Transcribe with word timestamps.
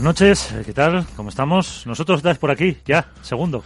Buenas 0.00 0.18
noches, 0.18 0.54
¿qué 0.64 0.72
tal? 0.72 1.04
¿Cómo 1.14 1.28
estamos? 1.28 1.86
Nosotros 1.86 2.20
estáis 2.20 2.38
por 2.38 2.50
aquí, 2.50 2.74
ya, 2.86 3.12
segundo. 3.20 3.62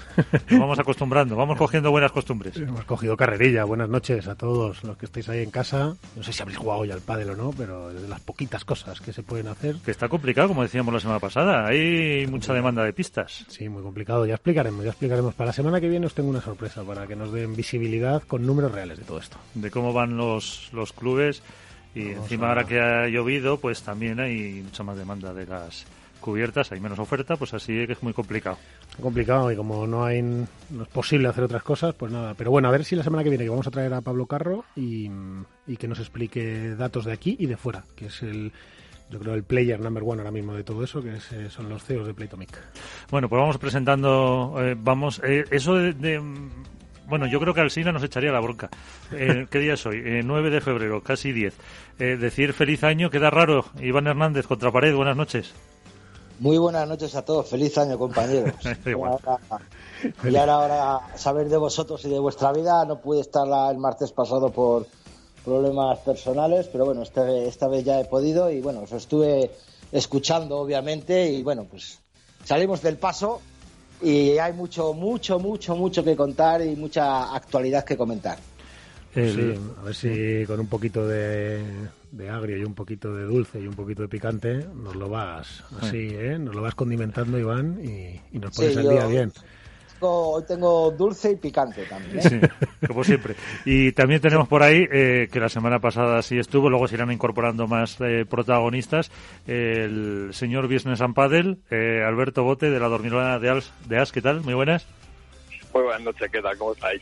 Nos 0.50 0.58
vamos 0.58 0.76
acostumbrando, 0.80 1.36
vamos 1.36 1.56
cogiendo 1.56 1.92
buenas 1.92 2.10
costumbres. 2.10 2.56
Hemos 2.56 2.84
cogido 2.86 3.16
carrerilla. 3.16 3.62
Buenas 3.62 3.88
noches 3.88 4.26
a 4.26 4.34
todos 4.34 4.82
los 4.82 4.96
que 4.96 5.06
estáis 5.06 5.28
ahí 5.28 5.44
en 5.44 5.52
casa. 5.52 5.94
No 6.16 6.24
sé 6.24 6.32
si 6.32 6.42
habréis 6.42 6.58
jugado 6.58 6.84
ya 6.86 6.94
al 6.94 7.02
pádel 7.02 7.30
o 7.30 7.36
no, 7.36 7.52
pero 7.56 7.94
de 7.94 8.08
las 8.08 8.18
poquitas 8.18 8.64
cosas 8.64 9.00
que 9.00 9.12
se 9.12 9.22
pueden 9.22 9.46
hacer. 9.46 9.76
Que 9.84 9.92
está 9.92 10.08
complicado, 10.08 10.48
como 10.48 10.64
decíamos 10.64 10.92
la 10.92 10.98
semana 10.98 11.20
pasada. 11.20 11.68
Hay 11.68 12.26
mucha 12.26 12.52
demanda 12.52 12.82
de 12.82 12.92
pistas. 12.92 13.44
Sí, 13.46 13.68
muy 13.68 13.84
complicado. 13.84 14.26
Ya 14.26 14.34
explicaremos, 14.34 14.82
ya 14.82 14.90
explicaremos. 14.90 15.34
Para 15.34 15.50
la 15.50 15.52
semana 15.52 15.80
que 15.80 15.88
viene 15.88 16.06
os 16.06 16.14
tengo 16.14 16.30
una 16.30 16.40
sorpresa 16.40 16.82
para 16.82 17.06
que 17.06 17.14
nos 17.14 17.30
den 17.30 17.54
visibilidad 17.54 18.24
con 18.24 18.44
números 18.44 18.72
reales 18.72 18.98
de 18.98 19.04
todo 19.04 19.20
esto. 19.20 19.36
De 19.54 19.70
cómo 19.70 19.92
van 19.92 20.16
los, 20.16 20.68
los 20.72 20.92
clubes. 20.92 21.44
Y 21.94 22.08
encima 22.08 22.48
ahora 22.48 22.64
que 22.64 22.80
ha 22.80 23.06
llovido, 23.06 23.60
pues 23.60 23.84
también 23.84 24.18
hay 24.18 24.62
mucha 24.64 24.82
más 24.82 24.96
demanda 24.96 25.32
de 25.32 25.46
las 25.46 25.86
cubiertas, 26.24 26.72
hay 26.72 26.80
menos 26.80 26.98
oferta, 26.98 27.36
pues 27.36 27.52
así 27.52 27.86
que 27.86 27.92
es 27.92 28.02
muy 28.02 28.14
complicado. 28.14 28.56
Complicado 29.00 29.52
y 29.52 29.56
como 29.56 29.86
no 29.86 30.04
hay 30.04 30.22
no 30.22 30.82
es 30.82 30.88
posible 30.88 31.28
hacer 31.28 31.44
otras 31.44 31.62
cosas, 31.62 31.94
pues 31.94 32.10
nada. 32.10 32.34
Pero 32.34 32.50
bueno, 32.50 32.68
a 32.68 32.72
ver 32.72 32.84
si 32.84 32.96
la 32.96 33.04
semana 33.04 33.22
que 33.22 33.28
viene 33.28 33.44
que 33.44 33.50
vamos 33.50 33.66
a 33.66 33.70
traer 33.70 33.92
a 33.92 34.00
Pablo 34.00 34.26
Carro 34.26 34.64
y, 34.74 35.10
y 35.66 35.76
que 35.76 35.86
nos 35.86 35.98
explique 35.98 36.74
datos 36.76 37.04
de 37.04 37.12
aquí 37.12 37.36
y 37.38 37.46
de 37.46 37.58
fuera, 37.58 37.84
que 37.94 38.06
es 38.06 38.22
el 38.22 38.52
yo 39.10 39.18
creo 39.18 39.34
el 39.34 39.44
player 39.44 39.78
number 39.78 40.02
one 40.02 40.22
ahora 40.22 40.30
mismo 40.30 40.54
de 40.54 40.64
todo 40.64 40.82
eso, 40.82 41.02
que 41.02 41.16
es, 41.16 41.30
eh, 41.32 41.50
son 41.50 41.68
los 41.68 41.84
CEOs 41.84 42.06
de 42.06 42.14
Playtomic. 42.14 42.58
Bueno, 43.10 43.28
pues 43.28 43.38
vamos 43.38 43.58
presentando, 43.58 44.56
eh, 44.58 44.74
vamos, 44.78 45.20
eh, 45.22 45.44
eso 45.50 45.74
de, 45.74 45.92
de, 45.92 46.20
bueno, 47.06 47.26
yo 47.26 47.38
creo 47.40 47.52
que 47.52 47.60
Alsina 47.60 47.92
nos 47.92 48.02
echaría 48.02 48.32
la 48.32 48.40
bronca. 48.40 48.70
Eh, 49.12 49.46
¿Qué 49.48 49.60
día 49.60 49.74
es 49.74 49.86
hoy? 49.86 50.02
Eh, 50.04 50.22
9 50.24 50.50
de 50.50 50.60
febrero, 50.60 51.00
casi 51.02 51.30
10. 51.30 51.54
Eh, 52.00 52.16
decir 52.16 52.52
feliz 52.52 52.82
año 52.82 53.10
queda 53.10 53.30
raro. 53.30 53.66
Iván 53.80 54.08
Hernández, 54.08 54.46
contra 54.46 54.72
pared, 54.72 54.94
buenas 54.94 55.16
noches. 55.16 55.54
Muy 56.40 56.58
buenas 56.58 56.88
noches 56.88 57.14
a 57.14 57.24
todos, 57.24 57.48
feliz 57.48 57.76
año 57.78 57.98
compañeros. 57.98 58.54
Igual. 58.86 59.18
y 60.24 60.36
ahora, 60.36 60.54
ahora 60.54 61.00
saber 61.16 61.48
de 61.48 61.56
vosotros 61.56 62.04
y 62.04 62.08
de 62.08 62.18
vuestra 62.18 62.52
vida, 62.52 62.84
no 62.84 63.00
pude 63.00 63.20
estar 63.20 63.46
la- 63.46 63.70
el 63.70 63.78
martes 63.78 64.10
pasado 64.12 64.50
por 64.50 64.86
problemas 65.44 65.98
personales, 66.00 66.68
pero 66.72 66.86
bueno, 66.86 67.02
esta, 67.02 67.30
esta 67.30 67.68
vez 67.68 67.84
ya 67.84 68.00
he 68.00 68.04
podido 68.06 68.50
y 68.50 68.60
bueno, 68.60 68.80
os 68.80 68.92
estuve 68.92 69.50
escuchando 69.92 70.58
obviamente 70.58 71.30
y 71.30 71.42
bueno, 71.42 71.64
pues 71.70 72.00
salimos 72.44 72.82
del 72.82 72.96
paso 72.96 73.40
y 74.02 74.38
hay 74.38 74.52
mucho, 74.54 74.92
mucho, 74.92 75.38
mucho, 75.38 75.76
mucho 75.76 76.02
que 76.02 76.16
contar 76.16 76.62
y 76.62 76.74
mucha 76.74 77.34
actualidad 77.34 77.84
que 77.84 77.96
comentar. 77.96 78.38
El- 79.14 79.54
Sí, 79.54 79.60
a 79.80 79.82
ver 79.84 79.94
si 79.94 80.46
con 80.46 80.58
un 80.60 80.66
poquito 80.68 81.06
de, 81.06 81.62
de 82.10 82.30
agrio 82.30 82.56
y 82.58 82.64
un 82.64 82.74
poquito 82.74 83.14
de 83.14 83.24
dulce 83.24 83.60
y 83.60 83.66
un 83.66 83.74
poquito 83.74 84.02
de 84.02 84.08
picante 84.08 84.66
nos 84.74 84.96
lo 84.96 85.08
vas 85.08 85.62
así, 85.80 86.08
¿eh? 86.12 86.38
Nos 86.38 86.54
lo 86.54 86.62
vas 86.62 86.74
condimentando, 86.74 87.38
Iván, 87.38 87.78
y, 87.82 88.20
y 88.32 88.38
nos 88.40 88.54
pones 88.56 88.74
Sí, 88.74 88.82
yo- 88.82 88.90
día 88.90 89.06
bien. 89.06 89.32
Tengo- 90.00 90.32
hoy 90.32 90.42
tengo 90.46 90.90
dulce 90.90 91.30
y 91.30 91.36
picante 91.36 91.84
también. 91.86 92.18
¿eh? 92.18 92.22
Sí, 92.28 92.40
como 92.88 93.04
siempre. 93.04 93.36
Y 93.64 93.92
también 93.92 94.20
tenemos 94.20 94.48
por 94.48 94.62
ahí, 94.62 94.84
eh, 94.92 95.28
que 95.30 95.38
la 95.40 95.48
semana 95.48 95.78
pasada 95.78 96.20
sí 96.20 96.36
estuvo, 96.36 96.68
luego 96.68 96.88
se 96.88 96.96
irán 96.96 97.12
incorporando 97.12 97.66
más 97.68 97.98
eh, 98.00 98.26
protagonistas, 98.28 99.10
el 99.46 100.30
señor 100.32 100.66
Business 100.70 101.00
and 101.00 101.14
Paddle, 101.14 101.58
eh, 101.70 102.02
Alberto 102.04 102.42
Bote, 102.42 102.68
de 102.70 102.80
la 102.80 102.88
Dormilona 102.88 103.38
de, 103.38 103.48
Als, 103.48 103.72
de 103.88 103.98
As, 103.98 104.10
¿qué 104.12 104.20
tal? 104.20 104.40
Muy 104.42 104.54
buenas. 104.54 104.86
Muy 105.72 105.84
buenas 105.84 106.02
noches, 106.02 106.28
¿qué 106.30 106.42
tal? 106.42 106.58
¿Cómo 106.58 106.72
estáis? 106.72 107.00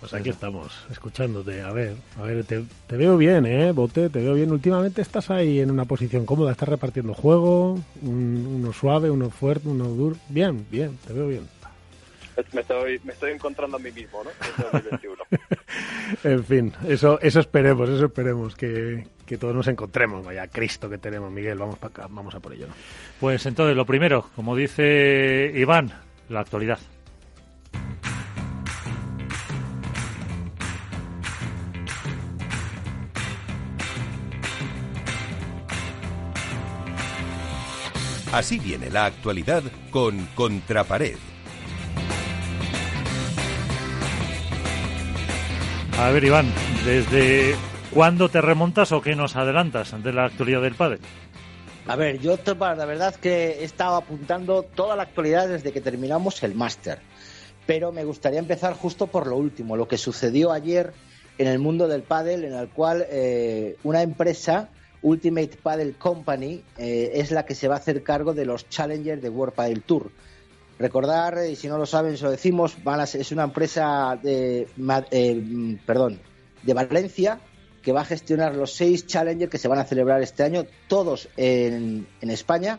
Pues 0.00 0.14
aquí 0.14 0.30
estamos, 0.30 0.72
escuchándote. 0.92 1.60
A 1.62 1.72
ver, 1.72 1.94
a 2.18 2.22
ver, 2.22 2.44
te, 2.44 2.62
te 2.86 2.96
veo 2.96 3.16
bien, 3.16 3.44
¿eh, 3.46 3.72
Bote? 3.72 4.08
Te 4.10 4.20
veo 4.20 4.34
bien. 4.34 4.52
Últimamente 4.52 5.02
estás 5.02 5.28
ahí 5.30 5.58
en 5.58 5.70
una 5.72 5.86
posición 5.86 6.24
cómoda, 6.24 6.52
estás 6.52 6.68
repartiendo 6.68 7.14
juego, 7.14 7.80
un- 8.02 8.46
uno 8.60 8.72
suave, 8.72 9.10
uno 9.10 9.28
fuerte, 9.30 9.68
uno 9.68 9.84
duro. 9.88 10.16
Bien, 10.28 10.64
bien, 10.70 10.96
te 11.06 11.12
veo 11.12 11.26
bien. 11.28 11.48
Me 12.52 12.60
estoy, 12.60 13.00
me 13.02 13.12
estoy 13.12 13.32
encontrando 13.32 13.78
a 13.78 13.80
mí 13.80 13.90
mismo, 13.90 14.22
¿no? 14.22 14.30
En 14.30 14.72
2021. 14.72 15.16
En 16.24 16.42
fin, 16.42 16.72
eso, 16.88 17.20
eso 17.20 17.38
esperemos, 17.40 17.86
eso 17.90 18.06
esperemos, 18.06 18.54
que, 18.56 19.06
que 19.26 19.36
todos 19.36 19.54
nos 19.54 19.66
encontremos. 19.68 20.24
Vaya 20.24 20.46
Cristo 20.48 20.88
que 20.88 20.96
tenemos, 20.96 21.30
Miguel, 21.30 21.58
vamos 21.58 21.76
para 21.78 21.90
acá, 21.92 22.06
vamos 22.08 22.34
a 22.34 22.40
por 22.40 22.54
ello. 22.54 22.66
¿no? 22.66 22.72
Pues 23.20 23.44
entonces, 23.44 23.76
lo 23.76 23.84
primero, 23.84 24.24
como 24.34 24.56
dice 24.56 25.52
Iván, 25.54 25.92
la 26.30 26.40
actualidad. 26.40 26.78
Así 38.32 38.58
viene 38.58 38.90
la 38.90 39.06
actualidad 39.06 39.62
con 39.90 40.26
Contrapared. 40.34 41.16
A 45.98 46.10
ver, 46.10 46.24
Iván, 46.24 46.52
¿desde 46.84 47.54
cuándo 47.92 48.28
te 48.28 48.40
remontas 48.40 48.92
o 48.92 49.00
qué 49.00 49.16
nos 49.16 49.34
adelantas 49.34 50.00
de 50.02 50.12
la 50.12 50.26
actualidad 50.26 50.62
del 50.62 50.74
padre? 50.74 50.98
A 51.88 51.96
ver, 51.96 52.20
yo 52.20 52.36
te- 52.36 52.54
la 52.54 52.84
verdad 52.84 53.14
que 53.16 53.60
he 53.60 53.64
estado 53.64 53.96
apuntando 53.96 54.62
toda 54.62 54.94
la 54.94 55.04
actualidad 55.04 55.48
desde 55.48 55.72
que 55.72 55.80
terminamos 55.80 56.42
el 56.42 56.54
máster. 56.54 56.98
Pero 57.66 57.92
me 57.92 58.04
gustaría 58.04 58.38
empezar 58.38 58.74
justo 58.74 59.06
por 59.06 59.26
lo 59.26 59.36
último, 59.36 59.76
lo 59.76 59.88
que 59.88 59.98
sucedió 59.98 60.52
ayer 60.52 60.92
en 61.38 61.48
el 61.48 61.58
mundo 61.58 61.88
del 61.88 62.02
pádel, 62.02 62.44
en 62.44 62.52
el 62.54 62.68
cual 62.68 63.04
eh, 63.10 63.76
una 63.82 64.02
empresa, 64.02 64.68
Ultimate 65.02 65.58
Paddle 65.62 65.94
Company, 65.94 66.62
eh, 66.76 67.12
es 67.14 67.30
la 67.30 67.44
que 67.44 67.54
se 67.54 67.68
va 67.68 67.74
a 67.74 67.78
hacer 67.78 68.02
cargo 68.02 68.34
de 68.34 68.44
los 68.44 68.68
Challengers 68.68 69.22
de 69.22 69.28
World 69.28 69.54
Padel 69.54 69.82
Tour. 69.82 70.10
Recordar, 70.78 71.38
y 71.50 71.56
si 71.56 71.68
no 71.68 71.76
lo 71.76 71.86
saben, 71.86 72.16
se 72.16 72.24
lo 72.24 72.30
decimos, 72.30 72.76
es 73.14 73.32
una 73.32 73.44
empresa 73.44 74.18
de, 74.22 74.68
eh, 75.10 75.34
mm, 75.34 75.74
perdón, 75.84 76.20
de 76.62 76.74
Valencia 76.74 77.40
que 77.82 77.92
va 77.92 78.02
a 78.02 78.04
gestionar 78.04 78.54
los 78.54 78.72
seis 78.72 79.06
Challengers 79.06 79.50
que 79.50 79.58
se 79.58 79.68
van 79.68 79.78
a 79.78 79.84
celebrar 79.84 80.20
este 80.22 80.42
año, 80.42 80.66
todos 80.88 81.28
en, 81.36 82.06
en 82.20 82.30
España, 82.30 82.78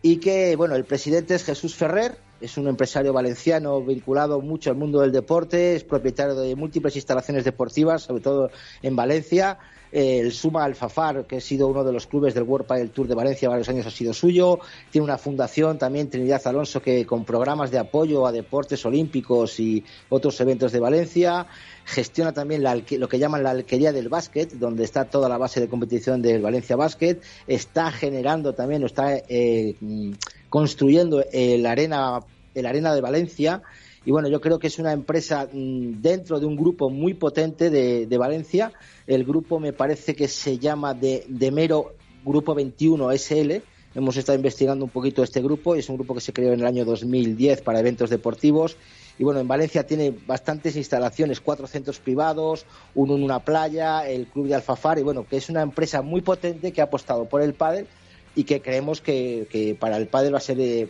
y 0.00 0.18
que, 0.18 0.56
bueno, 0.56 0.74
el 0.74 0.84
presidente 0.84 1.34
es 1.34 1.44
Jesús 1.44 1.74
Ferrer, 1.74 2.18
es 2.40 2.56
un 2.56 2.68
empresario 2.68 3.12
valenciano 3.12 3.82
vinculado 3.82 4.40
mucho 4.40 4.70
al 4.70 4.76
mundo 4.76 5.00
del 5.00 5.12
deporte, 5.12 5.74
es 5.74 5.84
propietario 5.84 6.36
de 6.36 6.54
múltiples 6.54 6.94
instalaciones 6.94 7.44
deportivas, 7.44 8.02
sobre 8.02 8.22
todo 8.22 8.50
en 8.82 8.94
Valencia. 8.94 9.58
Eh, 9.92 10.20
el 10.20 10.32
Suma 10.32 10.64
Alfafar, 10.64 11.26
que 11.26 11.36
ha 11.36 11.40
sido 11.40 11.68
uno 11.68 11.84
de 11.84 11.92
los 11.92 12.06
clubes 12.06 12.34
del 12.34 12.44
World 12.44 12.66
Padel 12.66 12.90
Tour 12.90 13.08
de 13.08 13.14
Valencia 13.14 13.48
varios 13.48 13.68
años, 13.68 13.86
ha 13.86 13.90
sido 13.90 14.12
suyo. 14.12 14.58
Tiene 14.90 15.04
una 15.04 15.18
fundación 15.18 15.78
también, 15.78 16.10
Trinidad 16.10 16.46
Alonso, 16.46 16.82
que 16.82 17.06
con 17.06 17.24
programas 17.24 17.70
de 17.70 17.78
apoyo 17.78 18.26
a 18.26 18.32
deportes 18.32 18.84
olímpicos 18.84 19.58
y 19.60 19.84
otros 20.08 20.40
eventos 20.40 20.72
de 20.72 20.80
Valencia. 20.80 21.46
Gestiona 21.84 22.32
también 22.32 22.62
la 22.62 22.74
lo 22.74 23.08
que 23.08 23.18
llaman 23.18 23.42
la 23.42 23.50
alquería 23.50 23.92
del 23.92 24.08
básquet, 24.08 24.52
donde 24.52 24.84
está 24.84 25.06
toda 25.06 25.28
la 25.28 25.38
base 25.38 25.60
de 25.60 25.68
competición 25.68 26.20
del 26.20 26.42
Valencia 26.42 26.76
Básquet. 26.76 27.22
Está 27.46 27.90
generando 27.90 28.54
también, 28.54 28.82
está 28.84 29.16
eh, 29.28 29.74
mm, 29.80 30.12
construyendo 30.50 31.24
el 31.32 31.64
arena, 31.66 32.20
el 32.54 32.66
arena 32.66 32.94
de 32.94 33.00
Valencia. 33.00 33.62
Y 34.08 34.10
bueno, 34.10 34.30
yo 34.30 34.40
creo 34.40 34.58
que 34.58 34.68
es 34.68 34.78
una 34.78 34.92
empresa 34.92 35.50
mm, 35.52 36.00
dentro 36.00 36.40
de 36.40 36.46
un 36.46 36.56
grupo 36.56 36.88
muy 36.88 37.12
potente 37.12 37.68
de, 37.68 38.06
de 38.06 38.16
Valencia. 38.16 38.72
El 39.06 39.22
grupo 39.22 39.60
me 39.60 39.74
parece 39.74 40.16
que 40.16 40.28
se 40.28 40.58
llama 40.58 40.94
de, 40.94 41.26
Mero 41.52 41.92
Grupo 42.24 42.54
21 42.54 43.12
SL. 43.12 43.56
Hemos 43.94 44.16
estado 44.16 44.36
investigando 44.36 44.86
un 44.86 44.90
poquito 44.90 45.22
este 45.22 45.42
grupo 45.42 45.76
y 45.76 45.80
es 45.80 45.90
un 45.90 45.96
grupo 45.96 46.14
que 46.14 46.22
se 46.22 46.32
creó 46.32 46.54
en 46.54 46.60
el 46.60 46.66
año 46.66 46.86
2010 46.86 47.60
para 47.60 47.80
eventos 47.80 48.08
deportivos. 48.08 48.78
Y 49.18 49.24
bueno, 49.24 49.40
en 49.40 49.48
Valencia 49.48 49.86
tiene 49.86 50.16
bastantes 50.26 50.74
instalaciones, 50.76 51.42
cuatro 51.42 51.66
centros 51.66 52.00
privados, 52.00 52.64
uno 52.94 53.14
en 53.14 53.22
una 53.22 53.40
playa, 53.40 54.08
el 54.08 54.26
club 54.28 54.48
de 54.48 54.54
Alfafar, 54.54 54.98
y 54.98 55.02
bueno, 55.02 55.26
que 55.28 55.36
es 55.36 55.50
una 55.50 55.60
empresa 55.60 56.00
muy 56.00 56.22
potente 56.22 56.72
que 56.72 56.80
ha 56.80 56.84
apostado 56.84 57.26
por 57.26 57.42
el 57.42 57.52
pádel 57.52 57.86
y 58.34 58.44
que 58.44 58.62
creemos 58.62 59.02
que, 59.02 59.46
que 59.50 59.74
para 59.74 59.98
el 59.98 60.06
pádel 60.06 60.32
va 60.32 60.38
a 60.38 60.40
ser 60.40 60.58
eh, 60.60 60.88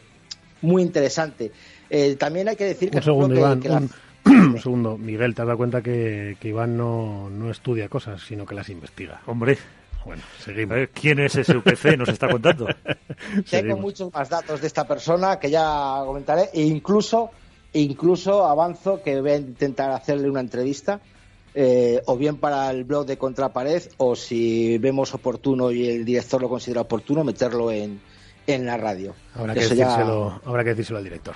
muy 0.63 0.83
interesante. 0.83 1.51
Eh, 1.91 2.17
también 2.17 2.49
hay 2.49 2.57
que 2.57 2.65
decir 2.65 2.91
que 2.91 2.99
Un 2.99 3.03
segundo, 3.03 3.35
que- 3.35 3.41
Iván, 3.41 3.61
que 3.61 3.69
la- 3.69 3.77
un, 3.79 3.91
un 4.55 4.61
segundo. 4.61 4.99
Miguel, 4.99 5.35
te 5.35 5.43
has 5.43 5.47
dado 5.49 5.57
cuenta 5.59 5.83
que, 5.83 6.37
que 6.41 6.49
Iván 6.49 6.77
no, 6.77 7.31
no 7.31 7.51
estudia 7.51 7.89
cosas, 7.89 8.21
sino 8.23 8.45
que 8.47 8.55
las 8.55 8.69
investiga. 8.69 9.21
Hombre, 9.27 9.57
Bueno, 10.05 10.23
seguimos. 10.39 10.77
¿quién 10.93 11.19
es 11.21 11.35
ese 11.37 11.57
UPC? 11.57 11.97
Nos 11.97 12.09
está 12.09 12.29
contando. 12.29 12.67
Tengo 12.87 13.43
Seguimos. 13.47 13.81
muchos 13.81 14.13
más 14.13 14.29
datos 14.29 14.61
de 14.61 14.67
esta 14.67 14.87
persona 14.87 15.39
que 15.39 15.51
ya 15.51 16.01
comentaré 16.05 16.51
e 16.53 16.63
incluso, 16.63 17.31
incluso 17.73 18.45
avanzo 18.45 19.03
que 19.03 19.21
voy 19.21 19.31
a 19.31 19.37
intentar 19.37 19.91
hacerle 19.91 20.29
una 20.31 20.41
entrevista 20.41 21.01
eh, 21.55 22.01
o 22.07 22.17
bien 22.17 22.37
para 22.37 22.71
el 22.71 22.85
blog 22.85 23.05
de 23.07 23.17
Contrapared, 23.19 23.83
o 23.97 24.15
si 24.15 24.79
vemos 24.79 25.13
oportuno 25.15 25.71
y 25.73 25.89
el 25.89 26.05
director 26.05 26.41
lo 26.41 26.49
considera 26.49 26.83
oportuno, 26.83 27.25
meterlo 27.25 27.73
en, 27.73 28.01
en 28.47 28.67
la 28.67 28.77
radio. 28.77 29.15
Habrá 29.35 29.55
que, 29.55 29.61
decírselo, 29.61 30.41
habrá 30.45 30.63
que 30.63 30.71
decírselo 30.71 30.99
al 30.99 31.05
director. 31.05 31.35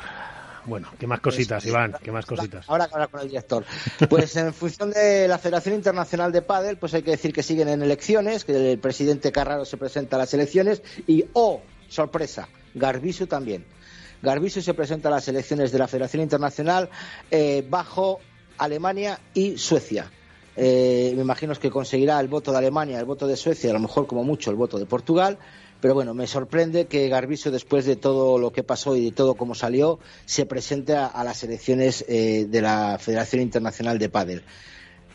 Bueno, 0.65 0.89
¿qué 0.99 1.07
más 1.07 1.21
cositas, 1.21 1.65
Iván? 1.67 1.97
¿Qué 2.03 2.13
más 2.13 2.27
cositas? 2.27 2.69
Ahora 2.69 2.89
con 2.89 3.21
el 3.21 3.29
director. 3.29 3.65
Pues 4.09 4.37
en 4.37 4.55
función 4.55 4.91
de 4.91 5.27
la 5.27 5.39
Federación 5.39 5.75
Internacional 5.75 6.33
de 6.33 6.43
Pádel, 6.43 6.77
pues 6.77 6.95
hay 6.95 7.03
que 7.03 7.13
decir 7.13 7.33
que 7.33 7.43
siguen 7.43 7.69
en 7.69 7.83
elecciones, 7.83 8.45
que 8.45 8.73
el 8.73 8.79
presidente 8.79 9.33
Carraro 9.33 9.65
se 9.65 9.77
presenta 9.77 10.17
a 10.17 10.21
las 10.21 10.35
elecciones 10.35 10.83
y, 11.07 11.25
oh, 11.33 11.61
sorpresa, 11.89 12.49
Garbisu 12.75 13.27
también. 13.27 13.65
Garbisu 14.23 14.63
se 14.63 14.75
presenta 14.75 15.09
a 15.09 15.13
las 15.13 15.27
elecciones 15.29 15.73
de 15.73 15.79
la 15.79 15.89
Federación 15.89 16.23
Internacional 16.23 16.89
eh, 17.31 17.67
bajo 17.69 18.21
Alemania 18.59 19.19
y 19.35 19.59
Suecia. 19.59 20.11
Eh, 20.55 21.13
me 21.17 21.23
imagino 21.23 21.55
que 21.55 21.71
conseguirá 21.71 22.21
el 22.21 22.29
voto 22.29 22.53
de 22.53 22.59
Alemania, 22.59 23.01
el 23.01 23.07
voto 23.07 23.27
de 23.27 23.37
Suecia, 23.37 23.71
a 23.71 23.73
lo 23.73 23.81
mejor 23.81 24.07
como 24.07 24.23
mucho 24.23 24.51
el 24.51 24.57
voto 24.57 24.79
de 24.79 24.87
Portugal. 24.87 25.39
Pero 25.83 25.95
bueno, 25.95 26.15
me 26.15 26.29
sorprende 26.29 26.87
que 26.87 27.09
Garbiso, 27.09 27.51
después 27.51 27.85
de 27.85 27.97
todo 27.97 28.39
lo 28.39 28.53
que 28.53 28.63
pasó 28.63 28.95
y 28.95 29.07
de 29.07 29.11
todo 29.11 29.35
cómo 29.35 29.57
salió, 29.57 29.99
se 30.27 30.47
presente 30.47 30.95
a, 30.95 31.25
las 31.25 31.43
elecciones 31.43 32.05
eh, 32.07 32.47
de 32.49 32.63
la 32.63 32.99
Federación 33.01 33.43
Internacional 33.43 33.99
de 33.99 34.09
Pádel. 34.09 34.45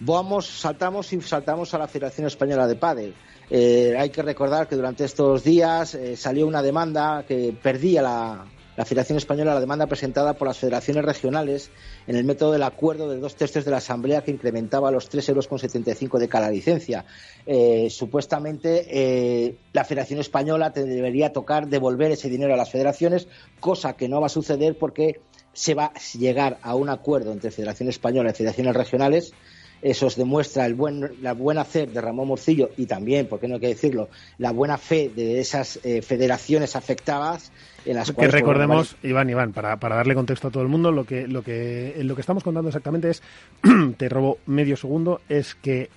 Vamos, 0.01 0.45
saltamos 0.45 1.13
y 1.13 1.21
saltamos 1.21 1.73
a 1.73 1.77
la 1.77 1.87
Federación 1.87 2.27
Española 2.27 2.67
de 2.67 2.75
Pádel. 2.75 3.15
Eh, 3.49 3.95
hay 3.97 4.09
que 4.09 4.21
recordar 4.21 4.67
que 4.67 4.75
durante 4.75 5.05
estos 5.05 5.41
días 5.41 5.95
eh, 5.95 6.17
salió 6.17 6.45
una 6.45 6.61
demanda 6.61 7.23
que 7.25 7.55
perdía 7.63 8.01
la, 8.01 8.45
la 8.77 8.85
Federación 8.85 9.17
Española 9.17 9.55
la 9.55 9.59
demanda 9.59 9.87
presentada 9.87 10.35
por 10.35 10.47
las 10.47 10.59
federaciones 10.59 11.03
regionales 11.03 11.71
en 12.05 12.15
el 12.15 12.23
método 12.23 12.51
del 12.53 12.63
acuerdo 12.63 13.09
de 13.09 13.17
dos 13.17 13.35
tercios 13.35 13.65
de 13.65 13.71
la 13.71 13.77
Asamblea 13.77 14.23
que 14.23 14.31
incrementaba 14.31 14.91
los 14.91 15.11
3,75 15.11 16.03
euros 16.03 16.21
de 16.21 16.29
cada 16.29 16.49
licencia. 16.49 17.03
Eh, 17.45 17.89
supuestamente 17.89 18.85
eh, 18.87 19.57
la 19.73 19.83
Federación 19.83 20.19
Española 20.19 20.69
debería 20.69 21.33
tocar 21.33 21.67
devolver 21.67 22.11
ese 22.11 22.29
dinero 22.29 22.53
a 22.53 22.57
las 22.57 22.71
federaciones, 22.71 23.27
cosa 23.59 23.93
que 23.93 24.07
no 24.07 24.21
va 24.21 24.27
a 24.27 24.29
suceder 24.29 24.77
porque 24.77 25.21
se 25.53 25.73
va 25.73 25.85
a 25.85 26.17
llegar 26.17 26.59
a 26.61 26.75
un 26.75 26.89
acuerdo 26.89 27.33
entre 27.33 27.49
Federación 27.49 27.89
Española 27.89 28.29
y 28.29 28.33
federaciones 28.33 28.75
regionales 28.75 29.33
eso 29.81 30.07
demuestra 30.15 30.65
el 30.65 30.73
buen, 30.73 31.21
la 31.21 31.33
buena 31.33 31.61
hacer 31.61 31.91
de 31.91 32.01
Ramón 32.01 32.27
Morcillo 32.29 32.71
y 32.77 32.87
también, 32.87 33.27
por 33.27 33.39
qué 33.39 33.47
no 33.47 33.55
hay 33.55 33.61
que 33.61 33.67
decirlo, 33.67 34.09
la 34.37 34.51
buena 34.51 34.77
fe 34.77 35.11
de 35.15 35.39
esas 35.39 35.79
eh, 35.83 36.01
federaciones 36.01 36.75
afectadas 36.75 37.51
en 37.87 37.95
las 37.95 38.11
que 38.11 38.27
recordemos, 38.27 38.95
Iván, 39.03 39.29
Iván, 39.29 39.53
para, 39.53 39.77
para, 39.77 39.95
darle 39.95 40.15
contexto 40.15 40.49
a 40.49 40.51
todo 40.51 40.63
el 40.63 40.69
mundo, 40.69 40.91
lo 40.91 41.05
que, 41.05 41.27
lo 41.27 41.41
que, 41.41 41.95
lo 42.03 42.15
que 42.15 42.21
estamos 42.21 42.43
contando 42.43 42.69
exactamente 42.69 43.09
es, 43.09 43.23
te 43.97 44.09
robo 44.09 44.39
medio 44.45 44.75
segundo, 44.75 45.21
es 45.29 45.55
que 45.55 45.89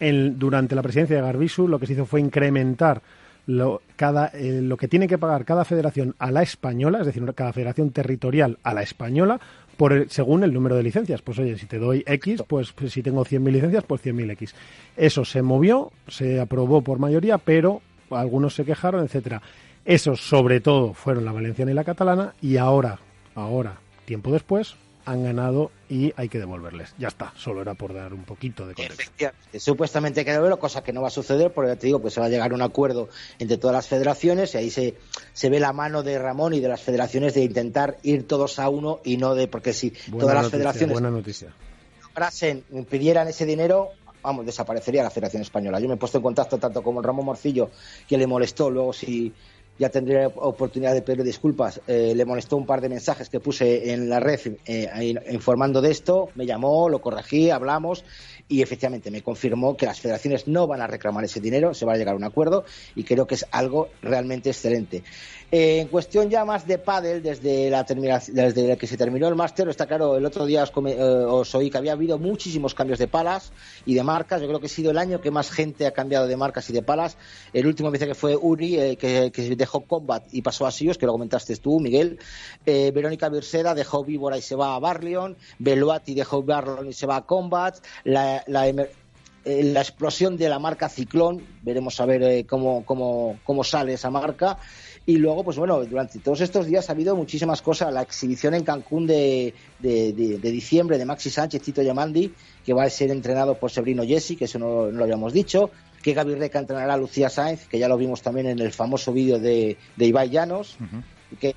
el, 0.00 0.38
durante 0.38 0.74
la 0.74 0.82
presidencia 0.82 1.16
de 1.16 1.22
Garbisu 1.22 1.68
lo 1.68 1.78
que 1.78 1.86
se 1.86 1.94
hizo 1.94 2.06
fue 2.06 2.20
incrementar 2.20 3.02
lo, 3.46 3.80
cada, 3.96 4.26
eh, 4.34 4.60
lo 4.62 4.76
que 4.76 4.88
tiene 4.88 5.08
que 5.08 5.16
pagar 5.16 5.44
cada 5.44 5.64
federación 5.64 6.14
a 6.18 6.30
la 6.30 6.42
española, 6.42 7.00
es 7.00 7.06
decir, 7.06 7.24
cada 7.34 7.52
federación 7.52 7.90
territorial 7.90 8.58
a 8.62 8.74
la 8.74 8.82
española, 8.82 9.40
por 9.78 10.10
según 10.10 10.44
el 10.44 10.52
número 10.52 10.76
de 10.76 10.82
licencias. 10.82 11.22
Pues 11.22 11.38
oye, 11.38 11.56
si 11.56 11.66
te 11.66 11.78
doy 11.78 12.04
X, 12.06 12.42
pues, 12.46 12.72
pues 12.72 12.92
si 12.92 13.02
tengo 13.02 13.24
100.000 13.24 13.50
licencias, 13.50 13.84
pues 13.84 14.04
100.000 14.04 14.32
X. 14.32 14.54
Eso 14.96 15.24
se 15.24 15.40
movió, 15.40 15.92
se 16.08 16.40
aprobó 16.40 16.82
por 16.82 16.98
mayoría, 16.98 17.38
pero 17.38 17.80
algunos 18.10 18.54
se 18.54 18.64
quejaron, 18.64 19.04
etcétera. 19.04 19.40
Esos, 19.88 20.20
sobre 20.20 20.60
todo, 20.60 20.92
fueron 20.92 21.24
la 21.24 21.32
valenciana 21.32 21.70
y 21.70 21.74
la 21.74 21.82
catalana, 21.82 22.34
y 22.42 22.58
ahora, 22.58 22.98
ahora, 23.34 23.80
tiempo 24.04 24.30
después, 24.30 24.76
han 25.06 25.24
ganado 25.24 25.70
y 25.88 26.12
hay 26.16 26.28
que 26.28 26.38
devolverles. 26.38 26.92
Ya 26.98 27.08
está, 27.08 27.32
solo 27.36 27.62
era 27.62 27.72
por 27.72 27.94
dar 27.94 28.12
un 28.12 28.24
poquito 28.24 28.66
de 28.66 28.74
contexto. 28.74 29.30
Supuestamente 29.58 30.20
hay 30.20 30.26
que 30.26 30.32
devolverlo, 30.32 30.58
cosa 30.58 30.84
que 30.84 30.92
no 30.92 31.00
va 31.00 31.08
a 31.08 31.10
suceder, 31.10 31.54
porque 31.54 31.70
ya 31.70 31.76
te 31.76 31.86
digo, 31.86 32.00
pues 32.00 32.12
se 32.12 32.20
va 32.20 32.26
a 32.26 32.28
llegar 32.28 32.52
a 32.52 32.54
un 32.54 32.60
acuerdo 32.60 33.08
entre 33.38 33.56
todas 33.56 33.74
las 33.74 33.86
federaciones 33.86 34.54
y 34.54 34.58
ahí 34.58 34.70
se, 34.70 34.94
se 35.32 35.48
ve 35.48 35.58
la 35.58 35.72
mano 35.72 36.02
de 36.02 36.18
Ramón 36.18 36.52
y 36.52 36.60
de 36.60 36.68
las 36.68 36.82
federaciones 36.82 37.32
de 37.32 37.44
intentar 37.44 37.96
ir 38.02 38.28
todos 38.28 38.58
a 38.58 38.68
uno 38.68 39.00
y 39.04 39.16
no 39.16 39.34
de, 39.34 39.48
porque 39.48 39.72
si 39.72 39.92
todas 40.20 40.34
las 40.34 40.50
federaciones 40.50 40.92
buena 40.92 41.10
noticia. 41.10 41.48
pidieran 42.90 43.26
ese 43.28 43.46
dinero, 43.46 43.92
vamos, 44.22 44.44
desaparecería 44.44 45.02
la 45.02 45.10
Federación 45.10 45.40
Española. 45.40 45.80
Yo 45.80 45.88
me 45.88 45.94
he 45.94 45.96
puesto 45.96 46.18
en 46.18 46.24
contacto 46.24 46.58
tanto 46.58 46.82
con 46.82 47.02
Ramón 47.02 47.24
Morcillo, 47.24 47.70
que 48.06 48.18
le 48.18 48.26
molestó, 48.26 48.68
luego 48.68 48.92
si 48.92 49.32
ya 49.78 49.88
tendré 49.90 50.26
oportunidad 50.26 50.94
de 50.94 51.02
pedir 51.02 51.22
disculpas. 51.22 51.80
Eh, 51.86 52.12
le 52.14 52.24
molestó 52.24 52.56
un 52.56 52.66
par 52.66 52.80
de 52.80 52.88
mensajes 52.88 53.28
que 53.28 53.40
puse 53.40 53.92
en 53.92 54.08
la 54.08 54.20
red 54.20 54.40
eh, 54.66 55.14
informando 55.30 55.80
de 55.80 55.90
esto, 55.90 56.30
me 56.34 56.46
llamó, 56.46 56.88
lo 56.88 57.00
corregí, 57.00 57.50
hablamos 57.50 58.04
y 58.48 58.62
efectivamente 58.62 59.10
me 59.10 59.22
confirmó 59.22 59.76
que 59.76 59.86
las 59.86 60.00
federaciones 60.00 60.48
no 60.48 60.66
van 60.66 60.80
a 60.80 60.86
reclamar 60.86 61.24
ese 61.24 61.40
dinero, 61.40 61.74
se 61.74 61.84
va 61.84 61.92
a 61.92 61.96
llegar 61.96 62.14
a 62.14 62.16
un 62.16 62.24
acuerdo 62.24 62.64
y 62.94 63.04
creo 63.04 63.26
que 63.26 63.34
es 63.34 63.46
algo 63.50 63.88
realmente 64.02 64.50
excelente. 64.50 65.04
Eh, 65.50 65.80
en 65.80 65.88
cuestión 65.88 66.28
ya 66.28 66.44
más 66.44 66.66
de 66.66 66.76
pádel, 66.76 67.22
desde 67.22 67.70
la 67.70 67.82
desde 67.82 68.76
que 68.76 68.86
se 68.86 68.98
terminó 68.98 69.28
el 69.28 69.34
máster, 69.34 69.66
está 69.70 69.86
claro, 69.86 70.18
el 70.18 70.26
otro 70.26 70.44
día 70.44 70.62
eh, 70.62 71.00
os, 71.00 71.54
oí 71.54 71.70
que 71.70 71.78
había 71.78 71.92
habido 71.92 72.18
muchísimos 72.18 72.74
cambios 72.74 72.98
de 72.98 73.08
palas 73.08 73.50
y 73.86 73.94
de 73.94 74.02
marcas. 74.02 74.42
Yo 74.42 74.46
creo 74.46 74.60
que 74.60 74.66
ha 74.66 74.68
sido 74.68 74.90
el 74.90 74.98
año 74.98 75.22
que 75.22 75.30
más 75.30 75.50
gente 75.50 75.86
ha 75.86 75.92
cambiado 75.92 76.26
de 76.26 76.36
marcas 76.36 76.68
y 76.68 76.74
de 76.74 76.82
palas. 76.82 77.16
El 77.54 77.66
último 77.66 77.90
dice 77.90 78.06
que 78.06 78.14
fue 78.14 78.36
Uri, 78.36 78.78
eh, 78.78 78.96
que, 78.96 79.30
dejó 79.56 79.86
Combat 79.86 80.22
y 80.32 80.42
pasó 80.42 80.66
a 80.66 80.70
Sios, 80.70 80.98
que 80.98 81.06
lo 81.06 81.12
comentaste 81.12 81.56
tú, 81.56 81.80
Miguel. 81.80 82.18
Verónica 82.66 83.30
Virseda 83.30 83.74
dejó 83.74 84.04
Víbora 84.04 84.36
y 84.36 84.42
se 84.42 84.54
va 84.54 84.74
a 84.74 84.78
Barleon. 84.78 85.34
Beluati 85.58 86.14
dejó 86.14 86.42
Barleon 86.42 86.88
y 86.88 86.92
se 86.92 87.06
va 87.06 87.16
a 87.16 87.24
Combat. 87.24 87.78
La, 88.04 88.44
la, 88.46 88.70
la 89.44 89.80
explosión 89.80 90.36
de 90.36 90.48
la 90.50 90.58
marca 90.58 90.90
Ciclón, 90.90 91.42
veremos 91.62 91.98
a 92.00 92.06
ver 92.06 92.44
cómo, 92.46 92.84
cómo, 92.84 93.38
cómo 93.44 93.64
sale 93.64 93.94
esa 93.94 94.10
marca. 94.10 94.58
Y 95.08 95.16
luego, 95.16 95.42
pues 95.42 95.56
bueno, 95.56 95.82
durante 95.86 96.18
todos 96.18 96.42
estos 96.42 96.66
días 96.66 96.90
ha 96.90 96.92
habido 96.92 97.16
muchísimas 97.16 97.62
cosas. 97.62 97.90
La 97.94 98.02
exhibición 98.02 98.52
en 98.52 98.62
Cancún 98.62 99.06
de, 99.06 99.54
de, 99.78 100.38
diciembre 100.38 100.98
de 100.98 101.06
Maxi 101.06 101.30
Sánchez, 101.30 101.62
Tito 101.62 101.80
Yamandi, 101.80 102.30
que 102.62 102.74
va 102.74 102.82
a 102.82 102.90
ser 102.90 103.10
entrenado 103.10 103.58
por 103.58 103.70
Sebrino 103.70 104.04
Jesse, 104.04 104.36
que 104.36 104.44
eso 104.44 104.58
no, 104.58 104.90
lo 104.90 105.02
habíamos 105.02 105.32
dicho. 105.32 105.70
Que 106.02 106.12
Gaby 106.12 106.34
Reca 106.34 106.58
entrenará 106.58 106.92
a 106.92 106.98
Lucía 106.98 107.30
Sainz, 107.30 107.66
que 107.68 107.78
ya 107.78 107.88
lo 107.88 107.96
vimos 107.96 108.20
también 108.20 108.48
en 108.48 108.58
el 108.58 108.70
famoso 108.70 109.10
vídeo 109.14 109.38
de, 109.38 109.78
de 109.96 110.06
Ibai 110.06 110.28
Llanos. 110.28 110.76
que 111.40 111.54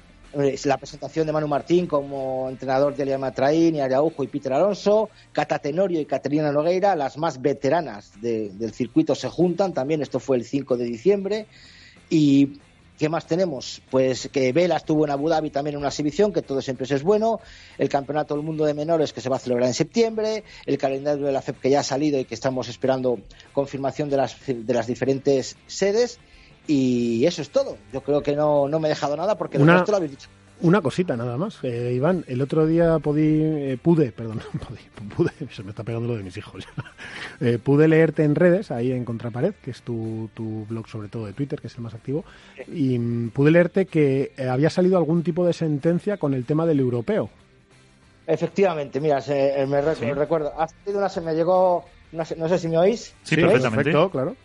la 0.63 0.77
presentación 0.77 1.27
de 1.27 1.33
Manu 1.33 1.49
Martín 1.49 1.87
como 1.87 2.47
entrenador 2.47 2.95
de 2.95 3.03
Eliana 3.03 3.33
Traín 3.33 3.75
y 3.75 3.81
Araujo 3.81 4.23
y 4.23 4.27
Peter 4.27 4.53
Alonso, 4.53 5.09
Cata 5.33 5.59
Tenorio 5.59 5.99
y 5.99 6.05
Caterina 6.05 6.53
Nogueira, 6.53 6.95
las 6.95 7.17
más 7.17 7.41
veteranas 7.41 8.13
del 8.21 8.71
circuito 8.71 9.13
se 9.13 9.27
juntan, 9.27 9.73
también 9.73 10.01
esto 10.01 10.21
fue 10.21 10.37
el 10.37 10.45
5 10.45 10.77
de 10.77 10.85
diciembre, 10.85 11.47
y 12.09 12.61
¿Qué 13.01 13.09
más 13.09 13.25
tenemos? 13.25 13.81
Pues 13.89 14.29
que 14.31 14.53
Vela 14.53 14.77
estuvo 14.77 15.05
en 15.05 15.09
Abu 15.09 15.27
Dhabi 15.27 15.49
también 15.49 15.73
en 15.73 15.79
una 15.79 15.87
exhibición, 15.87 16.31
que 16.31 16.43
todo 16.43 16.61
siempre 16.61 16.85
es 16.87 17.01
bueno. 17.01 17.39
El 17.79 17.89
Campeonato 17.89 18.35
del 18.35 18.43
Mundo 18.43 18.63
de 18.63 18.75
Menores 18.75 19.11
que 19.11 19.21
se 19.21 19.27
va 19.27 19.37
a 19.37 19.39
celebrar 19.39 19.67
en 19.67 19.73
septiembre. 19.73 20.43
El 20.67 20.77
calendario 20.77 21.25
de 21.25 21.31
la 21.31 21.41
FEP 21.41 21.61
que 21.61 21.71
ya 21.71 21.79
ha 21.79 21.83
salido 21.83 22.19
y 22.19 22.25
que 22.25 22.35
estamos 22.35 22.69
esperando 22.69 23.17
confirmación 23.53 24.11
de 24.11 24.17
las, 24.17 24.37
de 24.45 24.71
las 24.71 24.85
diferentes 24.85 25.57
sedes. 25.65 26.19
Y 26.67 27.25
eso 27.25 27.41
es 27.41 27.49
todo. 27.49 27.75
Yo 27.91 28.03
creo 28.03 28.21
que 28.21 28.35
no, 28.35 28.67
no 28.67 28.79
me 28.79 28.87
he 28.87 28.89
dejado 28.89 29.17
nada 29.17 29.35
porque 29.35 29.57
una, 29.57 29.83
lo 29.83 29.95
habéis 29.95 30.11
dicho. 30.11 30.29
Una 30.63 30.81
cosita 30.81 31.17
nada 31.17 31.37
más, 31.37 31.63
eh, 31.63 31.91
Iván. 31.95 32.23
El 32.27 32.39
otro 32.39 32.67
día 32.67 32.97
eh, 32.97 33.77
pude, 33.81 34.11
perdón, 34.11 34.41
pude, 35.15 35.31
se 35.49 35.63
me 35.63 35.71
está 35.71 35.83
pegando 35.83 36.07
lo 36.07 36.17
de 36.17 36.23
mis 36.23 36.37
hijos. 36.37 36.67
Eh, 37.43 37.57
pude 37.57 37.87
leerte 37.87 38.23
en 38.23 38.35
redes, 38.35 38.69
ahí 38.69 38.91
en 38.91 39.03
Contrapared, 39.03 39.55
que 39.63 39.71
es 39.71 39.81
tu, 39.81 40.29
tu, 40.35 40.63
blog 40.69 40.87
sobre 40.87 41.07
todo 41.07 41.25
de 41.25 41.33
Twitter, 41.33 41.59
que 41.59 41.65
es 41.65 41.75
el 41.75 41.81
más 41.81 41.95
activo, 41.95 42.23
y 42.71 42.99
mm, 42.99 43.31
pude 43.31 43.49
leerte 43.49 43.87
que 43.87 44.33
había 44.47 44.69
salido 44.69 44.99
algún 44.99 45.23
tipo 45.23 45.43
de 45.43 45.53
sentencia 45.53 46.17
con 46.17 46.35
el 46.35 46.45
tema 46.45 46.67
del 46.67 46.79
europeo. 46.79 47.31
Efectivamente, 48.27 49.01
mira, 49.01 49.23
me 49.67 49.81
recuerdo, 50.13 50.53
hace 50.55 50.75
una 50.95 51.09
se 51.09 51.21
me 51.21 51.33
llegó, 51.33 51.83
no 52.11 52.23
sé, 52.23 52.35
no 52.35 52.47
sé 52.47 52.59
si 52.59 52.67
me 52.67 52.77
oís. 52.77 53.11
Sí, 53.23 53.37
perfectamente. 53.37 53.91
claro. 54.11 54.35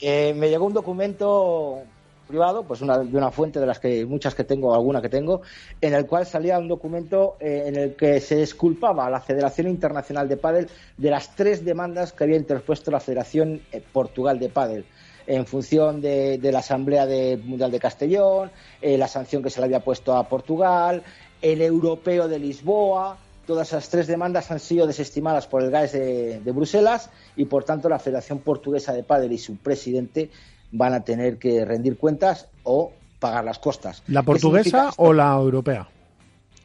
me 0.00 0.48
llegó 0.48 0.66
un 0.66 0.74
documento 0.74 1.84
privado, 2.30 2.62
pues 2.62 2.80
una, 2.80 2.98
de 2.98 3.16
una 3.16 3.30
fuente 3.30 3.60
de 3.60 3.66
las 3.66 3.78
que 3.78 4.06
muchas 4.06 4.34
que 4.34 4.44
tengo, 4.44 4.74
alguna 4.74 5.02
que 5.02 5.10
tengo, 5.10 5.42
en 5.80 5.92
el 5.92 6.06
cual 6.06 6.24
salía 6.24 6.58
un 6.58 6.68
documento 6.68 7.36
eh, 7.40 7.64
en 7.66 7.76
el 7.76 7.96
que 7.96 8.20
se 8.20 8.36
disculpaba 8.36 9.06
a 9.06 9.10
la 9.10 9.20
Federación 9.20 9.68
Internacional 9.68 10.28
de 10.28 10.36
Padel 10.36 10.68
de 10.96 11.10
las 11.10 11.34
tres 11.34 11.64
demandas 11.64 12.12
que 12.12 12.24
había 12.24 12.36
interpuesto 12.36 12.90
la 12.90 13.00
Federación 13.00 13.60
eh, 13.72 13.82
Portugal 13.92 14.38
de 14.38 14.48
Padel 14.48 14.84
en 15.26 15.46
función 15.46 16.00
de, 16.00 16.40
la 16.42 16.60
Asamblea 16.60 17.06
Mundial 17.44 17.70
de 17.70 17.78
Castellón, 17.78 18.50
eh, 18.80 18.96
la 18.96 19.06
sanción 19.06 19.42
que 19.42 19.50
se 19.50 19.60
le 19.60 19.66
había 19.66 19.80
puesto 19.80 20.16
a 20.16 20.28
Portugal, 20.28 21.02
el 21.40 21.62
Europeo 21.62 22.26
de 22.26 22.38
Lisboa, 22.38 23.16
todas 23.46 23.68
esas 23.68 23.88
tres 23.88 24.06
demandas 24.06 24.50
han 24.50 24.58
sido 24.58 24.86
desestimadas 24.86 25.46
por 25.46 25.62
el 25.62 25.70
GAES 25.70 25.92
de, 25.92 26.40
de, 26.40 26.52
Bruselas 26.52 27.10
y, 27.36 27.44
por 27.44 27.64
tanto, 27.64 27.88
la 27.88 27.98
Federación 27.98 28.40
Portuguesa 28.40 28.92
de 28.92 29.02
Padel 29.02 29.32
y 29.32 29.38
su 29.38 29.56
presidente 29.56 30.30
van 30.72 30.94
a 30.94 31.00
tener 31.00 31.38
que 31.38 31.64
rendir 31.64 31.96
cuentas 31.98 32.48
o 32.62 32.92
pagar 33.18 33.44
las 33.44 33.58
costas. 33.58 34.02
¿La 34.08 34.22
portuguesa 34.22 34.90
o 34.96 35.12
la 35.12 35.34
europea? 35.34 35.88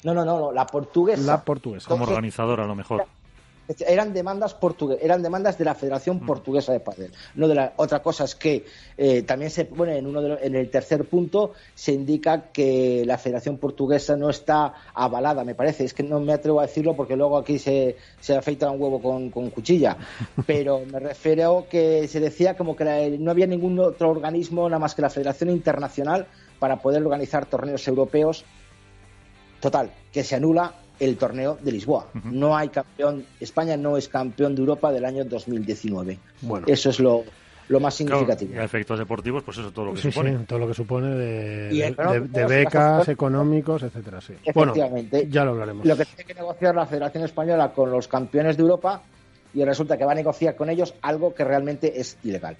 No, 0.03 0.13
no, 0.13 0.23
no, 0.23 0.51
la 0.51 0.67
portuguesa. 0.67 1.23
La 1.23 1.43
portuguesa. 1.43 1.87
Como 1.87 2.05
organizadora, 2.05 2.63
a 2.63 2.67
lo 2.67 2.75
mejor. 2.75 3.05
Eran 3.87 4.13
demandas 4.13 4.53
portuguesas, 4.53 5.03
eran 5.03 5.21
demandas 5.23 5.57
de 5.57 5.65
la 5.65 5.75
Federación 5.75 6.17
Mm. 6.17 6.25
Portuguesa 6.25 6.71
de 6.71 6.79
Padel. 6.79 7.11
No 7.35 7.47
de 7.47 7.55
la 7.55 7.73
otra 7.77 8.01
cosa 8.03 8.23
es 8.25 8.35
que 8.35 8.65
eh, 8.97 9.23
también 9.23 9.49
se 9.51 9.65
pone 9.65 9.97
en 9.97 10.05
uno 10.07 10.21
de 10.21 10.29
lo- 10.29 10.39
en 10.39 10.55
el 10.55 10.69
tercer 10.69 11.05
punto 11.05 11.53
se 11.73 11.91
indica 11.93 12.51
que 12.51 13.03
la 13.05 13.17
Federación 13.17 13.57
Portuguesa 13.57 14.15
no 14.15 14.29
está 14.29 14.73
avalada, 14.93 15.43
me 15.43 15.55
parece. 15.55 15.83
Es 15.85 15.93
que 15.93 16.03
no 16.03 16.19
me 16.19 16.33
atrevo 16.33 16.59
a 16.59 16.67
decirlo 16.67 16.95
porque 16.95 17.15
luego 17.15 17.37
aquí 17.37 17.57
se, 17.59 17.95
se 18.19 18.35
afeita 18.35 18.69
un 18.69 18.81
huevo 18.81 19.01
con, 19.01 19.29
con 19.31 19.49
cuchilla. 19.49 19.97
Pero 20.47 20.81
me 20.91 20.99
refiero 20.99 21.65
que 21.69 22.07
se 22.07 22.19
decía 22.19 22.55
como 22.55 22.75
que 22.75 22.85
la- 22.85 23.09
no 23.09 23.31
había 23.31 23.47
ningún 23.47 23.79
otro 23.79 24.09
organismo 24.09 24.69
nada 24.69 24.79
más 24.79 24.93
que 24.95 25.01
la 25.01 25.09
Federación 25.09 25.49
Internacional 25.49 26.27
para 26.59 26.77
poder 26.81 27.01
organizar 27.03 27.45
torneos 27.47 27.87
europeos 27.87 28.45
Total, 29.59 29.89
que 30.11 30.23
se 30.23 30.35
anula 30.35 30.73
el 30.99 31.17
torneo 31.17 31.57
de 31.61 31.71
Lisboa. 31.71 32.07
No 32.23 32.55
hay 32.55 32.69
campeón, 32.69 33.25
España 33.39 33.75
no 33.77 33.97
es 33.97 34.07
campeón 34.07 34.55
de 34.55 34.61
Europa 34.61 34.91
del 34.91 35.05
año 35.05 35.25
2019. 35.25 36.17
Bueno. 36.41 36.65
Eso 36.69 36.89
es 36.89 36.99
lo, 36.99 37.23
lo 37.67 37.79
más 37.79 37.95
Claro, 37.97 38.19
significativo. 38.19 38.53
y 38.53 38.57
a 38.57 38.63
efectos 38.63 38.99
deportivos, 38.99 39.43
pues 39.43 39.57
eso, 39.57 39.71
todo 39.71 39.85
lo 39.85 39.93
que 39.93 40.01
Sí, 40.01 40.11
supone. 40.11 40.37
sí, 40.37 40.43
todo 40.45 40.59
lo 40.59 40.67
que 40.67 40.73
supone 40.73 41.07
de, 41.15 41.69
Y 41.73 41.79
de- 41.79 41.87
económicos, 41.87 42.31
de- 42.31 42.39
de 42.41 42.45
becas, 42.47 43.07
económicos, 43.09 43.83
etcétera, 43.83 44.21
sí. 44.21 44.33
Bueno, 44.53 44.71
Efectivamente. 44.73 45.27
ya 45.29 45.43
lo 45.45 45.51
hablaremos. 45.51 45.85
Lo 45.85 45.97
que 45.97 46.05
tiene 46.05 46.23
que 46.25 46.33
negociar 46.35 46.75
la 46.75 46.85
Federación 46.85 47.23
Española 47.23 47.71
con 47.73 47.91
los 47.91 48.07
campeones 48.07 48.55
de 48.57 48.61
Europa 48.63 49.01
y 49.53 49.63
resulta 49.63 49.97
que 49.97 50.05
va 50.05 50.11
a 50.11 50.15
negociar 50.15 50.55
con 50.55 50.69
ellos 50.69 50.93
algo 51.01 51.33
que 51.33 51.43
realmente 51.43 51.99
es 51.99 52.17
ilegal. 52.23 52.57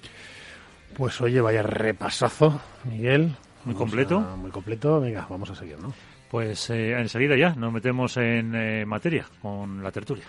Pues 0.98 1.20
oye, 1.22 1.42
vaya 1.42 1.62
repasazo, 1.62 2.60
Miguel. 2.86 3.36
Muy 3.66 3.74
Vamos 3.74 3.78
completo. 3.80 4.18
a- 4.20 4.36
muy 4.36 4.52
completo. 4.52 5.00
Venga, 5.02 5.26
vamos 5.30 5.50
a 5.50 5.56
seguir, 5.56 5.78
¿no? 5.80 5.94
Pues 6.36 6.70
eh, 6.70 6.92
enseguida 6.92 7.38
ya 7.38 7.56
nos 7.56 7.72
metemos 7.72 8.18
en 8.18 8.54
eh, 8.56 8.86
materia 8.86 9.26
con 9.42 9.82
la 9.82 9.90
tertulia. 9.90 10.26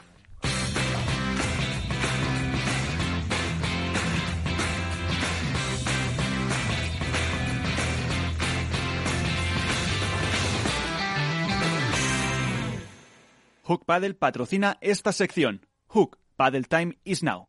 Hook 13.64 13.84
Paddle 13.84 14.14
patrocina 14.14 14.78
esta 14.80 15.10
sección. 15.10 15.66
Hook 15.88 16.18
Paddle 16.36 16.62
Time 16.62 16.98
is 17.02 17.24
now. 17.24 17.48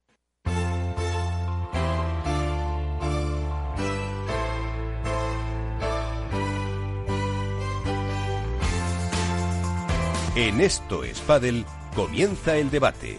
En 10.40 10.62
Esto 10.62 11.04
es 11.04 11.20
Padel 11.22 11.66
comienza 11.96 12.56
el 12.56 12.70
debate. 12.70 13.18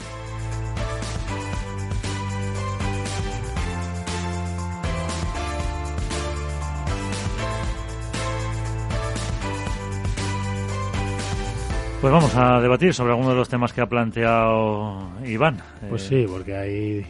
Pues 12.01 12.13
vamos 12.13 12.33
a 12.37 12.61
debatir 12.61 12.95
sobre 12.95 13.11
algunos 13.11 13.33
de 13.33 13.39
los 13.39 13.49
temas 13.49 13.73
que 13.73 13.81
ha 13.81 13.89
planteado 13.89 15.11
Iván. 15.25 15.61
Pues 15.89 16.05
Eh, 16.05 16.09
sí, 16.09 16.27
porque 16.31 16.57
hay. 16.57 17.07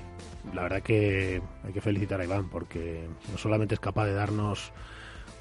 La 0.55 0.63
verdad 0.63 0.81
que 0.81 1.43
hay 1.67 1.73
que 1.75 1.83
felicitar 1.83 2.19
a 2.19 2.25
Iván, 2.25 2.49
porque 2.49 3.07
no 3.31 3.37
solamente 3.37 3.75
es 3.75 3.81
capaz 3.81 4.07
de 4.07 4.15
darnos 4.15 4.73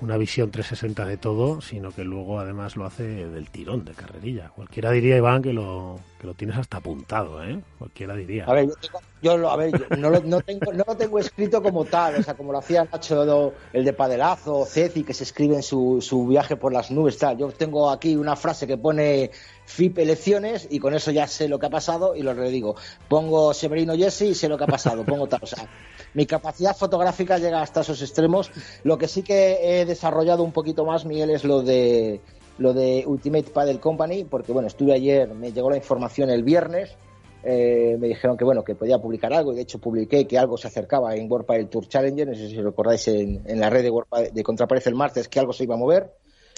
una 0.02 0.18
visión 0.18 0.52
360 0.52 1.06
de 1.06 1.18
todo, 1.18 1.62
sino 1.62 1.92
que 1.92 2.04
luego 2.04 2.40
además 2.40 2.76
lo 2.76 2.86
hace 2.86 3.04
del 3.04 3.50
tirón, 3.50 3.86
de 3.86 3.94
carrerilla. 3.94 4.50
Cualquiera 4.50 4.92
diría, 4.92 5.18
Iván, 5.18 5.42
que 5.42 5.54
lo, 5.54 6.00
que 6.20 6.26
lo 6.26 6.34
tienes 6.34 6.58
hasta 6.58 6.78
apuntado, 6.78 7.44
¿eh? 7.44 7.62
Cualquiera 7.78 8.16
diría. 8.16 8.46
A 8.46 8.54
ver, 8.54 8.68
yo, 8.68 8.74
tengo- 8.82 9.00
yo 9.22 9.38
lo, 9.38 9.52
a 9.52 9.56
ver, 9.56 9.72
yo 9.72 9.96
no, 9.98 10.10
lo, 10.10 10.22
tengo, 10.42 11.20
escrito 11.20 11.62
como 11.62 11.86
tal, 11.86 12.16
o 12.16 12.24
sea, 12.24 12.34
como 12.34 12.52
lo 12.52 12.58
hacía 12.58 12.88
Nacho, 12.92 13.54
el 13.74 13.86
de 13.86 13.94
Padelazo, 13.94 14.66
Ceci, 14.66 15.04
que 15.04 15.14
se 15.14 15.24
escribe 15.24 15.56
en 15.56 15.64
su, 15.64 16.00
su 16.02 16.26
viaje 16.26 16.56
por 16.56 16.74
las 16.74 16.90
nubes, 16.90 17.18
tal. 17.18 17.38
Yo 17.38 17.52
tengo 17.52 17.90
aquí 17.92 18.16
una 18.16 18.36
frase 18.36 18.66
que 18.66 18.78
pone 18.78 19.30
FIP 19.66 20.00
elecciones 20.00 20.68
y 20.72 20.80
con 20.80 20.96
eso 20.96 21.12
ya 21.12 21.28
sé 21.28 21.48
lo 21.48 21.60
que 21.60 21.68
ha 21.68 21.72
pasado 21.72 22.16
y 22.16 22.24
lo 22.24 22.34
redigo. 22.34 22.76
Pongo 23.08 23.54
Severino 23.54 23.96
Jesse 23.96 24.22
y 24.24 24.36
sé 24.36 24.50
lo 24.50 24.58
que 24.58 24.64
ha 24.64 24.68
pasado, 24.68 25.04
pongo 25.04 25.28
tal, 25.28 25.42
o 25.44 25.48
sea, 25.48 25.68
mi 26.16 26.26
capacidad 26.26 26.76
fotográfica 26.76 27.38
llega 27.38 27.62
hasta 27.62 27.82
esos 27.82 28.02
extremos. 28.02 28.50
Lo 28.84 28.98
que 28.98 29.08
sí 29.08 29.22
que 29.22 29.82
he 29.82 29.86
desarrollado 29.86 30.44
un 30.44 30.52
poquito 30.52 30.84
más, 30.84 31.06
Miguel, 31.06 31.30
es 31.30 31.44
lo 31.44 31.62
de 31.62 32.22
lo 32.58 32.74
de 32.74 33.04
Ultimate 33.06 33.50
Paddle 33.52 33.80
Company, 33.80 34.24
porque 34.24 34.52
bueno, 34.52 34.68
estuve 34.68 34.94
ayer, 34.94 35.34
me 35.34 35.52
llegó 35.52 35.70
la 35.70 35.78
información 35.78 36.30
el 36.30 36.44
viernes, 36.44 36.96
eh, 37.44 37.96
me 38.00 38.08
dijeron 38.08 38.36
que 38.36 38.44
bueno, 38.44 38.64
que 38.64 38.76
podía 38.76 38.98
publicar 39.00 39.32
algo, 39.34 39.54
y 39.54 39.56
de 39.58 39.62
hecho 39.62 39.80
publiqué 39.80 40.26
que 40.28 40.38
algo 40.38 40.58
se 40.58 40.68
acercaba 40.68 41.16
en 41.16 41.32
World 41.32 41.46
Padel 41.46 41.70
Tour 41.70 41.88
Challenger, 41.88 42.28
no 42.28 42.36
sé 42.36 42.50
si 42.50 42.62
recordáis 42.62 43.08
en, 43.08 43.42
en 43.46 43.60
la 43.60 43.70
red 43.70 43.84
de, 43.84 44.32
de 44.32 44.44
Contraparece 44.44 44.90
el 44.90 44.96
martes 44.96 45.28
que 45.30 45.40
algo 45.40 45.54
se 45.54 45.64
iba 45.64 45.76
a 45.76 45.78
mover. 45.78 46.12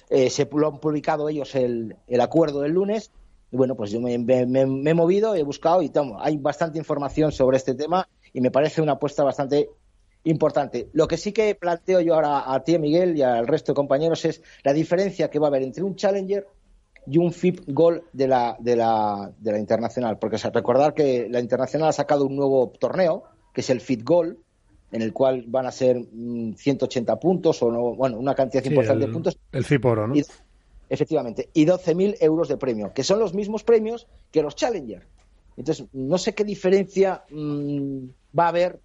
Eh, 0.10 0.30
se 0.32 0.48
lo 0.52 0.68
han 0.68 0.80
publicado 0.80 1.30
ellos 1.30 1.54
el, 1.54 1.96
el 2.08 2.22
acuerdo 2.22 2.62
del 2.62 2.72
lunes. 2.72 3.12
Y 3.52 3.58
bueno, 3.58 3.76
pues 3.76 3.92
yo 3.92 4.00
me- 4.00 4.18
me- 4.18 4.46
me 4.46 4.90
he 4.92 4.94
movido, 4.94 5.36
he 5.36 5.44
buscado 5.44 5.82
y 5.82 5.90
tomo, 5.90 6.20
hay 6.22 6.38
bastante 6.38 6.78
información 6.78 7.32
sobre 7.32 7.58
este 7.58 7.74
tema 7.76 8.08
y 8.32 8.42
me 8.42 8.50
parece 8.52 8.82
una 8.82 8.94
apuesta 8.94 9.24
bastante 9.24 9.70
importante. 10.24 10.90
Lo 10.94 11.08
que 11.08 11.18
sí 11.18 11.32
que 11.32 11.56
planteo 11.56 12.02
yo 12.02 12.16
ahora 12.16 12.52
a 12.54 12.64
ti, 12.64 12.78
Miguel, 12.78 13.18
y 13.18 13.22
al 13.22 13.48
resto 13.48 13.72
de 13.72 13.76
compañeros 13.76 14.26
es 14.26 14.42
la 14.64 14.74
diferencia 14.74 15.30
que 15.30 15.40
va 15.40 15.48
a 15.48 15.50
haber 15.50 15.64
entre 15.64 15.84
un 15.84 15.96
Challenger 15.96 16.48
y 17.08 17.18
un 17.18 17.32
FIP 17.32 17.62
Gold 17.68 18.04
de 18.14 18.28
la, 18.28 18.56
de 18.60 18.76
la, 18.76 19.32
de 19.40 19.52
la 19.54 19.60
Internacional. 19.60 20.20
Porque 20.20 20.36
o 20.36 20.40
sea, 20.40 20.52
recordar 20.52 20.94
que 20.94 21.28
la 21.30 21.40
Internacional 21.40 21.90
ha 21.90 21.94
sacado 21.94 22.26
un 22.26 22.36
nuevo 22.36 22.72
torneo, 22.80 23.24
que 23.54 23.62
es 23.62 23.70
el 23.70 23.82
FIP 23.82 24.04
Gold, 24.04 24.38
en 24.92 25.02
el 25.02 25.14
cual 25.14 25.46
van 25.48 25.66
a 25.68 25.72
ser 25.72 26.00
mm, 26.12 26.54
180 26.54 27.20
puntos 27.20 27.62
o 27.64 27.72
no, 27.72 27.96
bueno, 27.96 28.18
una 28.18 28.36
cantidad 28.36 28.64
Sí, 28.64 28.70
importante 28.70 29.04
el, 29.04 29.10
de 29.10 29.14
puntos. 29.14 29.40
el 29.52 29.66
Ciporo, 29.66 30.08
¿no? 30.08 30.16
Y- 30.16 30.24
efectivamente, 30.90 31.50
y 31.54 31.66
12.000 31.66 32.18
euros 32.20 32.48
de 32.48 32.58
premio, 32.58 32.92
que 32.94 33.04
son 33.04 33.20
los 33.20 33.34
mismos 33.36 33.64
premios 33.64 34.08
que 34.32 34.42
los 34.42 34.56
Challenger. 34.56 35.06
Entonces, 35.56 35.86
no 35.94 36.18
sé 36.18 36.34
qué 36.34 36.44
diferencia 36.44 37.24
mm, 37.30 38.06
va 38.38 38.46
a 38.46 38.50
haber 38.50 38.80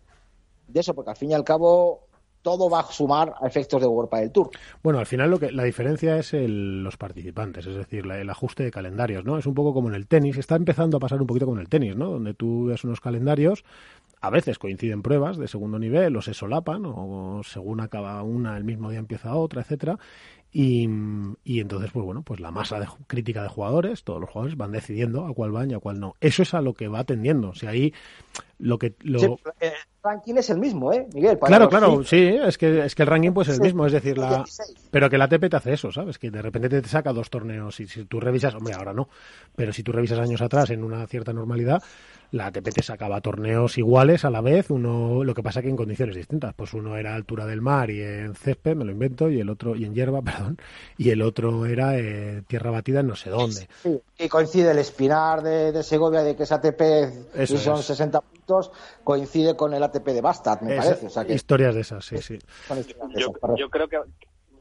de 0.69 0.81
eso, 0.81 0.95
porque 0.95 1.11
al 1.11 1.17
fin 1.17 1.31
y 1.31 1.35
al 1.35 1.45
cabo 1.45 2.01
todo 2.43 2.69
va 2.69 2.81
a 2.81 2.85
sumar 2.93 3.35
a 3.41 3.47
efectos 3.47 3.81
de 3.81 3.87
World 3.87 4.11
del 4.13 4.31
Tour. 4.31 4.51
Bueno, 4.83 4.99
al 4.99 5.07
final 5.07 5.31
lo 5.31 5.39
que 5.39 5.51
la 5.51 5.65
diferencia 5.65 6.19
es 6.19 6.35
el- 6.35 6.85
los 6.85 6.99
participantes, 6.99 7.67
es 7.67 7.75
decir, 7.75 8.05
la- 8.05 8.19
el 8.21 8.29
ajuste 8.29 8.65
de 8.65 8.71
calendarios, 8.71 9.25
¿no? 9.25 9.39
Es 9.39 9.47
un 9.47 9.55
poco 9.55 9.73
como 9.73 9.89
en 9.89 9.95
el 9.95 10.07
tenis, 10.07 10.37
está 10.37 10.57
empezando 10.57 10.99
a 10.99 11.01
pasar 11.01 11.21
un 11.23 11.27
poquito 11.27 11.47
con 11.47 11.59
el 11.59 11.71
tenis, 11.71 11.97
¿no? 11.97 12.11
Donde 12.11 12.35
tú 12.35 12.67
ves 12.67 12.85
unos 12.85 13.01
calendarios, 13.01 13.65
a 14.21 14.29
veces 14.29 14.59
coinciden 14.59 15.01
pruebas 15.03 15.39
de 15.39 15.49
segundo 15.49 15.79
nivel 15.79 16.17
o 16.17 16.23
se 16.23 16.35
solapan 16.35 16.83
o 16.87 17.41
según 17.45 17.81
acaba 17.81 18.23
una 18.23 18.59
el 18.59 18.65
mismo 18.65 18.91
día 18.91 18.99
empieza 18.99 19.35
otra, 19.35 19.63
etcétera. 19.63 19.99
Y, 20.57 20.89
y 21.43 21.59
entonces, 21.59 21.91
pues 21.91 22.07
bueno, 22.07 22.23
pues 22.23 22.39
la 22.39 22.53
masa 22.53 22.79
de, 22.79 22.87
crítica 23.09 23.43
de 23.43 23.49
jugadores, 23.49 24.05
todos 24.05 24.21
los 24.21 24.31
jugadores 24.31 24.57
van 24.57 24.71
decidiendo 24.71 25.27
a 25.27 25.35
cuál 25.35 25.51
van 25.51 25.73
y 25.73 25.75
a 25.75 25.81
cuál 25.81 25.99
no. 25.99 26.15
Eso 26.21 26.45
es 26.45 26.55
a 26.55 26.61
lo 26.61 26.75
que 26.75 26.87
va 26.87 27.03
tendiendo. 27.03 27.49
O 27.49 27.55
sea, 27.57 27.71
ahí 27.71 27.93
lo 28.61 28.79
que 28.79 28.95
lo, 29.01 29.19
Sí, 29.19 29.27
el 29.59 29.73
ranking 30.01 30.35
es 30.37 30.51
el 30.51 30.59
mismo, 30.61 30.93
¿eh, 30.93 31.09
Miguel? 31.13 31.39
Para 31.39 31.49
Claro, 31.49 31.69
claro, 31.69 32.05
sí, 32.05 32.39
es 32.41 32.57
que, 32.57 32.85
es 32.85 32.95
que 32.95 33.03
el 33.03 33.09
ranking 33.09 33.33
pues 33.33 33.49
es 33.49 33.57
el 33.57 33.63
mismo, 33.63 33.85
es 33.85 33.93
decir, 33.93 34.17
la, 34.17 34.37
16. 34.37 34.91
pero 34.93 35.11
que 35.11 35.19
la 35.19 35.25
ATP 35.25 35.51
te 35.51 35.57
hace 35.57 35.73
eso, 35.73 35.91
¿sabes? 35.91 36.21
Que 36.21 36.31
de 36.31 36.41
repente 36.41 36.69
te 36.69 36.89
saca 36.89 37.13
dos 37.13 37.31
torneos 37.31 37.81
y 37.81 37.89
si 37.89 38.05
tú 38.05 38.21
revisas, 38.21 38.55
hombre, 38.55 38.75
ahora 38.75 38.93
no, 38.93 39.09
pero 39.57 39.73
si 39.73 39.83
tú 39.83 39.91
revisas 39.91 40.21
años 40.21 40.41
atrás 40.41 40.71
en 40.71 40.85
una 40.85 41.05
cierta 41.09 41.33
normalidad, 41.33 41.83
la 42.31 42.47
ATP 42.47 42.71
te 42.75 42.83
sacaba 42.83 43.21
torneos 43.21 43.79
iguales 43.79 44.25
a 44.25 44.31
la 44.31 44.41
vez, 44.41 44.71
uno, 44.71 45.23
lo 45.25 45.35
que 45.35 45.43
pasa 45.43 45.63
que 45.63 45.69
en 45.69 45.77
condiciones 45.77 46.17
distintas, 46.17 46.53
pues 46.55 46.75
uno 46.75 46.97
era 46.97 47.13
a 47.13 47.15
altura 47.15 47.47
del 47.47 47.61
mar 47.61 47.91
y 47.91 48.01
en 48.03 48.35
césped, 48.35 48.75
me 48.77 48.85
lo 48.85 48.91
invento, 48.93 49.31
y 49.31 49.41
el 49.41 49.49
otro, 49.51 49.77
y 49.77 49.85
en 49.85 49.95
hierba, 49.95 50.21
perdón, 50.23 50.59
y 50.99 51.11
el 51.11 51.23
otro 51.23 51.67
era 51.67 51.99
eh, 51.99 52.43
tierra 52.47 52.71
batida 52.71 53.01
en 53.01 53.07
no 53.09 53.17
sé 53.17 53.31
dónde. 53.31 53.69
Sí, 53.83 54.01
y 54.19 54.29
coincide 54.29 54.71
el 54.73 54.79
Espinar 54.79 55.43
de, 55.43 55.73
de 55.73 55.83
Segovia, 55.83 56.23
de 56.23 56.35
que 56.37 56.43
es 56.45 56.53
ATP, 56.53 56.81
Eso 57.35 57.55
y 57.55 57.59
son 57.59 57.79
es. 57.79 57.85
60 57.87 58.21
puntos, 58.21 58.71
coincide 59.05 59.57
con 59.57 59.73
el 59.75 59.83
ATP 59.83 60.07
de 60.09 60.21
Bastard, 60.21 60.63
me 60.63 60.75
Esa- 60.75 60.83
parece. 60.85 61.07
O 61.07 61.11
sea 61.11 61.25
que 61.25 61.35
Historias 61.35 61.75
de 61.75 61.81
esas, 61.83 62.05
sí, 62.05 62.19
sí. 62.19 62.39
Yo, 62.69 62.75
esas, 63.29 63.39
para- 63.41 63.55
yo 63.57 63.71
creo 63.71 63.89
que 63.89 63.99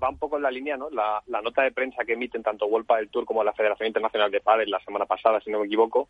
va 0.01 0.09
un 0.09 0.17
poco 0.17 0.35
en 0.35 0.43
la 0.43 0.51
línea, 0.51 0.75
¿no? 0.75 0.89
La, 0.89 1.23
la 1.27 1.41
nota 1.41 1.61
de 1.63 1.71
prensa 1.71 2.03
que 2.05 2.13
emiten 2.13 2.43
tanto 2.43 2.65
World 2.65 2.85
Padel 2.85 3.09
Tour 3.09 3.23
como 3.25 3.41
la 3.43 3.53
Federación 3.53 3.87
Internacional 3.87 4.29
de 4.31 4.41
Padel 4.41 4.69
la 4.69 4.79
semana 4.83 5.05
pasada, 5.05 5.39
si 5.39 5.49
no 5.49 5.59
me 5.59 5.65
equivoco, 5.65 6.09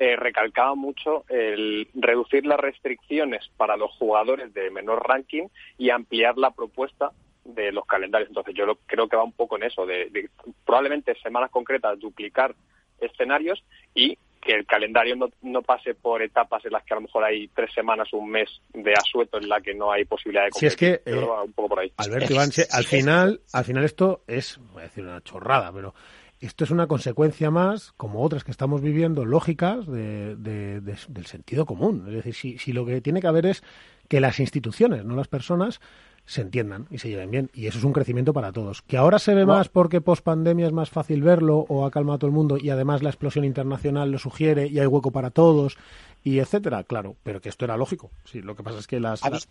eh, 0.00 0.16
recalcaba 0.16 0.74
mucho 0.74 1.24
el 1.28 1.86
reducir 1.94 2.46
las 2.46 2.58
restricciones 2.58 3.48
para 3.58 3.76
los 3.76 3.92
jugadores 3.92 4.52
de 4.54 4.70
menor 4.70 5.06
ranking 5.06 5.46
y 5.78 5.90
ampliar 5.90 6.36
la 6.38 6.50
propuesta 6.52 7.10
de 7.44 7.70
los 7.70 7.84
calendarios. 7.86 8.30
Entonces 8.30 8.54
yo 8.54 8.64
lo- 8.66 8.78
creo 8.86 9.08
que 9.08 9.16
va 9.16 9.22
un 9.24 9.32
poco 9.32 9.56
en 9.56 9.64
eso, 9.64 9.84
de, 9.86 10.08
de 10.10 10.30
probablemente 10.64 11.14
semanas 11.22 11.50
concretas 11.50 11.98
duplicar 12.00 12.54
escenarios 12.98 13.62
y 13.94 14.16
que 14.40 14.52
el 14.54 14.64
calendario 14.64 15.16
no, 15.16 15.28
no 15.42 15.60
pase 15.60 15.94
por 15.94 16.22
etapas 16.22 16.64
en 16.64 16.72
las 16.72 16.82
que 16.84 16.94
a 16.94 16.96
lo 16.96 17.02
mejor 17.02 17.24
hay 17.24 17.48
tres 17.48 17.70
semanas, 17.74 18.10
un 18.14 18.30
mes 18.30 18.48
de 18.72 18.94
asueto 18.94 19.36
en 19.36 19.50
la 19.50 19.60
que 19.60 19.74
no 19.74 19.92
hay 19.92 20.06
posibilidad 20.06 20.44
de 20.46 20.50
Si 20.52 20.64
es 20.64 20.76
competir. 20.76 21.02
que, 21.04 21.10
eh, 21.10 21.42
un 21.44 21.52
poco 21.52 21.68
por 21.68 21.80
ahí. 21.80 21.92
Alberto 21.98 22.32
Iván, 22.32 22.48
al 22.72 22.84
final, 22.84 23.40
al 23.52 23.64
final 23.66 23.84
esto 23.84 24.22
es, 24.26 24.58
voy 24.72 24.80
a 24.80 24.84
decir 24.86 25.04
una 25.04 25.20
chorrada, 25.20 25.70
pero 25.74 25.94
esto 26.40 26.64
es 26.64 26.70
una 26.70 26.86
consecuencia 26.86 27.50
más, 27.50 27.92
como 27.96 28.22
otras 28.22 28.44
que 28.44 28.50
estamos 28.50 28.80
viviendo, 28.80 29.24
lógicas 29.24 29.86
de, 29.86 30.36
de- 30.36 30.80
de- 30.80 30.96
del 31.08 31.26
sentido 31.26 31.66
común. 31.66 32.04
Es 32.08 32.14
decir, 32.14 32.34
si, 32.34 32.58
si 32.58 32.72
lo 32.72 32.86
que 32.86 33.00
tiene 33.00 33.20
que 33.20 33.26
haber 33.26 33.46
es 33.46 33.62
que 34.08 34.20
las 34.20 34.40
instituciones, 34.40 35.04
no 35.04 35.14
las 35.16 35.28
personas, 35.28 35.80
se 36.26 36.42
entiendan 36.42 36.86
y 36.90 36.98
se 36.98 37.08
lleven 37.08 37.30
bien. 37.30 37.50
Y 37.54 37.66
eso 37.66 37.78
es 37.78 37.84
un 37.84 37.92
crecimiento 37.92 38.32
para 38.32 38.52
todos. 38.52 38.82
Que 38.82 38.96
ahora 38.96 39.18
se 39.18 39.34
ve 39.34 39.44
más 39.46 39.68
porque 39.68 40.00
post 40.00 40.22
pandemia 40.22 40.66
es 40.66 40.72
más 40.72 40.88
fácil 40.90 41.22
verlo 41.22 41.64
o 41.68 41.84
ha 41.84 41.90
calmado 41.90 42.16
a 42.16 42.18
todo 42.18 42.28
el 42.28 42.34
mundo 42.34 42.56
y 42.56 42.70
además 42.70 43.02
la 43.02 43.10
explosión 43.10 43.44
internacional 43.44 44.10
lo 44.12 44.18
sugiere 44.18 44.66
y 44.68 44.78
hay 44.78 44.86
hueco 44.86 45.10
para 45.10 45.30
todos 45.30 45.76
y 46.22 46.38
etcétera, 46.38 46.84
claro, 46.84 47.16
pero 47.24 47.40
que 47.40 47.48
esto 47.48 47.64
era 47.64 47.76
lógico. 47.76 48.10
Sí, 48.24 48.42
lo 48.42 48.54
que 48.54 48.62
pasa 48.62 48.78
es 48.78 48.86
que 48.86 49.00
las, 49.00 49.24
¿Has 49.24 49.32
visto- 49.32 49.50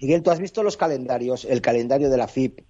Miguel, 0.00 0.22
¿tú 0.22 0.30
has 0.30 0.38
visto 0.40 0.62
los 0.62 0.76
calendarios? 0.76 1.44
El 1.44 1.60
calendario 1.60 2.08
de 2.10 2.16
la 2.16 2.28
FIP, 2.28 2.60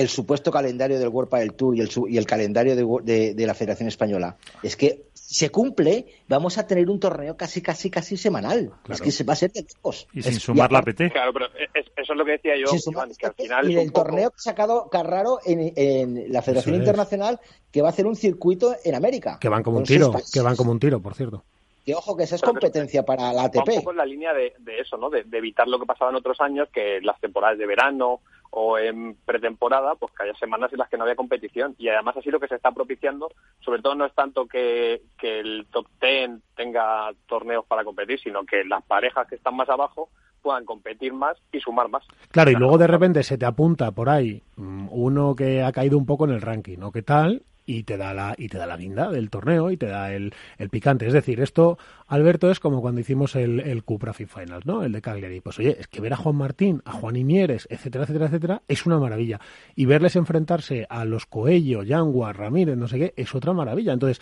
el 0.00 0.08
supuesto 0.08 0.50
calendario 0.50 0.98
del 0.98 1.08
World 1.08 1.30
del 1.34 1.52
Tour 1.54 1.76
y 1.76 1.80
el, 1.80 1.90
su- 1.90 2.08
y 2.08 2.16
el 2.18 2.26
calendario 2.26 2.74
de, 2.76 2.84
de- 3.02 3.34
de 3.34 3.46
la 3.46 3.54
Federación 3.54 3.88
Española. 3.88 4.36
Es 4.62 4.76
que 4.76 5.04
si 5.14 5.34
se 5.34 5.50
cumple, 5.50 6.06
vamos 6.28 6.58
a 6.58 6.66
tener 6.66 6.88
un 6.90 6.98
torneo 6.98 7.36
casi, 7.36 7.60
casi, 7.62 7.90
casi 7.90 8.16
semanal. 8.16 8.72
Es 8.88 9.00
que 9.00 9.10
se 9.12 9.24
va 9.24 9.34
a 9.34 9.36
ser 9.36 9.52
de 9.52 9.62
lejos. 9.62 10.08
Y 10.12 10.22
sin 10.22 10.32
Es- 10.32 10.42
sumar 10.42 10.72
la 10.72 10.78
aparte- 10.80 10.94
PT. 11.04 11.12
Claro, 11.12 11.32
pero 11.32 11.46
es- 11.74 11.86
eso 11.96 12.12
es 12.12 12.18
lo 12.18 12.24
que 12.24 12.32
decía 12.32 12.54
yo, 12.58 12.66
sin 12.66 12.80
sumar 12.80 13.06
Iván, 13.06 13.16
que 13.16 13.26
al 13.26 13.34
final 13.34 13.70
y 13.70 13.76
el 13.78 13.92
poco- 13.92 14.02
torneo 14.06 14.30
que 14.30 14.36
ha 14.38 14.42
sacado 14.42 14.88
Carraro 14.90 15.38
en, 15.44 15.72
en 15.76 16.32
la 16.32 16.42
Federación 16.42 16.74
es. 16.74 16.80
Internacional 16.80 17.38
que 17.70 17.82
va 17.82 17.88
a 17.88 17.90
hacer 17.90 18.06
un 18.06 18.16
circuito 18.16 18.74
en 18.84 18.94
América. 18.94 19.38
que 19.40 19.48
van 19.48 19.62
como 19.62 19.78
un 19.78 19.84
tiro, 19.84 20.12
que 20.32 20.40
van 20.40 20.56
como 20.56 20.72
un 20.72 20.80
tiro, 20.80 21.00
por 21.00 21.14
cierto. 21.14 21.44
Que 21.84 21.94
ojo, 21.94 22.14
que 22.16 22.24
esa 22.24 22.34
es 22.36 22.40
Pero- 22.42 22.52
competencia 22.52 23.04
para 23.04 23.32
la 23.32 23.32
va 23.32 23.40
un 23.42 23.46
ATP. 23.46 23.76
poco 23.76 23.90
en 23.92 23.96
la 23.96 24.04
línea 24.04 24.34
de, 24.34 24.52
de 24.58 24.80
eso, 24.80 24.96
¿no? 24.98 25.08
De, 25.10 25.24
de 25.24 25.38
evitar 25.38 25.66
lo 25.68 25.78
que 25.78 25.86
pasaba 25.86 26.10
en 26.10 26.16
otros 26.16 26.38
años, 26.40 26.68
que 26.72 27.00
las 27.02 27.18
temporadas 27.20 27.56
de 27.58 27.66
verano 27.66 28.20
o 28.50 28.78
en 28.78 29.16
pretemporada, 29.24 29.94
pues 29.94 30.12
que 30.12 30.24
haya 30.24 30.34
semanas 30.34 30.72
en 30.72 30.78
las 30.78 30.88
que 30.88 30.96
no 30.96 31.04
había 31.04 31.16
competición. 31.16 31.74
Y 31.78 31.88
además 31.88 32.16
así 32.16 32.30
lo 32.30 32.40
que 32.40 32.48
se 32.48 32.56
está 32.56 32.72
propiciando, 32.72 33.30
sobre 33.60 33.80
todo 33.80 33.94
no 33.94 34.06
es 34.06 34.14
tanto 34.14 34.46
que, 34.46 35.02
que 35.18 35.40
el 35.40 35.66
top 35.70 35.86
ten 35.98 36.42
tenga 36.56 37.10
torneos 37.26 37.64
para 37.66 37.84
competir, 37.84 38.18
sino 38.20 38.44
que 38.44 38.64
las 38.64 38.82
parejas 38.84 39.26
que 39.28 39.36
están 39.36 39.56
más 39.56 39.68
abajo 39.68 40.08
puedan 40.42 40.64
competir 40.64 41.12
más 41.12 41.36
y 41.52 41.60
sumar 41.60 41.88
más. 41.88 42.04
Claro, 42.30 42.50
y 42.50 42.54
luego 42.54 42.78
de 42.78 42.86
repente 42.86 43.22
se 43.22 43.38
te 43.38 43.46
apunta 43.46 43.92
por 43.92 44.08
ahí 44.08 44.42
mm, 44.56 44.88
uno 44.90 45.34
que 45.34 45.62
ha 45.62 45.72
caído 45.72 45.98
un 45.98 46.06
poco 46.06 46.24
en 46.24 46.32
el 46.32 46.40
ranking, 46.40 46.78
¿no? 46.78 46.90
¿Qué 46.92 47.02
tal? 47.02 47.42
Y 47.72 47.84
te 47.84 47.96
da 47.96 48.12
la, 48.12 48.34
y 48.36 48.48
te 48.48 48.58
da 48.58 48.66
la 48.66 48.76
guinda 48.76 49.10
del 49.12 49.30
torneo 49.30 49.70
y 49.70 49.76
te 49.76 49.86
da 49.86 50.12
el, 50.12 50.34
el 50.58 50.70
picante. 50.70 51.06
Es 51.06 51.12
decir, 51.12 51.40
esto, 51.40 51.78
Alberto, 52.08 52.50
es 52.50 52.58
como 52.58 52.80
cuando 52.80 53.00
hicimos 53.00 53.36
el, 53.36 53.60
el 53.60 53.84
Cupra 53.84 54.12
Fit 54.12 54.28
Finals, 54.28 54.66
¿no? 54.66 54.82
El 54.82 54.90
de 54.90 55.00
Cagliari. 55.00 55.40
Pues 55.40 55.58
oye, 55.60 55.76
es 55.78 55.86
que 55.86 56.00
ver 56.00 56.12
a 56.12 56.16
Juan 56.16 56.34
Martín, 56.34 56.82
a 56.84 56.90
Juan 56.90 57.14
Imieres, 57.14 57.68
etcétera, 57.70 58.02
etcétera, 58.04 58.26
etcétera, 58.26 58.62
es 58.66 58.86
una 58.86 58.98
maravilla. 58.98 59.38
Y 59.76 59.84
verles 59.86 60.16
enfrentarse 60.16 60.84
a 60.90 61.04
los 61.04 61.26
Coello, 61.26 61.84
Yangua, 61.84 62.32
Ramírez, 62.32 62.76
no 62.76 62.88
sé 62.88 62.98
qué, 62.98 63.14
es 63.16 63.32
otra 63.36 63.52
maravilla. 63.52 63.92
Entonces, 63.92 64.20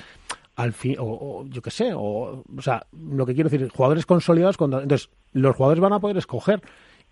al 0.57 0.75
fin, 0.75 0.97
o, 0.99 1.47
yo 1.49 1.63
qué 1.63 1.71
sé, 1.71 1.93
o, 1.95 2.45
o 2.55 2.63
sea, 2.63 2.87
lo 2.93 3.25
que 3.25 3.33
quiero 3.35 3.49
decir, 3.49 3.71
jugadores 3.71 4.05
consolidados, 4.05 4.59
contra- 4.59 4.83
entonces 4.83 5.09
los 5.33 5.57
jugadores 5.57 5.81
van 5.81 5.95
a 5.95 6.01
poder 6.01 6.19
escoger 6.19 6.61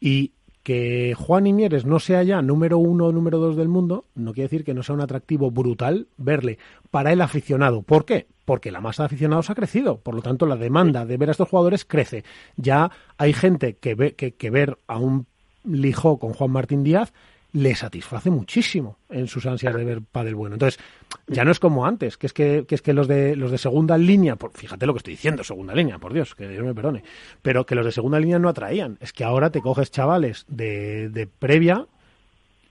y 0.00 0.32
que 0.66 1.14
Juan 1.16 1.46
Imieres 1.46 1.86
no 1.86 2.00
sea 2.00 2.24
ya 2.24 2.42
número 2.42 2.76
uno 2.78 3.06
o 3.06 3.12
número 3.12 3.38
dos 3.38 3.54
del 3.54 3.68
mundo, 3.68 4.06
no 4.16 4.32
quiere 4.32 4.48
decir 4.48 4.64
que 4.64 4.74
no 4.74 4.82
sea 4.82 4.96
un 4.96 5.00
atractivo 5.00 5.52
brutal 5.52 6.08
verle 6.16 6.58
para 6.90 7.12
el 7.12 7.20
aficionado. 7.20 7.82
¿Por 7.82 8.04
qué? 8.04 8.26
Porque 8.44 8.72
la 8.72 8.80
masa 8.80 9.04
de 9.04 9.06
aficionados 9.06 9.48
ha 9.48 9.54
crecido, 9.54 10.00
por 10.00 10.16
lo 10.16 10.22
tanto 10.22 10.44
la 10.44 10.56
demanda 10.56 11.06
de 11.06 11.18
ver 11.18 11.28
a 11.28 11.30
estos 11.30 11.48
jugadores 11.48 11.84
crece. 11.84 12.24
Ya 12.56 12.90
hay 13.16 13.32
gente 13.32 13.76
que 13.76 13.94
ve 13.94 14.16
que, 14.16 14.34
que 14.34 14.50
ver 14.50 14.76
a 14.88 14.98
un 14.98 15.28
Lijó 15.62 16.18
con 16.18 16.32
Juan 16.32 16.50
Martín 16.50 16.82
Díaz 16.82 17.12
le 17.56 17.74
satisface 17.74 18.28
muchísimo 18.28 18.98
en 19.08 19.28
sus 19.28 19.46
ansias 19.46 19.74
de 19.74 19.82
ver 19.82 20.02
pádel 20.02 20.34
bueno. 20.34 20.56
Entonces, 20.56 20.78
ya 21.26 21.42
no 21.42 21.50
es 21.50 21.58
como 21.58 21.86
antes, 21.86 22.18
que 22.18 22.26
es 22.26 22.34
que, 22.34 22.66
que 22.68 22.74
es 22.74 22.82
que 22.82 22.92
los 22.92 23.08
de 23.08 23.34
los 23.34 23.50
de 23.50 23.56
segunda 23.56 23.96
línea, 23.96 24.36
por, 24.36 24.52
fíjate 24.52 24.84
lo 24.84 24.92
que 24.92 24.98
estoy 24.98 25.14
diciendo, 25.14 25.42
segunda 25.42 25.74
línea, 25.74 25.98
por 25.98 26.12
Dios, 26.12 26.34
que 26.34 26.46
Dios 26.48 26.62
me 26.62 26.74
perdone, 26.74 27.02
pero 27.40 27.64
que 27.64 27.74
los 27.74 27.86
de 27.86 27.92
segunda 27.92 28.20
línea 28.20 28.38
no 28.38 28.50
atraían. 28.50 28.98
Es 29.00 29.14
que 29.14 29.24
ahora 29.24 29.48
te 29.48 29.62
coges 29.62 29.90
chavales 29.90 30.44
de, 30.48 31.08
de 31.08 31.26
previa 31.26 31.86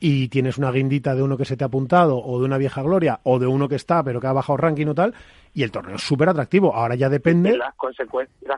y 0.08 0.28
tienes 0.28 0.60
una 0.60 0.72
guindita 0.72 1.15
de 1.15 1.24
uno 1.24 1.36
que 1.36 1.46
se 1.46 1.58
te 1.58 1.63
ha 1.63 1.68
apuntado 1.68 2.20
o 2.20 2.38
de 2.39 2.46
una 2.46 2.60
vieja 2.60 2.84
gloria 2.84 3.20
o 3.24 3.39
de 3.39 3.48
uno 3.48 3.68
que 3.68 3.74
está 3.76 4.04
pero 4.04 4.22
que 4.22 4.28
ha 4.28 4.34
bajado 4.34 4.58
ranking 4.58 4.86
o 4.86 4.94
tal 4.94 5.15
y 5.56 5.63
el 5.63 5.72
torneo 5.72 5.96
es 5.96 6.04
súper 6.04 6.30
atractivo. 6.30 6.76
Ahora 6.76 6.94
ya 6.94 7.10
depende. 7.10 7.58
las, 7.58 7.70
las 7.70 7.76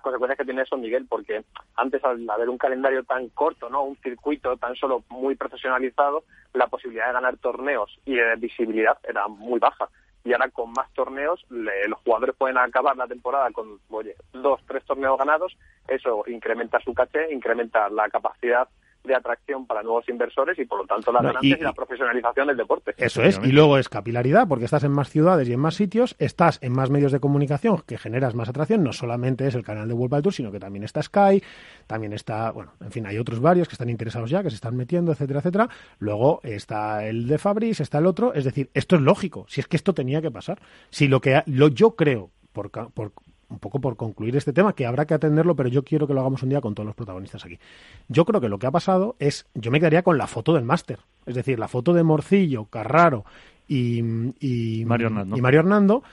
consecuencias 0.02 0.38
que 0.38 0.44
tiene 0.46 0.64
eso, 0.64 0.76
Miguel, 0.78 1.06
porque 1.08 1.44
antes 1.78 2.04
al 2.04 2.30
haber 2.30 2.50
un 2.50 2.58
calendario 2.58 3.04
tan 3.06 3.30
corto, 3.30 3.70
no 3.70 3.84
un 3.84 3.96
circuito 3.98 4.58
tan 4.58 4.76
solo 4.76 5.04
muy 5.10 5.36
profesionalizado, 5.36 6.24
la 6.54 6.68
posibilidad 6.68 7.08
de 7.08 7.14
ganar 7.14 7.38
torneos 7.38 7.98
y 8.04 8.16
de 8.16 8.36
visibilidad 8.38 8.98
era 9.08 9.28
muy 9.30 9.60
baja. 9.60 9.88
Y 10.26 10.34
ahora 10.34 10.50
con 10.50 10.72
más 10.74 10.92
torneos, 10.94 11.46
le- 11.50 11.88
los 11.88 12.00
jugadores 12.00 12.36
pueden 12.36 12.58
acabar 12.58 12.98
la 12.98 13.08
temporada 13.08 13.50
con, 13.52 13.80
oye, 13.90 14.16
dos, 14.34 14.60
tres 14.68 14.84
torneos 14.84 15.18
ganados. 15.18 15.56
Eso 15.88 16.24
incrementa 16.28 16.80
su 16.82 16.94
caché, 16.94 17.32
incrementa 17.32 17.88
la 17.90 18.10
capacidad 18.10 18.68
de 19.08 19.16
atracción 19.16 19.66
para 19.66 19.82
nuevos 19.84 20.08
inversores 20.10 20.60
y 20.60 20.66
por 20.66 20.80
lo 20.80 20.86
tanto 20.86 21.12
las 21.12 21.22
No, 21.24 21.30
ganancias 21.30 21.58
y- 21.58 21.62
y, 21.62 21.64
la 21.64 21.74
profesionalización 21.74 22.48
del 22.48 22.58
deporte. 22.58 22.94
Eso 22.98 23.24
es, 23.24 23.40
y 23.44 23.52
luego 23.52 23.78
es 23.78 23.90
capilaridad, 23.90 24.48
porque 24.48 24.66
estás 24.66 24.84
en 24.84 24.92
más 24.92 25.10
ciudades 25.10 25.48
y 25.50 25.54
en 25.54 25.60
más 25.60 25.76
sitios, 25.76 26.16
estás 26.20 26.60
en 26.62 26.74
más 26.74 26.90
medios 26.90 27.12
de 27.12 27.20
comunicación 27.20 27.82
que 27.88 27.98
generas 27.98 28.36
más 28.36 28.50
atracción, 28.50 28.84
no 28.84 28.94
solamente 28.94 29.48
es 29.48 29.56
el 29.56 29.64
canal 29.64 29.88
de 29.88 29.94
World 29.94 30.22
Tour, 30.24 30.34
sino 30.34 30.52
que 30.52 30.60
también 30.60 30.84
está 30.84 31.02
Sky, 31.02 31.42
también 31.88 32.14
está, 32.14 32.52
bueno, 32.52 32.74
en 32.82 32.92
fin, 32.92 33.06
hay 33.06 33.18
otros 33.18 33.40
varios 33.40 33.68
que 33.68 33.74
están 33.74 33.90
interesados 33.90 34.30
ya, 34.30 34.44
que 34.44 34.50
se 34.50 34.56
están 34.56 34.76
metiendo, 34.76 35.12
etcétera, 35.12 35.40
etcétera. 35.40 35.70
Luego 36.00 36.42
está 36.44 37.06
el 37.06 37.28
de 37.28 37.38
Fabris, 37.38 37.80
está 37.80 38.00
el 38.00 38.06
otro, 38.06 38.34
es 38.34 38.44
decir, 38.46 38.70
esto 38.74 38.96
es 38.96 39.02
lógico, 39.02 39.46
si 39.48 39.62
es 39.62 39.68
que 39.68 39.78
esto 39.78 39.94
tenía 39.94 40.22
que 40.22 40.32
pasar. 40.32 40.60
Si 40.90 41.08
lo 41.08 41.22
que 41.22 41.36
ha- 41.36 41.44
lo 41.48 41.70
yo 41.70 41.96
creo, 41.96 42.32
por, 42.54 42.72
ca- 42.72 42.90
por 42.90 43.12
un 43.50 43.60
poco 43.60 43.80
por 43.80 43.96
concluir 43.96 44.36
este 44.36 44.54
tema, 44.54 44.74
que 44.74 44.86
habrá 44.86 45.06
que 45.06 45.14
atenderlo, 45.14 45.56
pero 45.56 45.70
yo 45.70 45.84
quiero 45.84 46.08
que 46.08 46.14
lo 46.14 46.20
hagamos 46.20 46.44
un 46.44 46.50
día 46.50 46.62
con 46.62 46.76
todos 46.76 46.86
los 46.86 46.96
protagonistas 46.96 47.46
aquí. 47.46 47.58
Yo 48.08 48.26
creo 48.26 48.42
que 48.42 48.50
lo 48.50 48.60
que 48.60 48.68
ha 48.68 48.72
pasado 48.72 49.16
es, 49.20 49.46
yo 49.54 49.72
me 49.72 49.80
quedaría 49.80 50.04
con 50.04 50.18
la 50.18 50.28
foto 50.28 50.54
del 50.54 50.66
máster, 50.66 51.00
es 51.26 51.36
decir, 51.36 51.58
la 51.58 51.68
foto 51.68 51.94
de 51.94 52.04
Morcillo, 52.04 52.66
Carraro 52.66 53.26
y, 53.68 54.00
y 54.40 54.86
Mario 54.86 55.08
Hernando. 55.08 55.38
y 55.38 55.42
Mario 55.42 55.60
Hernando 55.62 56.04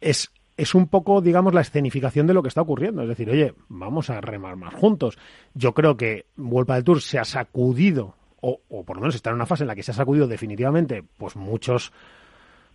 es, 0.00 0.30
es 0.56 0.74
un 0.74 0.86
poco, 0.86 1.20
digamos, 1.20 1.54
la 1.54 1.60
escenificación 1.60 2.26
de 2.26 2.34
lo 2.34 2.42
que 2.42 2.48
está 2.48 2.60
ocurriendo. 2.60 3.02
Es 3.02 3.08
decir, 3.08 3.28
oye, 3.30 3.54
vamos 3.68 4.10
a 4.10 4.20
remar 4.20 4.56
más 4.56 4.74
juntos. 4.74 5.18
Yo 5.54 5.72
creo 5.72 5.96
que 5.96 6.26
Vuelta 6.36 6.74
del 6.74 6.84
Tour 6.84 7.00
se 7.00 7.18
ha 7.18 7.24
sacudido, 7.24 8.14
o, 8.40 8.60
o 8.68 8.84
por 8.84 8.96
lo 8.96 9.00
menos 9.02 9.14
está 9.14 9.30
en 9.30 9.36
una 9.36 9.46
fase 9.46 9.64
en 9.64 9.68
la 9.68 9.74
que 9.74 9.82
se 9.82 9.90
ha 9.90 9.94
sacudido 9.94 10.28
definitivamente, 10.28 11.02
pues 11.16 11.34
muchos 11.34 11.92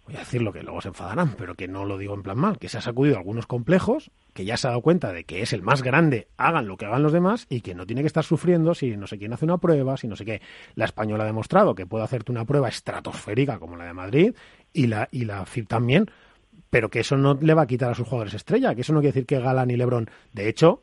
voy 0.10 0.18
a 0.18 0.20
decir 0.22 0.42
lo 0.42 0.52
que 0.52 0.64
luego 0.64 0.82
se 0.82 0.88
enfadarán, 0.88 1.36
pero 1.38 1.54
que 1.54 1.68
no 1.68 1.86
lo 1.86 1.98
digo 1.98 2.16
en 2.16 2.24
plan 2.24 2.38
mal, 2.38 2.58
que 2.58 2.68
se 2.68 2.80
ha 2.80 2.82
sacudido 2.82 3.18
algunos 3.18 3.46
complejos, 3.46 4.10
que 4.34 4.44
ya 4.44 4.58
se 4.58 4.68
ha 4.68 4.72
dado 4.72 4.82
cuenta 4.82 5.14
de 5.14 5.24
que 5.24 5.42
es 5.44 5.54
el 5.54 5.62
más 5.62 5.84
grande, 5.84 6.28
hagan 6.36 6.68
lo 6.68 6.78
que 6.78 6.86
hagan 6.86 7.04
los 7.04 7.14
demás 7.14 7.46
y 7.48 7.62
que 7.62 7.76
no 7.76 7.86
tiene 7.86 8.02
que 8.02 8.08
estar 8.08 8.24
sufriendo 8.24 8.74
si 8.74 8.98
no 8.98 9.06
sé 9.06 9.20
quién 9.20 9.34
hace 9.34 9.46
una 9.46 9.60
prueba, 9.60 9.98
si 9.98 10.08
no 10.08 10.16
sé 10.16 10.26
qué. 10.26 10.42
La 10.74 10.86
española 10.86 11.26
ha 11.26 11.28
demostrado 11.28 11.76
que 11.76 11.86
puede 11.86 12.04
hacerte 12.04 12.32
una 12.32 12.46
prueba 12.46 12.70
estratosférica 12.70 13.60
como 13.60 13.78
la 13.78 13.86
de 13.86 13.94
Madrid 13.94 14.34
y 14.74 14.88
la, 14.88 15.08
y 15.12 15.26
la 15.26 15.46
FIP 15.46 15.68
también, 15.68 16.08
pero 16.72 16.90
que 16.90 17.02
eso 17.02 17.16
no 17.16 17.36
le 17.40 17.54
va 17.54 17.64
a 17.64 17.68
quitar 17.68 17.92
a 17.92 17.96
sus 17.96 18.08
jugadores 18.08 18.34
estrella, 18.34 18.74
que 18.74 18.82
eso 18.82 18.94
no 18.94 19.02
quiere 19.02 19.14
decir 19.14 19.28
que 19.28 19.40
Galán 19.40 19.70
y 19.70 19.78
Lebron, 19.78 20.10
de 20.34 20.50
hecho, 20.50 20.82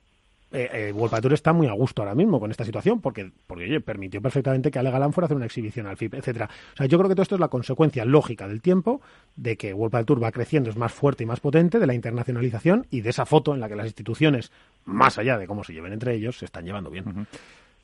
eh, 0.53 0.69
eh, 0.73 0.93
World 0.93 1.21
Tour 1.21 1.33
está 1.33 1.53
muy 1.53 1.67
a 1.67 1.73
gusto 1.73 2.03
ahora 2.03 2.15
mismo 2.15 2.39
con 2.39 2.51
esta 2.51 2.65
situación 2.65 3.01
porque, 3.01 3.31
porque 3.47 3.65
oye, 3.65 3.81
permitió 3.81 4.23
perfectamente 4.23 4.71
que 4.71 4.79
Ale 4.79 4.91
Galán 4.91 5.13
fuera 5.13 5.25
a 5.25 5.27
hacer 5.27 5.37
una 5.37 5.47
exhibición 5.47 5.87
al 5.87 5.97
FIP, 5.97 6.15
etcétera. 6.15 6.49
O 6.75 6.77
sea, 6.77 6.87
yo 6.87 6.99
creo 6.99 7.09
que 7.09 7.15
todo 7.15 7.23
esto 7.23 7.35
es 7.35 7.41
la 7.41 7.49
consecuencia 7.49 8.05
lógica 8.05 8.47
del 8.47 8.63
tiempo 8.63 9.01
de 9.35 9.57
que 9.57 9.75
World 9.75 10.07
Tour 10.07 10.23
va 10.23 10.31
creciendo, 10.33 10.71
es 10.71 10.77
más 10.77 10.93
fuerte 10.93 11.25
y 11.25 11.27
más 11.27 11.41
potente, 11.41 11.79
de 11.79 11.87
la 11.87 11.95
internacionalización 11.95 12.87
y 12.91 13.01
de 13.01 13.11
esa 13.11 13.27
foto 13.27 13.55
en 13.55 13.61
la 13.61 13.69
que 13.69 13.77
las 13.77 13.87
instituciones, 13.87 14.53
más 14.85 15.19
allá 15.19 15.37
de 15.37 15.47
cómo 15.47 15.65
se 15.65 15.73
lleven 15.73 15.93
entre 15.93 16.15
ellos, 16.15 16.39
se 16.39 16.45
están 16.45 16.65
llevando 16.65 16.91
bien. 16.91 17.27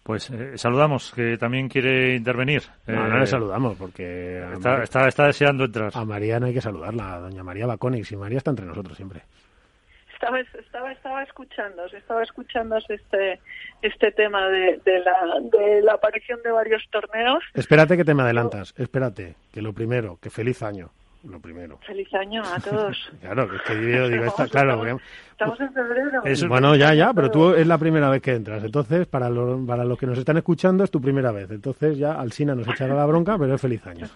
Pues 0.03 0.31
eh, 0.31 0.59
saludamos, 0.59 1.13
que 1.15 1.39
también 1.39 1.69
quiere 1.69 2.17
intervenir. 2.17 2.63
No, 2.89 3.07
Eh, 3.07 3.09
no 3.09 3.19
le 3.21 3.27
saludamos 3.27 3.77
porque 3.77 4.39
Está, 4.55 4.71
María, 4.71 4.85
está, 4.85 5.07
está 5.09 5.27
deseando 5.27 5.65
entrar. 5.65 5.93
a 5.95 6.05
María 6.05 6.41
no 6.41 6.47
hay 6.47 6.55
que 6.55 6.61
saludarla, 6.61 7.15
a 7.15 7.21
doña 7.21 7.45
María 7.45 7.67
Baconix 7.67 8.11
y 8.11 8.17
María 8.17 8.39
está 8.39 8.51
entre 8.51 8.67
nosotros 8.67 8.97
siempre. 8.97 9.23
Estaba 10.23 10.41
estaba 10.41 10.93
estaba 10.93 11.23
escuchando 11.25 11.85
estaba 11.87 12.23
escuchando 12.23 12.77
este 12.89 13.41
este 13.83 14.13
tema 14.13 14.49
de, 14.49 14.81
de 14.85 15.01
la 15.01 15.17
de 15.53 15.83
la 15.83 15.95
aparición 15.95 16.41
de 16.45 16.53
varios 16.53 16.83
torneos 16.91 17.43
Espérate 17.55 17.97
que 17.97 18.05
te 18.05 18.15
me 18.15 18.23
adelantas, 18.23 18.73
espérate, 18.79 19.35
que 19.53 19.61
lo 19.63 19.73
primero, 19.73 20.19
que 20.23 20.31
feliz 20.31 20.63
año, 20.63 20.91
lo 21.29 21.41
primero. 21.41 21.79
feliz 21.87 22.13
año 22.15 22.43
a 22.45 22.61
todos 22.61 23.11
Claro, 23.21 23.49
que 23.49 23.57
es 23.57 23.63
que 23.63 23.75
yo 23.93 24.09
digo, 24.09 24.33
claro, 24.51 24.99
estamos, 25.33 25.61
en 25.61 25.73
febrero 25.73 26.23
Eso- 26.25 26.49
Bueno, 26.49 26.77
ya, 26.77 26.95
ya, 26.95 27.13
pero 27.13 27.31
tú 27.31 27.55
es 27.55 27.67
la 27.67 27.79
primera 27.79 28.09
vez 28.09 28.23
que 28.23 28.33
entras. 28.35 28.63
Entonces, 28.63 29.07
para, 29.09 29.29
lo- 29.29 29.65
para 29.67 29.85
los 29.85 29.99
que 29.99 30.07
nos 30.07 30.19
están 30.19 30.37
escuchando, 30.37 30.85
es 30.85 30.91
tu 30.93 31.01
primera 31.01 31.33
vez. 31.33 31.51
Entonces, 31.51 31.99
ya 31.99 32.13
Alsina 32.13 32.55
nos 32.55 32.69
echará 32.69 32.95
la 32.95 33.07
bronca, 33.07 33.37
pero 33.39 33.55
es 33.55 33.61
feliz 33.61 33.85
año. 33.89 34.07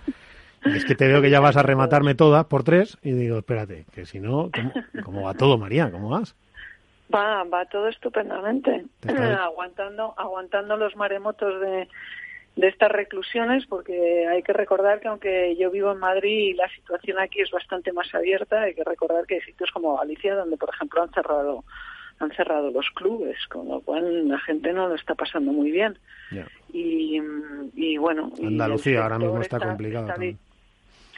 Es 0.75 0.85
que 0.85 0.95
te 0.95 1.07
veo 1.07 1.23
que 1.23 1.31
ya 1.31 1.41
vas 1.41 1.57
a 1.57 1.63
rematarme 1.63 2.15
todas 2.15 2.45
por 2.47 2.65
tres 2.65 2.99
y 3.03 3.13
digo, 3.13 3.39
espérate, 3.39 3.85
que 3.93 4.07
si 4.07 4.21
no, 4.21 4.51
¿cómo, 4.53 4.73
cómo 5.05 5.23
va 5.23 5.35
todo, 5.35 5.59
María? 5.59 5.91
¿Cómo 5.91 6.11
vas? 6.11 6.35
va 7.15 7.45
va 7.45 7.65
todo 7.67 7.87
estupendamente 7.89 8.85
Te 8.99 9.09
está- 9.13 9.45
aguantando 9.45 10.13
aguantando 10.17 10.77
los 10.77 10.97
maremotos 10.97 11.61
de 11.61 11.89
de 12.57 12.69
estas 12.69 12.91
reclusiones, 12.91 13.67
porque 13.67 14.27
hay 14.27 14.43
que 14.43 14.55
recordar 14.55 14.99
que 14.99 15.09
aunque 15.09 15.55
yo 15.57 15.71
vivo 15.71 15.93
en 15.93 15.99
Madrid 15.99 16.49
y 16.49 16.55
la 16.55 16.67
situación 16.71 17.19
aquí 17.19 17.43
es 17.43 17.51
bastante 17.51 17.93
más 17.93 18.13
abierta, 18.15 18.63
hay 18.63 18.75
que 18.75 18.83
recordar 18.83 19.27
que 19.27 19.35
hay 19.35 19.41
sitios 19.43 19.71
como 19.73 19.99
Galicia 19.99 20.35
donde, 20.35 20.57
por 20.57 20.71
ejemplo, 20.71 21.03
han 21.03 21.11
cerrado 21.13 21.65
han 22.19 22.31
cerrado 22.33 22.71
los 22.71 22.89
clubes, 22.95 23.37
con 23.49 23.69
lo 23.69 23.83
cual 23.83 24.27
la 24.29 24.39
gente 24.39 24.73
no 24.73 24.89
lo 24.89 24.95
está 24.95 25.15
pasando 25.15 25.53
muy 25.53 25.71
bien. 25.71 25.99
Y, 26.73 27.21
y, 27.75 27.99
bueno. 27.99 28.33
Andalucía 28.43 29.03
ahora 29.03 29.19
mismo 29.19 29.43
está, 29.43 29.59
complicado. 29.59 30.15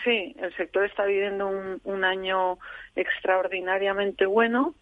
Sí, 0.08 0.34
el 0.38 0.56
sector 0.56 0.84
está 0.84 1.04
viviendo 1.04 1.46
un, 1.46 1.80
un 1.84 2.04
año 2.04 2.58
extraordinariamente 2.96 4.24
bueno 4.24 4.74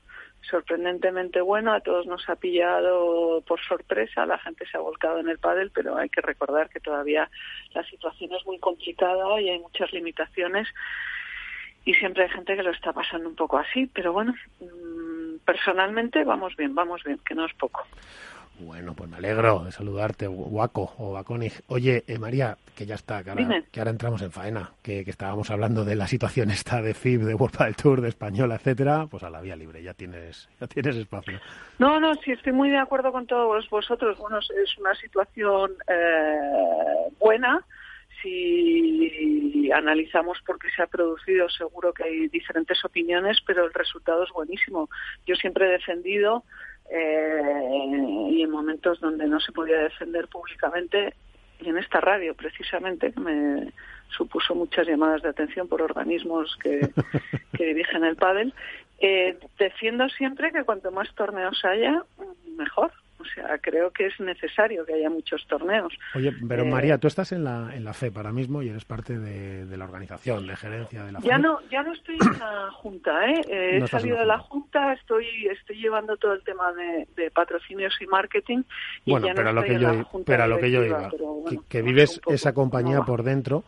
sorprendentemente 0.42 1.40
bueno, 1.40 1.72
a 1.72 1.80
todos 1.80 2.06
nos 2.06 2.28
ha 2.28 2.36
pillado 2.36 3.42
por 3.42 3.60
sorpresa, 3.60 4.26
la 4.26 4.38
gente 4.38 4.64
se 4.66 4.76
ha 4.76 4.80
volcado 4.80 5.18
en 5.18 5.28
el 5.28 5.38
pádel, 5.38 5.72
pero 5.74 5.96
hay 5.96 6.08
que 6.08 6.20
recordar 6.20 6.68
que 6.68 6.78
todavía 6.78 7.28
la 7.74 7.82
situación 7.84 8.32
es 8.32 8.46
muy 8.46 8.60
complicada 8.60 9.40
y 9.40 9.48
hay 9.50 9.58
muchas 9.58 9.92
limitaciones. 9.92 10.68
Y 11.84 11.94
siempre 11.94 12.24
hay 12.24 12.30
gente 12.30 12.54
que 12.54 12.62
lo 12.62 12.70
está 12.70 12.92
pasando 12.92 13.28
un 13.28 13.34
poco 13.34 13.58
así, 13.58 13.86
pero 13.86 14.12
bueno, 14.12 14.34
mm, 14.60 15.38
personalmente 15.44 16.22
vamos 16.22 16.54
bien, 16.56 16.74
vamos 16.74 17.02
bien, 17.02 17.18
que 17.26 17.34
no 17.34 17.44
es 17.44 17.54
poco. 17.54 17.84
Bueno, 18.58 18.94
pues 18.94 19.10
me 19.10 19.18
alegro 19.18 19.64
de 19.64 19.72
saludarte, 19.72 20.26
Waco 20.28 20.94
o 20.98 21.12
Waconi. 21.12 21.50
Oye, 21.68 22.04
eh, 22.06 22.18
María, 22.18 22.56
que 22.74 22.86
ya 22.86 22.94
está, 22.94 23.22
que 23.22 23.30
ahora, 23.30 23.90
entramos 23.90 24.22
en 24.22 24.32
faena, 24.32 24.70
que, 24.82 25.00
estábamos 25.00 25.50
hablando 25.50 25.84
de 25.84 25.94
la 25.94 26.06
situación 26.06 26.50
esta 26.50 26.80
de 26.80 26.94
FIB, 26.94 27.24
de 27.24 27.34
World 27.34 27.58
del 27.58 27.76
Tour, 27.76 28.00
de 28.00 28.08
Española, 28.08 28.54
etcétera, 28.54 29.06
pues 29.10 29.22
a 29.24 29.30
la 29.30 29.42
vía 29.42 29.56
libre, 29.56 29.82
ya 29.82 29.92
tienes, 29.92 30.48
ya 30.58 30.66
tienes 30.66 30.96
espacio. 30.96 31.38
No, 31.78 32.00
no, 32.00 32.14
sí, 32.14 32.32
estoy 32.32 32.52
muy 32.52 32.70
de 32.70 32.78
acuerdo 32.78 33.12
con 33.12 33.26
todos 33.26 33.68
vosotros. 33.68 34.16
Bueno, 34.18 34.38
es 34.38 34.78
una 34.78 34.94
situación 34.94 35.72
eh, 35.88 37.12
buena. 37.18 37.62
Si 38.22 39.70
analizamos 39.70 40.38
por 40.46 40.58
qué 40.58 40.68
se 40.74 40.82
ha 40.82 40.86
producido, 40.86 41.48
seguro 41.50 41.92
que 41.92 42.04
hay 42.04 42.28
diferentes 42.28 42.82
opiniones, 42.84 43.38
pero 43.46 43.66
el 43.66 43.74
resultado 43.74 44.24
es 44.24 44.30
buenísimo. 44.32 44.88
Yo 45.26 45.34
siempre 45.34 45.66
he 45.66 45.72
defendido 45.72 46.44
eh, 46.90 48.28
y 48.30 48.42
en 48.42 48.50
momentos 48.50 49.00
donde 49.00 49.26
no 49.26 49.40
se 49.40 49.52
podía 49.52 49.78
defender 49.78 50.28
públicamente 50.28 51.14
y 51.60 51.68
en 51.68 51.78
esta 51.78 52.00
radio 52.00 52.34
precisamente 52.34 53.12
que 53.12 53.20
me 53.20 53.72
supuso 54.08 54.54
muchas 54.54 54.86
llamadas 54.86 55.22
de 55.22 55.30
atención 55.30 55.68
por 55.68 55.82
organismos 55.82 56.56
que, 56.62 56.80
que 57.56 57.64
dirigen 57.66 58.04
el 58.04 58.16
pádel 58.16 58.54
eh, 58.98 59.38
defiendo 59.58 60.08
siempre 60.10 60.52
que 60.52 60.64
cuanto 60.64 60.90
más 60.90 61.12
torneos 61.14 61.64
haya 61.64 62.02
mejor 62.56 62.92
o 63.18 63.24
sea, 63.24 63.58
creo 63.58 63.90
que 63.90 64.06
es 64.06 64.20
necesario 64.20 64.84
que 64.84 64.94
haya 64.94 65.10
muchos 65.10 65.46
torneos. 65.46 65.92
Oye, 66.14 66.32
pero 66.46 66.64
eh, 66.64 66.70
María, 66.70 66.98
tú 66.98 67.06
estás 67.06 67.32
en 67.32 67.44
la, 67.44 67.74
en 67.74 67.84
la 67.84 67.92
FEP 67.92 68.16
ahora 68.16 68.32
mismo 68.32 68.62
y 68.62 68.68
eres 68.68 68.84
parte 68.84 69.18
de, 69.18 69.76
la 69.76 69.84
organización, 69.84 70.46
de 70.46 70.56
gerencia 70.56 71.04
de 71.04 71.12
la 71.12 71.20
ya 71.20 71.38
No, 71.38 71.60
ya 71.70 71.82
no 71.82 71.92
estoy 71.92 72.16
en 72.20 72.38
la 72.38 72.70
Junta, 72.72 73.26
¿eh? 73.26 73.40
eh 73.48 73.80
he 73.82 73.86
salido 73.86 74.18
de 74.18 74.26
la 74.26 74.38
Junta, 74.38 74.92
estoy, 74.92 75.26
estoy 75.50 75.76
llevando 75.76 76.16
todo 76.16 76.34
el 76.34 76.42
tema 76.42 76.72
de, 76.72 77.30
patrocinios 77.30 77.94
y 78.00 78.06
marketing. 78.06 78.62
Y 79.04 79.10
bueno, 79.10 79.28
pero, 79.34 79.52
lo 79.52 79.62
que 79.62 79.78
yo, 79.78 79.90
pero 80.24 80.44
a 80.44 80.46
lo 80.46 80.58
que 80.58 80.70
yo 80.70 80.84
iba, 80.84 81.10
que, 81.68 81.82
vives 81.82 82.20
esa 82.26 82.52
compañía 82.52 83.02
por 83.02 83.22
dentro. 83.22 83.64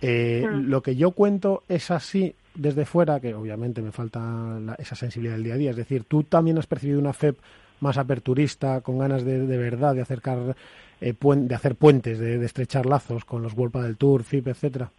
Eh, 0.00 0.46
mm. 0.46 0.68
Lo 0.68 0.82
que 0.82 0.96
yo 0.96 1.12
cuento 1.12 1.62
es 1.68 1.90
así 1.90 2.34
desde 2.54 2.84
fuera, 2.84 3.20
que 3.20 3.34
obviamente 3.34 3.82
me 3.82 3.90
falta 3.92 4.58
esa 4.78 4.94
sensibilidad 4.94 5.34
del 5.34 5.44
día 5.44 5.54
a 5.54 5.56
día. 5.56 5.70
Es 5.70 5.76
decir, 5.76 6.04
tú 6.04 6.24
también 6.24 6.58
has 6.58 6.66
percibido 6.66 7.00
una 7.00 7.12
FEP 7.12 7.36
más 7.84 7.98
aperturista, 7.98 8.80
con 8.80 8.98
ganas 8.98 9.24
de, 9.24 9.46
de 9.46 9.58
verdad 9.58 9.94
de 9.94 10.02
acercar, 10.02 10.56
eh, 11.00 11.14
de 11.22 11.54
hacer 11.54 11.76
puentes, 11.76 12.18
de, 12.18 12.44
estrechar 12.44 12.86
lazos 12.86 13.24
con 13.24 13.42
los 13.42 13.54
World 13.54 13.84
del 13.84 13.96
Tour, 13.96 14.24
FIP, 14.24 14.48
etcétera? 14.48 14.90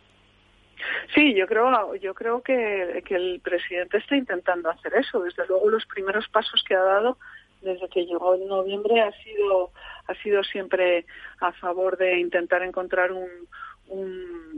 Sí, 1.13 1.33
yo 1.33 1.47
creo, 1.47 1.95
yo 1.95 2.13
creo 2.13 2.41
que, 2.41 3.03
que 3.05 3.15
el 3.15 3.41
presidente 3.41 3.97
está 3.97 4.15
intentando 4.15 4.69
hacer 4.69 4.93
eso. 4.95 5.21
Desde 5.21 5.45
luego, 5.47 5.69
los 5.69 5.85
primeros 5.87 6.27
pasos 6.29 6.63
que 6.67 6.75
ha 6.75 6.81
dado 6.81 7.17
desde 7.61 7.89
que 7.89 8.05
llegó 8.05 8.35
en 8.35 8.47
noviembre 8.47 9.01
ha 9.01 9.11
sido 9.23 9.71
ha 10.07 10.13
sido 10.21 10.43
siempre 10.43 11.05
a 11.39 11.51
favor 11.53 11.97
de 11.97 12.19
intentar 12.19 12.61
encontrar 12.61 13.11
un, 13.11 13.27
un, 13.87 14.54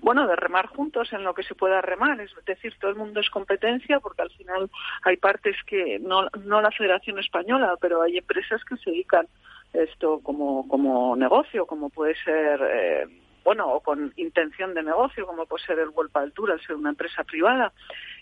bueno 0.00 0.26
de 0.26 0.36
remar 0.36 0.66
juntos 0.66 1.12
en 1.12 1.24
lo 1.24 1.34
que 1.34 1.42
se 1.42 1.54
pueda 1.54 1.80
remar. 1.80 2.20
Es 2.20 2.32
decir 2.46 2.74
todo 2.80 2.90
el 2.90 2.96
mundo 2.96 3.20
es 3.20 3.30
competencia 3.30 4.00
porque 4.00 4.22
al 4.22 4.30
final 4.30 4.70
hay 5.02 5.16
partes 5.16 5.56
que 5.66 5.98
no 5.98 6.28
no 6.44 6.60
la 6.60 6.70
Federación 6.70 7.18
española 7.18 7.76
pero 7.80 8.02
hay 8.02 8.18
empresas 8.18 8.64
que 8.64 8.76
se 8.76 8.90
dedican 8.90 9.26
esto 9.72 10.20
como 10.20 10.66
como 10.68 11.16
negocio 11.16 11.66
como 11.66 11.90
puede 11.90 12.14
ser 12.24 12.60
eh, 12.62 13.06
bueno, 13.48 13.66
o 13.72 13.80
con 13.80 14.12
intención 14.16 14.74
de 14.74 14.82
negocio, 14.82 15.26
como 15.26 15.46
puede 15.46 15.64
ser 15.64 15.78
el 15.78 15.88
World 15.88 16.14
Altura, 16.14 16.52
al 16.52 16.60
ser 16.60 16.76
una 16.76 16.90
empresa 16.90 17.24
privada, 17.24 17.72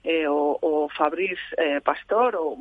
eh, 0.05 0.29
o, 0.29 0.57
o 0.63 0.89
Fabriz 0.89 1.41
eh, 1.59 1.81
Pastor, 1.81 2.37
o 2.37 2.57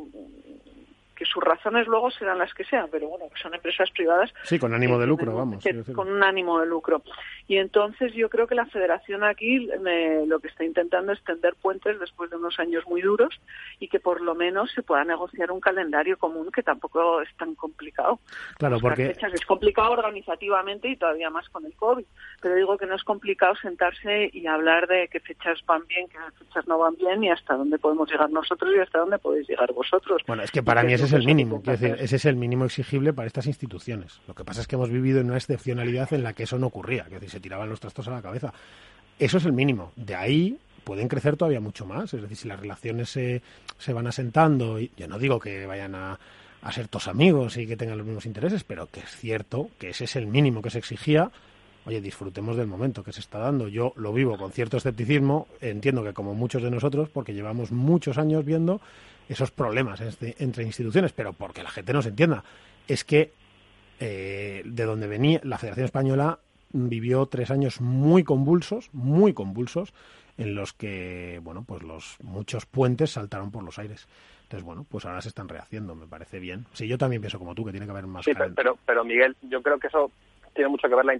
que 1.16 1.26
sus 1.26 1.44
razones 1.44 1.88
luego 1.88 2.12
serán 2.12 2.38
las 2.38 2.54
que 2.54 2.66
sean, 2.66 2.88
pero 2.92 3.08
bueno, 3.08 3.26
que 3.34 3.42
son 3.42 3.54
empresas 3.54 3.90
privadas. 3.92 4.34
Sí, 4.44 4.60
con 4.60 4.74
ánimo 4.74 5.00
de 5.00 5.08
lucro, 5.08 5.34
vamos. 5.34 5.64
con 5.96 6.12
un 6.12 6.24
ánimo 6.24 6.60
de 6.60 6.68
lucro. 6.68 7.02
Y 7.48 7.58
entonces 7.58 8.14
yo 8.14 8.30
creo 8.30 8.48
que 8.48 8.56
la 8.56 8.66
federación 8.66 9.24
aquí 9.24 9.68
lo 10.28 10.40
que 10.40 10.48
está 10.48 10.64
intentando 10.64 11.14
es 11.14 11.24
tender 11.24 11.56
puentes 11.56 12.00
después 12.00 12.30
de 12.30 12.38
unos 12.38 12.60
años 12.60 12.84
muy 12.88 13.02
duros 13.02 13.40
y 13.80 13.88
que 13.88 14.00
por 14.00 14.22
lo 14.22 14.36
menos 14.36 14.72
se 14.72 14.84
pueda 14.84 15.04
negociar 15.04 15.52
un 15.52 15.60
calendario 15.60 16.18
común 16.18 16.52
que 16.52 16.64
tampoco 16.64 17.22
es 17.22 17.30
tan 17.38 17.56
complicado. 17.56 18.20
Claro, 18.58 18.80
porque... 18.80 19.08
Fechas 19.08 19.34
es 19.34 19.46
complicado 19.46 19.92
organizativamente 19.92 20.90
y 20.90 20.98
todavía 20.98 21.30
más 21.30 21.48
con 21.50 21.66
el 21.66 21.74
COVID, 21.74 22.06
pero 22.42 22.56
digo 22.56 22.78
que 22.78 22.88
no 22.88 22.96
es 22.96 23.04
complicado 23.04 23.56
sentarse 23.56 24.30
y 24.34 24.48
hablar 24.48 24.88
de 24.88 25.08
qué 25.10 25.20
fechas 25.20 25.64
van 25.66 25.86
bien, 25.88 26.08
qué 26.10 26.18
fechas 26.46 26.68
no 26.68 26.80
van 26.80 26.96
bien 26.96 27.24
y 27.24 27.30
hasta 27.30 27.56
dónde 27.56 27.78
podemos 27.78 28.10
llegar 28.10 28.30
nosotros 28.32 28.74
y 28.76 28.80
hasta 28.80 29.00
dónde 29.00 29.20
podéis 29.20 29.48
llegar 29.48 29.72
vosotros. 29.72 30.22
Bueno, 30.28 30.44
es 30.44 30.52
que 30.52 30.64
para 30.64 30.84
mí 30.84 30.94
es 30.94 31.05
ese 31.06 31.16
es 31.16 31.22
el 31.22 31.26
mínimo. 31.26 31.62
decir, 31.64 31.96
ese 32.00 32.16
es 32.16 32.26
el 32.26 32.36
mínimo 32.36 32.66
exigible 32.66 33.14
para 33.14 33.28
estas 33.28 33.48
instituciones. 33.48 34.20
Lo 34.28 34.36
que 34.36 34.44
pasa 34.44 34.62
es 34.62 34.68
que 34.68 34.76
hemos 34.76 34.90
vivido 34.90 35.22
en 35.22 35.28
una 35.28 35.38
excepcionalidad 35.38 36.12
en 36.14 36.24
la 36.24 36.34
que 36.34 36.44
eso 36.44 36.58
no 36.58 36.68
ocurría, 36.68 37.06
que 37.06 37.16
decir, 37.16 37.30
se 37.30 37.40
tiraban 37.40 37.70
los 37.70 37.80
trastos 37.80 38.08
a 38.08 38.12
la 38.12 38.22
cabeza. 38.22 38.54
Eso 39.18 39.38
es 39.38 39.46
el 39.46 39.54
mínimo. 39.54 39.92
De 39.96 40.16
ahí 40.16 40.58
pueden 40.84 41.08
crecer 41.08 41.38
todavía 41.38 41.60
mucho 41.60 41.86
más. 41.86 42.14
Es 42.14 42.22
decir, 42.22 42.38
si 42.38 42.48
las 42.48 42.60
relaciones 42.60 43.10
se, 43.10 43.42
se 43.78 43.94
van 43.94 44.08
asentando, 44.08 44.80
y 44.80 44.92
yo 44.98 45.08
no 45.08 45.18
digo 45.18 45.40
que 45.40 45.66
vayan 45.66 45.96
a, 45.96 46.20
a 46.62 46.72
ser 46.72 46.88
todos 46.88 47.08
amigos 47.08 47.58
y 47.58 47.68
que 47.68 47.78
tengan 47.78 47.98
los 47.98 48.06
mismos 48.06 48.26
intereses, 48.26 48.64
pero 48.64 48.88
que 48.88 49.00
es 49.00 49.10
cierto 49.16 49.70
que 49.80 49.90
ese 49.90 50.06
es 50.06 50.16
el 50.16 50.28
mínimo 50.28 50.62
que 50.62 50.70
se 50.70 50.80
exigía 50.80 51.32
oye, 51.86 52.02
disfrutemos 52.02 52.58
del 52.58 52.68
momento 52.68 53.04
que 53.04 53.14
se 53.14 53.20
está 53.20 53.40
dando. 53.40 53.68
Yo 53.68 53.94
lo 53.96 54.12
vivo 54.12 54.38
con 54.38 54.52
cierto 54.52 54.78
escepticismo, 54.78 55.48
entiendo 55.62 56.04
que 56.04 56.14
como 56.14 56.34
muchos 56.34 56.64
de 56.64 56.72
nosotros, 56.72 57.10
porque 57.10 57.34
llevamos 57.34 57.72
muchos 57.72 58.18
años 58.18 58.44
viendo 58.44 58.82
esos 59.30 59.52
problemas 59.52 60.02
entre 60.22 60.64
instituciones, 60.64 61.14
pero 61.14 61.34
porque 61.34 61.64
la 61.64 61.70
gente 61.70 61.94
no 61.94 62.02
se 62.02 62.10
entienda. 62.10 62.44
Es 62.88 63.04
que 63.04 63.34
eh, 64.00 64.62
de 64.66 64.84
donde 64.84 65.08
venía 65.08 65.40
la 65.44 65.58
Federación 65.58 65.86
Española 65.86 66.40
vivió 66.72 67.26
tres 67.28 67.52
años 67.52 67.80
muy 67.80 68.24
convulsos, 68.24 68.90
muy 68.94 69.34
convulsos, 69.34 69.94
en 70.38 70.54
los 70.54 70.74
que, 70.74 71.40
bueno, 71.44 71.64
pues 71.66 71.84
los 71.84 72.18
muchos 72.22 72.66
puentes 72.66 73.12
saltaron 73.12 73.52
por 73.52 73.64
los 73.64 73.80
aires. 73.80 74.08
Entonces, 74.44 74.64
bueno, 74.66 74.86
pues 74.90 75.06
ahora 75.06 75.22
se 75.22 75.30
están 75.30 75.48
rehaciendo, 75.48 75.96
me 75.96 76.06
parece 76.06 76.40
bien. 76.40 76.66
Sí, 76.74 76.88
yo 76.88 76.98
también 76.98 77.22
pienso 77.22 77.40
como 77.40 77.56
tú, 77.56 77.66
que 77.66 77.72
tiene 77.72 77.86
que 77.86 77.92
haber 77.92 78.06
más. 78.06 78.26
Sí, 78.26 78.32
pero, 78.56 78.78
pero, 78.86 79.04
Miguel, 79.04 79.36
yo 79.50 79.62
creo 79.62 79.80
que 79.80 79.88
eso 79.88 80.12
tiene 80.56 80.70
mucho 80.70 80.88
que 80.88 80.96
ver 80.96 81.06
la 81.06 81.14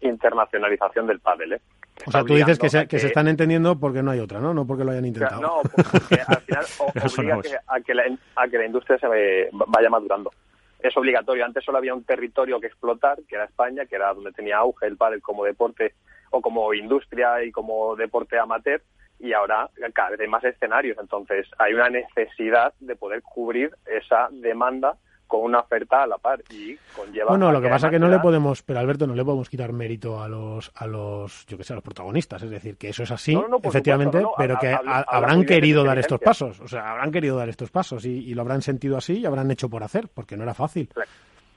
internacionalización 0.00 1.06
del 1.06 1.20
pádel. 1.20 1.52
¿eh? 1.52 1.60
O 2.06 2.10
sea, 2.10 2.24
tú 2.24 2.34
dices 2.34 2.58
que 2.58 2.68
se, 2.68 2.88
que, 2.88 2.98
se 2.98 3.06
están 3.08 3.28
entendiendo 3.28 3.78
porque 3.78 4.02
no 4.02 4.10
hay 4.10 4.18
otra, 4.18 4.40
¿no? 4.40 4.52
No 4.52 4.66
porque 4.66 4.84
lo 4.84 4.90
hayan 4.90 5.04
intentado. 5.04 5.40
no, 5.40 5.60
porque 5.62 6.20
al 6.26 6.40
final 6.40 6.64
obliga 7.18 7.60
a, 7.68 7.80
que 7.80 7.94
la, 7.94 8.04
a 8.34 8.48
que 8.48 8.58
la 8.58 8.66
industria 8.66 8.98
se 8.98 9.06
vaya 9.06 9.90
madurando. 9.90 10.32
Es 10.80 10.96
obligatorio. 10.96 11.44
Antes 11.44 11.64
solo 11.64 11.78
había 11.78 11.94
un 11.94 12.04
territorio 12.04 12.58
que 12.58 12.66
explotar, 12.66 13.18
que 13.28 13.36
era 13.36 13.44
España, 13.44 13.86
que 13.86 13.96
era 13.96 14.12
donde 14.12 14.32
tenía 14.32 14.58
auge 14.58 14.86
el 14.86 14.96
pádel 14.96 15.22
como 15.22 15.44
deporte 15.44 15.94
o 16.30 16.40
como 16.40 16.74
industria 16.74 17.44
y 17.44 17.52
como 17.52 17.94
deporte 17.94 18.38
amateur 18.38 18.82
y 19.20 19.32
ahora 19.32 19.70
cada 19.94 20.10
vez 20.10 20.20
hay 20.20 20.28
más 20.28 20.44
escenarios. 20.44 20.98
Entonces 21.00 21.46
hay 21.58 21.74
una 21.74 21.88
necesidad 21.88 22.74
de 22.80 22.96
poder 22.96 23.22
cubrir 23.22 23.70
esa 23.86 24.28
demanda 24.30 24.96
con 25.26 25.42
una 25.42 25.60
oferta 25.60 26.02
a 26.02 26.06
la 26.06 26.18
par 26.18 26.42
y 26.50 26.76
conlleva 26.94 27.30
bueno 27.30 27.50
lo 27.50 27.60
que, 27.60 27.68
pasa 27.68 27.86
es 27.86 27.92
que 27.92 27.98
no 27.98 28.08
le 28.08 28.18
podemos 28.18 28.62
pero 28.62 28.80
Alberto 28.80 29.06
no 29.06 29.14
le 29.14 29.24
podemos 29.24 29.48
quitar 29.48 29.72
mérito 29.72 30.22
a 30.22 30.28
los 30.28 30.70
a 30.74 30.86
los 30.86 31.46
yo 31.46 31.56
que 31.56 31.64
sé 31.64 31.72
a 31.72 31.76
los 31.76 31.84
protagonistas. 31.84 32.42
Es 32.42 32.50
decir 32.50 32.76
que 32.76 32.88
eso 32.88 33.02
es 33.02 33.10
así 33.10 33.38
efectivamente 33.62 34.22
pero 34.36 34.58
que 34.58 34.76
habrán 34.86 35.44
querido 35.44 35.84
dar 35.84 35.98
estos 35.98 36.20
pasos 36.20 36.60
o 36.60 36.68
sea 36.68 36.92
habrán 36.92 37.10
querido 37.10 37.36
dar 37.36 37.48
estos 37.48 37.70
pasos 37.70 38.04
y, 38.04 38.34
lo 38.34 38.42
habrán 38.42 38.62
sentido 38.62 38.96
así 38.96 39.18
y 39.18 39.26
habrán 39.26 39.50
hecho 39.50 39.68
por 39.68 39.84
hacer 39.84 40.08
porque 40.08 40.36
no 40.36 40.42
era 40.42 40.54
fácil 40.54 40.88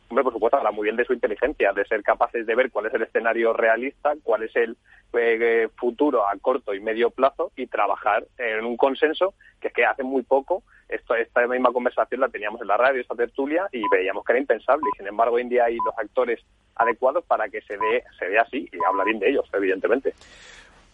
hombre, 0.09 0.23
por 0.23 0.33
supuesto, 0.33 0.57
habla 0.57 0.71
muy 0.71 0.85
bien 0.85 0.95
de 0.95 1.05
su 1.05 1.13
inteligencia, 1.13 1.73
de 1.73 1.85
ser 1.85 2.03
capaces 2.03 2.45
de 2.45 2.55
ver 2.55 2.71
cuál 2.71 2.87
es 2.87 2.93
el 2.93 3.03
escenario 3.03 3.53
realista, 3.53 4.13
cuál 4.23 4.43
es 4.43 4.55
el 4.55 4.77
eh, 5.13 5.67
futuro 5.75 6.27
a 6.27 6.35
corto 6.37 6.73
y 6.73 6.79
medio 6.79 7.09
plazo 7.09 7.51
y 7.55 7.67
trabajar 7.67 8.25
en 8.37 8.65
un 8.65 8.77
consenso 8.77 9.33
que 9.59 9.69
es 9.69 9.73
que 9.73 9.85
hace 9.85 10.03
muy 10.03 10.23
poco 10.23 10.63
esto, 10.89 11.15
esta 11.15 11.45
misma 11.47 11.71
conversación 11.73 12.21
la 12.21 12.29
teníamos 12.29 12.61
en 12.61 12.67
la 12.67 12.77
radio, 12.77 13.01
esta 13.01 13.15
tertulia, 13.15 13.67
y 13.71 13.81
veíamos 13.91 14.23
que 14.23 14.31
era 14.31 14.39
impensable. 14.39 14.85
Y 14.93 14.97
sin 14.97 15.07
embargo, 15.07 15.35
hoy 15.35 15.41
en 15.41 15.49
día 15.49 15.65
hay 15.65 15.77
los 15.85 15.97
actores 15.97 16.39
adecuados 16.75 17.25
para 17.25 17.49
que 17.49 17.61
se 17.61 17.73
dé, 17.73 18.03
se 18.17 18.29
dé 18.29 18.39
así 18.39 18.69
y 18.71 18.77
hablar 18.87 19.05
bien 19.05 19.19
de 19.19 19.29
ellos, 19.29 19.49
evidentemente. 19.53 20.13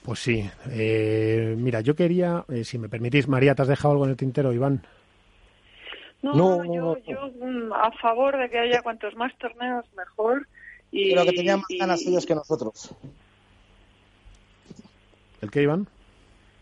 Pues 0.04 0.19
sí. 0.19 0.49
Eh, 0.71 1.56
mira, 1.58 1.82
yo 1.82 1.95
quería, 1.95 2.43
eh, 2.49 2.63
si 2.63 2.78
me 2.78 2.89
permitís, 2.89 3.28
María, 3.28 3.56
¿te 3.56 3.62
has 3.62 3.67
dejado 3.67 3.93
algo 3.93 4.06
en 4.06 4.12
el 4.12 4.17
tintero, 4.17 4.52
Iván? 4.52 4.82
No, 6.23 6.63
yo, 6.63 6.97
yo 7.05 7.19
mm, 7.45 7.71
a 7.73 7.91
favor 8.01 8.38
de 8.38 8.49
que 8.49 8.57
haya 8.57 8.81
cuantos 8.81 9.13
más 9.15 9.31
torneos 9.38 9.86
mejor. 9.95 10.47
Y, 10.91 11.12
Pero 11.12 11.25
que 11.25 11.33
tenían 11.33 11.59
más 11.59 11.67
ganas 11.79 12.01
ellos 12.01 12.25
que 12.25 12.33
nosotros. 12.36 12.89
¿El 15.41 15.51
qué, 15.51 15.63
Iván? 15.63 15.88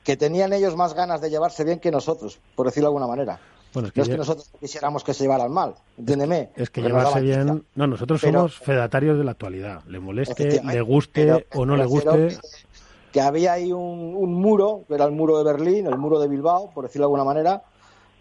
Que 0.03 0.17
tenían 0.17 0.51
ellos 0.53 0.75
más 0.75 0.93
ganas 0.93 1.21
de 1.21 1.29
llevarse 1.29 1.63
bien 1.63 1.79
que 1.79 1.91
nosotros, 1.91 2.39
por 2.55 2.65
decirlo 2.65 2.87
de 2.87 2.89
alguna 2.95 3.07
manera. 3.07 3.39
Bueno, 3.73 3.87
es 3.87 3.93
que 3.93 3.99
no 3.99 4.03
es 4.03 4.07
ya- 4.07 4.13
que 4.13 4.17
nosotros 4.17 4.51
quisiéramos 4.59 5.03
que 5.03 5.13
se 5.13 5.23
llevaran 5.23 5.51
mal, 5.51 5.75
entiéndeme. 5.97 6.49
Es 6.55 6.69
que 6.69 6.81
llevarse 6.81 7.21
bien. 7.21 7.63
No, 7.75 7.87
nosotros 7.87 8.19
Pero- 8.21 8.39
somos 8.39 8.57
fedatarios 8.57 9.17
de 9.17 9.23
la 9.23 9.31
actualidad. 9.31 9.83
Le 9.85 9.99
moleste, 9.99 10.61
le 10.63 10.81
guste 10.81 11.25
pero 11.25 11.61
o 11.61 11.65
no 11.65 11.77
le 11.77 11.85
guste. 11.85 12.37
que 13.13 13.21
había 13.21 13.53
ahí 13.53 13.71
un, 13.71 14.15
un 14.15 14.33
muro, 14.33 14.83
que 14.87 14.95
era 14.95 15.05
el 15.05 15.11
muro 15.11 15.37
de 15.37 15.43
Berlín, 15.43 15.85
el 15.85 15.97
muro 15.97 16.19
de 16.19 16.27
Bilbao, 16.27 16.71
por 16.73 16.85
decirlo 16.85 17.03
de 17.05 17.07
alguna 17.07 17.23
manera, 17.25 17.61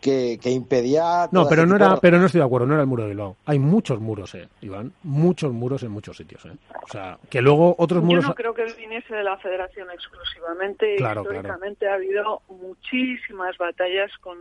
que, 0.01 0.39
que 0.43 0.51
impedía. 0.51 1.29
No, 1.33 1.47
pero 1.49 1.67
no 1.67 1.77
era, 1.77 1.91
de- 1.95 1.99
pero 2.01 2.19
no 2.19 2.27
estoy 2.27 2.41
de 2.41 2.47
acuerdo, 2.47 2.67
no 2.67 2.75
era 2.75 2.83
el 2.83 2.89
muro 2.89 3.03
de 3.05 3.11
Bilbao. 3.11 3.37
Hay 3.47 3.59
muchos 3.59 4.01
muros, 4.01 4.35
eh, 4.35 4.49
Iván, 4.63 4.93
muchos 5.03 5.53
muros 5.53 5.83
en 5.83 5.91
muchos 5.91 6.17
sitios, 6.17 6.45
eh. 6.47 6.53
O 6.83 6.89
sea, 6.89 7.19
que 7.29 7.41
luego 7.43 7.75
otros 7.79 8.01
Yo 8.03 8.07
muros. 8.07 8.25
no 8.25 8.35
creo 8.35 8.55
que 8.55 8.65
viniese 8.79 9.15
de 9.15 9.23
la 9.25 9.37
federación 9.39 9.89
exclusivamente. 9.91 10.97
Claro, 10.97 11.23
Históricamente 11.23 11.89
ha 11.89 11.95
habido 11.95 12.43
muchísimas 12.49 13.57
batallas 13.59 14.11
con, 14.21 14.39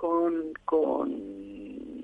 con, 0.00 0.54
con 0.64 1.10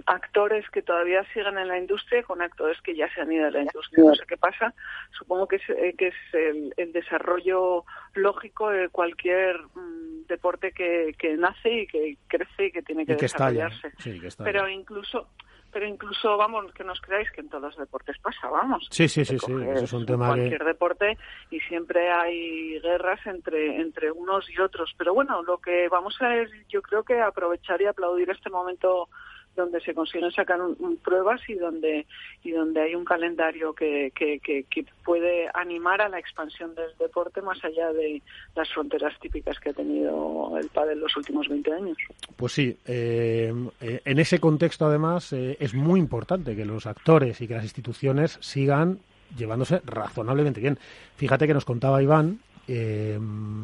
actores 0.04 0.68
que 0.68 0.82
todavía 0.82 1.24
siguen 1.32 1.56
en 1.56 1.68
la 1.68 1.78
industria 1.78 2.22
con 2.24 2.42
actores 2.42 2.78
que 2.82 2.94
ya 2.94 3.08
se 3.14 3.22
han 3.22 3.32
ido 3.32 3.46
de 3.46 3.52
la 3.52 3.62
industria. 3.62 4.04
No 4.04 4.14
sé 4.14 4.24
qué 4.28 4.36
pasa. 4.36 4.74
Supongo 5.18 5.48
que 5.48 5.56
es, 5.56 5.62
eh, 5.70 5.94
que 5.96 6.08
es 6.08 6.14
el, 6.34 6.74
el 6.76 6.92
desarrollo 6.92 7.86
lógico 8.12 8.68
de 8.68 8.90
cualquier 8.90 9.56
mm, 9.74 10.26
deporte 10.28 10.72
que, 10.72 11.14
que 11.18 11.38
nace 11.38 11.70
y 11.70 11.86
que 11.86 12.18
crece 12.28 12.66
y 12.66 12.70
que 12.70 12.82
tiene 12.82 13.06
que, 13.06 13.14
y 13.14 13.16
que 13.16 13.24
estalla. 13.24 13.64
desarrollarse. 13.64 14.02
Sí, 14.02 14.20
que. 14.20 14.28
Pero 14.44 14.68
incluso 14.68 15.30
pero 15.76 15.86
incluso, 15.88 16.38
vamos, 16.38 16.72
que 16.72 16.82
nos 16.84 16.98
creáis 17.02 17.30
que 17.32 17.42
en 17.42 17.50
todos 17.50 17.64
los 17.64 17.76
deportes 17.76 18.16
pasa, 18.22 18.48
vamos. 18.48 18.86
Sí, 18.90 19.10
sí, 19.10 19.26
sí, 19.26 19.38
sí, 19.38 19.52
eso 19.74 19.84
es 19.84 19.92
un 19.92 20.06
tema 20.06 20.28
que- 20.32 20.40
Cualquier 20.40 20.64
deporte 20.64 21.18
y 21.50 21.60
siempre 21.60 22.10
hay 22.10 22.80
guerras 22.80 23.20
entre, 23.26 23.78
entre 23.82 24.10
unos 24.10 24.48
y 24.48 24.58
otros. 24.58 24.94
Pero 24.96 25.12
bueno, 25.12 25.42
lo 25.42 25.58
que 25.58 25.86
vamos 25.90 26.16
a 26.22 26.34
es, 26.34 26.48
yo 26.70 26.80
creo 26.80 27.02
que 27.02 27.20
aprovechar 27.20 27.82
y 27.82 27.84
aplaudir 27.84 28.30
este 28.30 28.48
momento 28.48 29.10
donde 29.56 29.80
se 29.80 29.94
consiguen 29.94 30.30
sacar 30.32 30.60
un- 30.60 30.96
pruebas 31.02 31.40
y 31.48 31.54
donde 31.54 32.06
y 32.44 32.50
donde 32.52 32.80
hay 32.82 32.94
un 32.94 33.04
calendario 33.04 33.72
que, 33.74 34.12
que, 34.14 34.38
que, 34.40 34.64
que 34.64 34.84
puede 35.04 35.48
animar 35.54 36.00
a 36.00 36.08
la 36.08 36.18
expansión 36.18 36.74
del 36.74 36.90
deporte 36.98 37.42
más 37.42 37.62
allá 37.64 37.92
de 37.92 38.22
las 38.54 38.68
fronteras 38.72 39.18
típicas 39.20 39.58
que 39.58 39.70
ha 39.70 39.72
tenido 39.72 40.56
el 40.60 40.68
pádel 40.68 41.00
los 41.00 41.16
últimos 41.16 41.48
20 41.48 41.72
años. 41.72 41.96
Pues 42.36 42.52
sí, 42.52 42.76
eh, 42.86 43.52
eh, 43.80 44.00
en 44.04 44.18
ese 44.18 44.38
contexto 44.38 44.86
además 44.86 45.32
eh, 45.32 45.56
es 45.58 45.74
muy 45.74 45.98
importante 45.98 46.54
que 46.54 46.64
los 46.64 46.86
actores 46.86 47.40
y 47.40 47.48
que 47.48 47.54
las 47.54 47.64
instituciones 47.64 48.38
sigan 48.40 48.98
llevándose 49.36 49.80
razonablemente 49.84 50.60
bien. 50.60 50.78
Fíjate 51.16 51.46
que 51.46 51.54
nos 51.54 51.64
contaba 51.64 52.02
Iván, 52.02 52.38
eh, 52.68 53.18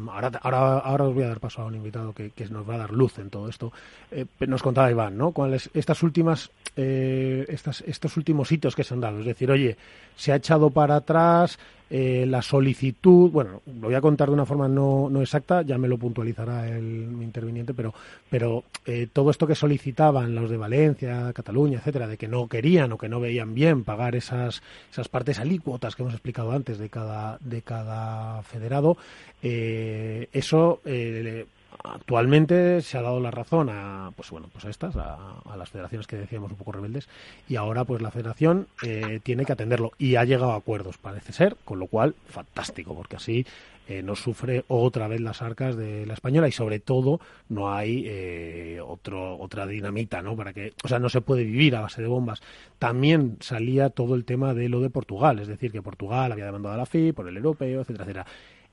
ahora, 0.09 0.31
ahora, 0.41 0.77
ahora 0.79 1.03
os 1.05 1.13
voy 1.13 1.23
a 1.23 1.27
dar 1.27 1.39
paso 1.39 1.61
a 1.61 1.65
un 1.65 1.75
invitado 1.75 2.13
que, 2.13 2.31
nos 2.49 2.67
va 2.67 2.75
a 2.75 2.77
dar 2.79 2.91
luz 2.91 3.19
en 3.19 3.29
todo 3.29 3.49
esto. 3.49 3.71
Eh, 4.11 4.25
nos 4.47 4.63
contaba 4.63 4.89
Iván, 4.89 5.17
¿no? 5.17 5.31
Cuáles 5.31 5.69
estas 5.73 6.03
últimas, 6.03 6.51
eh, 6.77 7.45
estas, 7.49 7.81
estos 7.81 8.15
últimos 8.17 8.51
hitos 8.51 8.75
que 8.75 8.83
se 8.83 8.93
han 8.93 9.01
dado. 9.01 9.19
Es 9.19 9.25
decir, 9.25 9.51
oye, 9.51 9.77
se 10.15 10.31
ha 10.31 10.35
echado 10.35 10.69
para 10.69 10.97
atrás 10.97 11.59
eh, 11.95 12.25
la 12.27 12.41
solicitud. 12.41 13.29
Bueno, 13.29 13.61
lo 13.67 13.87
voy 13.87 13.93
a 13.93 14.01
contar 14.01 14.29
de 14.29 14.33
una 14.33 14.47
forma 14.47 14.67
no, 14.67 15.11
no 15.11 15.21
exacta, 15.21 15.61
ya 15.61 15.77
me 15.77 15.87
lo 15.87 15.99
puntualizará 15.99 16.67
el 16.67 17.21
interviniente, 17.21 17.75
pero, 17.75 17.93
pero 18.31 18.63
eh, 18.87 19.07
todo 19.13 19.29
esto 19.29 19.45
que 19.45 19.53
solicitaban 19.53 20.33
los 20.33 20.49
de 20.49 20.57
Valencia, 20.57 21.31
Cataluña, 21.33 21.77
etcétera, 21.77 22.07
de 22.07 22.17
que 22.17 22.27
no 22.27 22.47
querían 22.47 22.91
o 22.93 22.97
que 22.97 23.07
no 23.07 23.19
veían 23.19 23.53
bien 23.53 23.83
pagar 23.83 24.15
esas, 24.15 24.63
esas 24.91 25.07
partes 25.07 25.37
alícuotas 25.37 25.95
que 25.95 26.01
hemos 26.01 26.15
explicado 26.15 26.51
antes 26.51 26.79
de 26.79 26.89
cada, 26.89 27.37
de 27.41 27.61
cada 27.61 28.41
federado, 28.41 28.97
eh, 29.43 30.29
eso 30.33 30.81
eh, 30.85 31.45
actualmente 31.83 32.81
se 32.81 32.97
ha 32.97 33.01
dado 33.01 33.19
la 33.19 33.31
razón 33.31 33.69
a 33.69 34.11
pues 34.15 34.29
bueno 34.29 34.49
pues 34.51 34.65
a 34.65 34.69
estas 34.69 34.95
a, 34.95 35.55
las 35.57 35.69
federaciones 35.69 36.07
que 36.07 36.17
decíamos 36.17 36.51
un 36.51 36.57
poco 36.57 36.73
rebeldes 36.73 37.07
y 37.47 37.55
ahora 37.55 37.85
pues 37.85 38.01
la 38.01 38.11
federación 38.11 38.67
eh, 38.83 39.19
tiene 39.23 39.45
que 39.45 39.53
atenderlo 39.53 39.91
y 39.97 40.15
ha 40.15 40.25
llegado 40.25 40.51
a 40.51 40.57
acuerdos 40.57 40.97
parece 40.97 41.33
ser 41.33 41.55
con 41.63 41.79
lo 41.79 41.87
cual 41.87 42.15
fantástico 42.27 42.95
porque 42.95 43.17
así 43.17 43.45
eh, 43.85 44.01
no 44.01 44.15
sufre 44.15 44.63
otra 44.69 45.09
vez 45.09 45.19
las 45.19 45.41
arcas 45.41 45.75
de 45.75 46.05
la 46.05 46.13
española 46.13 46.47
y 46.47 46.53
sobre 46.53 46.79
todo 46.79 47.19
no 47.49 47.73
hay 47.73 48.05
eh, 48.07 48.79
otro 48.81 49.37
otra 49.37 49.67
dinamita 49.67 50.21
no 50.21 50.37
para 50.37 50.53
que 50.53 50.71
o 50.81 50.87
sea 50.87 50.99
no 50.99 51.09
se 51.09 51.19
puede 51.19 51.43
vivir 51.43 51.75
a 51.75 51.81
base 51.81 52.01
de 52.01 52.07
bombas. 52.07 52.41
También 52.79 53.37
salía 53.41 53.89
todo 53.89 54.15
el 54.15 54.23
tema 54.23 54.53
de 54.53 54.69
lo 54.69 54.79
de 54.79 54.89
Portugal 54.89 55.39
es 55.39 55.49
decir 55.49 55.73
que 55.73 55.81
Portugal 55.81 56.31
había 56.31 56.45
demandado 56.45 56.75
a 56.75 56.77
la 56.77 56.85
FI 56.85 57.11
por 57.11 57.27
el 57.27 57.35
europeo 57.35 57.81
etcétera 57.81 58.05
etcétera. 58.05 58.25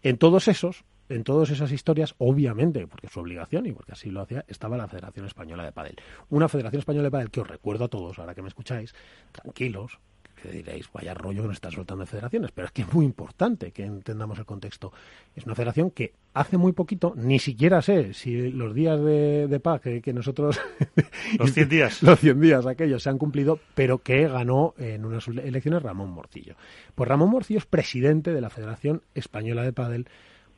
En 0.03 0.17
todos 0.17 0.47
esos 0.47 0.85
en 1.11 1.25
todas 1.25 1.51
esas 1.51 1.73
historias, 1.73 2.15
obviamente, 2.19 2.87
porque 2.87 3.07
es 3.07 3.13
su 3.13 3.21
obligación 3.21 3.67
y 3.67 3.73
porque 3.73 3.93
así 3.93 4.11
lo 4.11 4.21
hacía, 4.23 4.45
estaba 4.49 4.77
la 4.77 4.89
Federación 4.89 5.27
Española 5.27 5.65
de 5.65 5.73
Padel. 5.73 5.97
Una 6.31 6.49
Federación 6.49 6.79
Española 6.79 7.09
de 7.09 7.11
Padel 7.11 7.31
que 7.31 7.41
os 7.41 7.49
recuerdo 7.49 7.85
a 7.85 7.89
todos, 7.89 8.19
ahora 8.19 8.35
que 8.35 8.43
me 8.43 8.49
escucháis, 8.49 8.95
tranquilos, 9.33 9.99
que 10.41 10.51
diréis, 10.51 10.91
vaya 10.93 11.15
rollo 11.15 11.43
que 11.43 11.49
nos 11.49 11.57
está 11.57 11.71
soltando 11.71 12.03
de 12.03 12.07
federaciones, 12.07 12.51
pero 12.53 12.67
es 12.67 12.73
que 12.73 12.83
es 12.83 12.93
muy 12.93 13.05
importante 13.05 13.73
que 13.73 13.85
entendamos 13.85 14.39
el 14.39 14.47
contexto. 14.47 14.93
Es 15.37 15.45
una 15.45 15.55
federación 15.55 15.91
que 15.91 16.15
hace 16.35 16.57
muy 16.57 16.73
poquito, 16.73 17.13
ni 17.17 17.39
siquiera 17.39 17.83
sé 17.83 18.15
si 18.15 18.51
los 18.51 18.75
días 18.75 19.01
de, 19.01 19.49
de 19.49 19.61
paz 19.61 19.81
que, 19.81 20.01
que 20.01 20.13
nosotros... 20.13 20.61
Los 21.39 21.53
100 21.53 21.69
días. 21.69 22.03
los 22.03 22.19
100 22.19 22.41
días 22.41 22.67
aquellos 22.67 23.03
se 23.03 23.11
han 23.11 23.19
cumplido, 23.19 23.59
pero 23.75 23.99
que 23.99 24.27
ganó 24.29 24.75
en 24.79 25.05
unas 25.05 25.29
elecciones 25.29 25.83
Ramón 25.83 26.11
Morcillo. 26.11 26.55
Pues 26.95 27.09
Ramón 27.09 27.31
Morcillo 27.31 27.59
es 27.59 27.67
presidente 27.67 28.33
de 28.33 28.41
la 28.41 28.51
Federación 28.51 29.03
Española 29.15 29.63
de 29.63 29.73
Padel. 29.73 30.09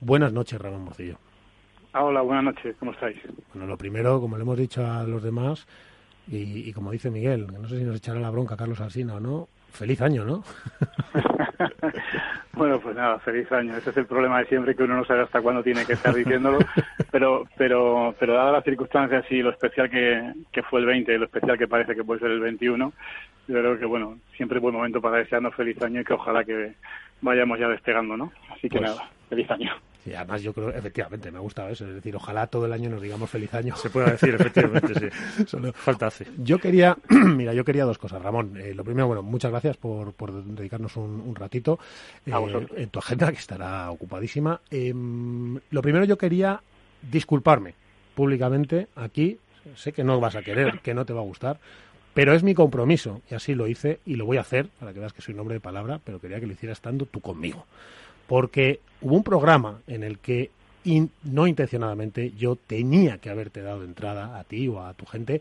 Buenas 0.04 0.32
noches, 0.32 0.60
Ramón 0.60 0.82
Morcillo. 0.82 1.16
Ah, 1.92 2.02
hola, 2.04 2.22
buenas 2.22 2.42
noches, 2.44 2.74
¿cómo 2.80 2.90
estáis? 2.90 3.16
Bueno, 3.54 3.68
lo 3.68 3.76
primero, 3.78 4.20
como 4.20 4.36
le 4.36 4.42
hemos 4.42 4.58
dicho 4.58 4.84
a 4.84 5.04
los 5.04 5.22
demás, 5.22 5.64
y, 6.26 6.68
y 6.68 6.72
como 6.72 6.90
dice 6.90 7.08
Miguel, 7.08 7.46
que 7.48 7.58
no 7.58 7.68
sé 7.68 7.78
si 7.78 7.84
nos 7.84 7.96
echará 7.96 8.18
la 8.18 8.30
bronca 8.30 8.56
Carlos 8.56 8.80
Alsina 8.80 9.14
o 9.14 9.20
no, 9.20 9.48
feliz 9.70 10.00
año, 10.02 10.24
¿no? 10.24 10.42
bueno, 12.54 12.80
pues 12.80 12.96
nada, 12.96 13.20
feliz 13.20 13.50
año. 13.52 13.76
Ese 13.76 13.90
es 13.90 13.96
el 13.96 14.06
problema 14.06 14.40
de 14.40 14.46
siempre, 14.46 14.74
que 14.74 14.82
uno 14.82 14.96
no 14.96 15.04
sabe 15.04 15.20
hasta 15.22 15.40
cuándo 15.40 15.62
tiene 15.62 15.84
que 15.86 15.92
estar 15.92 16.12
diciéndolo, 16.12 16.58
pero 17.12 17.44
pero 17.56 18.12
pero 18.18 18.34
dadas 18.34 18.52
las 18.54 18.64
circunstancias 18.64 19.24
y 19.30 19.40
lo 19.40 19.50
especial 19.50 19.88
que, 19.88 20.32
que 20.50 20.62
fue 20.64 20.80
el 20.80 20.86
20 20.86 21.14
y 21.14 21.18
lo 21.18 21.26
especial 21.26 21.56
que 21.58 21.68
parece 21.68 21.94
que 21.94 22.02
puede 22.02 22.18
ser 22.20 22.30
el 22.32 22.40
21, 22.40 22.92
yo 23.48 23.54
creo 23.54 23.78
que, 23.78 23.84
bueno, 23.86 24.18
siempre 24.36 24.58
es 24.58 24.62
buen 24.62 24.74
momento 24.74 25.00
para 25.00 25.18
desearnos 25.18 25.54
feliz 25.54 25.80
año 25.82 26.00
y 26.00 26.04
que 26.04 26.14
ojalá 26.14 26.42
que 26.42 26.74
vayamos 27.20 27.58
ya 27.60 27.68
despegando, 27.68 28.16
¿no? 28.16 28.32
Así 28.50 28.68
que 28.68 28.78
Pues- 28.78 28.90
nada, 28.90 29.08
feliz 29.28 29.50
año. 29.50 29.70
Y 30.04 30.14
además 30.14 30.42
yo 30.42 30.52
creo, 30.52 30.70
efectivamente, 30.70 31.30
me 31.30 31.38
ha 31.38 31.40
gustado 31.40 31.68
eso, 31.68 31.86
es 31.86 31.94
decir, 31.94 32.16
ojalá 32.16 32.48
todo 32.48 32.66
el 32.66 32.72
año 32.72 32.90
nos 32.90 33.00
digamos 33.00 33.30
feliz 33.30 33.54
año. 33.54 33.76
Se 33.76 33.88
puede 33.88 34.10
decir, 34.10 34.34
efectivamente, 34.34 34.94
sí. 34.98 35.44
Solo- 35.46 35.72
Falta 35.72 36.08
hace. 36.08 36.26
Yo 36.38 36.58
quería, 36.58 36.96
mira, 37.08 37.54
yo 37.54 37.64
quería 37.64 37.84
dos 37.84 37.98
cosas, 37.98 38.20
Ramón. 38.20 38.56
Eh, 38.56 38.74
lo 38.74 38.82
primero, 38.82 39.06
bueno, 39.06 39.22
muchas 39.22 39.52
gracias 39.52 39.76
por, 39.76 40.12
por 40.12 40.32
dedicarnos 40.44 40.96
un, 40.96 41.20
un 41.24 41.34
ratito 41.36 41.78
eh, 42.26 42.30
en 42.76 42.88
tu 42.90 42.98
agenda, 42.98 43.30
que 43.30 43.38
estará 43.38 43.90
ocupadísima. 43.92 44.60
Em, 44.70 45.58
lo 45.70 45.82
primero, 45.82 46.04
yo 46.04 46.18
quería 46.18 46.60
disculparme 47.10 47.74
públicamente 48.14 48.88
aquí. 48.96 49.38
Sé 49.76 49.92
que 49.92 50.02
no 50.04 50.18
vas 50.20 50.34
a 50.34 50.42
querer, 50.42 50.80
que 50.80 50.94
no 50.94 51.04
te 51.04 51.12
va 51.12 51.20
a 51.20 51.24
gustar, 51.24 51.58
pero 52.14 52.34
es 52.34 52.42
mi 52.42 52.54
compromiso 52.54 53.22
y 53.30 53.34
así 53.36 53.54
lo 53.54 53.68
hice 53.68 54.00
y 54.04 54.16
lo 54.16 54.26
voy 54.26 54.36
a 54.36 54.40
hacer 54.40 54.66
para 54.80 54.92
que 54.92 54.98
veas 54.98 55.12
que 55.12 55.22
soy 55.22 55.34
un 55.34 55.40
hombre 55.40 55.54
de 55.54 55.60
palabra, 55.60 56.00
pero 56.04 56.20
quería 56.20 56.40
que 56.40 56.46
lo 56.48 56.52
hiciera 56.52 56.72
estando 56.72 57.06
tú 57.06 57.20
conmigo. 57.20 57.64
Porque 58.26 58.80
hubo 59.00 59.16
un 59.16 59.24
programa 59.24 59.80
en 59.86 60.02
el 60.02 60.18
que 60.18 60.50
in- 60.84 61.10
no 61.24 61.46
intencionadamente 61.46 62.32
yo 62.32 62.56
tenía 62.56 63.18
que 63.18 63.30
haberte 63.30 63.62
dado 63.62 63.84
entrada 63.84 64.38
a 64.38 64.44
ti 64.44 64.68
o 64.68 64.80
a 64.84 64.94
tu 64.94 65.06
gente 65.06 65.40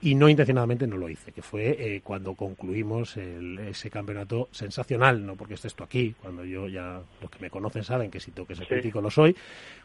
y 0.00 0.14
no 0.14 0.28
intencionadamente 0.28 0.86
no 0.86 0.96
lo 0.96 1.08
hice, 1.08 1.32
que 1.32 1.42
fue 1.42 1.70
eh, 1.96 2.00
cuando 2.04 2.34
concluimos 2.34 3.16
el- 3.16 3.58
ese 3.58 3.90
campeonato 3.90 4.48
sensacional, 4.52 5.26
no 5.26 5.34
porque 5.34 5.54
estés 5.54 5.74
tú 5.74 5.82
aquí, 5.82 6.14
cuando 6.22 6.44
yo 6.44 6.68
ya, 6.68 7.02
los 7.20 7.30
que 7.30 7.40
me 7.40 7.50
conocen 7.50 7.82
saben 7.82 8.08
que 8.10 8.20
si 8.20 8.30
tengo 8.30 8.46
que 8.46 8.54
ser 8.54 8.66
Sí. 8.66 8.74
crítico 8.74 9.00
lo 9.00 9.10
soy, 9.10 9.34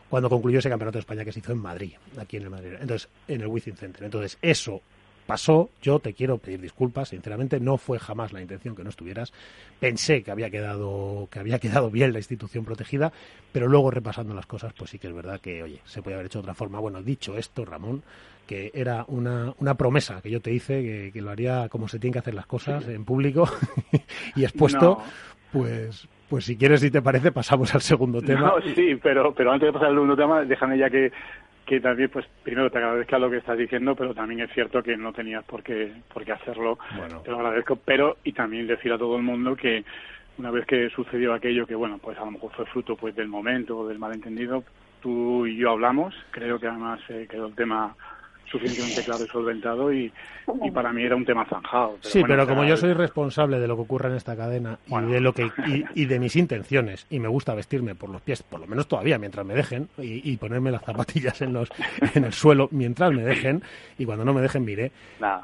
cuando 0.09 0.29
concluyó 0.29 0.59
ese 0.59 0.69
campeonato 0.69 0.97
de 0.97 1.01
España 1.01 1.25
que 1.25 1.31
se 1.31 1.39
hizo 1.39 1.51
en 1.53 1.57
Madrid, 1.57 1.93
aquí 2.19 2.37
en 2.37 2.43
el 2.43 2.49
Madrid, 2.51 2.73
entonces 2.79 3.09
en 3.27 3.41
el 3.41 3.47
Wizzing 3.47 3.75
Center. 3.75 4.03
Entonces 4.03 4.37
eso 4.43 4.81
pasó, 5.25 5.69
yo 5.81 5.99
te 5.99 6.13
quiero 6.13 6.37
pedir 6.37 6.61
disculpas, 6.61 7.09
sinceramente 7.09 7.59
no 7.59 7.77
fue 7.77 7.99
jamás 7.99 8.33
la 8.33 8.41
intención 8.41 8.75
que 8.75 8.83
no 8.83 8.89
estuvieras. 8.89 9.33
Pensé 9.79 10.23
que 10.23 10.31
había 10.31 10.49
quedado 10.49 11.27
que 11.31 11.39
había 11.39 11.59
quedado 11.59 11.89
bien 11.89 12.13
la 12.13 12.19
institución 12.19 12.65
protegida, 12.65 13.11
pero 13.51 13.67
luego 13.67 13.91
repasando 13.91 14.33
las 14.33 14.45
cosas, 14.45 14.73
pues 14.73 14.91
sí 14.91 14.99
que 14.99 15.07
es 15.07 15.13
verdad 15.13 15.39
que, 15.39 15.63
oye, 15.63 15.79
se 15.85 16.01
puede 16.01 16.15
haber 16.15 16.27
hecho 16.27 16.39
de 16.39 16.43
otra 16.43 16.53
forma. 16.53 16.79
Bueno, 16.79 17.01
dicho 17.01 17.37
esto, 17.37 17.65
Ramón, 17.65 18.03
que 18.47 18.71
era 18.73 19.05
una, 19.07 19.53
una 19.59 19.75
promesa 19.75 20.21
que 20.21 20.29
yo 20.29 20.41
te 20.41 20.51
hice, 20.51 21.11
que, 21.13 21.21
lo 21.21 21.31
haría 21.31 21.69
como 21.69 21.87
se 21.87 21.99
tienen 21.99 22.13
que 22.13 22.19
hacer 22.19 22.33
las 22.33 22.45
cosas 22.45 22.87
en 22.87 23.05
público 23.05 23.49
y 24.35 24.43
expuesto, 24.43 25.01
pues 25.51 26.07
pues 26.33 26.45
si 26.45 26.57
quieres, 26.57 26.81
si 26.81 26.89
te 26.89 26.99
parece, 26.99 27.31
pasamos 27.31 27.75
al 27.75 27.81
segundo 27.81 28.19
tema. 28.19 28.41
No, 28.41 28.73
sí, 28.73 28.95
pero, 29.03 29.35
pero 29.35 29.51
antes 29.51 29.67
de 29.67 29.73
pasar 29.73 29.89
al 29.89 29.93
segundo 29.93 30.15
tema, 30.15 30.43
déjame 30.43 30.79
ya 30.79 30.89
que, 30.89 31.11
que 31.65 31.79
también, 31.79 32.09
pues 32.09 32.25
primero 32.43 32.69
te 32.69 32.77
agradezca 32.77 33.19
lo 33.19 33.29
que 33.29 33.37
estás 33.37 33.57
diciendo, 33.57 33.95
pero 33.95 34.13
también 34.13 34.41
es 34.41 34.51
cierto 34.53 34.83
que 34.83 34.97
no 34.97 35.13
tenías 35.13 35.43
por 35.45 35.63
qué, 35.63 35.91
por 36.13 36.25
qué 36.25 36.33
hacerlo. 36.33 36.77
Te 37.23 37.31
lo 37.31 37.37
agradezco, 37.37 37.77
pero 37.77 38.17
y 38.23 38.33
también 38.33 38.67
decir 38.67 38.91
a 38.91 38.97
todo 38.97 39.15
el 39.15 39.23
mundo 39.23 39.55
que 39.55 39.83
una 40.37 40.51
vez 40.51 40.65
que 40.65 40.89
sucedió 40.89 41.33
aquello 41.33 41.65
que, 41.67 41.75
bueno, 41.75 41.99
pues 41.99 42.17
a 42.17 42.25
lo 42.25 42.31
mejor 42.31 42.51
fue 42.53 42.65
fruto 42.65 42.95
pues 42.95 43.15
del 43.15 43.27
momento 43.27 43.79
o 43.79 43.87
del 43.87 43.99
malentendido, 43.99 44.63
tú 45.01 45.45
y 45.45 45.57
yo 45.57 45.71
hablamos, 45.71 46.15
creo 46.31 46.59
que 46.59 46.67
además 46.67 46.99
eh, 47.09 47.27
quedó 47.29 47.47
el 47.47 47.55
tema 47.55 47.95
suficientemente 48.53 49.03
claro 49.05 49.25
y 49.25 49.27
solventado 49.27 49.91
y, 49.93 50.13
y 50.63 50.71
para 50.71 50.93
mí 50.93 51.03
era 51.03 51.15
un 51.15 51.25
tema 51.25 51.45
zanjado. 51.45 51.97
sí, 52.01 52.23
pero 52.25 52.47
como 52.47 52.63
yo 52.63 52.77
soy 52.77 52.93
responsable 52.93 53.59
de 53.59 53.67
lo 53.67 53.75
que 53.75 53.81
ocurre 53.81 54.09
en 54.09 54.15
esta 54.15 54.37
cadena 54.37 54.77
y 54.87 55.11
de 55.11 55.19
lo 55.19 55.33
que 55.33 55.51
y, 55.95 56.05
de 56.05 56.19
mis 56.19 56.35
intenciones 56.35 57.07
y 57.09 57.19
me 57.19 57.27
gusta 57.27 57.55
vestirme 57.55 57.95
por 57.95 58.09
los 58.09 58.21
pies, 58.21 58.43
por 58.43 58.59
lo 58.59 58.67
menos 58.67 58.87
todavía 58.87 59.17
mientras 59.17 59.45
me 59.45 59.55
dejen 59.55 59.89
y, 59.97 60.37
ponerme 60.37 60.71
las 60.71 60.83
zapatillas 60.83 61.41
en 61.41 61.53
los 61.53 61.69
en 62.15 62.25
el 62.25 62.33
suelo 62.33 62.67
mientras 62.71 63.11
me 63.11 63.23
dejen 63.23 63.63
y 63.97 64.05
cuando 64.05 64.25
no 64.25 64.33
me 64.33 64.41
dejen 64.41 64.65
mire, 64.65 64.91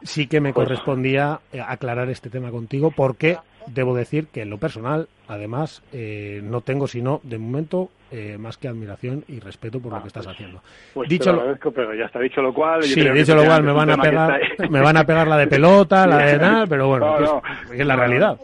sí 0.03 0.27
que 0.27 0.39
me 0.39 0.53
pues 0.53 0.67
correspondía 0.67 1.39
eh, 1.51 1.61
aclarar 1.65 2.09
este 2.09 2.29
tema 2.29 2.51
contigo 2.51 2.91
porque 2.91 3.37
debo 3.67 3.95
decir 3.95 4.27
que 4.27 4.41
en 4.41 4.49
lo 4.49 4.57
personal, 4.57 5.07
además, 5.27 5.81
eh, 5.93 6.41
no 6.43 6.61
tengo 6.61 6.87
sino, 6.87 7.21
de 7.23 7.37
momento, 7.37 7.89
eh, 8.11 8.37
más 8.37 8.57
que 8.57 8.67
admiración 8.67 9.23
y 9.27 9.39
respeto 9.39 9.79
por 9.79 9.93
lo 9.93 10.01
que 10.01 10.07
estás 10.07 10.25
pues, 10.25 10.35
haciendo. 10.35 10.61
Pues 10.93 11.09
dicho 11.09 11.31
lo 11.31 11.41
agradezco, 11.41 11.71
pero 11.71 11.93
ya 11.93 12.05
está 12.05 12.19
dicho 12.19 12.41
lo 12.41 12.53
cual. 12.53 12.83
Sí, 12.83 13.07
dicho 13.09 13.35
lo 13.35 13.45
cual, 13.45 13.63
me 13.63 13.71
van 13.71 13.91
a 13.91 13.97
pegar, 13.97 14.41
me 14.69 14.81
van 14.81 14.97
a 14.97 15.03
pegar 15.05 15.27
la 15.27 15.37
de 15.37 15.47
pelota, 15.47 16.07
la 16.07 16.17
de 16.17 16.37
nada, 16.37 16.67
pero 16.67 16.87
bueno, 16.87 17.41
es, 17.71 17.85
la 17.85 17.95
realidad. 17.95 18.37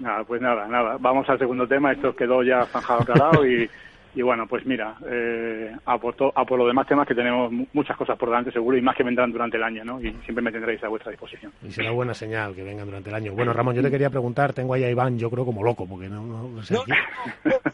Nada, 0.00 0.24
pues 0.24 0.40
nada, 0.40 0.66
nada. 0.66 0.96
Vamos 0.98 1.28
al 1.28 1.38
segundo 1.38 1.66
tema. 1.68 1.92
Esto 1.92 2.16
quedó 2.16 2.42
ya 2.42 2.64
zanjado, 2.66 3.02
aclarado 3.02 3.46
y 3.46 3.68
y 4.14 4.22
bueno, 4.22 4.46
pues 4.46 4.64
mira, 4.64 4.96
eh, 5.06 5.74
a, 5.86 5.98
por 5.98 6.14
a 6.34 6.44
por 6.44 6.58
los 6.58 6.68
demás 6.68 6.86
temas 6.86 7.06
que 7.06 7.14
tenemos 7.14 7.52
muchas 7.72 7.96
cosas 7.96 8.16
por 8.16 8.28
delante 8.28 8.52
seguro 8.52 8.76
y 8.76 8.82
más 8.82 8.96
que 8.96 9.02
vendrán 9.02 9.32
durante 9.32 9.56
el 9.56 9.62
año, 9.64 9.84
¿no? 9.84 10.00
Y 10.00 10.12
siempre 10.24 10.42
me 10.42 10.52
tendréis 10.52 10.82
a 10.84 10.88
vuestra 10.88 11.10
disposición. 11.10 11.52
Y 11.62 11.72
será 11.72 11.90
buena 11.90 12.14
señal 12.14 12.54
que 12.54 12.62
vengan 12.62 12.86
durante 12.86 13.10
el 13.10 13.16
año. 13.16 13.32
Bueno, 13.32 13.52
Ramón, 13.52 13.74
yo 13.74 13.82
te 13.82 13.90
quería 13.90 14.10
preguntar, 14.10 14.52
tengo 14.52 14.74
ahí 14.74 14.84
a 14.84 14.90
Iván, 14.90 15.18
yo 15.18 15.30
creo 15.30 15.44
como 15.44 15.64
loco, 15.64 15.86
porque 15.86 16.08
no, 16.08 16.22
no, 16.24 16.62
sé. 16.62 16.76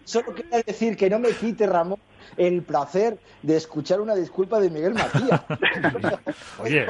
solo 0.05 0.35
quería 0.35 0.63
decir 0.63 0.97
que 0.97 1.11
no 1.11 1.19
me 1.19 1.31
quite, 1.31 1.67
Ramón, 1.67 1.99
el 2.37 2.63
placer 2.63 3.19
de 3.43 3.57
escuchar 3.57 4.01
una 4.01 4.15
disculpa 4.15 4.61
de 4.61 4.71
Miguel 4.71 4.95
Matías. 4.95 5.43
Oye, 6.59 6.87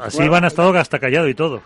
así 0.00 0.22
Iván 0.22 0.44
ha 0.44 0.48
estado 0.48 0.76
hasta 0.78 0.98
callado 0.98 1.28
y 1.28 1.34
todo. 1.34 1.62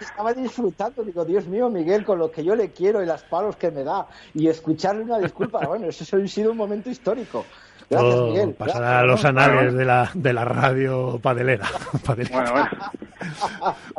Estaba 0.00 0.32
disfrutando, 0.32 1.02
digo, 1.02 1.24
Dios 1.24 1.46
mío, 1.46 1.68
Miguel, 1.68 2.04
con 2.04 2.18
lo 2.18 2.30
que 2.30 2.44
yo 2.44 2.54
le 2.54 2.72
quiero 2.72 3.02
y 3.02 3.06
las 3.06 3.24
palos 3.24 3.56
que 3.56 3.70
me 3.70 3.84
da, 3.84 4.06
y 4.32 4.48
escucharle 4.48 5.02
una 5.02 5.18
disculpa, 5.18 5.66
bueno, 5.66 5.86
eso 5.88 6.04
ha 6.16 6.26
sido 6.26 6.50
un 6.50 6.56
momento 6.56 6.90
histórico. 6.90 7.44
Gracias, 7.90 8.20
Miguel. 8.22 8.54
Pasará 8.54 9.00
a 9.00 9.04
los 9.04 9.24
anales 9.24 9.74
de 9.74 9.84
la, 9.84 10.10
de 10.14 10.32
la 10.32 10.44
radio 10.44 11.18
padelera. 11.22 11.68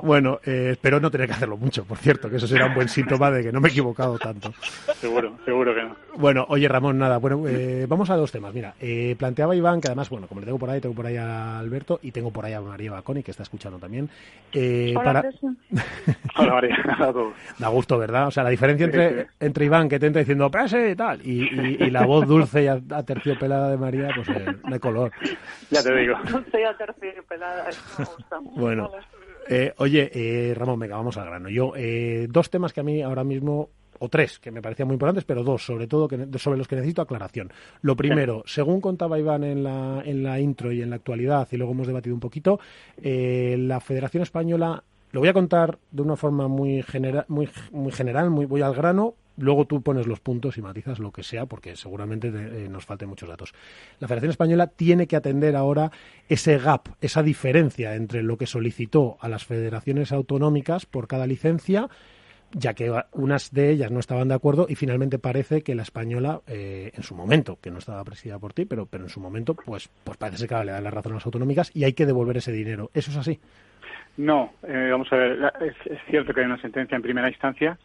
Bueno, 0.01 0.39
eh, 0.45 0.69
espero 0.73 0.99
no 0.99 1.09
tener 1.09 1.27
que 1.27 1.33
hacerlo 1.33 1.57
mucho, 1.57 1.83
por 1.85 1.97
cierto, 1.97 2.29
que 2.29 2.37
eso 2.37 2.47
será 2.47 2.67
un 2.67 2.75
buen 2.75 2.87
síntoma 2.87 3.31
de 3.31 3.43
que 3.43 3.51
no 3.51 3.59
me 3.59 3.69
he 3.69 3.71
equivocado 3.71 4.17
tanto. 4.19 4.53
Seguro, 4.99 5.35
seguro 5.45 5.73
que 5.73 5.83
no. 5.83 5.95
Bueno, 6.17 6.45
oye, 6.49 6.67
Ramón, 6.67 6.97
nada, 6.97 7.17
bueno, 7.17 7.43
eh, 7.47 7.85
vamos 7.87 8.09
a 8.09 8.15
dos 8.15 8.31
temas. 8.31 8.53
Mira, 8.53 8.75
eh, 8.79 9.15
planteaba 9.17 9.55
Iván, 9.55 9.81
que 9.81 9.87
además, 9.87 10.09
bueno, 10.09 10.27
como 10.27 10.41
le 10.41 10.45
tengo 10.45 10.59
por 10.59 10.69
ahí, 10.69 10.79
tengo 10.79 10.95
por 10.95 11.05
ahí 11.05 11.17
a 11.17 11.59
Alberto 11.59 11.99
y 12.03 12.11
tengo 12.11 12.31
por 12.31 12.45
ahí 12.45 12.53
a 12.53 12.61
María 12.61 12.91
Baconi, 12.91 13.23
que 13.23 13.31
está 13.31 13.43
escuchando 13.43 13.79
también. 13.79 14.09
Hola, 14.53 15.03
para... 15.03 15.23
Hola, 16.37 16.53
María. 16.53 16.77
Da 17.57 17.69
gusto, 17.69 17.97
¿verdad? 17.97 18.27
O 18.27 18.31
sea, 18.31 18.43
la 18.43 18.49
diferencia 18.49 18.85
entre, 18.85 19.27
entre 19.39 19.65
Iván, 19.65 19.89
que 19.89 19.99
te 19.99 20.07
entra 20.07 20.19
diciendo, 20.19 20.49
pase 20.51 20.91
y 20.91 20.95
tal, 20.95 21.25
y, 21.25 21.89
la 21.89 22.05
voz 22.05 22.27
dulce 22.27 22.63
y 22.63 22.67
aterciopelada 22.67 23.74
de 23.75 23.81
María, 23.81 24.09
pues 24.15 24.27
de 24.27 24.79
color. 24.79 25.11
Ya 25.69 25.83
te 25.83 25.95
digo. 25.95 26.15
Me 27.99 28.05
gusta. 28.05 28.39
Bueno. 28.41 28.91
Eh, 29.47 29.73
oye, 29.77 30.09
eh, 30.13 30.53
Ramón, 30.55 30.79
venga, 30.79 30.95
vamos 30.95 31.17
al 31.17 31.25
grano. 31.25 31.49
Yo, 31.49 31.73
eh, 31.75 32.27
dos 32.29 32.49
temas 32.49 32.73
que 32.73 32.79
a 32.79 32.83
mí 32.83 33.01
ahora 33.01 33.23
mismo 33.23 33.69
o 33.97 34.09
tres 34.09 34.39
que 34.39 34.51
me 34.51 34.61
parecían 34.61 34.87
muy 34.87 34.95
importantes, 34.95 35.23
pero 35.23 35.43
dos, 35.43 35.65
sobre 35.65 35.87
todo, 35.87 36.07
que, 36.07 36.27
sobre 36.37 36.57
los 36.57 36.67
que 36.67 36.75
necesito 36.75 37.01
aclaración. 37.01 37.51
Lo 37.81 37.95
primero, 37.95 38.43
según 38.45 38.81
contaba 38.81 39.19
Iván 39.19 39.43
en 39.43 39.63
la, 39.63 40.01
en 40.03 40.23
la 40.23 40.39
intro 40.39 40.71
y 40.71 40.81
en 40.81 40.89
la 40.89 40.97
actualidad, 40.97 41.47
y 41.51 41.57
luego 41.57 41.71
hemos 41.71 41.87
debatido 41.87 42.13
un 42.13 42.19
poquito, 42.19 42.59
la 42.97 43.79
Federación 43.79 44.23
Española, 44.23 44.83
lo 45.11 45.21
voy 45.21 45.29
a 45.29 45.33
contar 45.33 45.77
de 45.91 46.01
una 46.01 46.17
forma 46.17 46.49
muy, 46.49 46.83
muy, 47.29 47.49
muy 47.71 47.91
general, 47.93 48.31
muy 48.31 48.45
voy 48.45 48.61
al 48.61 48.75
grano, 48.75 49.15
Luego 49.37 49.65
tú 49.65 49.81
pones 49.81 50.07
los 50.07 50.19
puntos 50.19 50.57
y 50.57 50.61
matizas 50.61 50.99
lo 50.99 51.11
que 51.11 51.23
sea, 51.23 51.45
porque 51.45 51.75
seguramente 51.75 52.29
eh, 52.29 52.67
nos 52.69 52.85
falten 52.85 53.09
muchos 53.09 53.27
datos. 53.27 53.53
La 53.99 54.07
Federación 54.07 54.31
Española 54.31 54.67
tiene 54.67 55.07
que 55.07 55.15
atender 55.15 55.55
ahora 55.55 55.91
ese 56.29 56.57
gap, 56.57 56.89
esa 57.01 57.23
diferencia 57.23 57.95
entre 57.95 58.23
lo 58.23 58.37
que 58.37 58.47
solicitó 58.47 59.17
a 59.19 59.29
las 59.29 59.45
federaciones 59.45 60.11
autonómicas 60.11 60.85
por 60.85 61.07
cada 61.07 61.27
licencia, 61.27 61.89
ya 62.51 62.73
que 62.73 62.93
unas 63.11 63.51
de 63.51 63.71
ellas 63.71 63.91
no 63.91 63.99
estaban 63.99 64.29
de 64.29 64.35
acuerdo 64.35 64.67
y 64.69 64.75
finalmente 64.75 65.19
parece 65.19 65.61
que 65.61 65.75
la 65.75 65.81
española, 65.81 66.41
eh, 66.47 66.91
en 66.95 67.03
su 67.03 67.15
momento, 67.15 67.59
que 67.61 67.71
no 67.71 67.79
estaba 67.79 68.03
presidida 68.05 68.39
por 68.39 68.53
ti, 68.53 68.65
pero, 68.65 68.85
pero 68.85 69.03
en 69.03 69.09
su 69.09 69.19
momento, 69.19 69.55
pues, 69.55 69.89
pues 70.03 70.17
parece 70.17 70.47
que 70.47 70.55
le 70.63 70.71
da 70.71 70.79
la 70.79 70.91
razón 70.91 71.13
a 71.13 71.15
las 71.15 71.25
autonómicas 71.25 71.71
y 71.73 71.83
hay 71.83 71.93
que 71.93 72.05
devolver 72.05 72.37
ese 72.37 72.53
dinero. 72.53 72.89
¿Eso 72.93 73.11
es 73.11 73.17
así? 73.17 73.39
No, 74.17 74.53
eh, 74.63 74.87
vamos 74.91 75.11
a 75.11 75.17
ver, 75.17 75.53
es 75.59 75.99
cierto 76.09 76.33
que 76.33 76.39
hay 76.39 76.45
una 76.45 76.61
sentencia 76.61 76.95
en 76.95 77.01
primera 77.01 77.27
instancia 77.27 77.77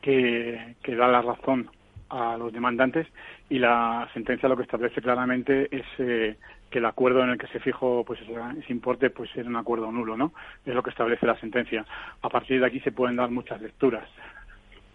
que, 0.00 0.76
da 0.86 1.08
la 1.08 1.22
razón 1.22 1.70
a 2.08 2.36
los 2.36 2.52
demandantes 2.52 3.06
y 3.48 3.58
la 3.58 4.08
sentencia 4.12 4.48
lo 4.48 4.56
que 4.56 4.64
establece 4.64 5.00
claramente 5.00 5.68
es 5.70 5.86
eh, 5.98 6.36
que 6.70 6.78
el 6.78 6.86
acuerdo 6.86 7.22
en 7.22 7.30
el 7.30 7.38
que 7.38 7.46
se 7.48 7.60
fijó 7.60 8.04
pues 8.04 8.20
ese, 8.20 8.72
importe 8.72 9.10
pues 9.10 9.30
era 9.36 9.48
un 9.48 9.56
acuerdo 9.56 9.92
nulo, 9.92 10.16
¿no? 10.16 10.32
Es 10.64 10.74
lo 10.74 10.82
que 10.82 10.90
establece 10.90 11.26
la 11.26 11.38
sentencia. 11.38 11.84
A 12.22 12.28
partir 12.28 12.60
de 12.60 12.66
aquí 12.66 12.80
se 12.80 12.92
pueden 12.92 13.16
dar 13.16 13.30
muchas 13.30 13.60
lecturas. 13.60 14.08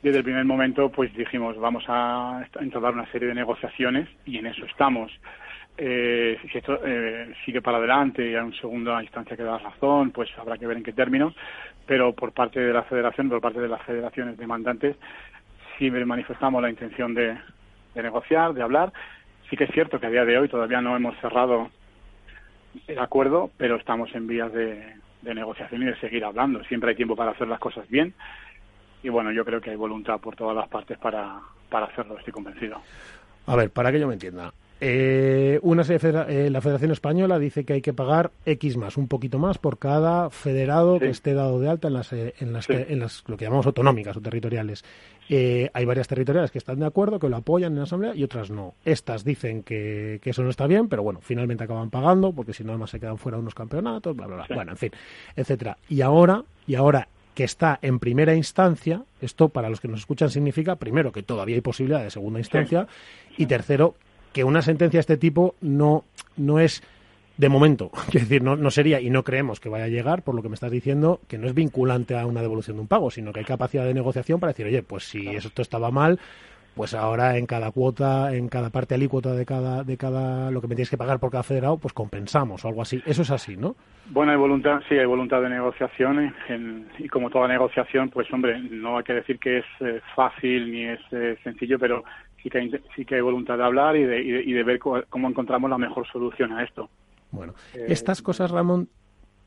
Desde 0.02 0.20
el 0.20 0.24
primer 0.24 0.46
momento 0.46 0.89
pues 0.89 1.13
dijimos 1.15 1.58
vamos 1.58 1.86
a 1.88 2.46
entablar 2.60 2.94
una 2.94 3.10
serie 3.12 3.30
de 3.30 3.36
negociaciones 3.36 4.10
y 4.26 4.38
en 4.38 4.48
eso 4.48 4.65
estamos. 4.65 5.12
Eh, 5.78 6.38
si 6.50 6.58
esto 6.58 6.80
eh, 6.86 7.34
sigue 7.44 7.62
para 7.62 7.78
adelante 7.78 8.30
y 8.30 8.36
a 8.36 8.46
una 8.46 8.56
segunda 8.58 9.04
instancia 9.04 9.36
que 9.36 9.44
da 9.44 9.58
razón, 9.58 10.12
pues 10.12 10.30
habrá 10.38 10.58
que 10.58 10.68
ver 10.68 10.78
en 10.78 10.84
qué 10.84 10.94
términos 10.94 11.36
pero 11.86 12.13
por 12.13 12.32
parte 12.32 12.60
de 12.60 12.74
la 12.74 12.84
federación, 12.84 13.30
por 13.30 13.41
parte 13.41 13.60
de 13.60 13.67
las 13.67 13.82
federaciones 13.84 14.38
demandantes, 14.38 14.95
sí 15.78 15.91
manifestamos 15.91 16.62
la 16.62 16.69
intención 16.69 17.13
de, 17.13 17.38
negociar, 17.95 18.54
de 18.54 18.63
hablar. 18.63 18.91
Sí 19.50 19.56
que 19.56 19.65
es 19.65 19.71
cierto 19.71 20.00
que 20.00 20.08
a 20.08 20.10
día 20.10 20.26
de 20.26 20.38
hoy 20.38 20.50
todavía 20.50 20.82
no 20.82 20.95
hemos 20.95 21.15
cerrado 21.19 21.69
el 22.88 23.00
acuerdo, 23.00 23.52
pero 23.58 23.76
estamos 23.76 24.13
en 24.15 24.28
vías 24.28 24.52
de, 24.52 24.95
negociación 25.21 25.82
y 25.82 25.86
de 25.86 26.00
seguir 26.00 26.24
hablando. 26.24 26.63
Siempre 26.65 26.91
hay 26.91 26.95
tiempo 26.95 27.15
para 27.15 27.32
hacer 27.32 27.48
las 27.48 27.60
cosas 27.60 27.88
bien 27.89 28.13
y 29.02 29.10
bueno, 29.10 29.32
yo 29.32 29.43
creo 29.45 29.62
que 29.62 29.71
hay 29.71 29.76
voluntad 29.76 30.19
por 30.19 30.36
todas 30.36 30.56
las 30.56 30.67
partes 30.67 30.98
para, 30.98 31.39
para 31.69 31.88
hacerlo, 31.88 32.17
estoy 32.17 32.34
convencido. 32.34 32.82
A 33.48 33.56
ver, 33.56 33.69
para 33.69 33.91
que 33.91 34.00
yo 34.00 34.08
me 34.08 34.13
entienda, 34.13 34.52
eh, 34.88 35.60
una 35.63 35.82
eh, 35.82 36.50
la 36.52 36.62
Federación 36.62 36.91
Española 36.91 37.39
dice 37.39 37.65
que 37.65 37.74
hay 37.74 37.82
que 37.82 37.91
pagar 37.91 38.30
X 38.45 38.78
más, 38.78 38.98
un 38.98 39.08
poquito 39.08 39.39
más 39.39 39.58
por 39.58 39.80
cada 39.80 40.30
federado 40.30 41.00
que 41.00 41.10
esté 41.10 41.34
dado 41.34 41.60
de 41.60 41.69
alta 41.69 41.88
en 41.88 41.95
las, 41.95 42.13
eh, 42.13 42.36
en 42.39 42.54
las, 42.54 42.69
en 42.69 43.00
las 43.00 43.24
lo 43.26 43.36
que 43.36 43.45
llamamos 43.45 43.65
autonómicas 43.65 44.15
o 44.15 44.21
territoriales. 44.21 44.86
Eh, 45.28 45.71
hay 45.74 45.86
varias 45.86 46.08
territoriales 46.08 46.52
que 46.52 46.60
están 46.60 46.78
de 46.78 46.86
acuerdo, 46.86 47.17
que 47.17 47.30
lo 47.30 47.38
apoyan 47.38 47.71
en 47.71 47.80
la 47.80 47.86
Asamblea 47.86 48.13
y 48.13 48.24
otras 48.24 48.52
no. 48.52 48.76
Estas 48.86 49.24
dicen 49.24 49.63
que, 49.63 50.21
eso 50.24 50.43
no 50.43 50.52
está 50.52 50.67
bien, 50.67 50.88
pero 50.88 51.02
bueno, 51.02 51.19
finalmente 51.19 51.63
acaban 51.63 51.89
pagando 51.89 52.32
porque 52.32 52.54
si 52.54 52.63
no 52.63 52.74
además 52.74 52.91
se 52.91 53.00
quedan 53.00 53.17
fuera 53.17 53.39
unos 53.39 53.56
campeonatos, 53.56 54.15
bla, 54.15 54.28
bla, 54.28 54.36
bla. 54.36 54.56
Bueno, 54.56 54.74
en 54.74 54.78
fin, 54.78 54.91
etcétera. 55.36 55.80
Y 55.89 56.01
ahora, 56.01 56.43
y 56.68 56.76
ahora 56.76 57.07
que 57.34 57.43
está 57.43 57.80
en 57.82 57.97
primera 57.97 58.36
instancia, 58.36 59.03
esto 59.20 59.49
para 59.49 59.70
los 59.70 59.82
que 59.82 59.88
nos 59.88 60.01
escuchan 60.01 60.30
significa, 60.30 60.76
primero, 60.76 61.12
que 61.12 61.24
todavía 61.24 61.55
hay 61.55 61.62
posibilidad 61.62 62.03
de 62.03 62.12
segunda 62.12 62.39
instancia, 62.39 62.88
y 63.36 63.47
tercero, 63.47 63.95
que 64.36 64.43
una 64.43 64.61
sentencia 64.61 64.97
de 64.97 64.99
este 64.99 65.15
tipo 65.15 65.55
no, 65.61 66.03
no 66.36 66.59
es 66.59 66.83
de 67.38 67.47
momento, 67.47 67.89
quiero 68.11 68.25
decir, 68.25 68.43
no, 68.43 68.57
no 68.57 68.69
sería 68.69 68.99
y 68.99 69.09
no 69.09 69.23
creemos 69.23 69.61
que 69.61 69.69
vaya 69.69 69.86
a 69.86 69.88
llegar, 69.88 70.23
por 70.23 70.36
lo 70.36 70.41
que 70.41 70.49
me 70.49 70.55
estás 70.55 70.71
diciendo, 70.71 71.21
que 71.29 71.38
no 71.38 71.47
es 71.47 71.53
vinculante 71.53 72.17
a 72.17 72.25
una 72.25 72.41
devolución 72.41 72.75
de 72.75 72.81
un 72.81 72.88
pago, 72.89 73.09
sino 73.09 73.31
que 73.31 73.39
hay 73.39 73.45
capacidad 73.45 73.86
de 73.86 73.93
negociación 73.93 74.41
para 74.41 74.51
decir, 74.51 74.65
oye, 74.65 74.83
pues 74.83 75.05
si 75.05 75.25
esto 75.29 75.61
estaba 75.61 75.89
mal, 75.89 76.19
pues 76.75 76.93
ahora 76.93 77.38
en 77.38 77.45
cada 77.45 77.71
cuota, 77.71 78.36
en 78.36 78.49
cada 78.49 78.71
parte 78.71 78.95
alícuota 78.95 79.31
de 79.31 79.45
cada, 79.45 79.86
de 79.86 79.95
cada, 79.95 80.51
lo 80.51 80.59
que 80.59 80.67
me 80.67 80.75
tienes 80.75 80.89
que 80.89 80.97
pagar 80.97 81.17
por 81.19 81.31
cada 81.31 81.43
federado, 81.43 81.77
pues 81.77 81.93
compensamos 81.93 82.65
o 82.65 82.67
algo 82.67 82.81
así. 82.81 83.01
Eso 83.05 83.21
es 83.21 83.31
así, 83.31 83.55
¿no? 83.55 83.77
Bueno, 84.09 84.33
hay 84.33 84.38
voluntad, 84.38 84.81
sí, 84.89 84.95
hay 84.95 85.05
voluntad 85.05 85.41
de 85.41 85.49
negociación 85.49 86.33
y 86.99 87.07
como 87.07 87.29
toda 87.29 87.47
negociación, 87.47 88.09
pues 88.09 88.31
hombre, 88.33 88.59
no 88.69 88.97
hay 88.97 89.05
que 89.05 89.13
decir 89.13 89.39
que 89.39 89.59
es 89.59 89.65
eh, 89.79 90.01
fácil 90.13 90.69
ni 90.69 90.83
es 90.83 90.99
eh, 91.11 91.38
sencillo, 91.41 91.79
pero 91.79 92.03
sí 92.46 92.50
que, 92.52 92.60
hay, 92.60 92.72
sí 92.96 93.06
que 93.06 93.16
hay 93.16 93.22
voluntad 93.22 93.58
de 93.58 93.64
hablar 93.64 93.96
y 93.96 94.04
de, 94.04 94.22
y 94.22 94.54
de, 94.54 94.64
ver 94.64 94.78
cómo, 94.78 95.28
encontramos 95.28 95.68
la 95.68 95.80
mejor 95.80 96.06
solución 96.08 96.54
a 96.54 96.64
esto. 96.64 96.89
Bueno, 97.32 97.54
eh, 97.74 97.88
estas 97.89 98.22
cosas, 98.22 98.52
Ramón, 98.52 98.88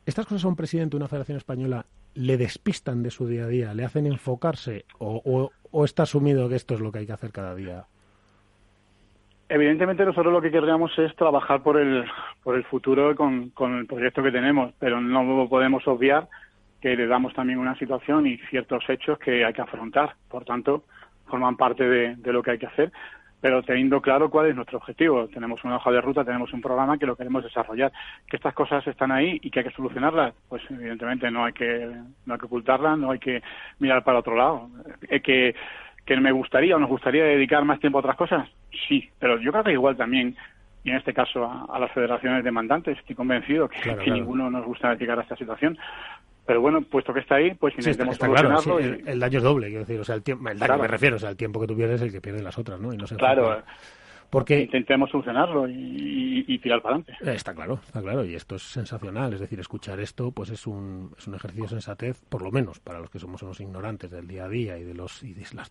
estas 0.04 0.26
cosas 0.26 0.44
a 0.44 0.48
un 0.48 0.56
presidente 0.56 0.90
de 0.90 0.96
una 0.96 1.06
federación 1.06 1.38
española 1.38 1.86
le 2.14 2.36
despistan 2.36 3.04
de 3.04 3.10
su 3.10 3.28
día 3.28 3.44
a 3.44 3.48
día, 3.48 3.74
le 3.74 3.84
hacen 3.84 4.06
enfocarse 4.06 4.84
o, 4.98 5.50
o 5.70 5.84
está 5.84 6.02
asumido 6.02 6.48
que 6.48 6.56
esto 6.56 6.74
es 6.74 6.80
lo 6.80 6.90
que 6.90 6.98
hay 6.98 7.06
que 7.06 7.12
hacer 7.12 7.30
cada 7.30 7.54
día. 7.54 7.84
Evidentemente 9.48 10.04
nosotros 10.04 10.32
lo 10.32 10.42
que 10.42 10.50
querríamos 10.50 10.90
es 10.98 11.14
trabajar 11.14 11.62
por 11.62 11.78
el, 11.78 12.04
por 12.42 12.56
el 12.56 12.64
futuro 12.64 13.14
con, 13.14 13.50
con 13.50 13.78
el 13.78 13.86
proyecto 13.86 14.24
que 14.24 14.32
tenemos, 14.32 14.74
pero 14.80 15.00
no 15.00 15.48
podemos 15.48 15.86
obviar 15.86 16.28
que 16.80 16.96
le 16.96 17.06
damos 17.06 17.32
también 17.32 17.58
una 17.58 17.78
situación 17.78 18.26
y 18.26 18.38
ciertos 18.50 18.84
hechos 18.88 19.18
que 19.18 19.44
hay 19.44 19.52
que 19.52 19.62
afrontar. 19.62 20.14
Por 20.28 20.44
tanto, 20.44 20.84
forman 21.28 21.56
parte 21.56 21.84
de, 21.84 22.16
de, 22.16 22.32
lo 22.32 22.42
que 22.42 22.52
hay 22.52 22.58
que 22.58 22.66
hacer, 22.66 22.90
pero 23.40 23.62
teniendo 23.62 24.00
claro 24.00 24.30
cuál 24.30 24.46
es 24.46 24.56
nuestro 24.56 24.78
objetivo. 24.78 25.28
Tenemos 25.28 25.62
una 25.62 25.76
hoja 25.76 25.92
de 25.92 26.00
ruta, 26.00 26.24
tenemos 26.24 26.52
un 26.52 26.60
programa 26.60 26.98
que 26.98 27.06
lo 27.06 27.14
queremos 27.14 27.44
desarrollar. 27.44 27.92
Que 28.28 28.36
estas 28.36 28.54
cosas 28.54 28.86
están 28.86 29.12
ahí 29.12 29.38
y 29.42 29.50
que 29.50 29.60
hay 29.60 29.66
que 29.66 29.74
solucionarlas, 29.74 30.34
pues 30.48 30.62
evidentemente 30.70 31.30
no 31.30 31.44
hay 31.44 31.52
que, 31.52 31.88
no 32.26 32.34
hay 32.34 32.40
que 32.40 32.46
ocultarlas, 32.46 32.98
no 32.98 33.12
hay 33.12 33.18
que 33.20 33.42
mirar 33.78 34.02
para 34.02 34.18
otro 34.18 34.34
lado. 34.34 34.68
Hay 35.10 35.20
que 35.20 35.54
¿Que 36.08 36.16
me 36.16 36.32
gustaría 36.32 36.74
o 36.74 36.78
nos 36.78 36.88
gustaría 36.88 37.22
dedicar 37.22 37.66
más 37.66 37.80
tiempo 37.80 37.98
a 37.98 38.00
otras 38.00 38.16
cosas? 38.16 38.48
Sí, 38.88 39.10
pero 39.18 39.38
yo 39.38 39.52
creo 39.52 39.62
que 39.62 39.72
igual 39.72 39.94
también, 39.94 40.34
y 40.82 40.88
en 40.88 40.96
este 40.96 41.12
caso 41.12 41.44
a, 41.44 41.78
las 41.78 41.92
federaciones 41.92 42.42
demandantes, 42.42 42.96
estoy 42.96 43.14
convencido 43.14 43.68
que, 43.68 44.10
ninguno 44.10 44.50
nos 44.50 44.64
gusta 44.64 44.94
dedicar 44.94 45.18
a 45.18 45.22
esta 45.22 45.36
situación. 45.36 45.76
Pero 46.48 46.62
bueno, 46.62 46.80
puesto 46.80 47.12
que 47.12 47.20
está 47.20 47.34
ahí, 47.34 47.52
pues 47.52 47.74
intentemos 47.76 48.16
sí, 48.16 48.22
Claro, 48.24 48.78
el, 48.78 49.20
daño 49.20 49.36
es 49.36 49.44
doble, 49.44 49.66
quiero 49.66 49.80
decir, 49.80 50.00
o 50.00 50.04
sea, 50.04 50.14
el, 50.14 50.22
tiempo, 50.22 50.48
el 50.48 50.58
daño 50.58 50.78
me 50.78 50.88
refiero, 50.88 51.16
o 51.16 51.18
sea, 51.18 51.28
el 51.28 51.36
tiempo 51.36 51.60
que 51.60 51.66
tú 51.66 51.76
pierdes 51.76 51.96
es 51.96 52.06
el 52.06 52.10
que 52.10 52.22
pierden 52.22 52.42
las 52.42 52.56
otras, 52.56 52.80
¿no? 52.80 52.90
Y 52.90 52.96
no 52.96 53.06
se 53.06 53.16
claro, 53.16 53.62
porque 54.30 54.58
intentemos 54.60 55.10
solucionarlo 55.10 55.68
y, 55.68 56.58
tirar 56.62 56.80
para 56.80 56.96
adelante. 56.96 57.30
Eh, 57.30 57.34
está 57.34 57.52
claro, 57.52 57.78
está 57.84 58.00
claro, 58.00 58.24
y 58.24 58.34
esto 58.34 58.56
es 58.56 58.62
sensacional, 58.62 59.34
es 59.34 59.40
decir, 59.40 59.60
escuchar 59.60 60.00
esto 60.00 60.30
pues 60.30 60.48
es 60.48 60.66
un, 60.66 61.12
es 61.18 61.26
un 61.26 61.34
ejercicio 61.34 61.64
de 61.64 61.68
sensatez, 61.68 62.18
por 62.30 62.40
lo 62.40 62.50
menos 62.50 62.80
para 62.80 62.98
los 62.98 63.10
que 63.10 63.18
somos 63.18 63.42
unos 63.42 63.60
ignorantes 63.60 64.10
del 64.10 64.26
día 64.26 64.46
a 64.46 64.48
día 64.48 64.78
y 64.78 64.84
de 64.84 64.94
los 64.94 65.22
y 65.22 65.34
de 65.34 65.44
las, 65.52 65.70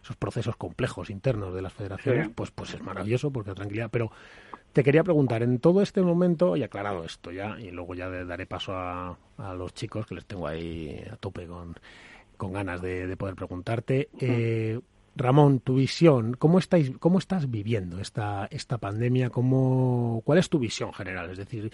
esos 0.00 0.14
procesos 0.14 0.54
complejos 0.54 1.10
internos 1.10 1.52
de 1.52 1.60
las 1.60 1.72
federaciones, 1.72 2.28
pues 2.32 2.52
pues 2.52 2.72
es 2.72 2.80
maravilloso 2.80 3.32
porque 3.32 3.52
tranquilidad, 3.52 3.88
pero 3.90 4.12
te 4.74 4.82
quería 4.82 5.04
preguntar, 5.04 5.42
en 5.42 5.60
todo 5.60 5.80
este 5.80 6.02
momento, 6.02 6.56
y 6.56 6.64
aclarado 6.64 7.04
esto 7.04 7.30
ya, 7.30 7.56
y 7.60 7.70
luego 7.70 7.94
ya 7.94 8.10
daré 8.10 8.44
paso 8.44 8.74
a, 8.74 9.16
a 9.38 9.54
los 9.54 9.72
chicos 9.72 10.04
que 10.04 10.16
les 10.16 10.26
tengo 10.26 10.48
ahí 10.48 11.02
a 11.10 11.16
tope 11.16 11.46
con, 11.46 11.76
con 12.36 12.52
ganas 12.52 12.82
de, 12.82 13.16
poder 13.16 13.36
preguntarte, 13.36 14.08
eh, 14.18 14.80
Ramón, 15.14 15.60
tu 15.60 15.76
visión, 15.76 16.34
¿cómo, 16.34 16.58
estáis, 16.58 16.90
cómo 16.98 17.20
estás 17.20 17.48
viviendo 17.48 18.00
esta, 18.00 18.48
esta 18.50 18.78
pandemia? 18.78 19.30
¿Cómo, 19.30 20.22
¿Cuál 20.24 20.38
es 20.40 20.48
tu 20.48 20.58
visión 20.58 20.92
general? 20.92 21.30
Es 21.30 21.38
decir, 21.38 21.72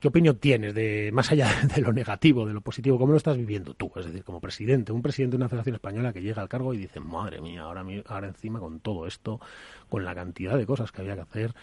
¿qué 0.00 0.08
opinión 0.08 0.36
tienes 0.36 0.74
de 0.74 1.10
más 1.12 1.30
allá 1.30 1.48
de 1.74 1.82
lo 1.82 1.92
negativo, 1.92 2.46
de 2.46 2.54
lo 2.54 2.60
positivo? 2.60 2.98
¿Cómo 2.98 3.12
lo 3.12 3.18
estás 3.18 3.36
viviendo 3.36 3.74
tú? 3.74 3.90
Es 3.96 4.06
decir, 4.06 4.24
como 4.24 4.40
presidente, 4.40 4.92
un 4.92 5.02
presidente 5.02 5.36
de 5.36 5.42
una 5.42 5.48
federación 5.48 5.76
española 5.76 6.12
que 6.12 6.22
llega 6.22 6.42
al 6.42 6.48
cargo 6.48 6.72
y 6.74 6.78
dice, 6.78 7.00
madre 7.00 7.40
mía, 7.40 7.62
ahora, 7.62 7.84
ahora 8.06 8.28
encima 8.28 8.60
con 8.60 8.80
todo 8.80 9.06
esto, 9.06 9.40
con 9.88 10.04
la 10.04 10.14
cantidad 10.14 10.56
de 10.56 10.66
cosas 10.66 10.90
que 10.92 11.02
había 11.02 11.14
que 11.14 11.22
hacer, 11.22 11.54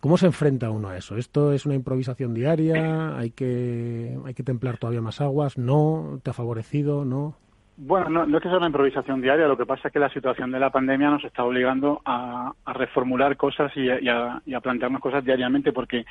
¿Cómo 0.00 0.16
se 0.16 0.24
enfrenta 0.24 0.70
uno 0.70 0.88
a 0.88 0.96
eso? 0.96 1.18
¿Esto 1.18 1.52
es 1.52 1.66
una 1.66 1.74
improvisación 1.74 2.32
diaria? 2.32 3.18
¿Hay 3.18 3.32
que, 3.32 4.18
hay 4.24 4.32
que 4.32 4.42
templar 4.42 4.78
todavía 4.78 5.02
más 5.02 5.20
aguas? 5.20 5.58
¿No? 5.58 6.20
¿Te 6.22 6.30
ha 6.30 6.32
favorecido? 6.32 7.04
¿No? 7.04 7.36
Bueno, 7.82 8.26
no, 8.26 8.36
es 8.36 8.42
que 8.42 8.48
sea 8.50 8.58
una 8.58 8.66
improvisación 8.66 9.22
diaria, 9.22 9.48
lo 9.48 9.56
que 9.56 9.64
pasa 9.64 9.88
es 9.88 9.92
que 9.94 9.98
la 9.98 10.10
situación 10.10 10.50
de 10.52 10.60
la 10.60 10.68
pandemia 10.68 11.08
nos 11.08 11.24
está 11.24 11.44
obligando 11.44 12.02
a, 12.04 12.52
reformular 12.74 13.38
cosas 13.38 13.72
y 13.74 13.88
a, 13.88 14.60
plantearnos 14.62 15.00
cosas 15.00 15.24
diariamente 15.24 15.72
porque 15.72 16.04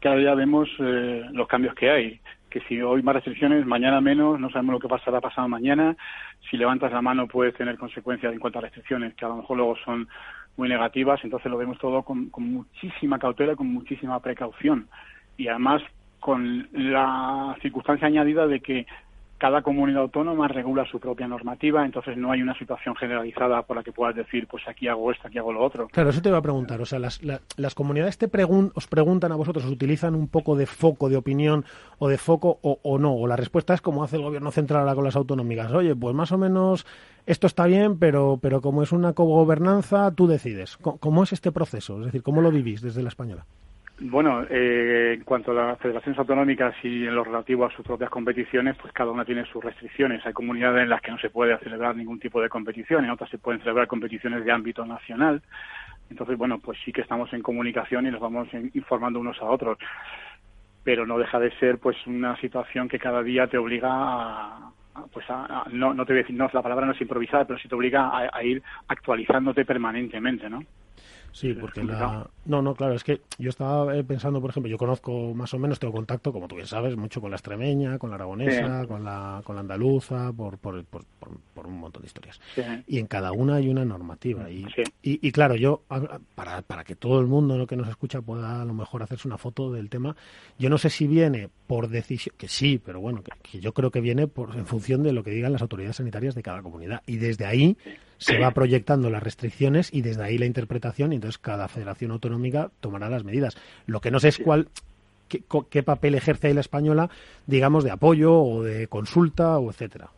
cada 0.00 0.16
día 0.16 0.34
vemos 0.34 0.68
eh, 0.80 1.24
los 1.32 1.48
cambios 1.48 1.74
que 1.76 1.90
hay. 1.90 2.20
Que 2.50 2.60
si 2.68 2.78
hoy 2.82 3.02
más 3.02 3.14
restricciones, 3.14 3.64
mañana 3.64 4.02
menos, 4.02 4.38
no 4.38 4.50
sabemos 4.50 4.74
lo 4.74 4.80
que 4.80 4.88
pasará 4.88 5.22
pasado 5.22 5.48
mañana. 5.48 5.96
Si 6.50 6.58
levantas 6.58 6.92
la 6.92 7.00
mano 7.00 7.26
puedes 7.26 7.54
tener 7.54 7.78
consecuencias 7.78 8.30
en 8.30 8.38
cuanto 8.38 8.58
a 8.58 8.62
restricciones 8.62 9.14
que 9.14 9.24
a 9.24 9.28
lo 9.28 9.36
mejor 9.36 9.56
luego 9.56 9.76
son 9.82 10.06
muy 10.58 10.68
negativas, 10.68 11.24
entonces 11.24 11.50
lo 11.50 11.56
vemos 11.56 11.78
todo 11.78 12.02
con, 12.02 12.28
con 12.28 12.52
muchísima 12.52 13.18
cautela, 13.18 13.56
con 13.56 13.68
muchísima 13.68 14.20
precaución. 14.20 14.88
Y 15.38 15.48
además 15.48 15.80
con 16.20 16.68
la 16.72 17.56
circunstancia 17.62 18.08
añadida 18.08 18.46
de 18.46 18.60
que 18.60 18.86
cada 19.38 19.62
comunidad 19.62 20.02
autónoma 20.02 20.48
regula 20.48 20.86
su 20.86 21.00
propia 21.00 21.26
normativa, 21.26 21.84
entonces 21.84 22.16
no 22.16 22.30
hay 22.30 22.42
una 22.42 22.56
situación 22.58 22.94
generalizada 22.96 23.62
por 23.62 23.76
la 23.76 23.82
que 23.82 23.92
puedas 23.92 24.14
decir, 24.14 24.46
pues 24.46 24.62
aquí 24.68 24.88
hago 24.88 25.10
esto, 25.10 25.26
aquí 25.26 25.38
hago 25.38 25.52
lo 25.52 25.62
otro. 25.62 25.88
Claro, 25.88 26.10
eso 26.10 26.22
te 26.22 26.28
iba 26.28 26.38
a 26.38 26.42
preguntar. 26.42 26.80
O 26.80 26.86
sea, 26.86 26.98
las, 26.98 27.20
las 27.56 27.74
comunidades 27.74 28.18
te 28.18 28.28
os 28.74 28.86
preguntan 28.86 29.32
a 29.32 29.36
vosotros, 29.36 29.64
¿os 29.64 29.70
utilizan 29.70 30.14
un 30.14 30.28
poco 30.28 30.56
de 30.56 30.66
foco 30.66 31.08
de 31.08 31.16
opinión 31.16 31.64
o 31.98 32.08
de 32.08 32.18
foco 32.18 32.58
o, 32.62 32.98
no? 32.98 33.14
O 33.14 33.26
la 33.26 33.36
respuesta 33.36 33.74
es 33.74 33.80
como 33.80 34.04
hace 34.04 34.16
el 34.16 34.22
gobierno 34.22 34.50
central 34.50 34.82
ahora 34.82 34.94
con 34.94 35.04
las 35.04 35.16
autonómicas. 35.16 35.72
Oye, 35.72 35.94
pues 35.94 36.14
más 36.14 36.32
o 36.32 36.38
menos 36.38 36.86
esto 37.26 37.46
está 37.46 37.66
bien, 37.66 37.98
pero, 37.98 38.38
pero 38.40 38.60
como 38.60 38.82
es 38.82 38.92
una 38.92 39.12
cogobernanza, 39.12 40.10
tú 40.12 40.26
decides. 40.26 40.76
¿Cómo 40.76 41.22
es 41.22 41.32
este 41.32 41.52
proceso? 41.52 41.98
Es 42.00 42.06
decir, 42.06 42.22
¿cómo 42.22 42.40
lo 42.40 42.50
vivís 42.50 42.82
desde 42.82 43.02
la 43.02 43.08
española? 43.08 43.46
Bueno, 44.00 44.44
eh, 44.50 45.14
en 45.16 45.24
cuanto 45.24 45.52
a 45.52 45.54
las 45.54 45.78
federaciones 45.78 46.18
autonómicas 46.18 46.74
y 46.82 47.06
en 47.06 47.14
lo 47.14 47.22
relativo 47.22 47.64
a 47.64 47.70
sus 47.70 47.84
propias 47.86 48.10
competiciones, 48.10 48.76
pues 48.76 48.92
cada 48.92 49.12
una 49.12 49.24
tiene 49.24 49.44
sus 49.46 49.62
restricciones. 49.62 50.26
Hay 50.26 50.32
comunidades 50.32 50.82
en 50.82 50.88
las 50.88 51.00
que 51.00 51.12
no 51.12 51.18
se 51.18 51.30
puede 51.30 51.56
celebrar 51.58 51.94
ningún 51.94 52.18
tipo 52.18 52.42
de 52.42 52.48
competición, 52.48 53.04
en 53.04 53.12
otras 53.12 53.30
se 53.30 53.38
pueden 53.38 53.60
celebrar 53.60 53.86
competiciones 53.86 54.44
de 54.44 54.50
ámbito 54.50 54.84
nacional. 54.84 55.42
Entonces, 56.10 56.36
bueno, 56.36 56.58
pues 56.58 56.76
sí 56.84 56.92
que 56.92 57.02
estamos 57.02 57.32
en 57.32 57.42
comunicación 57.42 58.06
y 58.06 58.10
nos 58.10 58.20
vamos 58.20 58.48
informando 58.74 59.20
unos 59.20 59.40
a 59.40 59.44
otros. 59.44 59.78
Pero 60.82 61.06
no 61.06 61.16
deja 61.16 61.38
de 61.38 61.52
ser 61.58 61.78
pues 61.78 61.96
una 62.06 62.36
situación 62.40 62.88
que 62.88 62.98
cada 62.98 63.22
día 63.22 63.46
te 63.46 63.58
obliga 63.58 63.90
a, 63.90 64.72
pues 65.12 65.24
a, 65.30 65.66
no, 65.70 65.94
no 65.94 66.04
te 66.04 66.12
voy 66.12 66.18
a 66.18 66.22
decir, 66.22 66.36
no, 66.36 66.50
la 66.52 66.62
palabra 66.62 66.84
no 66.84 66.92
es 66.92 67.00
improvisar, 67.00 67.46
pero 67.46 67.60
sí 67.60 67.68
te 67.68 67.74
obliga 67.76 68.08
a, 68.08 68.36
a 68.36 68.42
ir 68.42 68.60
actualizándote 68.88 69.64
permanentemente, 69.64 70.50
¿no? 70.50 70.64
Sí, 71.34 71.52
porque 71.52 71.82
la... 71.82 72.30
No, 72.44 72.62
no, 72.62 72.76
claro, 72.76 72.94
es 72.94 73.02
que 73.02 73.22
yo 73.38 73.50
estaba 73.50 73.96
eh, 73.96 74.04
pensando, 74.04 74.40
por 74.40 74.50
ejemplo, 74.50 74.70
yo 74.70 74.78
conozco 74.78 75.34
más 75.34 75.52
o 75.52 75.58
menos, 75.58 75.80
tengo 75.80 75.92
contacto, 75.92 76.32
como 76.32 76.46
tú 76.46 76.54
bien 76.54 76.68
sabes, 76.68 76.96
mucho 76.96 77.20
con 77.20 77.30
la 77.30 77.36
extremeña, 77.36 77.98
con 77.98 78.10
la 78.10 78.14
aragonesa, 78.14 78.86
con, 78.86 79.02
la, 79.02 79.42
con 79.44 79.56
la 79.56 79.62
andaluza, 79.62 80.32
por, 80.32 80.58
por, 80.58 80.84
por, 80.84 81.04
por 81.52 81.66
un 81.66 81.80
montón 81.80 82.02
de 82.02 82.06
historias. 82.06 82.40
Y 82.86 83.00
en 83.00 83.08
cada 83.08 83.32
una 83.32 83.56
hay 83.56 83.68
una 83.68 83.84
normativa. 83.84 84.48
Y, 84.48 84.64
y, 85.02 85.32
claro, 85.32 85.56
yo, 85.56 85.82
para, 86.36 86.62
para 86.62 86.84
que 86.84 86.94
todo 86.94 87.18
el 87.18 87.26
mundo 87.26 87.58
lo 87.58 87.66
que 87.66 87.76
nos 87.76 87.88
escucha 87.88 88.22
pueda 88.22 88.62
a 88.62 88.64
lo 88.64 88.72
mejor 88.72 89.02
hacerse 89.02 89.26
una 89.26 89.36
foto 89.36 89.72
del 89.72 89.90
tema, 89.90 90.14
yo 90.56 90.70
no 90.70 90.78
sé 90.78 90.88
si 90.88 91.08
viene 91.08 91.48
por 91.66 91.88
decisión, 91.88 92.36
que 92.38 92.46
sí, 92.46 92.78
pero 92.78 93.00
bueno, 93.00 93.24
que, 93.24 93.58
yo 93.58 93.72
creo 93.74 93.90
que 93.90 94.00
viene 94.00 94.28
por, 94.28 94.54
en 94.54 94.66
función 94.66 95.02
de 95.02 95.12
lo 95.12 95.24
que 95.24 95.32
digan 95.32 95.52
las 95.52 95.62
autoridades 95.62 95.96
sanitarias 95.96 96.36
de 96.36 96.44
cada 96.44 96.62
comunidad. 96.62 97.02
Y 97.06 97.16
desde 97.16 97.44
ahí 97.44 97.76
se 98.24 98.38
va 98.38 98.52
proyectando 98.52 99.10
las 99.10 99.22
restricciones 99.22 99.92
y 99.92 100.00
desde 100.00 100.24
ahí 100.24 100.38
la 100.38 100.46
interpretación 100.46 101.12
y 101.12 101.16
entonces 101.16 101.38
cada 101.38 101.68
federación 101.68 102.10
autonómica 102.10 102.70
tomará 102.80 103.10
las 103.10 103.22
medidas. 103.22 103.56
Lo 103.86 104.00
que 104.00 104.10
no 104.10 104.18
sé 104.18 104.28
es 104.28 104.38
cuál 104.38 104.68
qué, 105.28 105.42
qué 105.68 105.82
papel 105.82 106.14
ejerce 106.14 106.48
ahí 106.48 106.54
la 106.54 106.60
española, 106.60 107.10
digamos, 107.46 107.84
de 107.84 107.90
apoyo 107.90 108.32
o 108.34 108.62
de 108.62 108.86
consulta 108.88 109.58
o 109.58 109.68
etcétera. 109.70 110.08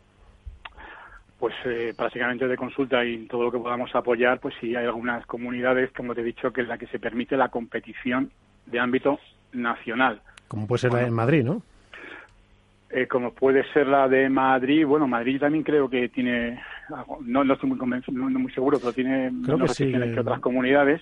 Pues 1.37 1.53
eh, 1.65 1.93
básicamente 1.97 2.47
de 2.47 2.55
consulta 2.55 3.03
y 3.03 3.27
todo 3.27 3.43
lo 3.43 3.51
que 3.51 3.59
podamos 3.59 3.93
apoyar, 3.93 4.39
pues 4.39 4.55
sí 4.61 4.73
hay 4.75 4.85
algunas 4.85 5.25
comunidades, 5.25 5.91
como 5.91 6.15
te 6.15 6.21
he 6.21 6.23
dicho, 6.23 6.51
que 6.51 6.61
es 6.61 6.67
la 6.67 6.77
que 6.77 6.87
se 6.87 6.99
permite 6.99 7.35
la 7.35 7.49
competición 7.49 8.31
de 8.65 8.79
ámbito 8.79 9.19
nacional. 9.51 10.21
Como 10.47 10.65
puede 10.65 10.79
ser 10.79 10.93
la 10.93 10.99
de 10.99 11.11
Madrid, 11.11 11.43
¿no? 11.43 11.61
Eh, 12.89 13.05
como 13.05 13.33
puede 13.33 13.69
ser 13.73 13.85
la 13.87 14.07
de 14.07 14.29
Madrid, 14.29 14.85
bueno, 14.85 15.07
Madrid 15.07 15.41
también 15.41 15.63
creo 15.63 15.89
que 15.89 16.07
tiene, 16.07 16.61
no, 17.19 17.43
no 17.43 17.53
estoy 17.53 17.67
muy 17.67 17.77
convencido, 17.77 18.17
no, 18.17 18.39
muy 18.39 18.51
seguro, 18.53 18.79
pero 18.79 18.93
tiene 18.93 19.29
menos 19.29 19.59
restricciones 19.59 20.13
que 20.13 20.19
otras 20.21 20.39
comunidades, 20.39 21.01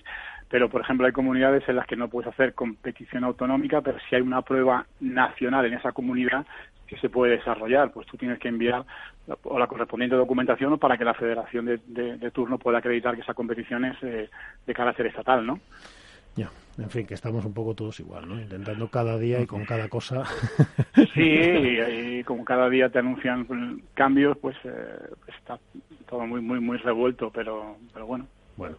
pero 0.50 0.68
por 0.68 0.80
ejemplo 0.80 1.06
hay 1.06 1.12
comunidades 1.12 1.62
en 1.68 1.76
las 1.76 1.86
que 1.86 1.94
no 1.94 2.08
puedes 2.08 2.32
hacer 2.32 2.54
competición 2.54 3.22
autonómica, 3.22 3.82
pero 3.82 3.98
si 4.08 4.16
hay 4.16 4.22
una 4.22 4.42
prueba 4.42 4.84
nacional 4.98 5.64
en 5.66 5.74
esa 5.74 5.92
comunidad 5.92 6.44
que 6.88 6.98
se 6.98 7.08
puede 7.08 7.36
desarrollar, 7.36 7.92
pues 7.92 8.06
tú 8.08 8.16
tienes 8.16 8.40
que 8.40 8.48
enviar 8.48 8.84
la, 9.28 9.38
o 9.44 9.56
la 9.56 9.68
correspondiente 9.68 10.16
documentación 10.16 10.78
para 10.80 10.98
que 10.98 11.04
la 11.04 11.14
federación 11.14 11.66
de, 11.66 12.30
turno 12.32 12.58
pueda 12.58 12.78
acreditar 12.78 13.14
que 13.14 13.22
esa 13.22 13.34
competición 13.34 13.84
es 13.84 13.96
eh, 14.02 14.28
de 14.66 14.74
carácter 14.74 15.06
estatal, 15.06 15.46
¿no? 15.46 15.60
Ya. 16.36 16.50
En 16.78 16.90
fin, 16.90 17.06
que 17.06 17.14
estamos 17.14 17.44
un 17.44 17.54
poco 17.54 17.74
todos 17.74 17.98
igual, 18.00 18.28
¿no? 18.28 18.38
Intentando 18.38 18.88
cada 18.88 19.18
día 19.18 19.40
y 19.40 19.46
con 19.46 19.64
cada 19.64 19.88
cosa. 19.88 20.24
Sí, 21.14 21.22
y, 21.22 22.24
como 22.24 22.44
cada 22.44 22.68
día 22.68 22.88
te 22.90 22.98
anuncian 22.98 23.46
cambios, 23.94 24.36
pues 24.38 24.56
eh, 24.64 24.98
está 25.38 25.58
todo 26.08 26.26
muy, 26.26 26.40
muy, 26.40 26.60
muy 26.60 26.76
revuelto, 26.78 27.30
pero, 27.30 27.76
pero 27.92 28.06
bueno. 28.06 28.26
Bueno, 28.56 28.76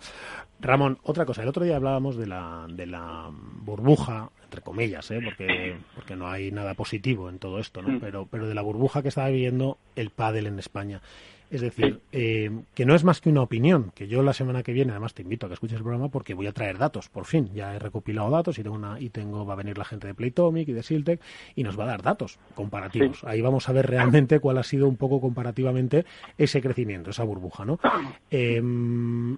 Ramón, 0.59 0.97
otra 1.03 1.25
cosa. 1.25 1.43
El 1.43 1.49
otro 1.49 1.63
día 1.63 1.75
hablábamos 1.75 2.17
de 2.17 2.27
la, 2.27 2.65
de 2.69 2.87
la 2.87 3.29
burbuja, 3.31 4.29
entre 4.43 4.61
comillas, 4.61 5.09
¿eh? 5.11 5.21
porque, 5.23 5.77
porque 5.93 6.15
no 6.15 6.27
hay 6.27 6.51
nada 6.51 6.73
positivo 6.73 7.29
en 7.29 7.37
todo 7.37 7.59
esto, 7.59 7.81
¿no? 7.81 7.89
Mm. 7.89 7.99
Pero, 7.99 8.27
pero 8.29 8.47
de 8.47 8.55
la 8.55 8.61
burbuja 8.61 9.01
que 9.01 9.09
estaba 9.09 9.29
viviendo 9.29 9.77
el 9.95 10.09
pádel 10.09 10.47
en 10.47 10.59
España. 10.59 11.01
Es 11.49 11.61
decir, 11.61 12.01
eh, 12.11 12.51
que 12.75 12.85
no 12.85 12.93
es 12.93 13.05
más 13.05 13.21
que 13.21 13.29
una 13.29 13.41
opinión, 13.41 13.91
que 13.95 14.07
yo 14.07 14.21
la 14.21 14.33
semana 14.33 14.63
que 14.63 14.73
viene, 14.73 14.91
además 14.91 15.13
te 15.13 15.21
invito 15.21 15.45
a 15.45 15.49
que 15.49 15.53
escuches 15.53 15.77
el 15.77 15.83
programa 15.83 16.09
porque 16.09 16.33
voy 16.33 16.47
a 16.47 16.51
traer 16.51 16.77
datos, 16.77 17.07
por 17.07 17.25
fin, 17.25 17.49
ya 17.53 17.73
he 17.73 17.79
recopilado 17.79 18.29
datos 18.29 18.59
y 18.59 18.63
tengo 18.63 18.75
una, 18.75 18.99
y 18.99 19.09
tengo, 19.09 19.45
va 19.45 19.53
a 19.53 19.55
venir 19.55 19.77
la 19.77 19.85
gente 19.85 20.07
de 20.07 20.13
Playtomic 20.13 20.67
y 20.67 20.73
de 20.73 20.83
Siltec 20.83 21.21
y 21.55 21.63
nos 21.63 21.79
va 21.79 21.85
a 21.85 21.87
dar 21.87 22.01
datos 22.01 22.37
comparativos. 22.53 23.23
Ahí 23.23 23.41
vamos 23.41 23.69
a 23.69 23.71
ver 23.71 23.87
realmente 23.87 24.39
cuál 24.39 24.57
ha 24.57 24.63
sido 24.63 24.89
un 24.89 24.97
poco 24.97 25.21
comparativamente 25.21 26.05
ese 26.37 26.61
crecimiento, 26.61 27.11
esa 27.11 27.23
burbuja, 27.23 27.63
¿no? 27.63 27.79
Em, 28.29 29.37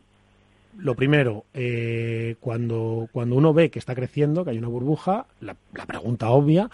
lo 0.78 0.96
primero, 0.96 1.46
eh, 1.54 2.38
cuando, 2.40 3.08
cuando 3.12 3.36
uno 3.36 3.54
ve 3.54 3.70
que 3.70 3.80
está 3.80 3.94
creciendo, 3.94 4.44
que 4.44 4.52
hay 4.52 4.58
una 4.58 4.68
burbuja, 4.68 5.28
la 5.42 5.56
pregunta 5.86 6.30
obvia 6.30 6.70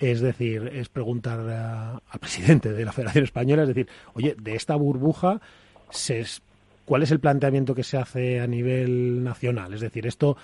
es 0.00 0.20
decir, 0.20 0.70
es 0.72 0.88
preguntar 0.88 1.40
al 1.40 2.18
presidente 2.18 2.72
de 2.72 2.84
la 2.84 2.92
Federación 2.92 3.24
Española, 3.24 3.62
es 3.62 3.68
decir, 3.68 3.88
oye, 4.14 4.34
de 4.40 4.54
esta 4.54 4.74
burbuja, 4.74 5.40
¿cuál 6.86 7.02
es 7.02 7.10
el 7.10 7.20
planteamiento 7.20 7.74
que 7.74 7.82
se 7.82 7.98
hace 7.98 8.40
a 8.40 8.46
nivel 8.46 9.22
nacional? 9.22 9.74
Es 9.74 9.82
decir, 9.82 10.06
esto 10.06 10.38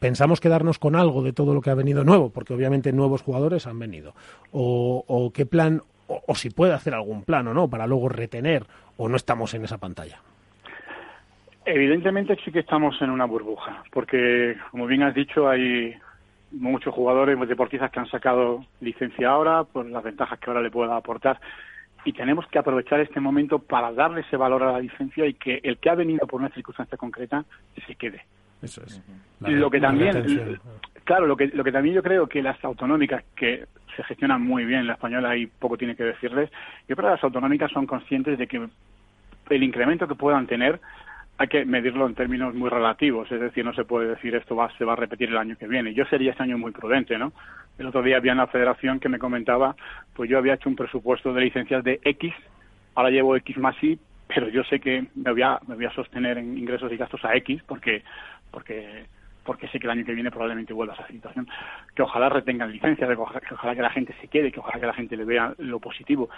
pensamos 0.00 0.40
quedarnos 0.40 0.78
con 0.78 0.96
algo 0.96 1.22
de 1.22 1.32
todo 1.32 1.54
lo 1.54 1.60
que 1.60 1.70
ha 1.70 1.74
venido 1.74 2.02
nuevo, 2.02 2.30
porque 2.30 2.54
obviamente 2.54 2.92
nuevos 2.92 3.22
jugadores 3.22 3.66
han 3.66 3.78
venido. 3.78 4.14
O, 4.52 5.30
qué 5.32 5.46
plan, 5.46 5.82
o, 6.08 6.34
si 6.34 6.50
puede 6.50 6.72
hacer 6.72 6.94
algún 6.94 7.22
plan 7.22 7.46
o 7.48 7.54
no, 7.54 7.68
para 7.68 7.86
luego 7.86 8.08
retener, 8.08 8.64
o 8.96 9.08
no 9.08 9.16
estamos 9.16 9.54
en 9.54 9.64
esa 9.64 9.78
pantalla. 9.78 10.20
Evidentemente 11.64 12.36
sí 12.44 12.50
que 12.50 12.60
estamos 12.60 13.00
en 13.02 13.10
una 13.10 13.26
burbuja, 13.26 13.84
porque 13.92 14.56
como 14.70 14.86
bien 14.86 15.02
has 15.02 15.14
dicho, 15.14 15.48
hay 15.48 15.94
muchos 16.52 16.94
jugadores, 16.94 17.38
deportistas 17.48 17.90
que 17.90 18.00
han 18.00 18.10
sacado 18.10 18.64
licencia 18.80 19.30
ahora, 19.30 19.64
por 19.64 19.86
las 19.86 20.02
ventajas 20.02 20.38
que 20.38 20.50
ahora 20.50 20.62
le 20.62 20.70
pueda 20.70 20.96
aportar. 20.96 21.40
Y 22.04 22.12
tenemos 22.12 22.46
que 22.48 22.58
aprovechar 22.58 23.00
este 23.00 23.20
momento 23.20 23.58
para 23.58 23.92
darle 23.92 24.20
ese 24.22 24.36
valor 24.36 24.62
a 24.62 24.72
la 24.72 24.80
licencia 24.80 25.26
y 25.26 25.34
que 25.34 25.60
el 25.62 25.78
que 25.78 25.90
ha 25.90 25.94
venido 25.94 26.26
por 26.26 26.40
una 26.40 26.50
circunstancia 26.50 26.96
concreta 26.96 27.44
se 27.86 27.94
quede. 27.96 28.24
Eso 28.62 28.82
es. 28.82 29.00
lo 29.40 29.70
que 29.70 29.80
también, 29.80 30.58
claro, 31.04 31.26
lo 31.26 31.36
que, 31.36 31.48
lo 31.48 31.62
que 31.62 31.72
también 31.72 31.94
yo 31.94 32.02
creo 32.02 32.26
que 32.26 32.42
las 32.42 32.62
autonómicas, 32.64 33.22
que 33.36 33.66
se 33.94 34.02
gestionan 34.04 34.42
muy 34.42 34.64
bien, 34.64 34.86
la 34.86 34.94
española 34.94 35.36
y 35.36 35.46
poco 35.46 35.76
tiene 35.76 35.94
que 35.94 36.04
decirles, 36.04 36.50
yo 36.88 36.96
creo 36.96 37.08
que 37.08 37.14
las 37.14 37.24
autonómicas 37.24 37.70
son 37.70 37.86
conscientes 37.86 38.38
de 38.38 38.46
que 38.46 38.68
el 39.50 39.62
incremento 39.62 40.08
que 40.08 40.14
puedan 40.14 40.46
tener 40.46 40.80
hay 41.38 41.46
que 41.46 41.64
medirlo 41.64 42.06
en 42.06 42.16
términos 42.16 42.52
muy 42.52 42.68
relativos, 42.68 43.30
es 43.30 43.40
decir, 43.40 43.64
no 43.64 43.72
se 43.72 43.84
puede 43.84 44.08
decir 44.08 44.34
esto 44.34 44.56
va, 44.56 44.76
se 44.76 44.84
va 44.84 44.94
a 44.94 44.96
repetir 44.96 45.28
el 45.28 45.38
año 45.38 45.56
que 45.56 45.68
viene. 45.68 45.94
Yo 45.94 46.04
sería 46.06 46.32
este 46.32 46.42
año 46.42 46.58
muy 46.58 46.72
prudente, 46.72 47.16
¿no? 47.16 47.32
El 47.78 47.86
otro 47.86 48.02
día 48.02 48.16
había 48.16 48.32
una 48.32 48.48
federación 48.48 48.98
que 48.98 49.08
me 49.08 49.20
comentaba, 49.20 49.76
pues 50.14 50.28
yo 50.28 50.36
había 50.36 50.54
hecho 50.54 50.68
un 50.68 50.74
presupuesto 50.74 51.32
de 51.32 51.42
licencias 51.42 51.84
de 51.84 52.00
X, 52.04 52.34
ahora 52.96 53.10
llevo 53.10 53.36
X 53.36 53.56
más 53.56 53.80
Y, 53.80 54.00
pero 54.26 54.48
yo 54.48 54.64
sé 54.64 54.80
que 54.80 55.06
me 55.14 55.30
voy 55.30 55.42
a, 55.42 55.60
sostener 55.94 56.38
en 56.38 56.58
ingresos 56.58 56.92
y 56.92 56.96
gastos 56.96 57.24
a 57.24 57.36
X 57.36 57.62
porque, 57.68 58.02
porque, 58.50 59.04
porque 59.44 59.68
sé 59.68 59.78
que 59.78 59.86
el 59.86 59.92
año 59.92 60.04
que 60.04 60.14
viene 60.14 60.32
probablemente 60.32 60.72
vuelva 60.72 60.94
a 60.94 60.96
esa 60.96 61.06
situación. 61.06 61.46
Que 61.94 62.02
ojalá 62.02 62.28
retengan 62.28 62.72
licencias, 62.72 63.08
que 63.08 63.54
ojalá, 63.54 63.76
que 63.76 63.82
la 63.82 63.90
gente 63.90 64.12
se 64.20 64.26
quede, 64.26 64.50
que 64.50 64.58
ojalá 64.58 64.80
que 64.80 64.86
la 64.86 64.94
gente 64.94 65.16
le 65.16 65.24
vea 65.24 65.54
lo 65.58 65.78
positivo, 65.78 66.28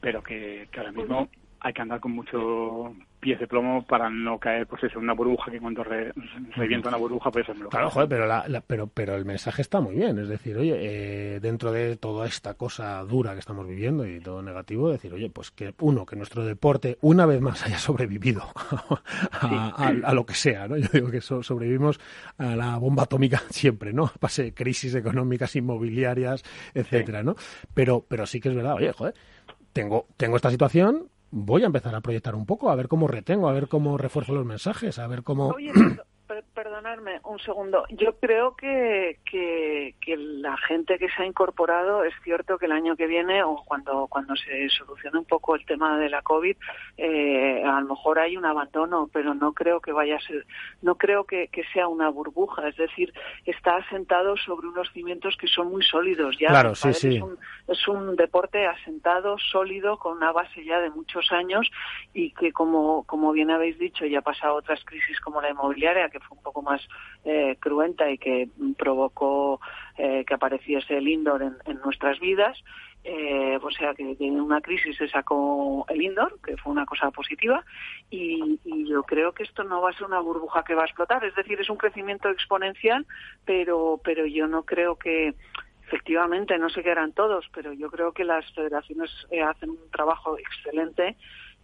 pero 0.00 0.22
que 0.22 0.68
ahora 0.76 0.92
mismo 0.92 1.28
hay 1.58 1.72
que 1.72 1.82
andar 1.82 1.98
con 1.98 2.12
mucho 2.12 2.94
pies 3.20 3.38
de 3.40 3.46
plomo 3.46 3.84
para 3.84 4.08
no 4.10 4.38
caer, 4.38 4.66
pues 4.66 4.84
eso, 4.84 4.98
en 4.98 5.04
una 5.04 5.14
burbuja 5.14 5.50
que 5.50 5.60
cuando 5.60 5.84
revienta 5.84 6.88
una 6.88 6.98
burbuja, 6.98 7.30
pues 7.30 7.48
eso 7.48 7.68
Claro, 7.68 7.90
joder, 7.90 8.08
pero, 8.08 8.26
la, 8.26 8.62
pero, 8.66 8.86
pero 8.86 9.16
el 9.16 9.24
mensaje 9.24 9.62
está 9.62 9.80
muy 9.80 9.94
bien. 9.94 10.18
Es 10.18 10.28
decir, 10.28 10.56
oye, 10.56 10.76
eh, 10.78 11.40
dentro 11.40 11.72
de 11.72 11.96
toda 11.96 12.26
esta 12.26 12.54
cosa 12.54 13.02
dura 13.02 13.32
que 13.32 13.40
estamos 13.40 13.66
viviendo 13.66 14.06
y 14.06 14.20
todo 14.20 14.42
negativo, 14.42 14.90
decir, 14.90 15.12
oye, 15.12 15.30
pues 15.30 15.50
que 15.50 15.74
uno, 15.80 16.06
que 16.06 16.16
nuestro 16.16 16.44
deporte 16.44 16.98
una 17.00 17.26
vez 17.26 17.40
más 17.40 17.64
haya 17.64 17.78
sobrevivido 17.78 18.42
a, 19.32 20.12
lo 20.12 20.26
que 20.26 20.34
sea, 20.34 20.68
¿no? 20.68 20.76
Yo 20.76 20.88
digo 20.92 21.10
que 21.10 21.20
sobrevivimos 21.20 21.98
a 22.38 22.56
la 22.56 22.76
bomba 22.78 23.04
atómica 23.04 23.42
siempre, 23.50 23.92
¿no? 23.92 24.10
Pase 24.20 24.54
crisis 24.54 24.94
económicas, 24.94 25.56
inmobiliarias, 25.56 26.42
etcétera, 26.74 27.22
¿no? 27.22 27.36
Pero, 27.74 28.04
pero 28.06 28.26
sí 28.26 28.40
que 28.40 28.50
es 28.50 28.54
verdad, 28.54 28.74
oye, 28.74 28.92
joder, 28.92 29.14
tengo, 29.72 30.06
tengo 30.16 30.36
esta 30.36 30.50
situación, 30.50 31.08
voy 31.30 31.62
a 31.62 31.66
empezar 31.66 31.94
a 31.94 32.00
proyectar 32.00 32.34
un 32.34 32.46
poco, 32.46 32.70
a 32.70 32.76
ver 32.76 32.88
cómo 32.88 33.08
retengo, 33.08 33.48
a 33.48 33.52
ver 33.52 33.68
cómo 33.68 33.98
refuerzo 33.98 34.34
los 34.34 34.46
mensajes, 34.46 34.98
a 34.98 35.06
ver 35.06 35.22
cómo... 35.22 35.54
perdonadme 36.26 37.20
un 37.24 37.38
segundo. 37.38 37.84
Yo 37.90 38.18
creo 38.18 38.56
que, 38.56 39.18
que, 39.30 39.94
la 40.16 40.56
gente 40.56 40.98
que 40.98 41.08
se 41.10 41.22
ha 41.22 41.26
incorporado, 41.26 42.04
es 42.04 42.14
cierto 42.24 42.58
que 42.58 42.66
el 42.66 42.72
año 42.72 42.96
que 42.96 43.06
viene 43.06 43.42
o 43.42 43.62
cuando, 43.64 44.06
cuando 44.08 44.34
se 44.36 44.68
solucione 44.70 45.18
un 45.18 45.24
poco 45.24 45.54
el 45.54 45.64
tema 45.66 45.98
de 45.98 46.08
la 46.08 46.22
COVID, 46.22 46.56
eh, 46.96 47.62
a 47.64 47.80
lo 47.80 47.88
mejor 47.88 48.18
hay 48.18 48.36
un 48.36 48.44
abandono, 48.44 49.08
pero 49.12 49.34
no 49.34 49.52
creo 49.52 49.80
que 49.80 49.92
vaya 49.92 50.16
a 50.16 50.20
ser, 50.20 50.46
no 50.82 50.96
creo 50.96 51.24
que, 51.24 51.48
sea 51.72 51.88
una 51.88 52.08
burbuja. 52.08 52.68
Es 52.68 52.76
decir, 52.76 53.12
está 53.44 53.76
asentado 53.76 54.36
sobre 54.36 54.68
unos 54.68 54.90
cimientos 54.92 55.36
que 55.36 55.46
son 55.48 55.70
muy 55.70 55.82
sólidos. 55.82 56.36
Ya 56.38 56.48
claro, 56.48 56.74
sí, 56.74 56.92
sí. 56.92 57.16
Es, 57.16 57.22
un, 57.22 57.38
es 57.68 57.88
un 57.88 58.16
deporte 58.16 58.66
asentado, 58.66 59.36
sólido, 59.38 59.98
con 59.98 60.16
una 60.16 60.32
base 60.32 60.64
ya 60.64 60.80
de 60.80 60.90
muchos 60.90 61.32
años 61.32 61.70
y 62.14 62.32
que, 62.32 62.52
como, 62.52 63.04
como 63.04 63.32
bien 63.32 63.50
habéis 63.50 63.78
dicho, 63.78 64.06
ya 64.06 64.20
ha 64.20 64.22
pasado 64.22 64.54
otras 64.54 64.84
crisis 64.84 65.20
como 65.20 65.40
la 65.40 65.50
inmobiliaria, 65.50 66.08
que 66.18 66.26
fue 66.26 66.36
un 66.36 66.42
poco 66.42 66.62
más 66.62 66.80
eh, 67.24 67.56
cruenta 67.60 68.10
y 68.10 68.18
que 68.18 68.48
provocó 68.78 69.60
eh, 69.98 70.24
que 70.26 70.34
apareciese 70.34 70.96
el 70.96 71.08
indoor 71.08 71.42
en, 71.42 71.80
nuestras 71.84 72.18
vidas. 72.20 72.58
Eh, 73.04 73.56
o 73.62 73.70
sea 73.70 73.94
que 73.94 74.16
en 74.18 74.40
una 74.40 74.60
crisis 74.60 74.96
se 74.96 75.08
sacó 75.08 75.86
el 75.88 76.02
indoor, 76.02 76.40
que 76.40 76.56
fue 76.56 76.72
una 76.72 76.86
cosa 76.86 77.10
positiva, 77.12 77.64
y, 78.10 78.58
yo 78.88 79.02
creo 79.04 79.32
que 79.32 79.44
esto 79.44 79.62
no 79.62 79.80
va 79.80 79.90
a 79.90 79.92
ser 79.92 80.06
una 80.06 80.20
burbuja 80.20 80.64
que 80.64 80.74
va 80.74 80.82
a 80.82 80.86
explotar, 80.86 81.24
es 81.24 81.34
decir, 81.34 81.60
es 81.60 81.70
un 81.70 81.76
crecimiento 81.76 82.28
exponencial, 82.30 83.06
pero, 83.44 84.00
pero 84.02 84.26
yo 84.26 84.48
no 84.48 84.64
creo 84.64 84.96
que, 84.96 85.34
efectivamente, 85.86 86.58
no 86.58 86.68
sé 86.68 86.82
qué 86.82 86.90
harán 86.90 87.12
todos, 87.12 87.46
pero 87.54 87.72
yo 87.72 87.90
creo 87.90 88.12
que 88.12 88.24
las 88.24 88.50
federaciones 88.54 89.10
hacen 89.44 89.70
un 89.70 89.90
trabajo 89.92 90.36
excelente 90.38 91.16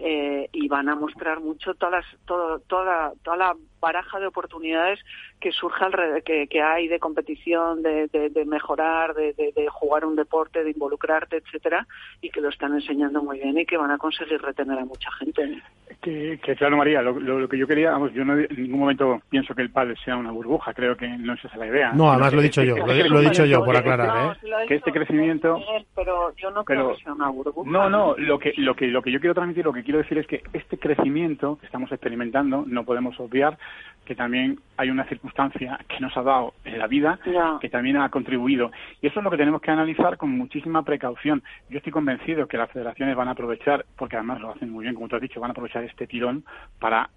eh, 0.04 0.48
y 0.52 0.68
van 0.68 0.88
a 0.88 0.96
mostrar 0.96 1.40
mucho 1.40 1.74
todas 1.74 2.04
todo, 2.26 2.58
toda, 2.60 3.12
toda 3.22 3.36
la 3.36 3.56
baraja 3.82 4.20
de 4.20 4.26
oportunidades 4.26 5.00
que 5.40 5.50
surge 5.50 5.84
alrededor, 5.84 6.22
que, 6.22 6.46
que 6.46 6.62
hay 6.62 6.86
de 6.86 7.00
competición, 7.00 7.82
de, 7.82 8.06
de, 8.08 8.44
mejorar, 8.44 9.12
de, 9.12 9.32
de, 9.34 9.68
jugar 9.68 10.04
un 10.04 10.14
deporte, 10.14 10.62
de 10.62 10.70
involucrarte, 10.70 11.38
etcétera, 11.38 11.86
y 12.20 12.30
que 12.30 12.40
lo 12.40 12.48
están 12.48 12.74
enseñando 12.74 13.22
muy 13.22 13.40
bien 13.40 13.58
y 13.58 13.66
que 13.66 13.76
van 13.76 13.90
a 13.90 13.98
conseguir 13.98 14.40
retener 14.40 14.78
a 14.78 14.84
mucha 14.84 15.10
gente. 15.12 15.60
Que, 16.00 16.38
que 16.42 16.54
claro, 16.54 16.76
María, 16.76 17.02
lo, 17.02 17.18
lo, 17.18 17.48
que 17.48 17.58
yo 17.58 17.66
quería, 17.66 17.90
vamos, 17.90 18.12
yo 18.12 18.24
no, 18.24 18.38
en 18.38 18.48
ningún 18.56 18.80
momento 18.80 19.20
pienso 19.28 19.52
que 19.54 19.62
el 19.62 19.70
padre 19.70 19.94
sea 20.04 20.16
una 20.16 20.30
burbuja, 20.30 20.72
creo 20.72 20.96
que 20.96 21.08
no 21.08 21.34
es 21.34 21.44
esa 21.44 21.56
la 21.56 21.66
idea. 21.66 21.92
No, 21.92 22.10
además 22.10 22.32
lo 22.32 22.40
he 22.40 22.44
dicho 22.44 22.62
yo, 22.62 22.76
lo, 22.76 23.20
he 23.20 23.24
dicho 23.24 23.44
yo, 23.44 23.64
por 23.64 23.76
aclarar, 23.76 24.36
¿eh? 24.36 24.66
que 24.68 24.76
este 24.76 24.92
crecimiento... 24.92 25.60
pero 25.96 26.34
yo 26.36 26.50
no 26.52 26.64
creo 26.64 26.94
que 26.94 27.02
sea 27.02 27.12
una 27.12 27.30
burbuja. 27.30 27.68
No, 27.68 27.90
no, 27.90 28.14
lo 28.16 28.38
que, 28.38 28.52
lo, 28.58 28.76
que, 28.76 28.86
lo 28.86 29.02
que 29.02 29.10
yo 29.10 29.18
quiero 29.18 29.34
transmitir, 29.34 29.64
lo 29.64 29.72
que 29.72 29.82
quiero 29.82 29.91
decir 29.98 30.18
es 30.18 30.26
que 30.26 30.42
este 30.52 30.78
crecimiento 30.78 31.56
que 31.56 31.66
estamos 31.66 31.90
experimentando, 31.92 32.64
no 32.66 32.84
podemos 32.84 33.18
obviar 33.20 33.58
que 34.04 34.14
también 34.14 34.58
hay 34.76 34.90
una 34.90 35.04
circunstancia 35.04 35.78
que 35.88 36.00
nos 36.00 36.16
ha 36.16 36.22
dado 36.22 36.54
en 36.64 36.78
la 36.78 36.86
vida 36.86 37.18
que 37.60 37.68
también 37.68 37.96
ha 37.96 38.08
contribuido. 38.08 38.72
Y 39.00 39.06
eso 39.06 39.20
es 39.20 39.24
lo 39.24 39.30
que 39.30 39.36
tenemos 39.36 39.60
que 39.60 39.70
analizar 39.70 40.16
con 40.16 40.30
muchísima 40.30 40.82
precaución. 40.82 41.42
Yo 41.70 41.78
estoy 41.78 41.92
convencido 41.92 42.48
que 42.48 42.56
las 42.56 42.70
federaciones 42.70 43.16
van 43.16 43.28
a 43.28 43.32
aprovechar, 43.32 43.84
porque 43.96 44.16
además 44.16 44.40
lo 44.40 44.50
hacen 44.50 44.70
muy 44.70 44.82
bien, 44.82 44.94
como 44.94 45.08
tú 45.08 45.16
has 45.16 45.22
dicho, 45.22 45.40
van 45.40 45.50
a 45.50 45.52
aprovechar 45.52 45.84
este 45.84 46.06
tirón 46.06 46.44
para 46.80 47.10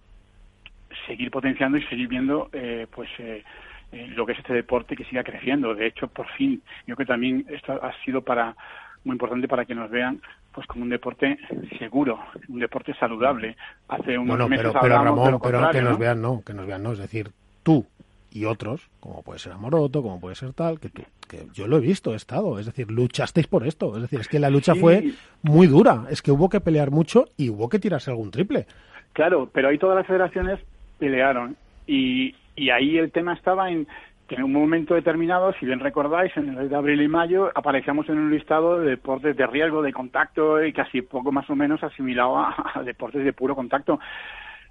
seguir 1.07 1.31
potenciando 1.31 1.77
y 1.77 1.83
seguir 1.83 2.07
viendo 2.07 2.49
eh, 2.53 2.87
pues 2.93 3.09
eh, 3.19 3.43
eh, 3.91 4.07
lo 4.15 4.25
que 4.25 4.33
es 4.33 4.39
este 4.39 4.53
deporte 4.53 4.95
que 4.95 5.05
siga 5.05 5.23
creciendo. 5.23 5.73
De 5.73 5.87
hecho, 5.87 6.07
por 6.07 6.27
fin, 6.33 6.61
yo 6.87 6.95
creo 6.95 7.07
que 7.07 7.13
también 7.13 7.45
esto 7.49 7.73
ha 7.73 7.93
sido 8.03 8.21
para 8.21 8.55
muy 9.03 9.13
importante 9.13 9.47
para 9.47 9.65
que 9.65 9.75
nos 9.75 9.89
vean 9.89 10.19
pues 10.55 10.65
como 10.67 10.83
un 10.83 10.89
deporte 10.89 11.37
seguro, 11.77 12.17
un 12.47 12.59
deporte 12.59 12.93
saludable. 12.93 13.57
Hace 13.89 14.17
unos 14.17 14.29
bueno, 14.29 14.47
meses 14.47 14.67
pero, 14.67 14.79
pero 14.81 15.03
Ramón, 15.03 15.39
pero 15.43 15.69
que 15.69 15.81
nos 15.81 15.99
vean 15.99 16.21
no, 16.21 16.41
que 16.45 16.53
nos 16.53 16.65
vean 16.65 16.81
no, 16.81 16.93
es 16.93 16.99
decir, 16.99 17.31
tú 17.61 17.85
y 18.31 18.45
otros, 18.45 18.89
como 19.01 19.21
puede 19.21 19.39
ser 19.39 19.51
Amoroto, 19.51 20.01
como 20.01 20.19
puede 20.19 20.35
ser 20.35 20.53
tal, 20.53 20.79
que 20.79 20.89
tú, 20.89 21.03
que 21.27 21.47
yo 21.53 21.67
lo 21.67 21.77
he 21.77 21.81
visto, 21.81 22.13
he 22.13 22.15
estado, 22.15 22.57
es 22.57 22.65
decir, 22.65 22.89
luchasteis 22.89 23.47
por 23.47 23.67
esto, 23.67 23.95
es 23.95 24.03
decir, 24.03 24.21
es 24.21 24.29
que 24.29 24.39
la 24.39 24.49
lucha 24.49 24.75
fue 24.75 25.11
muy 25.41 25.67
dura, 25.67 26.05
es 26.09 26.21
que 26.21 26.31
hubo 26.31 26.49
que 26.49 26.61
pelear 26.61 26.89
mucho 26.89 27.25
y 27.35 27.49
hubo 27.49 27.67
que 27.67 27.79
tirarse 27.79 28.11
algún 28.11 28.31
triple. 28.31 28.65
Claro, 29.11 29.49
pero 29.51 29.69
ahí 29.69 29.77
todas 29.77 29.97
las 29.97 30.07
federaciones 30.07 30.59
pelearon. 30.99 31.55
Y, 31.87 32.35
y 32.55 32.69
ahí 32.69 32.97
el 32.97 33.11
tema 33.11 33.33
estaba 33.33 33.69
en 33.69 33.87
que 34.27 34.35
en 34.35 34.43
un 34.43 34.53
momento 34.53 34.95
determinado, 34.95 35.53
si 35.53 35.65
bien 35.65 35.79
recordáis, 35.79 36.35
en 36.35 36.49
el 36.49 36.55
mes 36.55 36.69
de 36.69 36.75
abril 36.75 37.01
y 37.01 37.07
mayo 37.07 37.51
aparecíamos 37.53 38.09
en 38.09 38.17
un 38.17 38.31
listado 38.31 38.79
de 38.79 38.91
deportes 38.91 39.37
de 39.37 39.45
riesgo, 39.45 39.83
de 39.83 39.93
contacto 39.93 40.63
y 40.63 40.73
casi 40.73 41.01
poco 41.01 41.31
más 41.31 41.49
o 41.49 41.55
menos 41.55 41.83
asimilado 41.83 42.37
a, 42.39 42.81
deportes 42.83 43.23
de 43.23 43.33
puro 43.33 43.55
contacto. 43.55 43.99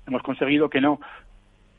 Hemos 0.07 0.23
conseguido 0.23 0.69
que 0.69 0.81
no 0.81 1.01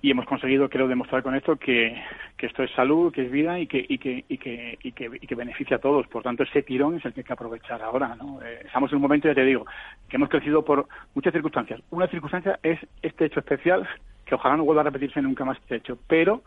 y 0.01 0.11
hemos 0.11 0.25
conseguido, 0.25 0.69
quiero 0.69 0.87
demostrar 0.87 1.23
con 1.23 1.35
esto, 1.35 1.55
que, 1.55 1.99
que 2.37 2.45
esto 2.45 2.61
es 2.61 2.71
salud, 2.71 3.11
que 3.11 3.23
es 3.23 3.31
vida 3.31 3.59
y 3.59 3.65
que, 3.65 3.83
y 3.89 3.97
que, 3.97 4.23
y 4.29 4.37
que, 4.37 4.77
y 4.83 4.91
que, 4.91 5.09
y 5.19 5.25
que 5.25 5.35
beneficia 5.35 5.77
a 5.77 5.79
todos. 5.79 6.05
Por 6.07 6.21
tanto, 6.21 6.43
ese 6.43 6.61
tirón 6.61 6.95
es 6.95 7.05
el 7.05 7.13
que 7.13 7.21
hay 7.21 7.25
que 7.25 7.33
aprovechar 7.33 7.81
ahora. 7.81 8.15
¿no? 8.15 8.39
Eh, 8.43 8.61
estamos 8.65 8.91
en 8.91 8.97
un 8.97 9.01
momento, 9.01 9.27
ya 9.27 9.33
te 9.33 9.43
digo, 9.43 9.65
que 10.07 10.17
hemos 10.17 10.29
crecido 10.29 10.63
por 10.63 10.87
muchas 11.15 11.33
circunstancias. 11.33 11.81
Una 11.89 12.07
circunstancia 12.07 12.59
es 12.61 12.79
este 13.01 13.25
hecho 13.25 13.39
especial, 13.39 13.87
que 14.25 14.35
ojalá 14.35 14.57
no 14.57 14.63
vuelva 14.63 14.81
a 14.81 14.85
repetirse 14.85 15.21
nunca 15.23 15.43
más 15.43 15.57
este 15.57 15.77
hecho, 15.77 15.97
pero 16.07 16.43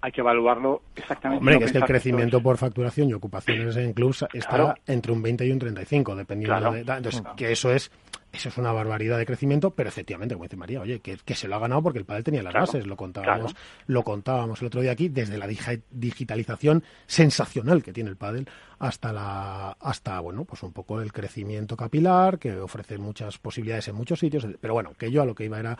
hay 0.00 0.12
que 0.12 0.20
evaluarlo 0.20 0.82
exactamente. 0.96 1.40
Hombre, 1.40 1.58
que 1.58 1.64
es 1.64 1.72
que 1.72 1.78
el 1.78 1.84
crecimiento 1.84 2.42
por 2.42 2.56
facturación 2.56 3.08
y 3.10 3.14
ocupaciones 3.14 3.76
en 3.76 3.92
clubs 3.92 4.24
está 4.32 4.74
entre 4.86 5.12
un 5.12 5.22
20 5.22 5.46
y 5.46 5.50
un 5.50 5.58
35, 5.58 6.16
dependiendo 6.16 6.72
de... 6.72 6.80
Entonces, 6.80 7.22
que 7.36 7.52
eso 7.52 7.72
es 7.72 7.90
eso 8.32 8.48
es 8.48 8.58
una 8.58 8.70
barbaridad 8.72 9.18
de 9.18 9.26
crecimiento, 9.26 9.70
pero 9.70 9.88
efectivamente, 9.88 10.34
como 10.34 10.44
dice 10.44 10.56
María, 10.56 10.80
oye, 10.80 11.00
que, 11.00 11.34
se 11.34 11.48
lo 11.48 11.56
ha 11.56 11.58
ganado 11.58 11.82
porque 11.82 11.98
el 11.98 12.04
padre 12.04 12.22
tenía 12.22 12.42
las 12.42 12.54
bases, 12.54 12.86
lo 12.86 12.96
contábamos, 12.96 13.56
lo 13.86 14.04
contábamos 14.04 14.60
el 14.60 14.68
otro 14.68 14.80
día 14.80 14.92
aquí, 14.92 15.08
desde 15.08 15.36
la 15.36 15.48
digitalización 15.90 16.84
sensacional 17.06 17.82
que 17.82 17.92
tiene 17.92 18.10
el 18.10 18.16
pádel 18.16 18.48
hasta 18.78 19.12
la 19.12 19.76
hasta 19.80 20.20
bueno, 20.20 20.44
pues 20.44 20.62
un 20.62 20.72
poco 20.72 21.00
el 21.02 21.12
crecimiento 21.12 21.76
capilar 21.76 22.38
que 22.38 22.56
ofrece 22.58 22.98
muchas 22.98 23.36
posibilidades 23.38 23.88
en 23.88 23.96
muchos 23.96 24.20
sitios, 24.20 24.46
pero 24.60 24.74
bueno, 24.74 24.92
que 24.96 25.10
yo 25.10 25.22
a 25.22 25.26
lo 25.26 25.34
que 25.34 25.44
iba 25.44 25.58
era 25.58 25.76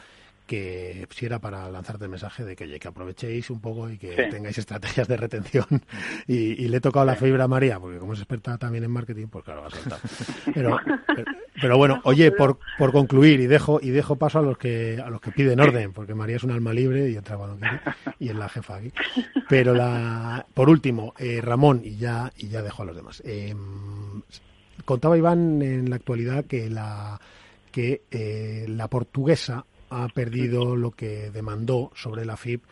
que 0.51 1.07
si 1.11 1.27
era 1.27 1.39
para 1.39 1.71
lanzarte 1.71 2.07
el 2.07 2.11
mensaje 2.11 2.45
de 2.45 2.57
que, 2.57 2.65
oye, 2.65 2.81
que 2.81 2.89
aprovechéis 2.89 3.51
un 3.51 3.61
poco 3.61 3.89
y 3.89 3.97
que 3.97 4.17
tengáis 4.33 4.59
estrategias 4.59 5.07
de 5.07 5.17
retención. 5.17 5.65
Y, 6.27 6.67
le 6.69 6.77
he 6.77 6.81
tocado 6.81 7.07
la 7.07 7.15
fibra 7.15 7.45
a 7.45 7.49
María, 7.49 7.79
porque 7.79 7.99
como 7.99 8.15
es 8.15 8.19
experta 8.19 8.59
también 8.59 8.83
en 8.85 8.91
marketing, 8.91 9.29
pues 9.29 9.45
claro, 9.45 9.63
va 9.63 9.69
a 9.69 9.71
saltar. 9.71 9.99
Pero, 10.55 10.79
pero, 11.61 11.77
bueno, 11.77 12.01
oye, 12.05 12.33
por, 12.33 12.59
por 12.79 12.93
concluir, 12.93 13.41
y 13.41 13.47
dejo 13.47 13.79
y 13.83 13.91
dejo 13.91 14.17
paso 14.17 14.39
a 14.39 14.43
los 14.43 14.59
que 14.59 15.01
a 15.05 15.11
los 15.11 15.21
que 15.21 15.31
piden 15.31 15.61
orden, 15.61 15.93
porque 15.93 16.15
María 16.15 16.37
es 16.37 16.45
un 16.45 16.51
alma 16.51 16.73
libre 16.73 17.11
y 17.11 17.17
entra 17.17 17.37
cuando 17.37 17.57
quiere, 17.57 17.81
y 18.19 18.29
es 18.29 18.35
la 18.35 18.49
jefa 18.49 18.77
aquí. 18.77 18.93
Pero 19.49 19.75
la 19.75 20.47
por 20.55 20.69
último, 20.69 21.15
eh, 21.19 21.41
Ramón, 21.43 21.83
y 21.85 21.97
ya, 21.97 22.33
y 22.37 22.49
ya 22.49 22.63
dejo 22.63 22.83
a 22.83 22.87
los 22.87 22.97
demás. 22.97 23.23
Eh, 23.25 23.55
contaba 24.85 25.17
Iván 25.17 25.63
en 25.63 25.91
la 25.91 25.97
actualidad 25.97 26.45
que 26.45 26.71
la 26.71 27.21
que 27.71 28.03
eh, 28.11 28.67
la 28.69 28.89
portuguesa 28.89 29.65
ha 29.91 30.09
perdido 30.09 30.77
lo 30.77 30.93
que 30.93 31.31
demandó 31.31 31.91
sobre 31.95 32.25
la 32.25 32.37
FIP 32.37 32.63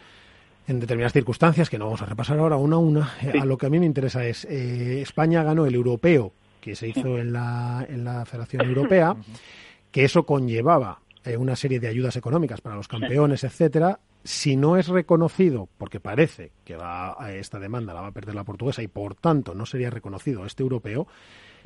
en 0.68 0.80
determinadas 0.80 1.12
circunstancias, 1.12 1.70
que 1.70 1.78
no 1.78 1.86
vamos 1.86 2.02
a 2.02 2.06
repasar 2.06 2.38
ahora 2.38 2.56
una 2.56 2.76
a 2.76 2.78
una. 2.78 3.14
Eh, 3.22 3.38
a 3.40 3.44
lo 3.44 3.56
que 3.56 3.66
a 3.66 3.70
mí 3.70 3.80
me 3.80 3.86
interesa 3.86 4.24
es, 4.26 4.44
eh, 4.44 5.00
España 5.00 5.42
ganó 5.42 5.66
el 5.66 5.74
europeo 5.74 6.32
que 6.60 6.76
se 6.76 6.88
hizo 6.88 7.18
en 7.18 7.32
la, 7.32 7.86
en 7.88 8.04
la 8.04 8.24
Federación 8.26 8.66
Europea, 8.66 9.16
que 9.90 10.04
eso 10.04 10.24
conllevaba 10.24 11.00
eh, 11.24 11.36
una 11.36 11.56
serie 11.56 11.80
de 11.80 11.88
ayudas 11.88 12.16
económicas 12.16 12.60
para 12.60 12.76
los 12.76 12.88
campeones, 12.88 13.44
etcétera. 13.44 14.00
Si 14.24 14.56
no 14.56 14.76
es 14.76 14.88
reconocido, 14.88 15.68
porque 15.78 16.00
parece 16.00 16.52
que 16.64 16.76
va 16.76 17.16
a 17.22 17.32
esta 17.32 17.58
demanda 17.58 17.94
la 17.94 18.02
va 18.02 18.08
a 18.08 18.12
perder 18.12 18.34
la 18.34 18.44
portuguesa 18.44 18.82
y 18.82 18.88
por 18.88 19.14
tanto 19.14 19.54
no 19.54 19.64
sería 19.64 19.90
reconocido 19.90 20.44
este 20.44 20.62
europeo, 20.62 21.06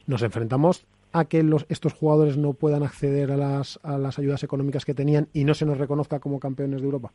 nos 0.07 0.23
enfrentamos 0.23 0.87
a 1.13 1.25
que 1.27 1.43
los, 1.43 1.67
estos 1.69 1.93
jugadores 1.93 2.37
no 2.37 2.55
puedan 2.55 2.83
acceder 2.83 3.31
a 3.31 3.37
las, 3.37 3.79
a 3.83 3.99
las 3.99 4.19
ayudas 4.19 4.43
económicas 4.43 4.85
que 4.85 4.95
tenían 4.95 5.29
y 5.33 5.45
no 5.45 5.55
se 5.55 5.67
nos 5.67 5.79
reconozca 5.79 6.21
como 6.21 6.41
campeones 6.41 6.81
de 6.81 6.87
Europa? 6.87 7.13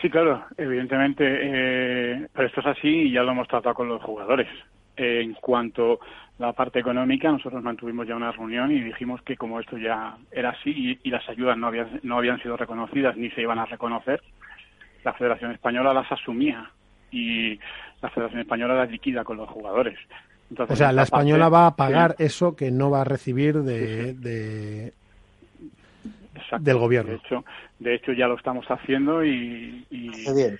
Sí, 0.00 0.08
claro, 0.08 0.44
evidentemente, 0.56 1.24
eh, 1.24 2.26
pero 2.32 2.48
esto 2.48 2.60
es 2.60 2.66
así 2.66 2.88
y 2.88 3.12
ya 3.12 3.22
lo 3.22 3.32
hemos 3.32 3.48
tratado 3.48 3.74
con 3.74 3.88
los 3.88 4.02
jugadores. 4.02 4.48
en 4.96 5.34
cuanto 5.34 6.00
a 6.38 6.42
la 6.42 6.52
parte 6.52 6.78
económica, 6.78 7.30
nosotros 7.30 7.62
mantuvimos 7.62 8.06
ya 8.06 8.16
una 8.16 8.32
reunión 8.32 8.70
y 8.70 8.80
dijimos 8.80 9.22
que 9.22 9.36
como 9.36 9.58
esto 9.58 9.78
ya 9.78 10.16
era 10.30 10.50
así 10.50 10.98
y, 11.02 11.10
las 11.10 11.26
ayudas 11.28 11.56
no 11.56 11.68
habían, 11.68 12.00
no 12.02 12.18
habían 12.18 12.40
sido 12.42 12.56
reconocidas 12.56 13.16
ni 13.16 13.30
se 13.30 13.42
iban 13.42 13.58
a 13.58 13.66
reconocer, 13.66 14.22
la 15.04 15.14
Federación 15.14 15.52
Española 15.52 15.94
las 15.94 16.10
asumía 16.12 16.70
y 17.10 17.58
la 18.02 18.10
Federación 18.10 18.40
Española 18.40 18.74
las 18.74 18.90
liquida 18.90 19.24
con 19.24 19.38
los 19.38 19.48
jugadores 19.48 19.98
o 20.58 20.76
sea, 20.76 20.92
la 20.92 21.02
española 21.02 21.48
va 21.48 21.66
a 21.66 21.76
pagar 21.76 22.16
eso 22.18 22.56
que 22.56 22.70
no 22.70 22.90
va 22.90 23.02
a 23.02 23.04
recibir 23.04 23.62
de, 23.62 24.92
del 26.58 26.78
gobierno. 26.78 27.12
De 27.12 27.16
hecho, 27.16 27.44
de 27.78 27.94
hecho 27.94 28.12
ya 28.12 28.26
lo 28.26 28.36
estamos 28.36 28.66
haciendo 28.66 29.24
y, 29.24 29.86
bien. 29.90 30.58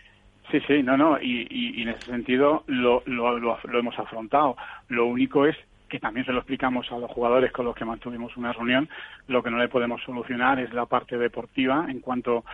Sí, 0.51 0.61
sí, 0.67 0.83
no, 0.83 0.97
no, 0.97 1.21
y, 1.21 1.83
en 1.83 1.91
ese 1.91 2.07
sentido 2.07 2.65
lo, 2.67 3.03
lo, 3.07 3.39
lo, 3.39 3.79
hemos 3.79 3.99
afrontado. 3.99 4.57
Lo 4.89 5.07
único 5.07 5.47
es 5.47 5.57
que 5.89 6.01
también 6.01 6.25
se 6.25 6.33
lo 6.33 6.39
explicamos 6.39 6.91
a 6.93 6.99
los 6.99 7.11
jugadores 7.11 7.53
con 7.53 7.65
los 7.65 7.75
que 7.75 7.85
mantuvimos 7.85 8.37
una 8.37 8.53
reunión, 8.53 8.89
lo 9.27 9.43
que 9.43 9.51
no 9.51 9.59
le 9.59 9.69
podemos 9.69 10.01
solucionar 10.03 10.61
es 10.61 10.73
la 10.73 10.87
parte 10.87 11.19
deportiva 11.19 11.87
en 11.89 12.01
cuanto 12.01 12.45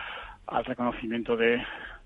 al 0.47 0.65
reconocimiento 0.65 1.37
de, 1.37 1.61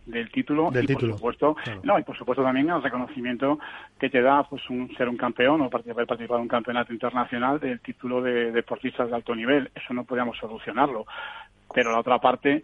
del 0.06 0.32
título 0.32 0.72
del 0.72 0.86
y 0.86 0.88
título. 0.88 1.12
por 1.12 1.36
supuesto 1.36 1.56
no 1.84 2.00
y 2.00 2.04
por 2.04 2.18
supuesto 2.18 2.44
también 2.44 2.70
el 2.70 2.82
reconocimiento 2.82 3.60
que 4.00 4.10
te 4.10 4.22
da 4.22 4.44
pues 4.44 4.68
un 4.70 4.90
ser 4.96 5.08
un 5.08 5.18
campeón 5.18 5.62
o 5.62 5.70
participar 5.70 6.08
participado 6.08 6.40
en 6.40 6.44
un 6.44 6.48
campeonato 6.48 6.92
internacional 6.94 7.60
del 7.60 7.80
título 7.82 8.22
de 8.22 8.52
deportistas 8.52 9.10
de 9.10 9.16
alto 9.16 9.36
nivel 9.36 9.70
eso 9.76 9.94
no 9.94 10.04
podíamos 10.04 10.38
solucionarlo 10.38 11.06
pero 11.74 11.92
la 11.92 12.00
otra 12.00 12.20
parte 12.20 12.64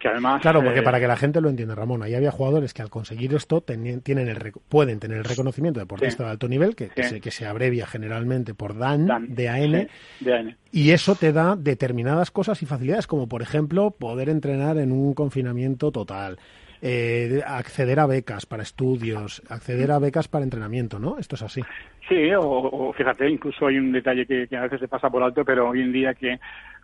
que 0.00 0.08
además 0.08 0.42
claro 0.42 0.62
porque 0.64 0.80
eh, 0.80 0.82
para 0.82 0.98
que 0.98 1.06
la 1.06 1.16
gente 1.16 1.40
lo 1.40 1.48
entienda 1.48 1.76
Ramón 1.76 2.02
ahí 2.02 2.14
había 2.14 2.32
jugadores 2.32 2.74
que 2.74 2.82
al 2.82 2.90
conseguir 2.90 3.34
esto 3.34 3.60
tienen 3.60 4.28
el 4.28 4.52
pueden 4.68 4.98
tener 4.98 5.18
el 5.18 5.24
reconocimiento 5.24 5.78
de 5.78 5.84
deportista 5.84 6.24
de 6.24 6.30
alto 6.30 6.48
nivel 6.48 6.74
que, 6.74 6.90
se, 7.02 7.20
que 7.20 7.30
se 7.30 7.46
abrevia 7.46 7.86
generalmente 7.86 8.54
por 8.54 8.76
DAN, 8.76 9.06
Dan 9.06 9.34
DAN, 9.34 9.88
DAN 10.20 10.56
y 10.72 10.90
eso 10.90 11.14
te 11.14 11.32
da 11.32 11.54
determinadas 11.54 12.32
cosas 12.32 12.60
y 12.62 12.66
facilidades 12.66 13.06
como 13.06 13.28
por 13.28 13.42
ejemplo 13.42 13.92
poder 13.92 14.28
entrenar 14.28 14.78
en 14.78 14.90
un 14.90 15.14
confinamiento 15.14 15.92
total 15.92 16.38
eh, 16.82 17.42
acceder 17.46 18.00
a 18.00 18.06
becas 18.06 18.46
para 18.46 18.62
estudios, 18.62 19.42
acceder 19.50 19.90
a 19.90 19.98
becas 19.98 20.28
para 20.28 20.44
entrenamiento, 20.44 20.98
¿no? 20.98 21.18
Esto 21.18 21.34
es 21.34 21.42
así. 21.42 21.60
Sí, 22.08 22.30
o, 22.38 22.92
fíjate, 22.96 23.28
incluso 23.28 23.66
hay 23.66 23.76
un 23.76 23.92
detalle 23.92 24.24
que, 24.24 24.48
a 24.56 24.62
veces 24.62 24.80
se 24.80 24.88
pasa 24.88 25.10
por 25.10 25.22
alto, 25.22 25.44
pero 25.44 25.68
hoy 25.68 25.82
en 25.82 25.92
día 25.92 26.14
que 26.14 26.40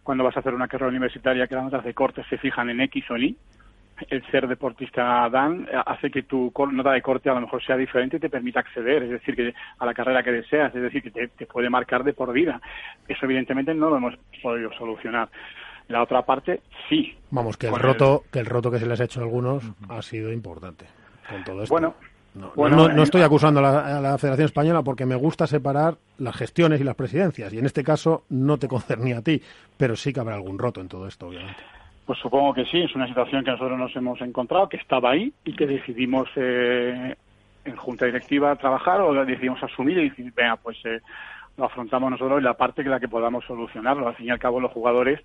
cuando 0.06 0.22
vas 0.22 0.36
a 0.36 0.40
hacer 0.40 0.54
una 0.54 0.68
carrera 0.68 0.88
universitaria 0.88 1.48
que 1.48 1.56
las 1.56 1.64
notas 1.64 1.84
de 1.84 1.92
corte 1.92 2.22
se 2.30 2.38
fijan 2.38 2.70
en 2.70 2.80
X 2.82 3.10
o 3.10 3.16
en 3.16 3.24
Y, 3.24 3.36
el 4.08 4.24
ser 4.30 4.46
deportista 4.46 5.28
Dan 5.28 5.66
eh, 5.68 5.76
hace 5.84 6.12
que 6.12 6.22
tu 6.22 6.52
nota 6.70 6.92
de 6.92 7.02
corte 7.02 7.28
a 7.28 7.34
lo 7.34 7.40
mejor 7.40 7.64
sea 7.64 7.76
diferente 7.76 8.18
y 8.18 8.20
te 8.20 8.30
permita 8.30 8.60
acceder, 8.60 9.02
es 9.02 9.10
decir, 9.10 9.34
que 9.34 9.52
a 9.78 9.84
la 9.84 9.94
carrera 9.94 10.22
que 10.22 10.30
deseas, 10.30 10.72
es 10.76 10.80
decir, 10.80 11.02
que 11.02 11.10
te, 11.10 11.26
te 11.26 11.46
puede 11.46 11.68
marcar 11.68 12.04
de 12.04 12.12
por 12.12 12.32
vida. 12.32 12.60
Eso 13.08 13.24
evidentemente 13.24 13.74
no 13.74 13.90
lo 13.90 13.96
hemos 13.96 14.14
podido 14.40 14.72
solucionar. 14.74 15.28
La 15.88 16.02
otra 16.02 16.22
parte, 16.22 16.60
sí. 16.88 17.16
Vamos, 17.30 17.56
que 17.56 17.66
el 17.66 17.76
roto, 17.76 18.22
que 18.30 18.38
el 18.38 18.46
roto 18.46 18.70
que 18.70 18.78
se 18.78 18.86
les 18.86 19.00
ha 19.00 19.04
hecho 19.04 19.20
a 19.20 19.24
algunos 19.24 19.64
ha 19.88 20.02
sido 20.02 20.32
importante 20.32 20.84
con 21.28 21.42
todo 21.42 21.62
esto. 21.62 21.74
Bueno, 21.74 21.94
no, 22.36 22.88
no, 22.88 23.02
estoy 23.02 23.22
acusando 23.22 23.60
a 23.60 24.00
la, 24.00 24.18
Federación 24.18 24.46
Española 24.46 24.82
porque 24.82 25.06
me 25.06 25.14
gusta 25.14 25.46
separar 25.46 25.94
las 26.18 26.36
gestiones 26.36 26.80
y 26.80 26.84
las 26.84 26.94
presidencias, 26.94 27.52
y 27.52 27.58
en 27.58 27.66
este 27.66 27.82
caso 27.82 28.24
no 28.28 28.58
te 28.58 28.68
concernía 28.68 29.18
a 29.18 29.22
ti, 29.22 29.40
pero 29.76 29.96
sí 29.96 30.12
que 30.12 30.20
habrá 30.20 30.34
algún 30.34 30.58
roto 30.58 30.80
en 30.80 30.88
todo 30.88 31.06
esto, 31.06 31.28
obviamente. 31.28 31.62
Pues 32.04 32.18
supongo 32.20 32.54
que 32.54 32.64
sí, 32.66 32.82
es 32.82 32.94
una 32.94 33.08
situación 33.08 33.44
que 33.44 33.50
nosotros 33.50 33.78
nos 33.78 33.94
hemos 33.96 34.20
encontrado, 34.20 34.68
que 34.68 34.76
estaba 34.76 35.10
ahí 35.10 35.32
y 35.44 35.54
que 35.54 35.66
decidimos 35.66 36.28
eh, 36.36 37.16
en 37.64 37.76
junta 37.76 38.06
directiva 38.06 38.54
trabajar 38.56 39.00
o 39.00 39.24
decidimos 39.24 39.62
asumir 39.62 39.98
y 39.98 40.10
decir, 40.10 40.32
venga, 40.36 40.56
pues 40.56 40.76
eh, 40.84 41.00
lo 41.56 41.64
afrontamos 41.64 42.10
nosotros 42.10 42.40
y 42.40 42.44
la 42.44 42.54
parte 42.54 42.82
que 42.82 42.88
la 42.88 43.00
que 43.00 43.08
podamos 43.08 43.44
solucionarlo. 43.44 44.08
Al 44.08 44.14
fin 44.14 44.26
y 44.26 44.30
al 44.30 44.38
cabo 44.38 44.60
los 44.60 44.72
jugadores 44.72 45.20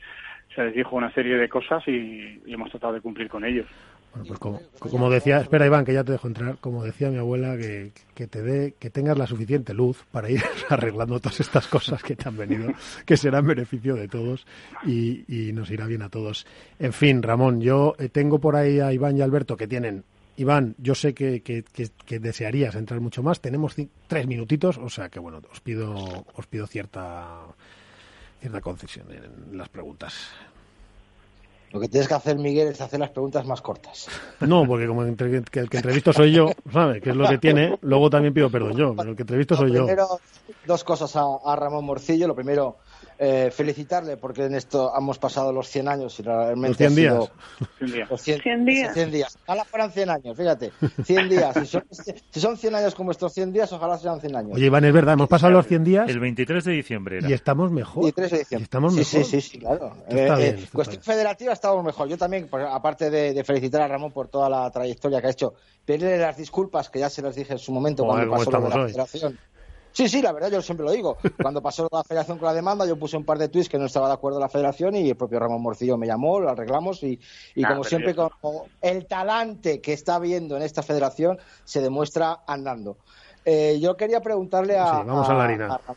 se 0.56 0.64
les 0.64 0.76
dijo 0.76 0.96
una 0.96 1.12
serie 1.12 1.38
de 1.38 1.50
cosas 1.50 1.88
y, 1.88 2.42
hemos 2.48 2.70
tratado 2.70 2.94
de 2.94 3.02
cumplir 3.02 3.30
con 3.30 3.46
ellos. 3.46 3.68
Bueno, 4.14 4.28
pues 4.28 4.40
como, 4.40 4.62
como, 4.78 5.10
decía, 5.10 5.40
espera 5.40 5.66
Iván, 5.66 5.86
que 5.86 5.94
ya 5.94 6.04
te 6.04 6.12
dejo 6.12 6.28
entrar, 6.28 6.58
como 6.60 6.84
decía 6.84 7.10
mi 7.10 7.18
abuela, 7.18 7.56
que, 7.56 7.94
que, 8.14 8.28
te 8.28 8.42
dé, 8.42 8.74
que 8.78 8.90
tengas 8.90 9.18
la 9.18 9.26
suficiente 9.26 9.74
luz 9.74 10.04
para 10.12 10.30
ir 10.30 10.44
arreglando 10.70 11.20
todas 11.20 11.40
estas 11.40 11.68
cosas 11.68 12.04
que 12.04 12.18
te 12.18 12.28
han 12.28 12.36
venido, 12.36 12.74
que 13.06 13.16
serán 13.16 13.48
beneficio 13.48 13.96
de 13.96 14.10
todos 14.10 14.46
y, 14.86 15.24
y 15.28 15.54
nos 15.54 15.72
irá 15.72 15.86
bien 15.86 16.02
a 16.02 16.10
todos. 16.10 16.46
En 16.78 16.92
fin, 16.92 17.24
Ramón, 17.24 17.62
yo 17.62 17.96
eh, 18.00 18.10
tengo 18.10 18.40
por 18.40 18.58
ahí 18.58 18.82
a 18.82 18.92
Iván 18.92 19.18
y 19.18 19.22
Alberto 19.22 19.56
que 19.56 19.68
tienen 19.68 20.04
Iván, 20.38 20.76
yo 20.78 20.96
sé 20.96 21.14
que, 21.14 21.42
que, 21.42 21.64
que, 21.64 22.20
desearías 22.20 22.76
entrar 22.76 23.00
mucho 23.00 23.22
más. 23.22 23.42
Tenemos 23.42 23.76
tres 24.08 24.28
minutitos, 24.28 24.78
o 24.78 24.90
sea 24.90 25.10
que 25.10 25.20
bueno, 25.20 25.42
os 25.52 25.62
pido, 25.62 25.96
os 26.36 26.48
pido 26.48 26.68
cierta 26.68 27.42
cierta 28.40 28.60
concesión 28.60 29.08
en 29.12 29.58
las 29.58 29.70
preguntas. 29.70 30.32
Lo 31.72 31.80
que 31.80 31.88
tienes 31.88 32.08
que 32.08 32.14
hacer, 32.14 32.38
Miguel, 32.38 32.68
es 32.68 32.82
hacer 32.82 33.00
las 33.00 33.12
preguntas 33.12 33.46
más 33.46 33.62
cortas. 33.62 34.08
No, 34.42 34.66
porque 34.66 34.88
como 34.88 35.04
el 35.04 35.16
que 35.16 35.78
entrevisto 35.78 36.12
soy 36.12 36.34
yo, 36.34 36.52
¿sabes? 36.72 37.02
Que 37.02 37.12
es 37.12 37.16
lo 37.16 37.28
que 37.28 37.38
tiene. 37.38 37.78
Luego 37.82 38.10
también 38.10 38.34
pido 38.34 38.50
perdón 38.50 38.76
yo, 38.76 38.94
pero 38.96 39.12
el 39.12 39.16
que 39.16 39.24
entrevisto 39.24 39.56
soy 39.56 39.72
yo. 39.72 39.86
Primero, 39.86 40.20
dos 40.66 40.84
cosas 40.84 41.16
a, 41.16 41.56
Ramón 41.56 41.86
Morcillo. 41.86 42.28
Lo 42.28 42.36
primero, 42.36 42.78
eh, 43.24 43.52
felicitarle 43.52 44.18
porque 44.18 44.46
en 44.46 44.56
esto 44.56 44.92
hemos 44.98 45.20
pasado 45.20 45.54
los 45.54 45.68
100 45.70 45.88
años 45.88 46.20
y 46.20 46.24
realmente 46.24 46.70
Los 46.70 46.78
100 46.78 46.88
ha 46.92 46.96
sido- 46.96 47.20
días. 47.20 47.70
100 47.78 47.92
días. 47.94 48.10
los 48.10 48.22
100, 48.22 48.42
100 48.42 48.66
días. 48.66 48.94
100 48.96 49.12
días. 49.12 49.38
Ojalá 49.46 49.64
fueran 49.66 49.92
100 49.92 50.10
años, 50.10 50.36
fíjate. 50.36 50.72
100 51.04 51.30
días. 51.30 51.56
Si 51.56 51.66
son, 51.68 51.84
si 52.32 52.40
son 52.40 52.58
100 52.58 52.74
años 52.74 52.96
como 52.96 53.12
estos 53.12 53.32
100 53.34 53.54
días, 53.54 53.72
ojalá 53.74 54.00
sean 54.00 54.20
100 54.20 54.36
años. 54.36 54.52
Oye, 54.56 54.66
Iván, 54.66 54.86
es 54.86 54.94
verdad, 54.94 55.14
hemos 55.14 55.30
pasado 55.30 55.54
los 55.54 55.68
100 55.68 55.84
días 55.84 56.10
El 56.10 56.20
23 56.20 56.64
de 56.66 56.72
diciembre 56.72 57.18
era. 57.20 57.30
y 57.30 57.34
estamos 57.34 57.72
mejor. 57.72 58.08
Y 58.08 58.12
3 58.12 58.32
de 58.32 58.38
diciembre. 58.40 58.62
Y 58.62 58.64
estamos 58.64 58.94
sí, 58.94 59.00
mejor. 59.00 59.24
sí, 59.26 59.42
sí, 59.42 59.50
sí, 59.50 59.60
claro. 59.60 59.94
Esto 60.08 60.16
está 60.18 60.34
Eh, 60.34 60.38
bien, 60.54 60.56
eh, 60.64 60.70
cuestión 60.74 61.00
está 61.00 61.12
federativa 61.14 61.54
estamos 61.54 61.86
mejor. 61.86 62.08
Yo 62.08 62.18
también, 62.18 62.48
pues, 62.50 62.66
aparte 62.68 63.12
de, 63.12 63.34
de 63.36 63.44
felicitar 63.44 63.84
a 63.84 63.88
Ramón 63.88 64.12
por 64.12 64.30
toda 64.30 64.50
la 64.50 64.72
trayectoria 64.72 65.22
que 65.22 65.28
ha 65.28 65.32
hecho, 65.32 65.54
pedirle 65.86 66.18
las 66.18 66.38
disculpas, 66.38 66.90
que 66.90 66.98
ya 66.98 67.10
se 67.12 67.22
las 67.22 67.36
dije 67.36 67.54
en 67.54 67.60
su 67.60 67.72
momento 67.72 68.04
Joder, 68.04 68.28
cuando 68.28 68.32
¿cómo 68.32 68.40
pasó 68.46 68.52
lo 68.52 68.58
de 68.58 68.68
estamos 68.68 68.78
la 68.96 69.04
hoy? 69.04 69.10
federación. 69.12 69.40
Sí, 69.94 70.08
sí, 70.08 70.22
la 70.22 70.32
verdad, 70.32 70.50
yo 70.52 70.62
siempre 70.62 70.86
lo 70.86 70.92
digo. 70.92 71.18
Cuando 71.42 71.62
pasó 71.62 71.88
la 71.92 72.04
federación 72.04 72.38
con 72.38 72.48
la 72.48 72.54
demanda, 72.54 72.86
yo 72.86 72.98
puse 72.98 73.18
un 73.18 73.26
par 73.26 73.38
de 73.38 73.50
tweets 73.50 73.70
que 73.70 73.78
no 73.78 73.86
estaba 73.86 74.08
de 74.08 74.14
acuerdo 74.14 74.40
la 74.40 74.50
federación 74.50 74.96
y 74.96 75.10
el 75.10 75.18
propio 75.18 75.40
Ramón 75.40 75.62
Morcillo 75.62 75.98
me 75.98 76.08
llamó, 76.08 76.40
lo 76.40 76.50
arreglamos 76.50 77.04
y, 77.04 77.20
y 77.56 77.64
Ah, 77.64 77.70
como 77.70 77.84
siempre, 77.84 78.16
como 78.16 78.68
el 78.82 79.06
talante 79.08 79.82
que 79.82 79.94
está 79.94 80.18
viendo 80.20 80.56
en 80.56 80.64
esta 80.64 80.82
federación 80.84 81.38
se 81.64 81.82
demuestra 81.82 82.40
andando. 82.48 82.98
Eh, 83.44 83.80
yo 83.82 83.98
quería 83.98 84.22
preguntarle 84.22 84.78
a. 84.78 84.86
Sí, 84.86 85.04
vamos 85.08 85.28
a 85.30 85.34
la 85.34 85.44
harina. 85.44 85.68
a- 85.74 85.94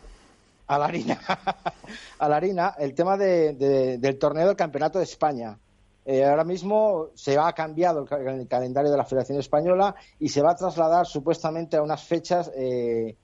a 0.67 0.79
la 0.79 0.87
harina, 0.87 1.21
a 2.19 2.29
la 2.29 2.37
harina, 2.37 2.75
el 2.79 2.95
tema 2.95 3.17
de- 3.19 3.53
de- 3.53 3.99
del 3.99 4.19
torneo 4.19 4.47
del 4.47 4.57
Campeonato 4.57 4.99
de 4.99 5.05
España. 5.05 5.59
Eh, 6.07 6.25
ahora 6.25 6.45
mismo 6.45 7.09
se 7.15 7.37
ha 7.39 7.53
cambiado 7.53 8.07
el, 8.11 8.29
el 8.41 8.49
calendario 8.49 8.91
de 8.91 8.97
la 8.97 9.05
Federación 9.05 9.39
Española 9.39 9.95
y 10.19 10.29
se 10.31 10.43
va 10.43 10.53
a 10.53 10.57
trasladar 10.57 11.07
supuestamente 11.07 11.77
a 11.77 11.83
unas 11.83 12.03
fechas 12.05 12.51
eh, 12.57 13.17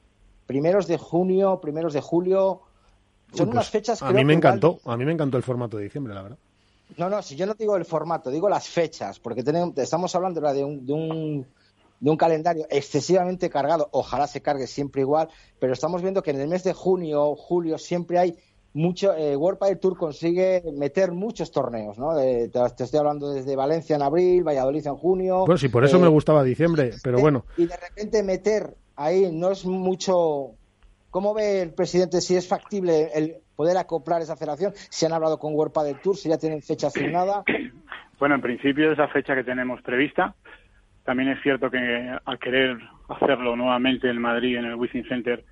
primeros 0.51 0.89
de 0.89 0.99
junio, 0.99 1.61
primeros 1.61 1.93
de 1.93 2.01
julio. 2.01 2.61
Son 3.33 3.47
Uy, 3.47 3.53
unas 3.53 3.71
pues, 3.71 3.71
fechas. 3.71 4.03
a 4.03 4.07
creo 4.09 4.17
mí 4.19 4.25
me 4.25 4.33
que 4.33 4.37
encantó, 4.39 4.81
a 4.85 4.97
mí 4.97 5.05
me 5.05 5.13
encantó 5.13 5.37
el 5.37 5.45
formato 5.45 5.77
de 5.77 5.85
diciembre, 5.85 6.13
la 6.13 6.23
verdad. 6.23 6.39
no, 6.99 7.09
no, 7.09 7.23
si 7.23 7.37
yo 7.37 7.47
no 7.47 7.55
digo 7.55 7.77
el 7.77 7.85
formato, 7.85 8.31
digo 8.33 8.49
las 8.49 8.69
fechas, 8.69 9.21
porque 9.21 9.45
tenemos, 9.45 9.79
estamos 9.79 10.13
hablando 10.17 10.41
de 10.41 10.65
un, 10.65 10.85
de, 10.85 10.93
un, 10.93 11.47
de 12.01 12.11
un 12.11 12.17
calendario 12.17 12.67
excesivamente 12.69 13.49
cargado, 13.49 13.89
ojalá 13.93 14.27
se 14.27 14.41
cargue 14.43 14.67
siempre 14.67 15.03
igual, 15.03 15.29
pero 15.61 15.73
estamos 15.73 16.03
viendo 16.03 16.21
que 16.21 16.33
en 16.33 16.41
el 16.41 16.49
mes 16.49 16.65
de 16.65 16.73
junio, 16.73 17.37
julio, 17.37 17.79
siempre 17.79 18.19
hay 18.19 18.37
mucho, 18.73 19.15
eh, 19.15 19.37
World 19.37 19.59
Padel 19.61 19.79
Tour 19.79 19.97
consigue 19.97 20.65
meter 20.73 21.13
muchos 21.13 21.53
torneos, 21.53 21.97
¿no? 21.99 22.15
De- 22.17 22.49
te, 22.49 22.61
te 22.77 22.85
estoy 22.85 22.99
hablando 22.99 23.31
desde 23.31 23.55
Valencia 23.55 23.95
en 23.97 24.03
abril, 24.03 24.43
Valladolid 24.43 24.87
en 24.87 24.97
junio. 24.97 25.45
Pues 25.47 25.61
sí, 25.61 25.69
por 25.69 25.85
eso 25.85 25.97
eh, 25.97 26.01
me 26.01 26.09
gustaba 26.09 26.43
diciembre, 26.43 26.91
pero 27.03 27.21
bueno. 27.21 27.45
Y 27.57 27.67
de 27.67 27.77
repente 27.77 28.23
meter 28.25 28.77
ahí 29.01 29.31
no 29.33 29.51
es 29.51 29.65
mucho. 29.65 30.53
¿Cómo 31.11 31.35
ve 31.35 31.63
el 31.63 31.75
presidente 31.75 32.21
si 32.21 32.37
es 32.37 32.47
factible 32.49 33.09
el 33.15 33.37
poder 33.57 33.77
acoplar 33.77 34.23
esa 34.23 34.37
federación? 34.37 34.73
Si 34.75 35.07
han 35.07 35.13
hablado 35.13 35.39
con 35.39 35.55
World 35.55 35.73
Padel 35.73 36.01
Tour, 36.01 36.17
si 36.17 36.29
ya 36.29 36.39
tienen 36.39 36.63
fecha 36.63 36.89
asignada. 36.89 37.45
Bueno, 38.21 38.35
en 38.35 38.43
principio 38.43 38.93
es 38.93 38.99
la 38.99 39.09
fecha 39.09 39.35
que 39.35 39.45
tenemos 39.45 39.81
prevista. 39.81 40.35
También 41.05 41.31
es 41.31 41.43
cierto 41.43 41.71
que 41.71 42.15
al 42.23 42.39
querer 42.39 42.77
hacerlo 43.09 43.57
nuevamente 43.57 44.11
en 44.11 44.21
Madrid, 44.21 44.59
en 44.59 44.67
el 44.67 44.75
Wizzing 44.75 45.09
Center, 45.09 45.43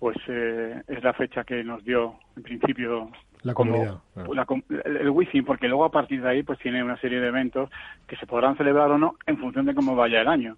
pues 0.00 0.16
eh, 0.26 0.82
es 0.88 1.04
la 1.04 1.12
fecha 1.12 1.44
que 1.44 1.62
nos 1.62 1.84
dio 1.84 2.16
en 2.36 2.42
principio 2.42 3.08
La 3.42 3.54
comunidad, 3.54 3.98
la 4.16 4.46
el, 4.84 4.96
el 4.96 5.10
Wizzing, 5.10 5.44
porque 5.44 5.68
luego 5.68 5.84
a 5.84 5.92
partir 5.92 6.20
de 6.20 6.28
ahí 6.28 6.42
pues 6.42 6.58
tiene 6.58 6.82
una 6.82 7.00
serie 7.00 7.20
de 7.20 7.28
eventos 7.28 7.70
que 8.08 8.16
se 8.16 8.26
podrán 8.26 8.56
celebrar 8.56 8.90
o 8.90 8.98
no 8.98 9.14
en 9.24 9.38
función 9.38 9.66
de 9.66 9.76
cómo 9.76 9.94
vaya 9.94 10.20
el 10.20 10.26
año. 10.26 10.56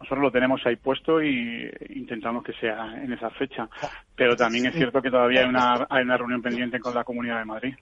Nosotros 0.00 0.22
lo 0.22 0.30
tenemos 0.30 0.64
ahí 0.64 0.76
puesto 0.76 1.22
y 1.22 1.70
intentamos 1.90 2.42
que 2.42 2.52
sea 2.54 2.94
en 3.02 3.12
esa 3.12 3.30
fecha. 3.30 3.68
Pero 4.16 4.34
también 4.34 4.66
es 4.66 4.74
cierto 4.74 5.02
que 5.02 5.10
todavía 5.10 5.42
hay 5.42 5.48
una, 5.48 5.86
hay 5.88 6.02
una 6.02 6.16
reunión 6.16 6.40
pendiente 6.42 6.80
con 6.80 6.94
la 6.94 7.04
Comunidad 7.04 7.38
de 7.38 7.44
Madrid. 7.44 7.74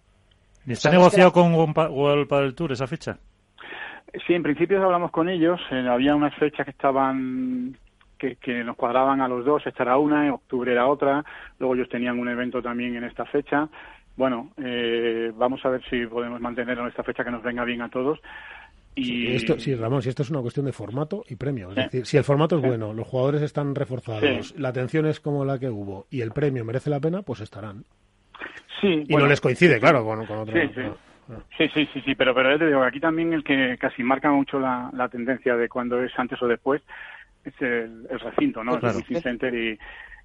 ¿Y 0.66 0.72
¿Está 0.72 0.90
¿Sabes 0.90 0.98
negociado 0.98 1.32
con 1.32 1.54
World 1.54 2.28
Padel 2.28 2.54
Tour 2.54 2.72
esa 2.72 2.86
fecha? 2.86 3.18
Sí, 4.26 4.34
en 4.34 4.42
principio 4.42 4.82
hablamos 4.82 5.10
con 5.10 5.28
ellos. 5.28 5.60
eh, 5.70 5.86
había 5.88 6.14
unas 6.16 6.34
fechas 6.34 6.64
que 6.64 6.72
estaban 6.72 7.76
que, 8.18 8.36
que 8.36 8.64
nos 8.64 8.76
cuadraban 8.76 9.20
a 9.20 9.28
los 9.28 9.44
dos. 9.44 9.66
Esta 9.66 9.84
era 9.84 9.96
una, 9.96 10.26
en 10.26 10.32
octubre 10.32 10.72
era 10.72 10.86
otra. 10.86 11.24
Luego 11.58 11.74
ellos 11.74 11.88
tenían 11.88 12.18
un 12.18 12.28
evento 12.28 12.60
también 12.60 12.96
en 12.96 13.04
esta 13.04 13.24
fecha. 13.26 13.68
Bueno, 14.16 14.50
eh, 14.56 15.30
vamos 15.36 15.64
a 15.64 15.68
ver 15.68 15.82
si 15.88 16.04
podemos 16.06 16.40
mantenerlo 16.40 16.82
en 16.82 16.88
esta 16.88 17.04
fecha 17.04 17.22
que 17.22 17.30
nos 17.30 17.42
venga 17.42 17.64
bien 17.64 17.82
a 17.82 17.88
todos. 17.88 18.18
Y 18.94 19.34
Esto, 19.34 19.58
sí, 19.60 19.74
Ramón, 19.76 20.02
si 20.02 20.08
esto 20.08 20.22
es 20.22 20.30
una 20.30 20.40
cuestión 20.40 20.66
de 20.66 20.72
formato 20.72 21.24
y 21.28 21.36
premio. 21.36 21.70
Es 21.70 21.76
decir, 21.76 22.04
si 22.06 22.16
el 22.16 22.24
formato 22.24 22.56
es 22.56 22.62
bueno, 22.62 22.92
los 22.92 23.06
jugadores 23.06 23.42
están 23.42 23.74
reforzados, 23.74 24.48
Sí. 24.48 24.54
la 24.58 24.70
atención 24.70 25.06
es 25.06 25.20
como 25.20 25.44
la 25.44 25.58
que 25.58 25.68
hubo 25.70 26.06
y 26.10 26.20
el 26.20 26.32
premio 26.32 26.64
merece 26.64 26.90
la 26.90 26.98
pena, 27.00 27.22
pues 27.22 27.40
estarán. 27.40 27.84
sí, 28.80 29.04
Y 29.06 29.12
bueno, 29.12 29.26
no 29.26 29.30
les 29.30 29.40
coincide, 29.40 29.78
claro, 29.78 30.04
con, 30.04 30.26
con 30.26 30.38
otro. 30.38 30.54
Sí, 30.60 30.68
sí. 30.74 30.82
Sí, 31.58 31.68
sí, 31.74 31.88
sí, 31.92 32.00
sí, 32.06 32.14
pero, 32.14 32.34
pero 32.34 32.50
ya 32.52 32.58
te 32.58 32.66
digo, 32.68 32.82
aquí 32.82 32.98
también 33.00 33.32
el 33.34 33.44
que 33.44 33.76
casi 33.78 34.02
marca 34.02 34.30
mucho 34.32 34.58
la, 34.58 34.90
la 34.94 35.08
tendencia 35.10 35.56
de 35.56 35.68
cuando 35.68 36.02
es 36.02 36.10
antes 36.18 36.40
o 36.42 36.46
después 36.48 36.80
es 37.44 37.52
el, 37.60 38.06
el 38.10 38.18
recinto, 38.18 38.64
¿no? 38.64 38.80
Claro. 38.80 38.98
El 39.06 39.22
Center 39.22 39.54
y, 39.54 39.78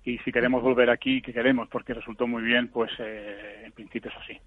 y 0.05 0.17
si 0.19 0.31
queremos 0.31 0.63
volver 0.63 0.89
aquí, 0.89 1.21
que 1.21 1.33
queremos, 1.33 1.67
porque 1.67 1.93
resultó 1.93 2.25
muy 2.25 2.41
bien, 2.43 2.69
pues 2.69 2.89
eh, 2.99 3.63
en 3.65 3.71
principio 3.73 4.09
es 4.11 4.17
así. 4.23 4.39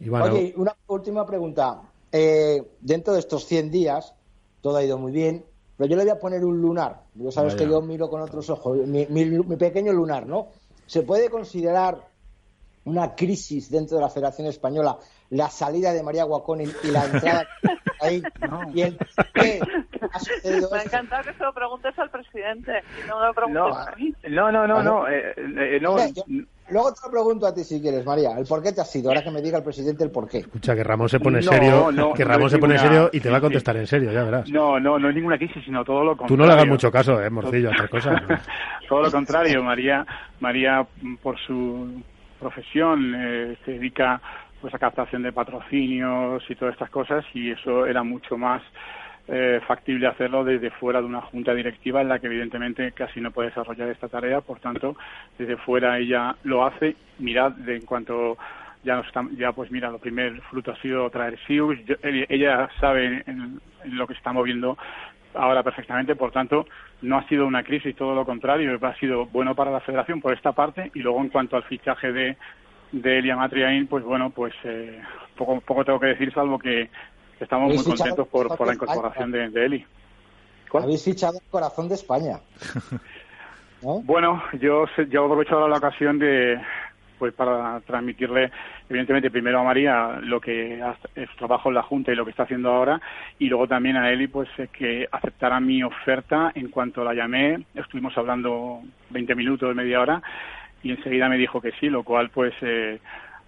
Iván, 0.00 0.22
Oye, 0.32 0.52
una 0.56 0.72
última 0.88 1.24
pregunta. 1.24 1.76
Eh, 2.12 2.62
dentro 2.80 3.12
de 3.14 3.20
estos 3.20 3.44
100 3.46 3.70
días, 3.70 4.14
todo 4.60 4.76
ha 4.78 4.84
ido 4.84 4.98
muy 4.98 5.12
bien, 5.12 5.44
pero 5.76 5.90
yo 5.90 5.96
le 5.96 6.02
voy 6.04 6.10
a 6.12 6.18
poner 6.18 6.44
un 6.44 6.60
lunar. 6.60 7.02
Yo 7.14 7.30
sabes 7.30 7.54
Vaya. 7.54 7.66
que 7.66 7.70
yo 7.70 7.80
miro 7.82 8.08
con 8.08 8.20
otros 8.22 8.48
ojos, 8.50 8.78
mi, 8.86 9.06
mi- 9.06 9.24
mi 9.26 9.56
pequeño 9.56 9.92
lunar, 9.92 10.26
¿no? 10.26 10.48
¿Se 10.86 11.02
puede 11.02 11.28
considerar 11.30 11.98
una 12.84 13.14
crisis 13.14 13.70
dentro 13.70 13.98
de 13.98 14.02
la 14.02 14.08
Federación 14.08 14.46
Española 14.46 14.96
la 15.30 15.50
salida 15.50 15.92
de 15.92 16.02
María 16.02 16.24
Guacón 16.24 16.62
y, 16.62 16.64
y 16.64 16.90
la 16.90 17.04
entrada 17.04 17.46
ahí? 18.00 18.22
Y 18.72 18.80
el 18.80 18.96
por 18.96 19.32
qué 19.32 19.60
ha 20.10 20.18
sucedido 20.18 20.70
Me 20.72 20.78
ha 20.78 20.82
encantado 20.84 21.22
que 21.24 21.34
se 21.34 21.42
lo 21.44 21.52
preguntes 21.52 21.98
al 21.98 22.10
presidente 22.10 22.72
y 23.04 23.06
no 23.06 23.20
me 23.20 23.26
lo 23.26 23.34
preguntes 23.34 23.60
No, 23.60 23.66
a 23.76 23.94
mí. 23.96 24.14
no, 24.30 24.50
no, 24.66 24.82
no, 24.82 25.06
eh, 25.08 25.34
eh, 25.36 25.78
no, 25.82 25.90
Hombre, 25.90 26.12
yo- 26.14 26.24
luego 26.70 26.92
te 26.92 27.00
lo 27.04 27.10
pregunto 27.10 27.46
a 27.46 27.54
ti 27.54 27.64
si 27.64 27.80
quieres, 27.80 28.04
María. 28.04 28.30
¿El 28.38 28.46
por 28.46 28.62
qué 28.62 28.72
te 28.72 28.80
has 28.80 28.94
ido? 28.96 29.08
Ahora 29.10 29.22
que 29.22 29.30
me 29.30 29.40
diga 29.42 29.58
el 29.58 29.64
presidente 29.64 30.04
el 30.04 30.10
por 30.10 30.28
qué. 30.28 30.38
escucha, 30.38 30.74
que 30.74 30.84
Ramón 30.84 31.08
se 31.08 31.20
pone 31.20 31.40
No, 31.40 31.50
serio, 31.52 31.92
no, 31.92 32.12
que 32.14 32.24
no 32.24 32.28
Ramón 32.30 32.46
es 32.46 32.52
se 32.52 32.58
pone 32.58 32.74
ninguna- 32.74 32.90
serio 32.92 33.10
y 33.12 33.20
te 33.20 33.30
va 33.30 33.36
a 33.36 33.40
sí, 33.40 33.42
contestar 33.44 33.76
en 33.76 33.86
serio, 33.86 34.12
ya 34.12 34.24
verás. 34.24 34.50
no, 34.50 34.78
no, 34.80 34.98
no 34.98 35.08
es 35.08 35.14
ninguna 35.14 35.38
crisis, 35.38 35.62
sino 35.64 35.84
todo 35.84 36.00
lo 36.04 36.10
contrario. 36.16 36.28
Tú 36.28 36.36
no 36.36 36.46
le 36.46 36.52
hagas 36.52 36.66
mucho 36.66 36.90
caso, 36.90 37.20
eh, 37.22 37.30
Morcillo, 37.30 37.68
a 37.68 37.72
otras 37.72 37.90
cosas. 37.90 38.22
Todo 38.88 39.02
lo 39.02 39.10
contrario, 39.10 39.62
María, 39.62 40.06
María 40.40 40.86
por 41.22 41.38
su 41.40 42.02
profesión 42.40 43.14
eh, 43.16 43.56
se 43.64 43.72
dedica 43.72 44.20
pues 44.62 44.74
a 44.74 44.78
captación 44.78 45.22
de 45.22 45.30
patrocinios 45.32 46.42
y 46.48 46.54
todas 46.56 46.72
estas 46.72 46.90
cosas 46.90 47.24
y 47.34 47.50
eso 47.50 47.86
era 47.86 48.02
mucho 48.02 48.36
más 48.36 48.62
eh, 49.28 49.60
factible 49.66 50.06
hacerlo 50.06 50.42
desde 50.44 50.70
fuera 50.70 51.00
de 51.00 51.06
una 51.06 51.20
junta 51.20 51.54
directiva 51.54 52.00
en 52.00 52.08
la 52.08 52.18
que 52.18 52.26
evidentemente 52.26 52.92
casi 52.92 53.20
no 53.20 53.30
puede 53.30 53.48
desarrollar 53.50 53.88
esta 53.90 54.08
tarea, 54.08 54.40
por 54.40 54.58
tanto 54.60 54.96
desde 55.38 55.56
fuera 55.58 55.98
ella 55.98 56.34
lo 56.44 56.64
hace. 56.66 56.96
Mirad, 57.18 57.52
de, 57.52 57.76
en 57.76 57.82
cuanto 57.86 58.38
ya 58.84 58.96
nos 58.96 59.06
está- 59.06 59.26
ya 59.36 59.52
pues 59.52 59.70
mira, 59.70 59.90
lo 59.90 59.98
primer 59.98 60.40
fruto 60.42 60.72
ha 60.72 60.76
sido 60.76 61.10
traer 61.10 61.38
SIUS, 61.46 61.78
ella- 62.02 62.68
sabe 62.80 63.22
en, 63.26 63.60
lo 63.84 64.06
que 64.06 64.14
está 64.14 64.32
moviendo 64.32 64.76
ahora 65.34 65.62
perfectamente, 65.62 66.16
por 66.16 66.32
tanto, 66.32 66.66
no 67.02 67.18
ha 67.18 67.28
sido 67.28 67.46
una 67.46 67.62
crisis, 67.62 67.94
todo 67.94 68.14
lo 68.14 68.24
contrario, 68.24 68.78
ha 68.80 68.94
sido 68.94 69.26
bueno 69.26 69.54
para 69.54 69.70
la 69.70 69.80
federación 69.80 70.20
por 70.20 70.32
esta 70.32 70.52
parte. 70.52 70.90
Y 70.94 71.00
luego 71.00 71.20
en 71.20 71.28
cuanto 71.28 71.56
al 71.56 71.64
fichaje 71.64 72.12
de, 72.12 72.36
de 72.92 73.18
Elia 73.18 73.36
Matriain, 73.36 73.86
pues 73.86 74.02
bueno, 74.04 74.30
pues 74.30 74.54
eh, 74.64 75.00
poco, 75.36 75.60
poco 75.60 75.84
tengo 75.84 76.00
que 76.00 76.06
decir, 76.06 76.32
salvo 76.32 76.58
que 76.58 76.88
estamos 77.40 77.74
muy 77.74 77.84
contentos 77.84 78.26
por, 78.28 78.56
por 78.56 78.66
la 78.66 78.74
incorporación 78.74 79.30
de, 79.30 79.48
de 79.50 79.64
Eli. 79.64 79.86
¿Cuál? 80.70 80.84
Habéis 80.84 81.04
fichado 81.04 81.38
el 81.38 81.50
corazón 81.50 81.88
de 81.88 81.94
España. 81.94 82.40
¿No? 83.82 84.00
Bueno, 84.00 84.42
yo 84.60 84.86
yo 85.08 85.24
aprovecho 85.24 85.54
ahora 85.54 85.68
la 85.68 85.78
ocasión 85.78 86.18
de 86.18 86.60
pues 87.18 87.34
para 87.34 87.80
transmitirle 87.80 88.50
evidentemente 88.88 89.30
primero 89.30 89.60
a 89.60 89.64
María 89.64 90.18
lo 90.22 90.40
que 90.40 90.80
es 91.14 91.30
su 91.30 91.36
trabajo 91.36 91.68
en 91.68 91.74
la 91.74 91.82
Junta 91.82 92.12
y 92.12 92.14
lo 92.14 92.24
que 92.24 92.30
está 92.30 92.44
haciendo 92.44 92.70
ahora 92.70 93.00
y 93.38 93.48
luego 93.48 93.66
también 93.66 93.96
a 93.96 94.10
Eli 94.10 94.28
pues 94.28 94.48
que 94.72 95.08
aceptara 95.10 95.60
mi 95.60 95.82
oferta 95.82 96.52
en 96.54 96.68
cuanto 96.68 97.04
la 97.04 97.14
llamé 97.14 97.64
estuvimos 97.74 98.16
hablando 98.16 98.80
20 99.10 99.34
minutos 99.34 99.74
media 99.74 100.00
hora 100.00 100.22
y 100.82 100.92
enseguida 100.92 101.28
me 101.28 101.36
dijo 101.36 101.60
que 101.60 101.72
sí 101.72 101.88
lo 101.88 102.04
cual 102.04 102.30
pues 102.30 102.54
eh, 102.62 103.00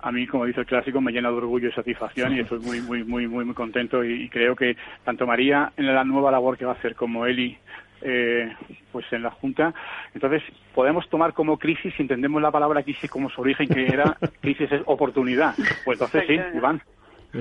a 0.03 0.13
mí 0.13 0.27
como 0.27 0.45
dice 0.45 0.61
el 0.61 0.67
clásico 0.67 1.01
me 1.01 1.13
llena 1.13 1.31
de 1.31 1.37
orgullo 1.37 1.69
y 1.69 1.73
satisfacción 1.73 2.35
y 2.35 2.41
estoy 2.41 2.59
muy 2.61 2.81
muy 2.81 3.05
muy 3.05 3.27
muy 3.27 3.45
muy 3.45 3.55
contento 3.55 4.05
y, 4.05 4.25
y 4.25 4.29
creo 4.29 4.57
que 4.57 4.77
tanto 5.05 5.27
María 5.27 5.73
en 5.77 5.95
la 5.95 6.05
nueva 6.05 6.31
labor 6.31 6.57
que 6.57 6.65
va 6.65 6.73
a 6.73 6.77
hacer 6.77 6.95
como 6.95 7.27
Eli 7.27 7.59
eh, 8.03 8.51
pues 8.93 9.05
en 9.13 9.23
la 9.23 9.31
Junta. 9.31 9.75
Entonces, 10.15 10.43
podemos 10.75 11.09
tomar 11.09 11.35
como 11.35 11.59
crisis, 11.59 11.93
si 11.97 12.03
entendemos 12.03 12.41
la 12.41 12.51
palabra 12.51 12.83
crisis 12.83 13.11
como 13.11 13.29
su 13.29 13.43
origen, 13.43 13.69
que 13.69 13.87
era 13.87 14.17
crisis 14.41 14.73
es 14.73 14.83
oportunidad. 14.87 15.55
Pues 15.85 16.01
entonces 16.01 16.25
sí, 16.27 16.57
Iván. 16.57 16.83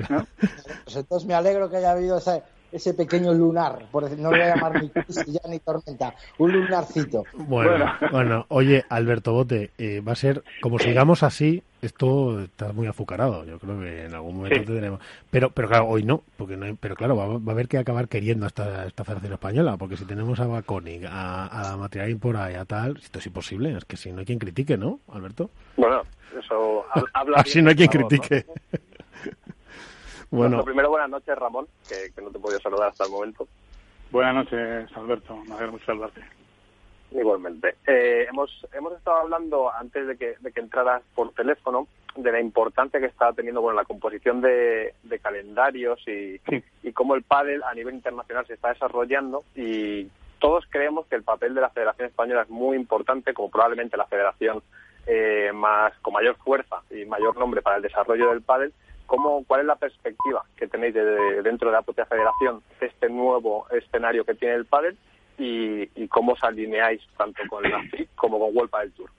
¿no? 0.09 0.25
Pues 0.83 0.95
entonces 0.95 1.27
me 1.27 1.33
alegro 1.33 1.69
que 1.69 1.77
haya 1.77 1.91
habido 1.91 2.17
esa, 2.17 2.43
ese 2.71 2.93
pequeño 2.93 3.33
lunar, 3.33 3.85
por 3.91 4.03
decir, 4.03 4.19
no 4.19 4.31
lo 4.31 4.37
voy 4.37 4.41
a 4.45 4.55
llamar 4.55 4.81
ni 4.81 4.89
crisis 4.89 5.25
ya 5.25 5.49
ni 5.49 5.59
tormenta, 5.59 6.13
un 6.37 6.51
lunarcito. 6.51 7.23
Bueno, 7.33 7.91
bueno, 8.11 8.45
oye, 8.49 8.85
Alberto 8.89 9.33
Bote, 9.33 9.71
eh, 9.77 10.01
va 10.01 10.11
a 10.13 10.15
ser, 10.15 10.43
como 10.61 10.77
sigamos 10.79 11.23
así, 11.23 11.63
esto 11.81 12.41
está 12.41 12.73
muy 12.73 12.87
azucarado. 12.87 13.45
Yo 13.45 13.57
creo 13.57 13.79
que 13.79 14.05
en 14.05 14.13
algún 14.13 14.35
momento 14.37 14.63
tendremos. 14.65 14.99
Pero, 15.31 15.49
pero 15.51 15.69
claro, 15.69 15.87
hoy 15.87 16.03
no, 16.03 16.23
porque 16.37 16.57
no 16.57 16.65
hay- 16.65 16.73
pero 16.79 16.95
claro, 16.95 17.15
va, 17.15 17.27
va 17.27 17.39
a 17.47 17.51
haber 17.51 17.67
que 17.69 17.77
acabar 17.77 18.07
queriendo 18.09 18.45
a 18.45 18.47
esta, 18.49 18.85
esta 18.85 19.03
Federación 19.05 19.33
Española, 19.33 19.77
porque 19.77 19.95
si 19.95 20.03
tenemos 20.05 20.39
a 20.41 20.47
Baconic, 20.47 21.05
a, 21.09 21.71
a 21.73 21.77
Material 21.77 22.17
por 22.17 22.35
ahí, 22.35 22.55
a 22.55 22.65
tal, 22.65 22.97
esto 23.01 23.19
es 23.19 23.25
imposible. 23.27 23.75
Es 23.77 23.85
que 23.85 23.95
si 23.95 24.11
no 24.11 24.19
hay 24.19 24.25
quien 24.25 24.39
critique, 24.39 24.77
¿no, 24.77 24.99
Alberto? 25.11 25.49
Bueno, 25.77 26.01
eso 26.37 26.83
ha- 26.93 27.03
habla 27.13 27.37
Así 27.39 27.61
no 27.61 27.69
hay 27.69 27.75
quien 27.77 27.89
¿no? 27.93 28.07
Bueno, 30.31 30.43
bueno, 30.45 30.57
lo 30.57 30.63
primero, 30.65 30.89
buenas 30.89 31.09
noches, 31.09 31.35
Ramón, 31.37 31.67
que, 31.87 32.11
que 32.13 32.21
no 32.21 32.29
te 32.29 32.37
he 32.37 32.41
podido 32.41 32.59
saludar 32.59 32.89
hasta 32.89 33.05
el 33.05 33.11
momento. 33.11 33.47
Buenas 34.11 34.35
noches, 34.35 34.89
Alberto. 34.95 35.35
Me 35.37 35.53
alegra 35.53 35.71
mucho 35.71 35.85
saludarte. 35.85 36.21
Igualmente. 37.11 37.75
Eh, 37.87 38.27
hemos, 38.29 38.51
hemos 38.73 38.93
estado 38.93 39.17
hablando, 39.17 39.71
antes 39.73 40.05
de 40.07 40.15
que, 40.17 40.35
de 40.39 40.51
que 40.51 40.59
entraras 40.59 41.01
por 41.15 41.31
teléfono, 41.33 41.87
de 42.15 42.31
la 42.31 42.39
importancia 42.39 42.99
que 42.99 43.05
está 43.07 43.33
teniendo 43.33 43.61
bueno, 43.61 43.79
la 43.79 43.85
composición 43.85 44.41
de, 44.41 44.93
de 45.03 45.19
calendarios 45.19 45.99
y, 46.07 46.39
Sí. 46.49 46.63
y 46.83 46.91
cómo 46.91 47.15
el 47.15 47.23
pádel 47.23 47.63
a 47.63 47.73
nivel 47.73 47.95
internacional 47.95 48.45
se 48.47 48.55
está 48.55 48.69
desarrollando 48.69 49.43
y 49.55 50.09
todos 50.39 50.65
creemos 50.69 51.05
que 51.07 51.15
el 51.15 51.23
papel 51.23 51.53
de 51.53 51.61
la 51.61 51.69
Federación 51.69 52.07
Española 52.07 52.43
es 52.43 52.49
muy 52.49 52.75
importante, 52.77 53.33
como 53.33 53.49
probablemente 53.51 53.95
la 53.97 54.07
federación 54.07 54.61
eh, 55.05 55.51
más 55.53 55.93
con 56.01 56.13
mayor 56.13 56.35
fuerza 56.37 56.77
y 56.89 57.05
mayor 57.05 57.37
nombre 57.37 57.61
para 57.61 57.77
el 57.77 57.83
desarrollo 57.83 58.29
del 58.29 58.41
pádel. 58.41 58.73
¿Cómo, 59.09 59.43
¿Cuál 59.47 59.61
es 59.61 59.65
la 59.65 59.75
perspectiva 59.75 60.43
que 60.55 60.67
tenéis 60.67 60.93
de- 60.93 61.41
dentro 61.41 61.69
de 61.69 61.75
la 61.75 61.81
propia 61.81 62.05
federación 62.05 62.61
de 62.79 62.85
este 62.85 63.09
nuevo 63.09 63.65
escenario 63.71 64.23
que 64.23 64.35
tiene 64.35 64.53
el 64.53 64.65
pádel 64.65 64.95
y, 65.39 66.07
cómo 66.09 66.33
os 66.33 66.43
alineáis 66.43 67.01
tanto 67.17 67.41
con 67.49 67.63
la 67.63 67.81
FIC 67.89 68.07
como 68.15 68.37
con 68.37 68.55
World 68.55 68.69
Padel 68.69 68.91
Tour? 68.91 69.09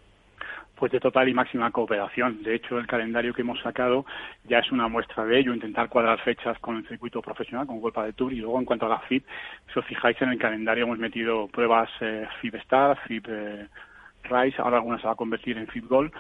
Pues 0.76 0.93
de 0.93 1.01
total 1.01 1.28
y 1.28 1.34
máxima 1.34 1.72
cooperación. 1.72 2.41
De 2.45 2.55
hecho, 2.55 2.78
el 2.78 2.86
calendario 2.86 3.34
que 3.34 3.43
hemos 3.43 3.61
sacado 3.62 4.07
ya 4.45 4.61
es 4.61 4.70
una 4.70 4.86
muestra 4.86 5.24
de 5.24 5.41
ello, 5.41 5.53
intentar 5.53 5.88
cuadrar 5.88 6.20
fechas 6.20 6.57
con 6.61 6.76
el 6.76 6.86
circuito 6.86 7.20
profesional, 7.20 7.66
con 7.66 7.82
World 7.82 8.07
de 8.07 8.12
Tour. 8.12 8.32
Y 8.32 8.36
luego, 8.36 8.61
en 8.61 8.66
cuanto 8.66 8.86
a 8.86 8.91
la 8.91 9.01
FIP, 9.01 9.26
si 9.72 9.78
os 9.78 9.84
fijáis 9.86 10.22
en 10.22 10.28
el 10.28 10.38
calendario, 10.38 10.84
hemos 10.84 10.99
metido 10.99 11.49
pruebas 11.49 11.91
eh, 12.01 12.28
FIP 12.41 12.55
Star, 12.55 12.97
FIP 13.09 13.26
eh, 13.28 13.66
ahora 14.59 14.76
algunas 14.76 15.01
se 15.01 15.09
va 15.09 15.14
a 15.14 15.16
convertir 15.16 15.59
en 15.59 15.66
FIP 15.66 15.88
Gold, 15.88 16.12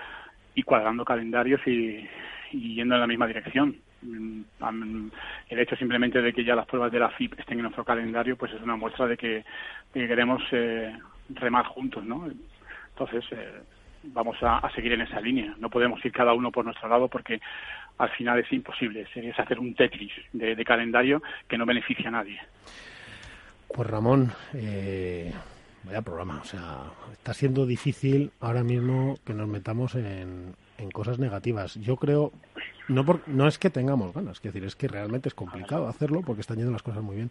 y 0.56 0.64
cuadrando 0.64 1.04
calendarios 1.04 1.64
y, 1.68 2.04
y 2.52 2.74
yendo 2.74 2.94
en 2.94 3.00
la 3.00 3.06
misma 3.06 3.26
dirección. 3.26 3.76
Mm, 4.02 5.08
El 5.48 5.58
hecho 5.58 5.76
simplemente 5.76 6.22
de 6.22 6.32
que 6.32 6.44
ya 6.44 6.54
las 6.54 6.66
pruebas 6.66 6.92
de 6.92 7.00
la 7.00 7.10
FIP 7.10 7.38
estén 7.38 7.58
en 7.58 7.62
nuestro 7.64 7.84
calendario, 7.84 8.36
pues 8.36 8.52
es 8.52 8.62
una 8.62 8.76
muestra 8.76 9.06
de 9.06 9.16
que, 9.16 9.44
queremos 9.92 10.42
eh, 10.52 10.96
remar 11.34 11.66
juntos, 11.66 12.04
¿no? 12.04 12.28
Entonces, 12.94 13.24
eh, 13.32 13.60
vamos 14.04 14.36
a, 14.42 14.68
seguir 14.74 14.92
en 14.92 15.02
esa 15.02 15.20
línea. 15.20 15.54
No 15.58 15.70
podemos 15.70 16.04
ir 16.04 16.12
cada 16.12 16.32
uno 16.32 16.50
por 16.50 16.64
nuestro 16.64 16.88
lado 16.88 17.08
porque 17.08 17.40
al 17.98 18.10
final 18.10 18.38
es 18.38 18.52
imposible. 18.52 19.06
Sería 19.12 19.34
hacer 19.36 19.58
un 19.58 19.74
Tetris 19.74 20.12
de, 20.32 20.54
de 20.54 20.64
calendario 20.64 21.22
que 21.48 21.58
no 21.58 21.66
beneficia 21.66 22.08
a 22.08 22.12
nadie. 22.12 22.40
pues 23.68 23.88
Ramón, 23.88 24.32
eh, 24.54 25.32
vaya 25.84 26.02
programa. 26.02 26.40
O 26.40 26.44
sea, 26.44 26.84
está 27.12 27.34
siendo 27.34 27.66
difícil 27.66 28.32
ahora 28.40 28.62
mismo 28.62 29.16
que 29.24 29.34
nos 29.34 29.48
metamos 29.48 29.94
en, 29.94 30.54
en 30.80 30.90
cosas 30.90 31.18
negativas. 31.18 31.74
Yo 31.76 31.96
creo, 31.96 32.32
no, 32.88 33.04
por, 33.04 33.26
no 33.28 33.46
es 33.46 33.58
que 33.58 33.70
tengamos 33.70 34.14
ganas, 34.14 34.38
es 34.38 34.42
decir, 34.42 34.64
es 34.64 34.76
que 34.76 34.88
realmente 34.88 35.28
es 35.28 35.34
complicado 35.34 35.88
hacerlo 35.88 36.22
porque 36.22 36.40
están 36.40 36.56
yendo 36.56 36.72
las 36.72 36.82
cosas 36.82 37.02
muy 37.02 37.16
bien, 37.16 37.30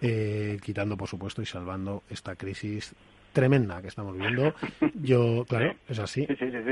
eh, 0.00 0.58
quitando, 0.62 0.96
por 0.96 1.08
supuesto, 1.08 1.42
y 1.42 1.46
salvando 1.46 2.02
esta 2.10 2.36
crisis 2.36 2.94
tremenda 3.36 3.82
que 3.82 3.88
estamos 3.88 4.14
viviendo. 4.14 4.54
Yo, 4.94 5.44
claro, 5.46 5.74
es 5.88 5.98
así. 5.98 6.24
Sí, 6.26 6.36
sí, 6.38 6.50
sí. 6.50 6.70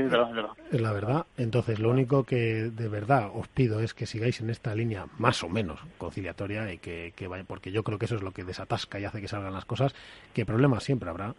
Es 0.71 0.81
la 0.81 0.91
verdad. 0.91 1.27
Entonces, 1.37 1.77
lo 1.79 1.91
único 1.91 2.23
que 2.23 2.71
de 2.71 2.87
verdad 2.87 3.29
os 3.35 3.47
pido 3.47 3.81
es 3.81 3.93
que 3.93 4.07
sigáis 4.07 4.41
en 4.41 4.49
esta 4.49 4.73
línea 4.73 5.05
más 5.19 5.43
o 5.43 5.49
menos 5.49 5.79
conciliatoria 5.99 6.73
y 6.73 6.79
que, 6.79 7.13
que 7.15 7.27
vaya, 7.27 7.43
porque 7.43 7.71
yo 7.71 7.83
creo 7.83 7.99
que 7.99 8.05
eso 8.05 8.15
es 8.15 8.23
lo 8.23 8.31
que 8.31 8.43
desatasca 8.43 8.99
y 8.99 9.05
hace 9.05 9.21
que 9.21 9.27
salgan 9.27 9.53
las 9.53 9.65
cosas, 9.65 9.93
que 10.33 10.43
problemas 10.43 10.83
siempre 10.83 11.07
habrá. 11.07 11.35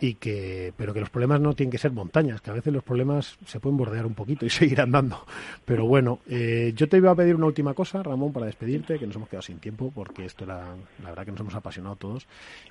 Y 0.00 0.14
que, 0.14 0.72
pero 0.76 0.94
que 0.94 1.00
los 1.00 1.10
problemas 1.10 1.40
no 1.40 1.54
tienen 1.54 1.70
que 1.70 1.78
ser 1.78 1.92
montañas, 1.92 2.40
que 2.40 2.50
a 2.50 2.54
veces 2.54 2.72
los 2.72 2.82
problemas 2.82 3.38
se 3.46 3.60
pueden 3.60 3.76
bordear 3.76 4.06
un 4.06 4.14
poquito 4.14 4.46
y 4.46 4.50
seguir 4.50 4.80
andando. 4.80 5.24
Pero 5.64 5.86
bueno, 5.86 6.20
eh, 6.28 6.72
yo 6.76 6.88
te 6.88 6.96
iba 6.96 7.10
a 7.10 7.14
pedir 7.14 7.34
una 7.34 7.46
última 7.46 7.74
cosa, 7.74 8.02
Ramón, 8.02 8.32
para 8.32 8.46
despedirte, 8.46 8.98
que 8.98 9.06
nos 9.06 9.16
hemos 9.16 9.28
quedado 9.28 9.42
sin 9.42 9.58
tiempo, 9.58 9.92
porque 9.94 10.24
esto 10.24 10.44
era, 10.44 10.76
la 11.02 11.10
verdad 11.10 11.24
que 11.24 11.32
nos 11.32 11.40
hemos 11.40 11.54
apasionado 11.54 11.96
todos. 11.96 12.26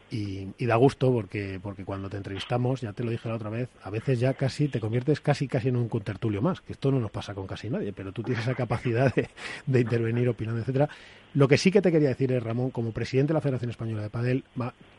Y, 0.09 0.47
y 0.57 0.65
da 0.65 0.75
gusto 0.75 1.11
porque, 1.11 1.59
porque 1.61 1.83
cuando 1.83 2.09
te 2.09 2.17
entrevistamos, 2.17 2.81
ya 2.81 2.93
te 2.93 3.03
lo 3.03 3.11
dije 3.11 3.27
la 3.27 3.35
otra 3.35 3.49
vez, 3.49 3.69
a 3.83 3.89
veces 3.89 4.19
ya 4.19 4.33
casi 4.33 4.67
te 4.67 4.79
conviertes 4.79 5.19
casi 5.19 5.47
casi 5.47 5.69
en 5.69 5.75
un 5.75 5.89
contertulio 5.89 6.41
más, 6.41 6.61
que 6.61 6.73
esto 6.73 6.91
no 6.91 6.99
nos 6.99 7.11
pasa 7.11 7.33
con 7.33 7.47
casi 7.47 7.69
nadie, 7.69 7.93
pero 7.93 8.11
tú 8.11 8.23
tienes 8.23 8.43
esa 8.43 8.55
capacidad 8.55 9.13
de, 9.13 9.29
de 9.65 9.79
intervenir 9.79 10.29
opinando, 10.29 10.61
etcétera. 10.61 10.89
Lo 11.37 11.47
que 11.47 11.57
sí 11.57 11.69
que 11.69 11.83
te 11.83 11.91
quería 11.91 12.07
decir 12.07 12.31
es, 12.31 12.41
Ramón, 12.41 12.71
como 12.71 12.91
presidente 12.91 13.27
de 13.27 13.35
la 13.35 13.41
Federación 13.41 13.69
Española 13.69 14.01
de 14.01 14.09
Padel, 14.09 14.43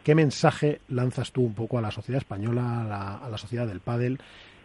¿qué 0.04 0.14
mensaje 0.14 0.78
lanzas 0.88 1.32
tú 1.32 1.42
un 1.42 1.52
poco 1.52 1.78
a 1.78 1.82
la 1.82 1.90
sociedad 1.90 2.18
española, 2.18 3.18
a 3.20 3.28
la, 3.28 3.38
sociedad 3.38 3.66
del 3.66 3.80
Padel, 3.80 4.18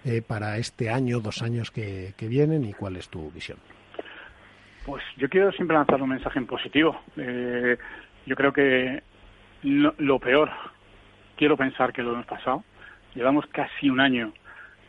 eh, 0.06 0.22
para 0.22 0.60
este 0.60 0.92
año, 0.92 1.20
dos 1.20 1.42
años 1.42 1.72
que, 1.72 2.14
vienen 2.30 2.64
y 2.64 2.74
cuál 2.74 2.96
es 2.98 3.10
tu 3.10 3.32
visión? 3.32 3.58
Pues 4.86 5.04
yo 5.18 5.28
quiero 5.30 5.52
siempre 5.54 5.76
lanzar 5.76 6.00
un 6.00 6.10
mensaje 6.10 6.38
en 6.38 6.46
positivo. 6.46 7.02
Eh, 7.18 7.76
yo 8.28 8.36
creo 8.36 8.54
que 8.54 9.02
lo, 9.64 10.20
peor, 10.20 10.52
quiero 11.38 11.58
pensar 11.58 11.92
que 11.92 12.04
lo 12.04 12.14
hemos 12.14 12.28
pasado. 12.28 12.64
Llevamos 13.16 13.48
casi 13.48 13.90
un 13.90 14.00
año 14.00 14.32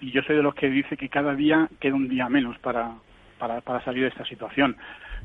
y 0.02 0.10
yo 0.10 0.20
soy 0.20 0.36
de 0.36 0.42
los 0.42 0.54
que 0.54 0.68
dice 0.68 0.98
que 0.98 1.08
cada 1.08 1.34
día 1.34 1.66
queda 1.80 1.94
un 1.94 2.10
día 2.10 2.28
menos 2.28 2.58
para, 2.58 2.92
para 3.38 3.82
salir 3.84 4.02
de 4.02 4.08
esta 4.10 4.26
situación. 4.26 4.76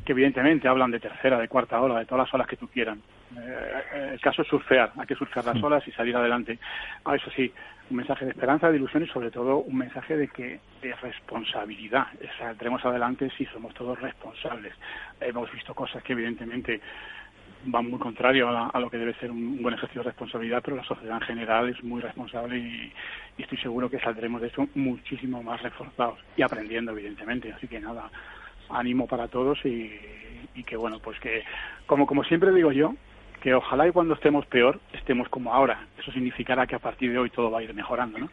Que 0.05 0.13
evidentemente 0.13 0.67
hablan 0.67 0.91
de 0.91 0.99
tercera, 0.99 1.37
de 1.37 1.47
cuarta 1.47 1.79
ola, 1.81 1.99
de 1.99 2.05
todas 2.05 2.25
las 2.25 2.33
olas 2.33 2.47
que 2.47 2.55
tú 2.57 2.67
quieran. 2.67 2.99
Eh, 3.37 4.09
el 4.13 4.21
caso 4.21 4.41
es 4.41 4.47
surfear, 4.47 4.91
hay 4.97 5.05
que 5.05 5.15
surfear 5.15 5.45
las 5.45 5.61
olas 5.61 5.87
y 5.87 5.91
salir 5.91 6.15
adelante. 6.15 6.57
Ah, 7.05 7.15
eso 7.15 7.29
sí, 7.31 7.53
un 7.91 7.97
mensaje 7.97 8.25
de 8.25 8.31
esperanza, 8.31 8.71
de 8.71 8.77
ilusión 8.77 9.03
y 9.03 9.07
sobre 9.07 9.29
todo 9.29 9.57
un 9.57 9.77
mensaje 9.77 10.17
de 10.17 10.27
que 10.29 10.59
de 10.81 10.95
responsabilidad. 10.95 12.07
Saldremos 12.39 12.83
adelante 12.85 13.29
si 13.37 13.45
somos 13.47 13.73
todos 13.75 13.99
responsables. 14.01 14.73
Hemos 15.21 15.51
visto 15.51 15.75
cosas 15.75 16.01
que 16.01 16.13
evidentemente 16.13 16.81
van 17.65 17.89
muy 17.89 17.99
contrario 17.99 18.47
a, 18.47 18.51
la- 18.51 18.67
a 18.67 18.79
lo 18.79 18.89
que 18.89 18.97
debe 18.97 19.13
ser 19.15 19.29
un, 19.31 19.37
un 19.45 19.61
buen 19.61 19.75
ejercicio 19.75 20.01
de 20.01 20.09
responsabilidad, 20.09 20.61
pero 20.63 20.77
la 20.77 20.83
sociedad 20.85 21.15
en 21.17 21.21
general 21.27 21.69
es 21.69 21.83
muy 21.83 22.01
responsable 22.01 22.57
y, 22.57 22.91
y 23.37 23.41
estoy 23.43 23.57
seguro 23.57 23.89
que 23.89 23.99
saldremos 23.99 24.39
de 24.41 24.47
esto 24.47 24.67
muchísimo 24.75 25.43
más 25.43 25.61
reforzados 25.61 26.19
y 26.37 26.41
aprendiendo, 26.41 26.93
evidentemente. 26.93 27.51
Así 27.51 27.67
que 27.67 27.79
nada, 27.79 28.09
ánimo 28.70 29.07
para 29.07 29.28
todos 29.28 29.57
y, 29.65 29.91
y 30.55 30.63
que 30.63 30.76
bueno, 30.78 30.99
pues 30.99 31.20
que 31.20 31.43
como 31.86 32.05
como 32.05 32.24
siempre 32.24 32.53
digo 32.53 32.72
yo, 32.72 32.93
que 33.41 33.53
ojalá 33.53 33.88
y 33.88 33.91
cuando 33.91 34.15
estemos 34.15 34.45
peor 34.47 34.80
estemos 34.93 35.30
como 35.30 35.53
ahora. 35.53 35.88
Eso 35.97 36.11
significará 36.11 36.67
que 36.67 36.76
a 36.76 36.80
partir 36.80 37.11
de 37.11 37.17
hoy 37.20 37.30
todo 37.30 37.49
va 37.49 37.59
a 37.59 37.63
ir 37.63 37.74
mejorando, 37.74 38.17
¿no? 38.20 38.30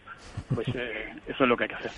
Pues 0.54 0.66
eh, 0.74 1.12
eso 1.28 1.44
es 1.44 1.48
lo 1.48 1.56
que 1.56 1.64
hay 1.64 1.68
que 1.68 1.74
hacer. 1.76 1.90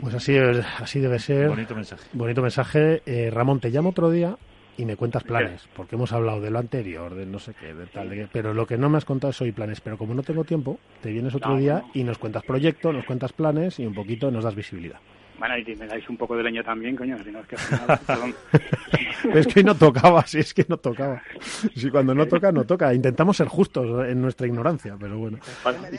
Pues 0.00 0.14
así, 0.14 0.34
es- 0.36 0.64
así 0.80 1.00
debe 1.00 1.18
ser. 1.18 1.48
Bonito 1.48 1.74
mensaje. 1.74 2.04
Bonito 2.12 2.42
mensaje. 2.42 3.02
Eh, 3.06 3.30
Ramón, 3.30 3.60
te 3.60 3.70
llamo 3.70 3.90
otro 3.90 4.10
día 4.10 4.36
y 4.78 4.84
me 4.84 4.96
cuentas 4.96 5.24
planes, 5.24 5.66
porque 5.74 5.94
hemos 5.96 6.12
hablado 6.12 6.40
de 6.42 6.50
lo 6.50 6.58
anterior, 6.58 7.14
de 7.14 7.24
no 7.24 7.38
sé 7.38 7.54
qué, 7.58 7.72
de 7.72 7.86
tal, 7.86 8.10
de 8.10 8.16
qué, 8.16 8.28
pero 8.30 8.52
lo 8.52 8.66
que 8.66 8.76
no 8.76 8.90
me 8.90 8.98
has 8.98 9.06
contado 9.06 9.30
es 9.30 9.40
hoy 9.40 9.52
planes. 9.52 9.80
Pero 9.80 9.96
como 9.96 10.12
no 10.14 10.22
tengo 10.22 10.44
tiempo, 10.44 10.78
te 11.02 11.10
vienes 11.10 11.34
otro 11.34 11.52
No, 11.52 11.56
día 11.58 11.74
no. 11.78 11.90
y 11.94 12.04
nos 12.04 12.18
cuentas 12.18 12.42
proyecto, 12.44 12.92
nos 12.92 13.06
cuentas 13.06 13.32
planes 13.32 13.78
y 13.78 13.86
un 13.86 13.94
poquito 13.94 14.30
nos 14.30 14.44
das 14.44 14.54
visibilidad. 14.54 14.98
Bueno, 15.38 15.58
y 15.58 15.76
me 15.76 15.86
dais 15.86 16.08
un 16.08 16.16
poco 16.16 16.36
de 16.36 16.42
leña 16.42 16.62
también, 16.62 16.96
coño, 16.96 17.16
si 17.22 17.30
no 17.30 17.40
es 17.40 17.46
que 17.46 17.56
perdón. 18.06 18.34
Es 19.34 19.46
que 19.46 19.60
hoy 19.60 19.64
no 19.64 19.74
tocaba, 19.74 20.22
sí, 20.26 20.38
es 20.38 20.54
que 20.54 20.64
no 20.68 20.76
tocaba. 20.78 21.20
Si 21.74 21.90
cuando 21.90 22.14
no 22.14 22.26
toca, 22.26 22.50
no 22.52 22.64
toca. 22.64 22.94
Intentamos 22.94 23.36
ser 23.36 23.48
justos 23.48 24.06
en 24.08 24.22
nuestra 24.22 24.46
ignorancia, 24.46 24.96
pero 24.98 25.18
bueno, 25.18 25.38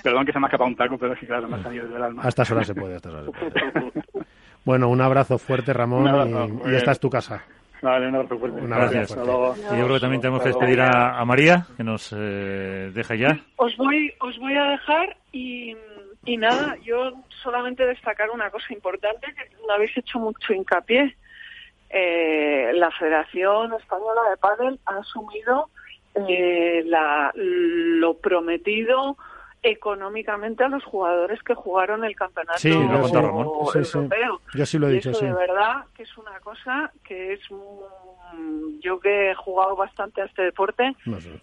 perdón 0.04 0.26
que 0.26 0.32
se 0.32 0.40
me 0.40 0.46
ha 0.46 0.48
escapado 0.48 0.70
un 0.70 0.76
taco, 0.76 0.98
pero 0.98 1.14
que 1.16 1.28
claro, 1.28 1.48
me 1.48 1.58
ha 1.58 1.64
salido 1.64 1.84
desde 1.86 1.98
el 1.98 2.04
alma. 2.04 2.24
a 2.24 2.30
estas 2.30 2.50
horas 2.52 2.68
se 2.68 2.74
puede, 2.76 2.94
a 2.94 2.98
estas 2.98 3.14
horas 3.14 3.26
se 3.26 3.32
puede. 3.32 4.04
Bueno, 4.66 4.90
un 4.90 5.00
abrazo 5.00 5.38
fuerte, 5.38 5.72
Ramón, 5.72 6.06
abrazo, 6.10 6.50
y- 6.70 6.76
esta 6.76 6.92
es 6.92 7.00
tu 7.00 7.10
casa. 7.10 7.42
Vale, 7.82 8.08
un 8.10 8.16
abrazo 8.16 8.38
fuerte. 8.38 8.60
Un 8.60 8.74
abrazo 8.74 8.92
Gracias. 8.92 9.16
fuerte. 9.16 9.32
Hasta 9.32 9.32
luego. 9.32 9.56
Y 9.56 9.80
yo 9.80 9.86
creo 9.86 9.96
que 9.96 10.02
también 10.02 10.22
tenemos 10.22 10.42
que 10.42 10.50
despedir 10.50 10.82
a, 10.82 11.18
a 11.20 11.24
María, 11.26 11.66
que 11.78 11.84
nos 11.86 12.14
eh, 12.18 12.92
deja 12.94 13.16
ya. 13.16 13.40
Os 13.56 13.78
voy, 13.78 14.12
os 14.20 14.38
voy 14.40 14.56
a 14.58 14.64
dejar 14.72 15.16
y, 15.32 15.74
y 16.28 16.38
nada, 16.38 16.76
yo 16.84 17.14
solamente 17.42 17.86
destacar 17.86 18.30
una 18.30 18.52
cosa 18.52 18.74
importante 18.74 19.28
que 19.34 19.50
no 19.66 19.74
habéis 19.74 19.98
hecho 19.98 20.20
mucho 20.20 20.54
hincapié. 20.54 21.16
Eh, 21.90 22.72
la 22.74 22.92
Federación 22.92 23.74
Española 23.74 24.22
de 24.30 24.38
Pádel 24.38 24.80
ha 24.86 24.98
asumido 24.98 25.70
eh, 26.16 26.84
la, 26.86 27.32
lo 27.36 28.18
prometido 28.18 29.18
económicamente 29.64 30.64
a 30.66 30.68
los 30.68 30.84
jugadores 30.84 31.42
que 31.44 31.56
jugaron 31.56 32.04
el 32.04 32.16
campeonato 32.16 32.60
Sí, 32.60 32.70
lo 32.74 33.02
contado 33.02 33.28
Ramón. 33.28 33.48
Sí, 33.74 33.84
sí. 33.86 33.98
europeo. 33.98 34.42
Yo 34.54 34.66
sí 34.66 34.78
lo 34.80 34.88
he 34.88 34.92
Y 34.92 34.96
dicho, 34.96 35.12
eso 35.12 35.20
sí. 35.20 35.26
de 35.26 35.34
verdad 35.34 35.86
que 35.96 36.04
es 36.04 36.18
una 36.18 36.40
cosa 36.42 36.92
que 37.04 37.34
es 37.34 37.52
yo 38.80 39.00
que 39.00 39.32
he 39.32 39.36
jugado 39.36 39.76
bastante 39.76 40.22
a 40.22 40.26
este 40.26 40.44
deporte, 40.44 40.96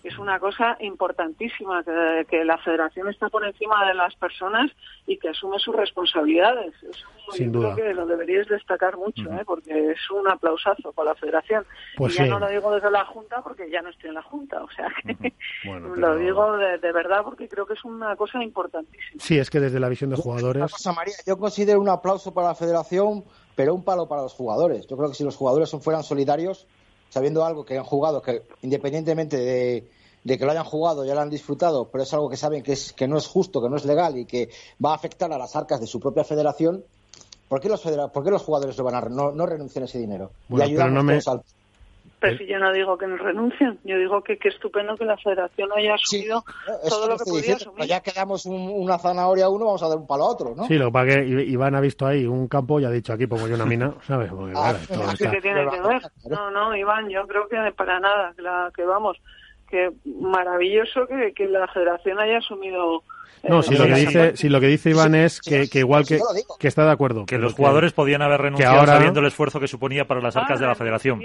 es 0.03 0.19
una 0.19 0.39
cosa 0.39 0.77
importantísima, 0.81 1.83
que, 2.29 2.45
la 2.45 2.59
federación 2.59 3.09
está 3.09 3.29
por 3.29 3.45
encima 3.45 3.87
de 3.87 3.95
las 3.95 4.15
personas 4.17 4.71
y 5.07 5.17
que 5.19 5.31
asume 5.31 5.59
sus 5.59 5.75
responsabilidades. 5.75 6.75
Eso 6.83 7.07
Sin 7.33 7.53
yo 7.53 7.61
duda. 7.61 7.75
creo 7.75 7.89
que 7.89 7.95
lo 7.95 8.07
deberíais 8.07 8.47
destacar 8.49 8.97
mucho, 8.97 9.23
¿eh? 9.33 9.43
porque 9.47 9.93
es 9.93 10.11
un 10.11 10.29
aplausazo 10.29 10.93
para 10.93 11.11
la 11.11 11.15
federación. 11.17 11.65
Pues 11.97 12.15
y 12.15 12.19
ya 12.19 12.25
sí. 12.25 12.31
no 12.31 12.39
lo 12.39 12.49
digo 12.49 12.73
desde 12.75 12.91
la 12.91 13.05
Junta, 13.07 13.43
porque 13.43 13.71
ya 13.71 13.83
no 13.83 13.89
estoy 13.91 14.09
en 14.11 14.15
la 14.15 14.23
Junta, 14.23 14.63
o 14.63 14.71
sea 14.71 14.89
que 15.05 15.33
Bueno, 15.65 15.89
lo 15.89 15.95
pero- 15.95 16.17
digo 16.17 16.57
de, 16.57 16.79
de 16.79 16.93
verdad 16.93 17.23
porque 17.25 17.49
creo 17.49 17.67
que 17.67 17.75
es 17.75 17.85
una 17.85 18.15
cosa 18.17 18.43
importantísima. 18.43 19.21
Sí, 19.23 19.39
es 19.39 19.51
que 19.51 19.61
desde 19.61 19.81
la 19.81 19.89
visión 19.89 20.11
de 20.11 20.17
Una 20.17 20.23
jugadores... 20.23 20.73
cosa, 20.73 20.93
María, 20.93 21.15
yo 21.27 21.37
considero 21.39 21.81
un 21.81 21.89
aplauso 21.89 22.33
para 22.35 22.49
la 22.49 22.55
federación, 22.55 23.25
pero 23.57 23.75
un 23.75 23.83
palo 23.83 24.07
para 24.07 24.23
los 24.23 24.33
jugadores. 24.33 24.87
Yo 24.87 24.97
creo 24.97 25.09
que 25.11 25.15
si 25.17 25.25
los 25.25 25.37
jugadores 25.37 25.71
fueran 25.81 26.03
solidarios, 26.05 26.67
sabiendo 27.11 27.45
algo 27.45 27.65
que 27.65 27.79
han 27.79 27.85
jugado, 27.85 28.21
que 28.23 28.43
independientemente 28.63 29.37
de, 29.37 29.89
de 30.25 30.39
que 30.39 30.45
lo 30.45 30.51
hayan 30.51 30.65
jugado, 30.65 31.05
ya 31.05 31.15
lo 31.15 31.21
han 31.21 31.31
disfrutado, 31.31 31.89
pero 31.91 32.03
es 32.05 32.13
algo 32.13 32.29
que 32.29 32.37
saben 32.37 32.63
que, 32.63 32.73
es, 32.73 32.93
que 32.93 33.07
no 33.07 33.17
es 33.19 33.27
justo, 33.27 33.63
que 33.63 33.69
no 33.69 33.77
es 33.77 33.85
legal 33.85 34.19
y 34.19 34.25
que 34.25 34.49
va 34.85 34.91
a 34.93 34.95
afectar 34.97 35.33
a 35.33 35.39
las 35.39 35.55
arcas 35.55 35.81
de 35.81 35.87
su 35.87 36.01
propia 36.01 36.25
federación, 36.25 36.85
¿por 37.49 37.61
qué 37.61 37.69
los, 37.69 37.81
federa- 37.83 38.09
por 38.09 38.25
qué 38.25 38.31
los 38.31 38.43
jugadores 38.43 38.77
lo 38.77 38.85
van 38.85 38.95
a 38.97 39.01
re- 39.03 39.11
no, 39.11 39.31
no 39.33 39.47
renuncian 39.47 39.83
a 39.83 39.87
ese 39.87 39.99
dinero? 39.99 40.31
Bueno, 40.49 40.65
y 40.65 40.69
ayudamos 40.71 40.91
pero 40.91 40.95
no 41.03 41.05
me- 41.05 41.13
todos 41.21 41.29
al- 41.29 41.43
Pero 42.25 42.39
si 42.39 42.47
yo 42.47 42.59
no 42.59 42.73
digo 42.73 42.97
que 42.99 43.07
no 43.07 43.17
renuncien, 43.17 43.79
yo 43.85 43.99
digo 43.99 44.23
que 44.23 44.39
qué 44.39 44.49
estupendo 44.49 44.97
que 44.97 45.05
la 45.05 45.17
federación 45.17 45.69
haya 45.77 45.95
asumido 45.95 46.45
todo 46.89 47.09
lo 47.09 47.17
que 47.19 47.25
podía 47.25 47.37
diciendo, 47.41 47.65
asumir. 47.71 47.87
Ya 47.89 48.01
que 48.01 48.13
damos 48.13 48.47
un- 48.47 48.71
una 48.75 48.99
zanahoria 48.99 49.47
a 49.47 49.49
uno, 49.51 49.67
vamos 49.67 49.83
a 49.83 49.89
dar 49.89 49.99
un 49.99 50.07
palo 50.07 50.25
a 50.25 50.29
otro, 50.29 50.55
¿no? 50.57 50.67
Sí, 50.67 50.75
lo 50.79 50.87
que 50.87 50.93
pasa 50.93 51.07
que 51.07 51.25
Iván 51.27 51.75
ha 51.75 51.81
visto 51.81 52.07
ahí 52.07 52.27
un 52.27 52.49
campo 52.49 52.81
y 52.81 52.85
ha 52.85 52.91
dicho 52.91 53.13
aquí 53.13 53.27
pongo 53.27 53.47
yo 53.49 53.55
una 53.55 53.67
mina, 53.67 53.95
¿sabes? 54.07 54.31
Porque, 54.33 54.53
Ah, 54.57 54.75
claro, 54.75 54.79
esto 54.79 54.95
pero 54.95 55.07
¿Qué 55.07 55.25
está- 55.25 55.41
tiene 55.41 55.71
que 55.71 55.81
ver? 55.81 56.03
No, 56.31 56.51
no, 56.51 56.77
Iván, 56.77 57.09
yo 57.09 57.27
creo 57.27 57.49
que 57.49 57.57
para 57.77 58.01
nada, 58.01 58.33
que, 58.37 58.43
la- 58.43 58.71
que 58.75 58.85
vamos, 58.85 59.19
que 59.69 59.91
maravilloso 60.05 61.07
que, 61.07 61.33
que 61.35 61.47
la 61.49 61.67
federación 61.69 62.19
haya 62.21 62.39
asumido. 62.39 63.03
eh, 63.43 63.49
No, 63.51 63.63
si 63.63 63.75
lo 63.77 63.85
que 63.85 63.95
dice, 63.95 64.37
si 64.37 64.49
lo 64.49 64.61
que 64.61 64.67
dice 64.69 64.91
Iván 64.91 65.15
es 65.15 65.41
que, 65.41 65.69
que 65.69 65.81
igual 65.81 66.07
que, 66.07 66.19
que 66.59 66.69
está 66.69 66.85
de 66.85 66.93
acuerdo. 66.93 67.27
Que 67.27 67.39
los 67.39 67.53
jugadores 67.55 67.93
podían 67.93 68.23
haber 68.23 68.41
renunciado 68.41 68.79
ahora- 68.81 68.95
sabiendo 68.95 69.21
el 69.21 69.27
esfuerzo 69.27 69.61
que 69.61 69.69
suponía 69.69 70.07
para 70.07 70.21
las 70.21 70.37
arcas 70.37 70.61
de 70.61 70.67
la 70.67 70.75
federación. 70.75 71.21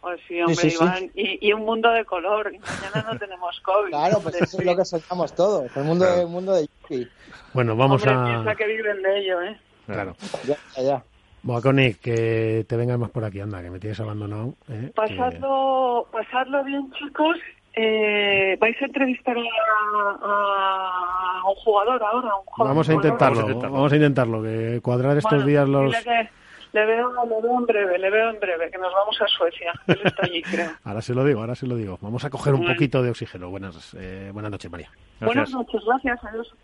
Pues 0.00 0.20
sí, 0.26 0.40
hombre, 0.40 0.54
sí, 0.56 0.70
sí. 0.70 0.76
Iván, 0.82 1.10
Y, 1.14 1.48
y 1.48 1.52
un 1.52 1.62
mundo 1.64 1.90
de 1.90 2.04
color. 2.04 2.52
Y 2.54 2.58
mañana 2.58 3.12
no 3.12 3.18
tenemos 3.18 3.60
COVID. 3.60 3.90
Claro, 3.90 4.18
pues 4.22 4.34
eso 4.40 4.58
es 4.58 4.64
lo 4.64 4.76
que 4.76 4.84
soñamos 4.84 5.34
todos, 5.34 5.76
el 5.76 5.84
mundo, 5.84 6.06
el 6.06 6.26
mundo 6.26 6.54
de 6.54 6.66
Yupi. 6.88 7.08
Bueno, 7.52 7.76
vamos 7.76 8.02
Hombre, 8.06 8.16
a... 8.18 8.24
piensa 8.24 8.54
que 8.54 8.66
viven 8.66 9.02
de 9.02 9.18
ello, 9.18 9.42
¿eh? 9.42 9.60
Claro. 9.86 10.14
Ya, 10.46 10.56
ya, 10.82 11.02
Connie, 11.62 11.94
que 11.94 12.64
te 12.68 12.76
vengas 12.76 12.98
más 12.98 13.10
por 13.10 13.24
aquí, 13.24 13.40
anda, 13.40 13.62
que 13.62 13.70
me 13.70 13.78
tienes 13.80 13.98
abandonado. 14.00 14.54
¿eh? 14.68 14.86
Que- 14.86 14.92
Pasadlo, 14.94 16.06
pasadlo 16.12 16.64
bien, 16.64 16.90
chicos. 16.92 17.36
Eh, 17.74 18.56
vais 18.60 18.76
a 18.82 18.84
entrevistar 18.84 19.36
a, 19.36 19.40
a 20.22 21.48
un 21.48 21.54
jugador 21.56 22.02
ahora, 22.02 22.34
un 22.36 22.44
joven 22.46 22.68
Vamos 22.68 22.88
a 22.88 22.92
jugador. 22.92 23.04
intentarlo, 23.12 23.36
Vamos 23.36 23.46
a 23.46 23.52
intentarlo. 23.52 23.74
vamos 23.76 23.92
a 23.92 23.96
intentarlo, 23.96 24.42
que 24.42 24.80
cuadrar 24.82 25.16
estos 25.16 25.30
Bueno, 25.32 25.46
días 25.46 25.68
los... 25.68 25.90
dile 25.92 26.02
que 26.04 26.39
le 26.72 26.86
veo, 26.86 27.12
le 27.24 27.42
veo 27.42 27.58
en 27.58 27.66
breve, 27.66 27.98
le 27.98 28.10
veo 28.10 28.30
en 28.30 28.40
breve, 28.40 28.70
que 28.70 28.78
nos 28.78 28.92
vamos 28.92 29.20
a 29.20 29.26
Suecia. 29.26 29.72
Él 29.86 30.00
está 30.04 30.24
allí, 30.24 30.42
creo. 30.42 30.70
Ahora 30.84 31.00
se 31.02 31.14
lo 31.14 31.24
digo, 31.24 31.40
ahora 31.40 31.54
se 31.54 31.66
lo 31.66 31.74
digo. 31.76 31.98
Vamos 32.00 32.24
a 32.24 32.30
coger 32.30 32.54
un 32.54 32.60
Bueno. 32.60 32.74
poquito 32.74 33.02
de 33.02 33.10
oxígeno. 33.10 33.50
Buenas, 33.50 33.94
eh, 33.98 34.30
buenas 34.32 34.50
noches, 34.52 34.70
María. 34.70 34.90
Buenas 35.20 35.50
noches, 35.50 35.80
gracias, 35.86 36.18
adiós. 36.24 36.54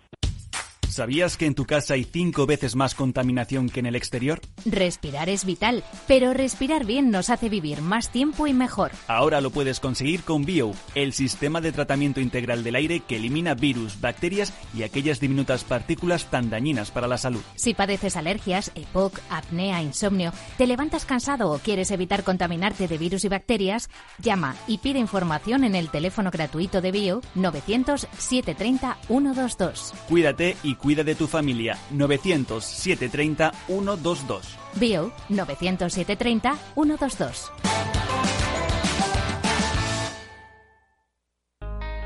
¿Sabías 0.97 1.37
que 1.37 1.45
en 1.45 1.55
tu 1.55 1.67
casa 1.67 1.93
hay 1.93 2.05
cinco 2.05 2.47
veces 2.47 2.75
más 2.75 2.95
contaminación 2.95 3.69
que 3.69 3.81
en 3.81 3.87
el 3.87 3.97
exterior? 3.97 4.41
Respirar 4.65 5.29
es 5.29 5.45
vital, 5.45 5.85
pero 6.09 6.33
respirar 6.33 6.87
bien 6.87 7.11
nos 7.11 7.29
hace 7.29 7.51
vivir 7.51 7.83
más 7.83 8.09
tiempo 8.09 8.47
y 8.47 8.55
mejor. 8.55 8.93
Ahora 9.07 9.43
lo 9.43 9.51
puedes 9.51 9.79
conseguir 9.79 10.23
con 10.23 10.47
Bio, 10.47 10.73
el 10.95 11.13
sistema 11.13 11.61
de 11.61 11.73
tratamiento 11.73 12.21
integral 12.21 12.65
del 12.65 12.77
aire 12.77 13.01
que 13.01 13.17
elimina 13.17 13.53
virus, 13.53 14.01
bacterias 14.01 14.55
y 14.75 14.85
aquellas 14.85 15.21
diminutas 15.21 15.65
partículas 15.65 16.31
tan 16.31 16.49
dañinas 16.49 16.91
para 16.91 17.09
la 17.09 17.19
salud. 17.19 17.43
Si 17.57 17.75
padeces 17.75 18.17
alergias, 18.17 18.73
EPOC, 18.75 19.21
apnea, 19.29 19.83
insomnio, 19.83 20.33
te 20.57 20.67
levantas 20.67 21.05
cansado 21.05 21.51
o 21.51 21.59
quieres 21.59 21.91
evitar 21.91 22.25
contaminarte 22.25 22.89
de 22.89 22.97
virus 22.97 23.27
y 23.27 23.29
bacterias, 23.29 23.91
llama 24.19 24.57
y 24.67 24.79
pide 24.79 24.99
información 24.99 25.65
en 25.65 25.75
el 25.75 25.91
teléfono 25.91 26.31
gratuito 26.31 26.81
de 26.81 26.91
Bio 26.91 27.21
900 27.35 28.09
730 28.17 28.97
122. 29.09 29.93
Cuídate 30.09 30.57
y 30.63 30.77
cuida 30.87 31.03
de 31.03 31.17
tu 31.17 31.27
familia. 31.27 31.77
900 31.91 32.65
730 32.65 33.51
122. 33.67 34.57
Bio 34.77 35.13
900 35.29 35.93
730 35.93 36.57
122. 36.75 37.53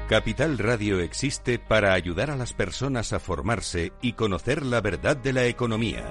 Capital 0.09 0.57
Radio 0.57 0.99
existe 1.01 1.59
para 1.59 1.93
ayudar 1.93 2.31
a 2.31 2.37
las 2.37 2.55
personas 2.55 3.13
a 3.13 3.21
formarse 3.21 3.93
y 4.01 4.15
conocer 4.15 4.65
la 4.65 4.81
verdad 4.81 5.15
de 5.19 5.35
la 5.35 5.45
economía. 5.45 6.11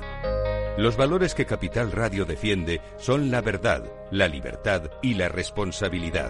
Los 0.78 0.95
valores 0.95 1.34
que 1.34 1.47
Capital 1.47 1.91
Radio 1.91 2.26
defiende 2.26 2.82
son 2.99 3.32
la 3.32 3.41
verdad, 3.41 3.91
la 4.11 4.28
libertad 4.28 4.91
y 5.01 5.15
la 5.15 5.28
responsabilidad. 5.28 6.30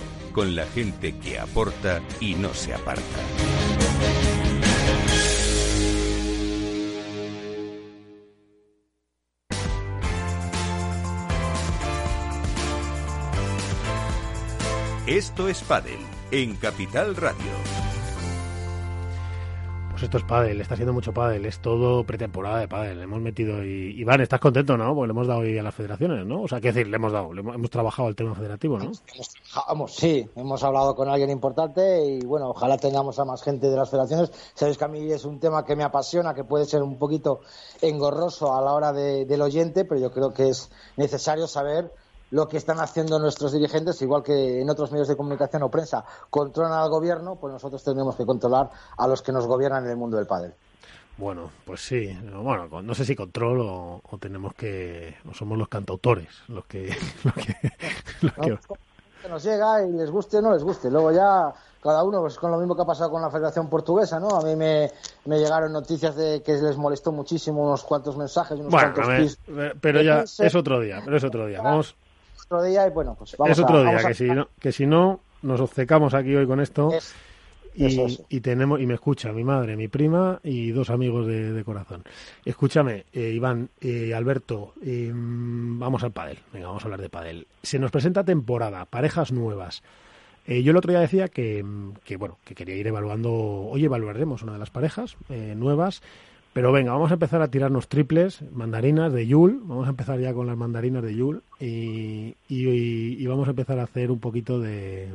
con 0.31 0.55
la 0.55 0.65
gente 0.65 1.17
que 1.17 1.39
aporta 1.39 2.01
y 2.19 2.35
no 2.35 2.53
se 2.53 2.73
aparta. 2.73 3.03
Esto 15.07 15.49
es 15.49 15.61
Padel 15.63 15.99
en 16.31 16.55
Capital 16.55 17.17
Radio. 17.17 17.90
Pues 20.01 20.07
esto 20.07 20.17
es 20.17 20.23
pádel, 20.23 20.59
está 20.59 20.73
haciendo 20.73 20.93
mucho 20.93 21.13
pádel, 21.13 21.45
es 21.45 21.59
todo 21.59 22.03
pretemporada 22.03 22.57
de 22.57 22.67
pádel. 22.67 23.03
Hemos 23.03 23.21
metido 23.21 23.63
y 23.63 23.91
Iván, 24.01 24.19
¿estás 24.19 24.39
contento, 24.39 24.75
no? 24.75 24.95
Porque 24.95 25.09
le 25.09 25.11
hemos 25.11 25.27
dado 25.27 25.41
hoy 25.41 25.55
a 25.59 25.61
las 25.61 25.75
federaciones, 25.75 26.25
¿no? 26.25 26.41
O 26.41 26.47
sea, 26.47 26.59
qué 26.59 26.69
decir, 26.71 26.87
le 26.87 26.95
hemos 26.95 27.11
dado, 27.13 27.31
le 27.31 27.41
hemos, 27.41 27.69
trabajado 27.69 28.09
el 28.09 28.15
tema 28.15 28.33
federativo, 28.33 28.79
¿no? 28.79 28.91
Vamos, 29.67 29.93
sí, 29.93 30.27
hemos 30.35 30.63
hablado 30.63 30.95
con 30.95 31.07
alguien 31.07 31.29
importante 31.29 32.03
y 32.03 32.25
bueno, 32.25 32.49
ojalá 32.49 32.79
tengamos 32.79 33.19
a 33.19 33.25
más 33.25 33.43
gente 33.43 33.69
de 33.69 33.75
las 33.77 33.91
federaciones. 33.91 34.31
Sabéis 34.55 34.79
que 34.79 34.85
a 34.85 34.87
mí 34.87 35.11
es 35.11 35.23
un 35.23 35.39
tema 35.39 35.63
que 35.63 35.75
me 35.75 35.83
apasiona, 35.83 36.33
que 36.33 36.45
puede 36.45 36.65
ser 36.65 36.81
un 36.81 36.97
poquito 36.97 37.41
engorroso 37.79 38.55
a 38.57 38.61
la 38.61 38.73
hora 38.73 38.93
de- 38.93 39.25
del 39.27 39.41
oyente, 39.43 39.85
pero 39.85 40.01
yo 40.01 40.09
creo 40.11 40.33
que 40.33 40.49
es 40.49 40.71
necesario 40.97 41.45
saber 41.45 41.93
lo 42.31 42.47
que 42.47 42.57
están 42.57 42.79
haciendo 42.79 43.19
nuestros 43.19 43.51
dirigentes, 43.53 44.01
igual 44.01 44.23
que 44.23 44.61
en 44.61 44.69
otros 44.69 44.91
medios 44.91 45.07
de 45.07 45.15
comunicación 45.15 45.63
o 45.63 45.69
prensa 45.69 46.03
controlan 46.29 46.73
al 46.73 46.89
gobierno, 46.89 47.35
pues 47.35 47.53
nosotros 47.53 47.83
tenemos 47.83 48.15
que 48.15 48.25
controlar 48.25 48.69
a 48.97 49.07
los 49.07 49.21
que 49.21 49.31
nos 49.31 49.45
gobiernan 49.47 49.83
en 49.85 49.91
el 49.91 49.97
mundo 49.97 50.17
del 50.17 50.27
pádel. 50.27 50.53
Bueno, 51.17 51.51
pues 51.65 51.81
sí. 51.81 52.17
Bueno, 52.33 52.67
no 52.81 52.95
sé 52.95 53.05
si 53.05 53.15
control 53.15 53.59
o, 53.61 54.01
o 54.09 54.17
tenemos 54.17 54.53
que, 54.53 55.15
o 55.29 55.33
somos 55.33 55.57
los 55.57 55.67
cantautores 55.67 56.29
los 56.47 56.65
que, 56.65 56.89
los 57.23 57.33
que, 57.35 57.55
los 58.21 58.33
que- 58.33 58.49
¿no? 58.49 58.59
Que 59.21 59.29
nos 59.29 59.43
llega 59.43 59.85
y 59.85 59.91
les 59.91 60.09
guste 60.09 60.37
o 60.37 60.41
no 60.41 60.51
les 60.51 60.63
guste. 60.63 60.89
Luego 60.89 61.11
ya 61.11 61.53
cada 61.83 62.03
uno, 62.03 62.21
pues 62.21 62.37
con 62.39 62.49
lo 62.49 62.57
mismo 62.57 62.75
que 62.75 62.81
ha 62.81 62.85
pasado 62.85 63.11
con 63.11 63.21
la 63.21 63.29
Federación 63.29 63.69
Portuguesa, 63.69 64.19
¿no? 64.19 64.29
A 64.29 64.41
mí 64.41 64.55
me, 64.55 64.89
me 65.25 65.37
llegaron 65.37 65.71
noticias 65.71 66.15
de 66.15 66.41
que 66.41 66.53
les 66.53 66.75
molestó 66.75 67.11
muchísimo 67.11 67.61
unos 67.61 67.83
cuantos 67.83 68.17
mensajes, 68.17 68.57
unos 68.59 68.71
Bueno, 68.71 68.93
cuantos 68.93 69.37
ver, 69.47 69.65
eh, 69.65 69.73
pero 69.79 70.01
ya 70.01 70.21
es 70.23 70.55
otro 70.55 70.79
día, 70.79 71.01
pero 71.05 71.17
es 71.17 71.23
otro 71.23 71.45
día. 71.45 71.61
Vamos, 71.61 71.95
otro 72.51 72.63
día 72.63 72.87
y 72.87 72.89
bueno, 72.91 73.15
pues 73.17 73.35
vamos 73.37 73.57
es 73.57 73.63
otro 73.63 73.77
a, 73.77 73.79
día, 73.81 73.87
vamos 73.89 74.05
a- 74.05 74.07
que 74.09 74.13
si 74.13 74.25
no, 74.25 74.47
que 74.59 74.71
si 74.71 74.85
no 74.85 75.19
nos 75.41 75.59
obcecamos 75.61 76.13
aquí 76.13 76.35
hoy 76.35 76.45
con 76.45 76.59
esto 76.59 76.91
Es- 76.93 77.13
y, 77.73 77.85
eso, 77.85 78.05
eso. 78.05 78.25
y 78.27 78.41
tenemos 78.41 78.81
y 78.81 78.85
me 78.85 78.95
escucha 78.95 79.31
mi 79.31 79.45
madre, 79.45 79.77
mi 79.77 79.87
prima 79.87 80.39
y 80.43 80.71
dos 80.71 80.89
amigos 80.89 81.25
de, 81.25 81.53
de 81.53 81.63
corazón. 81.63 82.03
Escúchame, 82.43 83.05
eh, 83.13 83.31
Iván, 83.33 83.69
eh, 83.79 84.13
Alberto, 84.13 84.73
eh, 84.83 85.09
vamos 85.13 86.03
al 86.03 86.11
pádel. 86.11 86.39
Venga, 86.51 86.67
vamos 86.67 86.83
a 86.83 86.87
hablar 86.87 86.99
de 87.01 87.09
pádel. 87.09 87.47
Se 87.63 87.79
nos 87.79 87.89
presenta 87.91 88.25
temporada, 88.25 88.83
parejas 88.85 89.31
nuevas. 89.31 89.83
Eh, 90.47 90.63
yo 90.63 90.71
el 90.71 90.77
otro 90.77 90.91
día 90.91 90.99
decía 90.99 91.29
que, 91.29 91.63
que, 92.03 92.17
bueno 92.17 92.39
que 92.43 92.55
quería 92.55 92.75
ir 92.75 92.87
evaluando. 92.87 93.31
Hoy 93.31 93.85
evaluaremos 93.85 94.43
una 94.43 94.51
de 94.53 94.59
las 94.59 94.69
parejas 94.69 95.15
eh, 95.29 95.53
nuevas 95.55 96.01
Pero 96.53 96.73
venga, 96.73 96.91
vamos 96.91 97.11
a 97.11 97.13
empezar 97.13 97.41
a 97.41 97.49
tirarnos 97.49 97.87
triples, 97.87 98.43
mandarinas 98.51 99.13
de 99.13 99.25
Yul. 99.25 99.61
Vamos 99.63 99.87
a 99.87 99.91
empezar 99.91 100.19
ya 100.19 100.33
con 100.33 100.47
las 100.47 100.57
mandarinas 100.57 101.01
de 101.01 101.15
Yul 101.15 101.43
y, 101.61 102.35
y, 102.49 103.25
vamos 103.25 103.47
a 103.47 103.51
empezar 103.51 103.79
a 103.79 103.83
hacer 103.83 104.11
un 104.11 104.19
poquito 104.19 104.59
de, 104.59 105.09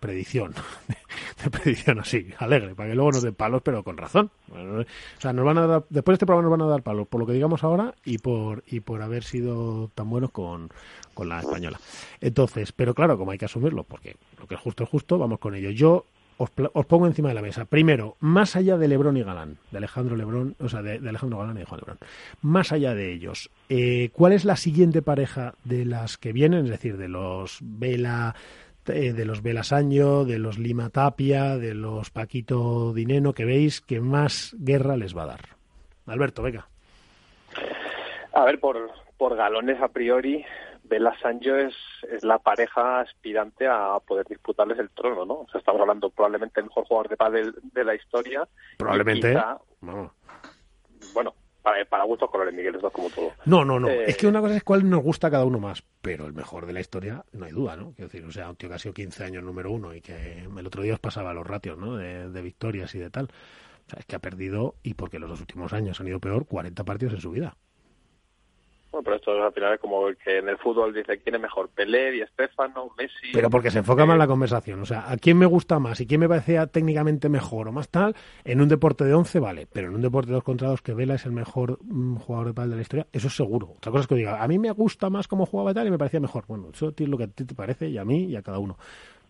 predicción. 0.00 0.52
de 1.44 1.50
predicción 1.50 2.00
así, 2.00 2.26
alegre, 2.38 2.74
para 2.74 2.88
que 2.88 2.96
luego 2.96 3.12
nos 3.12 3.22
den 3.22 3.36
palos, 3.36 3.62
pero 3.62 3.84
con 3.84 3.96
razón. 3.96 4.30
o 4.50 4.84
sea, 5.18 5.32
nos 5.32 5.44
van 5.44 5.58
a 5.58 5.66
dar, 5.68 5.84
después 5.90 6.14
de 6.14 6.16
este 6.16 6.26
programa 6.26 6.48
nos 6.48 6.58
van 6.58 6.68
a 6.68 6.70
dar 6.70 6.82
palos 6.82 7.06
por 7.06 7.20
lo 7.20 7.26
que 7.26 7.34
digamos 7.34 7.62
ahora 7.62 7.94
y 8.04 8.18
por, 8.18 8.64
y 8.66 8.80
por 8.80 9.00
haber 9.00 9.22
sido 9.22 9.92
tan 9.94 10.10
buenos 10.10 10.32
con, 10.32 10.70
con 11.14 11.28
la 11.28 11.38
española. 11.38 11.78
Entonces, 12.20 12.72
pero 12.72 12.94
claro, 12.94 13.16
como 13.16 13.30
hay 13.30 13.38
que 13.38 13.44
asumirlo, 13.44 13.84
porque 13.84 14.16
lo 14.40 14.48
que 14.48 14.56
es 14.56 14.60
justo 14.60 14.82
es 14.82 14.90
justo, 14.90 15.18
vamos 15.18 15.38
con 15.38 15.54
ello. 15.54 15.70
Yo 15.70 16.04
os, 16.36 16.50
pongo 16.86 17.06
encima 17.06 17.28
de 17.28 17.34
la 17.34 17.42
mesa. 17.42 17.64
Primero, 17.64 18.16
más 18.20 18.56
allá 18.56 18.76
de 18.76 18.88
Lebrón 18.88 19.16
y 19.16 19.22
Galán, 19.22 19.58
de 19.70 19.78
Alejandro 19.78 20.16
Lebrón, 20.16 20.56
o 20.60 20.68
sea, 20.68 20.82
de, 20.82 20.96
Alejandro 21.08 21.38
Galán 21.38 21.58
y 21.58 21.64
Juan 21.64 21.80
Lebrón, 21.80 21.98
más 22.42 22.72
allá 22.72 22.94
de 22.94 23.12
ellos, 23.12 23.50
eh, 23.68 24.10
¿cuál 24.12 24.32
es 24.32 24.44
la 24.44 24.56
siguiente 24.56 25.02
pareja 25.02 25.54
de 25.64 25.84
las 25.84 26.16
que 26.16 26.32
vienen? 26.32 26.64
Es 26.64 26.70
decir, 26.70 26.96
de 26.96 27.08
los 27.08 27.58
Vela, 27.62 28.34
eh, 28.86 29.12
de 29.12 29.24
los 29.24 29.42
Vela 29.42 29.62
Sancho, 29.62 30.24
de 30.24 30.38
los 30.38 30.58
Lima 30.58 30.90
Tapia, 30.90 31.56
de 31.56 31.74
los 31.74 32.10
Paquito 32.10 32.92
Dineno, 32.92 33.32
que 33.32 33.44
veis 33.44 33.80
que 33.80 34.00
más 34.00 34.54
guerra 34.58 34.96
les 34.96 35.16
va 35.16 35.22
a 35.22 35.26
dar. 35.26 35.40
Alberto, 36.06 36.42
venga. 36.42 36.68
A 38.32 38.44
ver, 38.44 38.58
por, 38.58 38.90
por 39.16 39.36
galones 39.36 39.80
a 39.80 39.88
priori, 39.88 40.44
Vela 40.84 41.18
Sancho 41.18 41.56
es, 41.56 41.74
es 42.10 42.22
la 42.24 42.38
pareja 42.38 43.00
aspirante 43.00 43.66
a 43.66 43.98
poder 44.06 44.26
disputarles 44.26 44.78
el 44.78 44.90
trono, 44.90 45.24
¿no? 45.24 45.34
O 45.40 45.48
sea, 45.50 45.58
estamos 45.58 45.80
hablando 45.80 46.10
probablemente 46.10 46.60
del 46.60 46.68
mejor 46.68 46.84
jugador 46.84 47.08
de 47.08 47.16
pádel 47.16 47.54
de 47.72 47.84
la 47.84 47.94
historia. 47.94 48.46
Probablemente. 48.76 49.34
Bueno, 51.14 51.34
para, 51.62 51.82
para 51.86 52.04
gustos 52.04 52.30
colores, 52.30 52.52
Miguel, 52.52 52.74
es 52.76 52.92
como 52.92 53.08
todo. 53.08 53.32
No, 53.46 53.64
no, 53.64 53.80
no. 53.80 53.88
Eh, 53.88 54.04
es 54.08 54.16
que 54.18 54.26
una 54.26 54.42
cosa 54.42 54.56
es 54.56 54.62
cuál 54.62 54.88
nos 54.88 55.02
gusta 55.02 55.28
a 55.28 55.30
cada 55.30 55.46
uno 55.46 55.58
más, 55.58 55.82
pero 56.02 56.26
el 56.26 56.34
mejor 56.34 56.66
de 56.66 56.74
la 56.74 56.80
historia, 56.80 57.24
no 57.32 57.46
hay 57.46 57.52
duda, 57.52 57.76
¿no? 57.76 57.92
Quiero 57.92 58.08
decir, 58.08 58.24
o 58.26 58.30
sea, 58.30 58.50
un 58.50 58.56
tío 58.56 58.68
que 58.68 58.74
ha 58.74 58.78
sido 58.78 58.92
15 58.92 59.24
años 59.24 59.42
número 59.42 59.72
uno 59.72 59.94
y 59.94 60.02
que 60.02 60.42
el 60.42 60.66
otro 60.66 60.82
día 60.82 60.92
os 60.92 61.00
pasaba 61.00 61.32
los 61.32 61.46
ratios, 61.46 61.78
¿no? 61.78 61.96
De, 61.96 62.28
de 62.28 62.42
victorias 62.42 62.94
y 62.94 62.98
de 62.98 63.08
tal. 63.08 63.30
O 63.86 63.90
sea, 63.90 64.00
es 64.00 64.04
que 64.04 64.16
ha 64.16 64.20
perdido, 64.20 64.74
y 64.82 64.94
porque 64.94 65.18
los 65.18 65.30
dos 65.30 65.40
últimos 65.40 65.72
años 65.72 65.98
han 65.98 66.08
ido 66.08 66.20
peor, 66.20 66.46
40 66.46 66.84
partidos 66.84 67.14
en 67.14 67.20
su 67.20 67.30
vida. 67.30 67.56
Bueno, 68.94 69.02
pero 69.02 69.16
esto 69.16 69.44
al 69.44 69.52
final 69.52 69.74
es 69.74 69.80
como 69.80 70.06
que 70.24 70.38
en 70.38 70.48
el 70.48 70.56
fútbol 70.56 70.94
dice 70.94 71.18
quién 71.18 71.34
es 71.34 71.40
mejor, 71.40 71.68
Pelé 71.68 72.16
y 72.16 72.20
Estefano, 72.20 72.90
Messi. 72.96 73.32
Pero 73.32 73.50
porque 73.50 73.72
se 73.72 73.78
enfoca 73.78 74.06
más 74.06 74.14
en 74.14 74.20
la 74.20 74.28
conversación. 74.28 74.80
O 74.80 74.86
sea, 74.86 75.10
a 75.10 75.16
quién 75.16 75.36
me 75.36 75.46
gusta 75.46 75.80
más 75.80 76.00
y 76.00 76.06
quién 76.06 76.20
me 76.20 76.28
parecía 76.28 76.68
técnicamente 76.68 77.28
mejor 77.28 77.66
o 77.66 77.72
más 77.72 77.88
tal, 77.88 78.14
en 78.44 78.60
un 78.60 78.68
deporte 78.68 79.02
de 79.04 79.12
11 79.12 79.40
vale, 79.40 79.66
pero 79.66 79.88
en 79.88 79.96
un 79.96 80.00
deporte 80.00 80.28
de 80.28 80.34
dos 80.34 80.44
contra 80.44 80.68
dos 80.68 80.80
que 80.80 80.94
Vela 80.94 81.16
es 81.16 81.26
el 81.26 81.32
mejor 81.32 81.80
mm, 81.82 82.18
jugador 82.18 82.46
de 82.46 82.54
pádel 82.54 82.70
de 82.70 82.76
la 82.76 82.82
historia, 82.82 83.06
eso 83.12 83.26
es 83.26 83.34
seguro. 83.34 83.72
Otra 83.78 83.90
cosa 83.90 84.02
es 84.02 84.06
que 84.06 84.14
diga, 84.14 84.40
a 84.40 84.46
mí 84.46 84.60
me 84.60 84.70
gusta 84.70 85.10
más 85.10 85.26
cómo 85.26 85.44
jugaba 85.44 85.74
tal 85.74 85.88
y 85.88 85.90
me 85.90 85.98
parecía 85.98 86.20
mejor. 86.20 86.44
Bueno, 86.46 86.68
eso 86.72 86.94
es 86.96 87.08
lo 87.08 87.18
que 87.18 87.24
a 87.24 87.26
ti 87.26 87.44
te 87.44 87.56
parece 87.56 87.88
y 87.88 87.98
a 87.98 88.04
mí 88.04 88.26
y 88.26 88.36
a 88.36 88.42
cada 88.42 88.60
uno. 88.60 88.78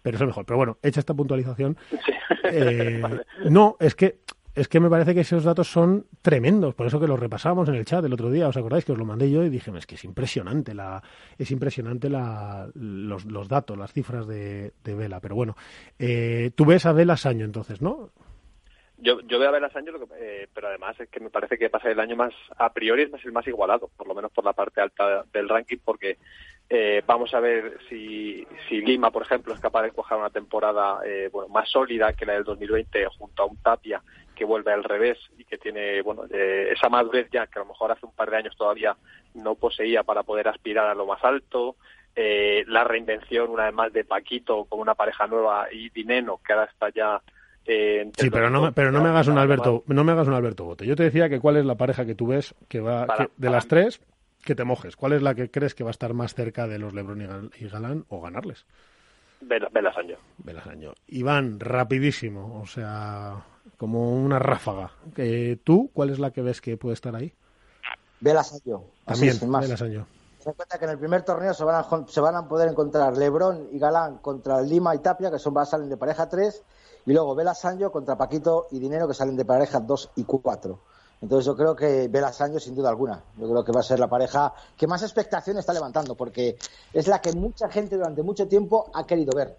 Pero 0.03 0.17
es 0.17 0.21
el 0.21 0.27
mejor. 0.27 0.45
Pero 0.45 0.59
bueno, 0.59 0.77
hecha 0.83 1.01
esta 1.01 1.15
puntualización. 1.15 1.79
Eh, 2.47 3.03
no, 3.49 3.77
es 3.81 3.95
que 3.95 4.19
es 4.55 4.69
que 4.69 4.81
me 4.81 4.89
parece 4.89 5.15
que 5.15 5.21
esos 5.21 5.45
datos 5.45 5.69
son 5.69 6.07
tremendos, 6.23 6.75
por 6.75 6.87
eso 6.87 7.01
que 7.01 7.09
los 7.09 7.19
repasamos 7.19 7.69
en 7.69 7.75
el 7.75 7.85
chat 7.85 8.05
el 8.05 8.13
otro 8.13 8.31
día, 8.31 8.49
¿os 8.49 8.57
acordáis 8.57 8.85
que 8.85 8.93
os 8.93 8.99
lo 8.99 9.05
mandé 9.05 9.31
yo 9.31 9.43
y 9.43 9.49
dije, 9.49 9.73
es 9.77 9.87
que 9.87 9.97
es 9.97 10.05
impresionante 10.05 10.75
la, 10.75 11.03
es 11.37 11.51
impresionante 11.51 12.09
la, 12.09 12.69
los, 12.75 13.25
los 13.25 13.49
datos, 13.49 13.77
las 13.77 13.93
cifras 13.93 14.27
de, 14.27 14.73
Vela, 14.85 15.21
pero 15.21 15.35
bueno, 15.35 15.57
eh, 15.99 16.53
tú 16.55 16.65
ves 16.65 16.87
a 16.87 16.93
Vela 16.93 17.17
Saño 17.17 17.45
entonces, 17.45 17.83
¿no? 17.83 18.11
Yo, 18.97 19.21
yo 19.23 19.41
veo 19.41 19.49
a 19.49 19.53
Vela 19.53 19.71
Saño, 19.71 19.93
eh, 20.17 20.47
pero 20.55 20.69
además 20.69 20.99
es 21.01 21.09
que 21.09 21.19
me 21.19 21.29
parece 21.29 21.59
que 21.59 21.69
pasa 21.69 21.91
el 21.91 21.99
año 21.99 22.15
más, 22.15 22.33
a 22.57 22.73
priori 22.73 23.03
es 23.03 23.25
el 23.25 23.33
más 23.33 23.47
igualado, 23.49 23.91
por 23.97 24.07
lo 24.07 24.15
menos 24.15 24.31
por 24.31 24.45
la 24.45 24.53
parte 24.53 24.81
alta 24.81 25.25
del 25.33 25.49
ranking, 25.49 25.79
porque 25.85 26.17
eh, 26.71 27.03
vamos 27.05 27.35
a 27.35 27.41
ver 27.41 27.79
si, 27.89 28.47
si 28.69 28.81
Lima, 28.81 29.11
por 29.11 29.23
ejemplo, 29.23 29.53
es 29.53 29.61
capaz 29.61 29.83
de 29.83 29.91
coger 29.91 30.17
una 30.17 30.31
temporada 30.31 31.01
eh, 31.05 31.29
bueno, 31.31 31.49
más 31.49 31.69
sólida 31.69 32.13
que 32.13 32.25
la 32.25 32.35
del 32.35 32.45
2020 32.45 33.05
junto 33.19 33.43
a 33.43 33.47
un 33.47 33.57
Tapia 33.57 34.01
que 34.35 34.45
vuelve 34.45 34.73
al 34.73 34.85
revés 34.85 35.19
y 35.39 35.45
que 35.45 35.59
tiene 35.59 36.03
bueno 36.03 36.25
eh, 36.31 36.69
esa 36.73 36.89
madurez 36.89 37.29
ya 37.33 37.47
que 37.47 37.59
a 37.59 37.63
lo 37.63 37.69
mejor 37.69 37.93
hace 37.93 38.07
un 38.07 38.13
par 38.13 38.31
de 38.31 38.37
años 38.39 38.57
todavía 38.57 38.97
no 39.35 39.55
poseía 39.55 40.03
para 40.03 40.23
poder 40.23 40.49
aspirar 40.49 40.87
a 40.87 40.95
lo 40.95 41.07
más 41.07 41.23
alto. 41.25 41.77
Eh, 42.17 42.65
la 42.69 42.85
reinvención 42.85 43.51
una 43.51 43.65
vez 43.65 43.75
más 43.75 43.93
de 43.93 44.05
Paquito 44.05 44.67
con 44.67 44.79
una 44.79 44.95
pareja 44.95 45.27
nueva 45.27 45.67
y 45.73 45.91
Dineno 45.91 46.41
que 46.47 46.53
ahora 46.53 46.67
está 46.67 46.89
ya 46.91 47.21
eh, 47.67 48.09
sí 48.17 48.31
pero 48.31 48.51
no 48.51 48.71
pero 48.73 48.93
no 48.93 49.03
me 49.03 49.09
hagas 49.09 49.27
un 49.27 49.37
Alberto 49.39 49.83
no 49.89 50.05
me 50.05 50.13
hagas 50.13 50.29
un 50.29 50.35
Alberto 50.35 50.65
Bote. 50.65 50.87
Yo 50.87 50.95
te 50.95 51.05
decía 51.05 51.29
que 51.29 51.41
cuál 51.41 51.57
es 51.57 51.65
la 51.65 51.75
pareja 51.75 52.05
que 52.05 52.15
tú 52.15 52.29
ves 52.29 52.55
que 52.69 52.81
va 52.81 53.29
de 53.37 53.51
las 53.51 53.67
tres 53.67 54.01
que 54.45 54.55
te 54.55 54.65
mojes. 54.65 54.95
Cuál 54.95 55.15
es 55.15 55.23
la 55.23 55.35
que 55.35 55.51
crees 55.51 55.75
que 55.75 55.85
va 55.85 55.91
a 55.91 55.93
estar 55.93 56.13
más 56.15 56.35
cerca 56.35 56.69
de 56.69 56.79
los 56.79 56.93
LeBron 56.93 57.51
y 57.59 57.69
Galán 57.69 58.05
o 58.09 58.21
ganarles 58.21 58.67
Velasaño. 59.41 60.17
Velasaño. 60.39 60.95
Iván, 61.09 61.61
rapidísimo, 61.61 62.61
o 62.61 62.67
sea, 62.67 63.45
como 63.85 64.15
una 64.15 64.39
ráfaga. 64.39 64.93
¿Tú 65.63 65.91
cuál 65.93 66.09
es 66.09 66.19
la 66.19 66.31
que 66.31 66.41
ves 66.41 66.63
que 66.63 66.79
puede 66.79 66.95
estar 66.95 67.15
ahí? 67.15 67.35
Velasaño. 68.19 68.83
También, 69.05 69.39
Velasaño. 69.39 70.07
Ten 70.39 70.53
en 70.53 70.55
cuenta 70.55 70.79
que 70.79 70.87
en 70.87 70.93
el 70.93 70.99
primer 70.99 71.23
torneo 71.23 71.53
se 71.53 71.65
van, 71.65 71.75
a, 71.75 72.07
se 72.09 72.21
van 72.23 72.35
a 72.35 72.49
poder 72.49 72.71
encontrar 72.71 73.15
Lebrón 73.19 73.69
y 73.73 73.79
Galán 73.79 74.17
contra 74.23 74.63
Lima 74.63 74.95
y 74.95 75.01
Tapia, 75.01 75.31
que 75.31 75.39
son 75.39 75.55
salen 75.67 75.91
de 75.91 75.99
pareja 75.99 76.31
3, 76.31 76.63
y 77.05 77.13
luego 77.13 77.35
Velasaño 77.35 77.93
contra 77.93 78.17
Paquito 78.17 78.69
y 78.71 78.79
Dinero, 78.79 79.07
que 79.07 79.13
salen 79.13 79.37
de 79.37 79.45
pareja 79.45 79.81
2 79.81 80.13
y 80.17 80.25
4. 80.25 80.81
Entonces 81.21 81.45
yo 81.45 81.55
creo 81.55 81.77
que 81.77 82.09
Vela 82.09 82.33
Sancho 82.33 82.61
sin 82.61 82.75
duda 82.75 82.89
alguna. 82.89 83.23
Yo 83.37 83.51
creo 83.51 83.63
que 83.63 83.73
va 83.73 83.81
a 83.81 83.83
ser 83.83 84.01
la 84.01 84.09
pareja 84.09 84.55
que 84.79 84.87
más 84.87 85.03
expectación 85.03 85.59
está 85.59 85.75
levantando, 85.75 86.15
porque 86.15 86.57
es 86.91 87.07
la 87.07 87.21
que 87.21 87.35
mucha 87.35 87.69
gente 87.69 87.97
durante 87.97 88.23
mucho 88.23 88.49
tiempo 88.49 88.91
ha 88.95 89.07
querido 89.07 89.33
ver. 89.37 89.59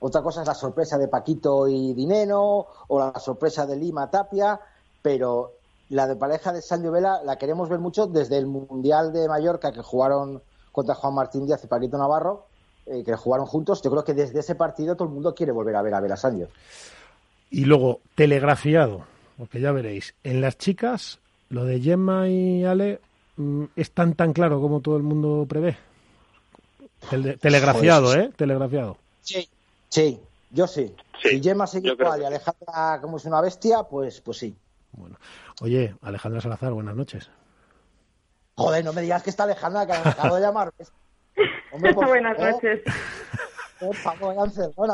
Otra 0.00 0.22
cosa 0.22 0.42
es 0.42 0.46
la 0.46 0.54
sorpresa 0.54 0.98
de 0.98 1.08
Paquito 1.08 1.66
y 1.68 1.94
Dineno, 1.94 2.66
o 2.88 2.98
la 2.98 3.18
sorpresa 3.18 3.66
de 3.66 3.76
Lima 3.76 4.10
Tapia, 4.10 4.60
pero 5.00 5.52
la 5.90 6.06
de 6.06 6.16
pareja 6.16 6.52
de 6.52 6.62
Sancho 6.62 6.90
Vela 6.90 7.22
la 7.24 7.36
queremos 7.36 7.68
ver 7.68 7.78
mucho 7.78 8.06
desde 8.06 8.38
el 8.38 8.46
Mundial 8.46 9.12
de 9.12 9.28
Mallorca 9.28 9.72
que 9.72 9.82
jugaron 9.82 10.42
contra 10.72 10.94
Juan 10.94 11.14
Martín 11.14 11.46
Díaz 11.46 11.62
y 11.64 11.68
Paquito 11.68 11.96
Navarro, 11.96 12.46
eh, 12.86 13.02
que 13.04 13.14
jugaron 13.16 13.46
juntos. 13.46 13.80
Yo 13.82 13.90
creo 13.90 14.04
que 14.04 14.14
desde 14.14 14.40
ese 14.40 14.54
partido 14.54 14.96
todo 14.96 15.08
el 15.08 15.14
mundo 15.14 15.34
quiere 15.34 15.52
volver 15.52 15.76
a 15.76 15.82
ver 15.82 15.94
a 15.94 16.00
Vela 16.00 16.16
Sancho. 16.16 16.48
Y 17.50 17.64
luego, 17.64 18.00
telegrafiado, 18.14 19.04
porque 19.38 19.60
ya 19.60 19.72
veréis. 19.72 20.14
En 20.24 20.40
las 20.40 20.58
chicas, 20.58 21.20
lo 21.48 21.64
de 21.64 21.80
Gemma 21.80 22.28
y 22.28 22.64
Ale 22.64 23.00
mm, 23.36 23.64
es 23.76 23.92
tan 23.92 24.14
tan 24.14 24.32
claro 24.32 24.60
como 24.60 24.80
todo 24.80 24.96
el 24.96 25.02
mundo 25.02 25.46
prevé. 25.48 25.76
telegrafiado, 27.40 28.06
pues 28.06 28.16
¿eh? 28.16 28.32
Telegrafiado. 28.36 28.96
Sí, 29.20 29.48
sí, 29.94 30.20
yo 30.50 30.66
sí. 30.66 30.94
si 31.22 31.40
Gemma 31.40 31.68
sigue 31.68 31.92
igual 31.92 32.22
y 32.22 32.24
Alejandra 32.24 32.98
como 33.00 33.16
es 33.16 33.24
una 33.26 33.40
bestia, 33.40 33.84
pues, 33.84 34.20
pues 34.20 34.38
sí. 34.38 34.56
Bueno. 34.92 35.16
Oye, 35.62 35.94
Alejandra 36.02 36.40
Salazar, 36.40 36.72
buenas 36.72 36.96
noches. 36.96 37.30
Joder, 38.56 38.84
no 38.84 38.92
me 38.92 39.02
digas 39.02 39.22
que 39.22 39.30
está 39.30 39.44
Alejandra, 39.44 39.86
que 39.86 39.92
me 39.92 40.10
acabo 40.10 40.34
de 40.34 40.40
llamar. 40.40 40.72
buenas 41.94 42.38
noches. 42.38 42.82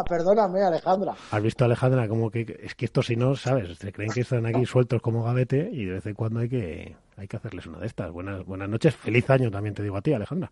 perdóname, 0.07 0.63
Alejandra. 0.63 1.15
Has 1.31 1.43
visto, 1.43 1.65
Alejandra, 1.65 2.07
como 2.07 2.31
que 2.31 2.59
es 2.63 2.75
que 2.75 2.85
estos 2.85 3.07
si 3.07 3.17
no, 3.17 3.37
¿sabes? 3.37 3.79
Se 3.79 3.93
creen 3.93 4.11
que 4.11 4.21
están 4.21 4.45
aquí 4.45 4.67
sueltos 4.67 5.01
como 5.01 5.23
gavete 5.23 5.71
y 5.73 5.87
de 5.87 5.93
vez 5.93 6.07
en 6.07 6.15
cuando 6.15 6.41
hay 6.41 6.49
que, 6.51 6.97
hay 7.17 7.27
que 7.27 7.37
hacerles 7.37 7.67
una 7.67 7.79
de 7.79 7.87
estas. 7.87 8.11
Buenas, 8.11 8.45
buenas 8.45 8.69
noches, 8.69 8.95
feliz 8.95 9.29
año 9.31 9.51
también 9.51 9.75
te 9.75 9.83
digo 9.83 9.97
a 9.97 10.03
ti, 10.03 10.13
Alejandra. 10.13 10.51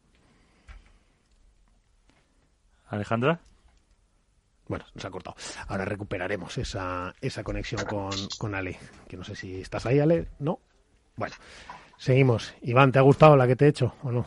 Alejandra. 2.88 3.40
Bueno, 4.68 4.84
nos 4.94 5.04
ha 5.04 5.10
cortado. 5.10 5.36
Ahora 5.66 5.84
recuperaremos 5.84 6.58
esa, 6.58 7.14
esa 7.20 7.42
conexión 7.42 7.84
con, 7.86 8.10
con 8.38 8.54
Ale. 8.54 8.78
Que 9.08 9.16
no 9.16 9.24
sé 9.24 9.34
si 9.34 9.60
estás 9.60 9.86
ahí, 9.86 9.98
Ale. 9.98 10.28
No. 10.38 10.60
Bueno, 11.16 11.34
seguimos. 11.96 12.54
Iván, 12.62 12.92
¿te 12.92 12.98
ha 12.98 13.02
gustado 13.02 13.36
la 13.36 13.46
que 13.46 13.56
te 13.56 13.66
he 13.66 13.68
hecho 13.68 13.94
o 14.02 14.12
no? 14.12 14.26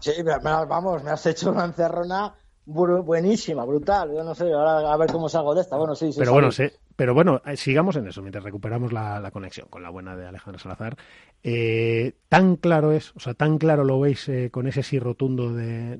Sí, 0.00 0.12
vamos, 0.22 1.02
me 1.02 1.10
has 1.10 1.24
hecho 1.26 1.50
una 1.50 1.64
encerrona 1.64 2.34
buenísima, 2.66 3.64
brutal. 3.64 4.12
Yo 4.14 4.24
no 4.24 4.34
sé, 4.34 4.52
ahora 4.52 4.92
a 4.92 4.96
ver 4.96 5.10
cómo 5.10 5.28
salgo 5.28 5.54
de 5.54 5.62
esta. 5.62 5.76
Bueno, 5.76 5.94
sí, 5.94 6.12
sí. 6.12 6.18
Pero 6.18 6.32
bueno, 6.32 6.50
sí, 6.50 6.64
pero 6.96 7.14
bueno, 7.14 7.40
eh, 7.44 7.56
sigamos 7.56 7.96
en 7.96 8.08
eso 8.08 8.22
mientras 8.22 8.44
recuperamos 8.44 8.92
la, 8.92 9.30
conexión 9.32 9.68
con 9.68 9.82
la 9.82 9.90
buena 9.90 10.16
de 10.16 10.26
Alejandra 10.26 10.60
Salazar. 10.60 10.96
Eh, 11.42 12.14
tan 12.28 12.56
claro 12.56 12.92
es, 12.92 13.12
o 13.14 13.20
sea, 13.20 13.34
tan 13.34 13.58
claro 13.58 13.84
lo 13.84 14.00
veis 14.00 14.28
eh, 14.28 14.50
con 14.50 14.66
ese 14.66 14.82
sí 14.82 14.98
rotundo 14.98 15.52
de, 15.52 15.96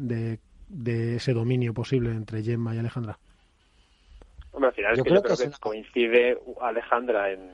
de, 0.68 1.16
ese 1.16 1.32
dominio 1.32 1.72
posible 1.72 2.10
entre 2.10 2.42
Gemma 2.42 2.74
y 2.74 2.78
Alejandra. 2.78 3.18
Hombre, 4.56 4.68
al 4.68 4.74
final 4.74 4.92
es 4.92 5.02
que 5.02 5.10
creo 5.10 5.16
yo 5.16 5.22
creo 5.22 5.36
que, 5.36 5.58
coincide 5.60 6.38
Alejandra 6.62 7.30
en 7.30 7.50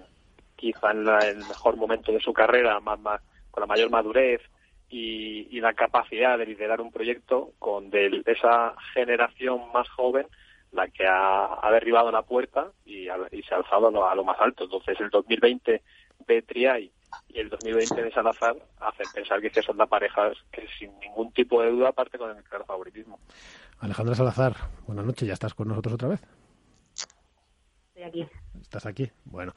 quizá 0.55 0.93
en, 0.93 1.09
el 1.09 1.39
mejor 1.39 1.77
momento 1.77 2.12
de 2.12 2.20
su 2.20 2.33
carrera, 2.33 2.79
más, 2.79 3.01
más, 3.01 3.20
con 3.51 3.62
la 3.62 3.66
mayor 3.66 3.91
madurez, 3.91 4.41
y, 4.89 5.61
la 5.61 5.73
capacidad 5.74 6.39
de 6.39 6.47
liderar 6.47 6.81
un 6.81 6.93
proyecto 6.93 7.51
con 7.59 7.91
de, 7.91 8.23
esa 8.27 8.77
generación 8.95 9.73
más 9.73 9.89
joven 9.89 10.29
la 10.70 10.87
que 10.87 11.05
ha, 11.05 11.69
derribado 11.73 12.12
la 12.12 12.23
puerta 12.23 12.70
y, 12.85 13.07
se 13.07 13.55
ha 13.55 13.57
alzado 13.57 13.89
a 14.09 14.15
lo, 14.15 14.23
más 14.23 14.37
alto. 14.39 14.65
Entonces, 14.65 15.01
el 15.01 15.11
2020 15.11 15.83
Betriay 16.24 16.93
y 17.29 17.41
el 17.41 17.49
2020 17.49 18.01
de 18.01 18.12
Salazar 18.12 18.55
hace 18.79 19.03
pensar 19.12 19.41
que 19.41 19.61
son 19.61 19.77
las 19.77 19.89
parejas 19.89 20.37
que 20.53 20.69
sin 20.79 20.97
ningún 21.01 21.33
tipo 21.33 21.61
de 21.61 21.70
duda 21.73 21.91
parte 21.91 22.16
con 22.16 22.31
el 22.31 22.45
claro 22.45 22.65
favoritismo. 22.65 23.19
Alejandra 23.81 24.15
Salazar, 24.15 24.55
buenas 24.87 25.05
noches, 25.05 25.27
¿ya 25.27 25.35
estás 25.35 25.53
con 25.53 25.66
nosotros 25.66 25.95
otra 25.95 26.09
vez? 26.09 26.20
Estoy 28.03 28.23
aquí. 28.23 28.33
¿Estás 28.61 28.87
aquí? 28.87 29.11
Bueno, 29.24 29.53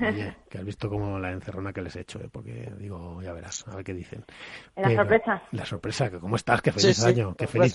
oye, 0.00 0.36
que 0.48 0.58
has 0.58 0.64
visto 0.64 0.88
como 0.88 1.18
la 1.18 1.32
encerrona 1.32 1.72
que 1.72 1.82
les 1.82 1.96
he 1.96 2.00
hecho, 2.00 2.20
¿eh? 2.20 2.28
porque 2.30 2.72
digo, 2.78 3.20
ya 3.22 3.32
verás, 3.32 3.66
a 3.66 3.74
ver 3.74 3.84
qué 3.84 3.92
dicen. 3.92 4.24
¿La 4.76 4.94
sorpresa? 4.94 5.42
La 5.52 5.64
sorpresa, 5.64 6.10
¿cómo 6.20 6.36
estás? 6.36 6.62
Qué 6.62 6.70
feliz 6.70 7.02
año, 7.04 7.34
qué 7.36 7.46
feliz. 7.46 7.74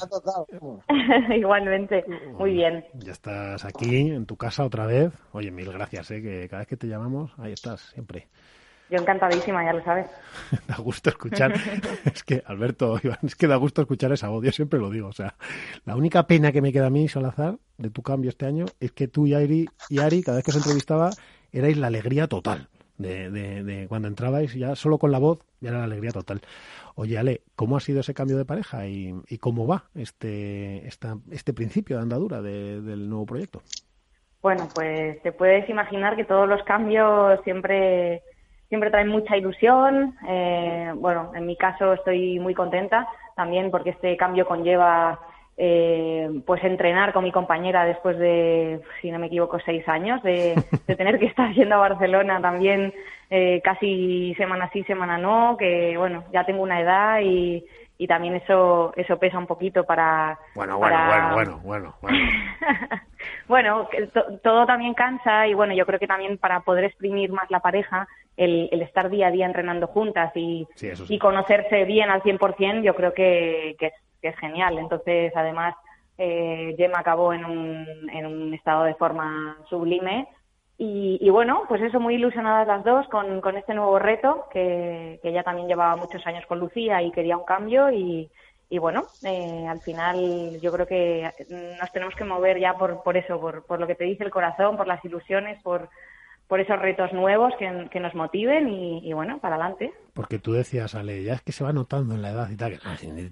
Igualmente, 1.36 2.06
muy 2.38 2.54
bien. 2.54 2.86
Ya 2.94 3.12
estás 3.12 3.66
aquí, 3.66 4.12
en 4.12 4.26
tu 4.26 4.38
casa 4.38 4.64
otra 4.64 4.86
vez. 4.86 5.14
Oye, 5.34 5.52
mil 5.52 5.72
gracias, 5.72 6.12
¿eh? 6.12 6.22
que 6.22 6.48
cada 6.48 6.62
vez 6.62 6.68
que 6.68 6.78
te 6.78 6.88
llamamos, 6.88 7.32
ahí 7.38 7.52
estás, 7.52 7.82
siempre. 7.82 8.30
Yo 8.94 9.00
encantadísima, 9.00 9.66
ya 9.66 9.74
lo 9.74 9.84
sabes. 9.84 10.06
da 10.68 10.76
gusto 10.76 11.10
escuchar. 11.10 11.52
es 12.06 12.24
que, 12.24 12.44
Alberto, 12.46 13.00
es 13.24 13.36
que 13.36 13.48
da 13.48 13.56
gusto 13.56 13.82
escuchar 13.82 14.12
esa 14.12 14.30
voz, 14.30 14.46
yo 14.46 14.52
siempre 14.52 14.80
lo 14.80 14.92
digo. 14.92 15.08
O 15.08 15.14
sea, 15.14 15.34
la 15.84 15.96
única 15.96 16.28
pena 16.28 16.52
que 16.52 16.62
me 16.62 16.72
queda 16.72 16.86
a 16.86 16.90
mí, 16.92 17.08
Salazar, 17.08 17.58
de 17.80 17.90
tu 17.90 18.04
cambio 18.04 18.30
este 18.30 18.46
año, 18.46 18.66
es 18.80 18.92
que 18.92 19.08
tú 19.08 19.26
y 19.26 19.34
Ari, 19.34 19.68
y 19.90 19.98
Ari 19.98 20.22
cada 20.22 20.38
vez 20.38 20.46
que 20.46 20.52
os 20.52 20.58
entrevistaba, 20.58 21.10
erais 21.52 21.76
la 21.76 21.88
alegría 21.88 22.28
total. 22.28 22.70
De, 23.00 23.32
de, 23.32 23.88
cuando 23.88 24.08
entrabais, 24.08 24.54
ya 24.54 24.76
solo 24.76 25.00
con 25.00 25.12
la 25.12 25.18
voz, 25.18 25.40
ya 25.60 25.70
era 25.70 25.80
la 25.80 25.86
alegría 25.86 26.12
total. 26.12 26.42
Oye, 26.94 27.18
Ale, 27.18 27.42
¿cómo 27.56 27.76
ha 27.78 27.80
sido 27.80 28.02
ese 28.02 28.14
cambio 28.14 28.38
de 28.38 28.46
pareja 28.46 28.86
y, 28.86 29.24
cómo 29.40 29.66
va 29.66 29.86
este, 29.96 30.88
esta, 30.88 31.18
este 31.32 31.52
principio 31.54 31.96
de 31.96 32.04
andadura 32.04 32.44
del 32.44 33.10
nuevo 33.10 33.26
proyecto? 33.26 33.64
Bueno, 34.44 34.70
pues 34.76 35.20
te 35.24 35.32
puedes 35.32 35.68
imaginar 35.68 36.16
que 36.16 36.26
todos 36.26 36.48
los 36.48 36.62
cambios 36.64 37.40
siempre 37.44 38.22
siempre 38.70 38.90
traen 38.90 39.08
mucha 39.08 39.38
ilusión. 39.38 40.16
Eh, 40.28 40.92
bueno, 40.96 41.32
en 41.36 41.46
mi 41.46 41.56
caso 41.56 41.94
estoy 41.94 42.40
muy 42.40 42.54
contenta 42.54 43.08
también 43.36 43.72
porque 43.72 43.92
este 43.92 44.16
cambio 44.18 44.46
conlleva 44.46 45.20
eh, 45.58 46.42
pues 46.46 46.64
entrenar 46.64 47.14
con 47.14 47.24
mi 47.24 47.32
compañera 47.32 47.86
después 47.86 48.18
de, 48.18 48.82
si 49.02 49.12
no 49.12 49.20
me 49.20 49.28
equivoco, 49.28 49.60
seis 49.64 49.88
años, 49.88 50.22
de, 50.24 50.56
tener 50.98 51.20
que 51.20 51.28
estar 51.28 51.54
yendo 51.54 51.76
a 51.76 51.90
Barcelona 51.90 52.42
también 52.42 52.94
eh, 53.30 53.62
casi 53.64 54.34
semana 54.36 54.70
sí, 54.74 54.84
semana 54.84 55.18
no, 55.18 55.56
que 55.58 55.96
bueno, 55.98 56.24
ya 56.32 56.46
tengo 56.46 56.64
una 56.64 56.82
edad 56.82 57.20
y, 57.22 57.64
y 57.98 58.08
también 58.08 58.36
eso 58.36 58.92
eso 58.96 59.18
pesa 59.18 59.38
un 59.38 59.48
poquito 59.48 59.84
para 59.84 60.38
bueno 60.56 60.78
bueno 60.78 60.98
bueno 61.34 61.62
bueno 61.62 61.94
bueno 62.02 62.28
bueno 63.48 63.90
todo 64.44 64.66
también 64.66 64.94
cansa 64.94 65.48
y 65.48 65.54
bueno 65.54 65.74
yo 65.74 65.86
creo 65.86 66.00
que 66.00 66.08
también 66.08 66.38
para 66.38 66.62
poder 66.62 66.86
exprimir 66.86 67.32
más 67.32 67.50
la 67.52 67.60
pareja 67.60 68.08
el, 68.38 68.70
el 68.72 68.82
estar 68.82 69.10
día 69.10 69.28
a 69.28 69.32
día 69.32 69.46
entrenando 69.46 69.88
juntas 69.88 70.32
y, 70.36 70.68
y 71.10 71.20
conocerse 71.20 71.86
bien 71.86 72.10
al 72.10 72.22
100% 72.24 72.84
yo 72.84 72.96
creo 72.96 73.14
que, 73.14 73.76
que, 73.80 73.88
es, 73.88 73.94
que 74.22 74.30
es 74.30 74.38
genial. 74.38 74.78
Entonces 74.78 75.32
además 75.36 75.76
eh, 76.18 76.74
Gemma 76.78 77.00
acabó 77.00 77.34
en 77.34 77.46
un, 77.46 78.10
en 78.12 78.26
un 78.26 78.54
estado 78.54 78.84
de 78.84 78.96
forma 78.96 79.58
sublime. 79.70 80.28
Y, 80.86 81.30
bueno, 81.30 81.64
pues 81.70 81.82
eso, 81.82 82.02
muy 82.02 82.16
ilusionadas 82.16 82.68
las 82.68 82.84
dos 82.84 83.08
con, 83.08 83.40
con 83.40 83.56
este 83.56 83.74
nuevo 83.74 84.00
reto, 84.00 84.48
que, 84.52 85.18
que 85.22 85.30
ella 85.30 85.42
también 85.42 85.70
llevaba 85.70 85.96
muchos 85.96 86.28
años 86.28 86.46
con 86.46 86.60
Lucía 86.60 87.02
y 87.02 87.12
quería 87.12 87.38
un 87.38 87.46
cambio 87.46 87.90
y, 87.90 88.30
y 88.70 88.80
bueno, 88.80 89.04
eh, 89.24 89.66
al 89.66 89.80
final 89.80 90.60
yo 90.60 90.74
creo 90.74 90.86
que 90.86 91.30
nos 91.80 91.92
tenemos 91.94 92.16
que 92.16 92.26
mover 92.26 92.60
ya 92.60 92.74
por, 92.74 93.02
por 93.02 93.16
eso, 93.16 93.40
por, 93.40 93.66
por 93.66 93.80
lo 93.80 93.88
que 93.88 93.96
te 93.96 94.04
dice 94.04 94.26
el 94.26 94.32
corazón, 94.32 94.76
por 94.76 94.88
las 94.88 95.04
ilusiones, 95.06 95.62
por, 95.64 95.88
por 96.48 96.60
esos 96.60 96.80
retos 96.80 97.12
nuevos 97.14 97.54
que, 97.58 97.88
que 97.92 98.00
nos 98.00 98.14
motiven 98.16 98.70
y, 98.70 99.12
bueno, 99.14 99.40
para 99.40 99.56
adelante. 99.56 99.92
Porque 100.14 100.40
tú 100.40 100.54
decías, 100.54 100.96
Ale, 100.96 101.24
ya 101.24 101.34
es 101.34 101.42
que 101.42 101.52
se 101.52 101.64
va 101.64 101.74
notando 101.74 102.14
en 102.14 102.22
la 102.22 102.32
edad 102.32 102.50
y 102.50 102.56
tal, 102.56 102.80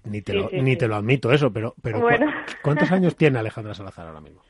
ni, 0.05 0.21
te, 0.21 0.33
lo, 0.33 0.49
ni 0.51 0.75
te 0.75 0.87
lo 0.87 0.95
admito 0.95 1.31
eso, 1.31 1.51
pero, 1.51 1.75
pero 1.81 2.01
¿cuántos 2.63 2.91
años 2.91 3.15
tiene 3.15 3.39
Alejandra 3.39 3.73
Salazar 3.73 4.07
ahora 4.07 4.21
mismo? 4.21 4.41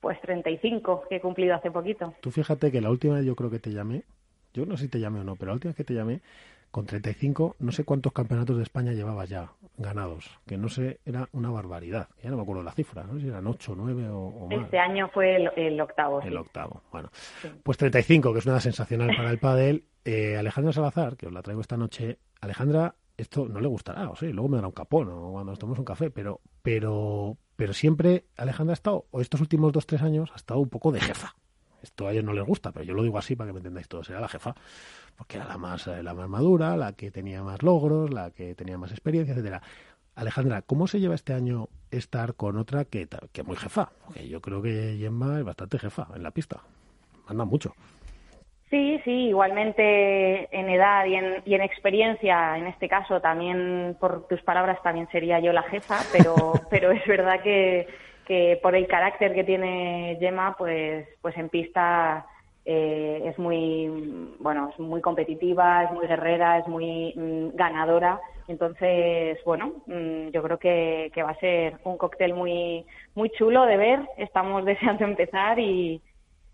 Pues 0.00 0.20
35, 0.22 1.04
que 1.08 1.16
he 1.16 1.20
cumplido 1.20 1.54
hace 1.54 1.70
poquito. 1.70 2.14
Tú 2.20 2.30
fíjate 2.30 2.70
que 2.70 2.80
la 2.80 2.90
última 2.90 3.16
vez 3.16 3.24
yo 3.24 3.36
creo 3.36 3.50
que 3.50 3.58
te 3.58 3.70
llamé, 3.70 4.04
yo 4.52 4.66
no 4.66 4.76
sé 4.76 4.84
si 4.84 4.90
te 4.90 5.00
llamé 5.00 5.20
o 5.20 5.24
no, 5.24 5.36
pero 5.36 5.48
la 5.50 5.54
última 5.54 5.70
vez 5.70 5.76
que 5.76 5.84
te 5.84 5.94
llamé, 5.94 6.20
con 6.70 6.86
35, 6.86 7.56
no 7.58 7.72
sé 7.72 7.84
cuántos 7.84 8.12
campeonatos 8.12 8.56
de 8.56 8.62
España 8.62 8.92
llevabas 8.92 9.28
ya 9.28 9.52
ganados, 9.76 10.30
que 10.46 10.56
no 10.56 10.68
sé, 10.68 11.00
era 11.04 11.28
una 11.32 11.50
barbaridad. 11.50 12.08
Ya 12.22 12.30
no 12.30 12.36
me 12.36 12.42
acuerdo 12.42 12.62
la 12.62 12.72
cifra, 12.72 13.04
no 13.04 13.14
sé 13.14 13.20
si 13.20 13.28
eran 13.28 13.46
8, 13.46 13.74
9 13.76 14.08
o, 14.10 14.48
más. 14.48 14.64
Este 14.64 14.78
año 14.78 15.08
fue 15.08 15.36
el, 15.36 15.80
octavo. 15.80 16.20
El 16.22 16.36
octavo, 16.36 16.82
bueno. 16.92 17.10
Pues 17.62 17.78
35, 17.78 18.32
que 18.32 18.38
es 18.38 18.46
una 18.46 18.60
sensacional 18.60 19.14
para 19.16 19.30
el 19.30 19.38
pádel. 19.38 19.84
Eh, 20.04 20.36
Alejandra 20.36 20.72
Salazar, 20.72 21.16
que 21.16 21.26
os 21.26 21.32
la 21.32 21.42
traigo 21.42 21.60
esta 21.60 21.76
noche, 21.76 22.18
Alejandra, 22.40 22.94
esto 23.16 23.46
no 23.46 23.60
le 23.60 23.68
gustará, 23.68 24.08
o 24.08 24.16
sea, 24.16 24.30
luego 24.30 24.48
me 24.48 24.56
dará 24.56 24.68
un 24.68 24.72
capón 24.72 25.08
o 25.10 25.32
cuando 25.32 25.52
nos 25.52 25.58
tomemos 25.58 25.78
un 25.78 25.84
café, 25.84 26.10
pero, 26.10 26.40
pero 26.62 27.36
pero 27.60 27.74
siempre 27.74 28.24
Alejandra 28.38 28.72
ha 28.72 28.80
estado, 28.80 29.04
o 29.10 29.20
estos 29.20 29.38
últimos 29.42 29.70
dos, 29.70 29.86
tres 29.86 30.00
años, 30.00 30.30
ha 30.32 30.36
estado 30.36 30.60
un 30.60 30.70
poco 30.70 30.92
de 30.92 31.00
jefa. 31.00 31.34
Esto 31.82 32.08
a 32.08 32.12
ellos 32.12 32.24
no 32.24 32.32
les 32.32 32.44
gusta, 32.44 32.72
pero 32.72 32.84
yo 32.84 32.94
lo 32.94 33.02
digo 33.02 33.18
así 33.18 33.36
para 33.36 33.48
que 33.48 33.52
me 33.54 33.58
entendáis 33.58 33.88
todos. 33.88 34.08
Era 34.10 34.20
la 34.20 34.28
jefa, 34.28 34.54
porque 35.16 35.36
era 35.36 35.46
la 35.46 35.58
más, 35.58 35.86
eh, 35.86 36.02
la 36.02 36.14
más 36.14 36.28
madura, 36.28 36.76
la 36.76 36.92
que 36.92 37.10
tenía 37.10 37.42
más 37.42 37.62
logros, 37.62 38.12
la 38.12 38.30
que 38.30 38.54
tenía 38.54 38.78
más 38.78 38.90
experiencia, 38.90 39.32
etcétera. 39.32 39.62
Alejandra, 40.14 40.62
¿cómo 40.62 40.86
se 40.86 41.00
lleva 41.00 41.14
este 41.14 41.32
año 41.32 41.68
estar 41.90 42.34
con 42.34 42.58
otra 42.58 42.84
que, 42.84 43.08
que 43.32 43.42
muy 43.42 43.56
jefa? 43.56 43.90
Porque 44.04 44.28
yo 44.28 44.40
creo 44.40 44.60
que 44.60 44.96
Gemma 44.98 45.38
es 45.38 45.44
bastante 45.44 45.78
jefa 45.78 46.08
en 46.14 46.22
la 46.22 46.30
pista. 46.30 46.60
Manda 47.28 47.44
mucho. 47.44 47.74
Sí, 48.70 49.00
sí, 49.04 49.28
igualmente 49.28 50.48
en 50.56 50.68
edad 50.68 51.04
y 51.04 51.16
en, 51.16 51.42
y 51.44 51.54
en 51.54 51.62
experiencia, 51.62 52.56
en 52.56 52.68
este 52.68 52.88
caso 52.88 53.20
también 53.20 53.96
por 53.98 54.28
tus 54.28 54.40
palabras 54.42 54.80
también 54.82 55.08
sería 55.10 55.40
yo 55.40 55.52
la 55.52 55.64
jefa, 55.64 55.98
pero, 56.12 56.52
pero 56.70 56.92
es 56.92 57.04
verdad 57.04 57.42
que, 57.42 57.88
que 58.26 58.58
por 58.62 58.74
el 58.74 58.86
carácter 58.86 59.34
que 59.34 59.44
tiene 59.44 60.16
Gemma, 60.20 60.54
pues, 60.56 61.06
pues 61.20 61.36
en 61.36 61.48
pista 61.48 62.26
eh, 62.64 63.22
es 63.24 63.38
muy, 63.38 64.34
bueno, 64.38 64.70
es 64.72 64.78
muy 64.78 65.00
competitiva, 65.00 65.84
es 65.84 65.92
muy 65.92 66.06
guerrera, 66.06 66.58
es 66.58 66.68
muy 66.68 67.12
mm, 67.16 67.56
ganadora. 67.56 68.20
Entonces, 68.48 69.38
bueno, 69.44 69.74
mm, 69.86 70.28
yo 70.28 70.42
creo 70.42 70.58
que, 70.58 71.10
que 71.14 71.22
va 71.22 71.30
a 71.30 71.40
ser 71.40 71.78
un 71.84 71.96
cóctel 71.96 72.34
muy, 72.34 72.84
muy 73.14 73.30
chulo 73.30 73.64
de 73.66 73.76
ver. 73.76 74.00
Estamos 74.16 74.64
deseando 74.66 75.04
empezar 75.04 75.58
y, 75.58 76.00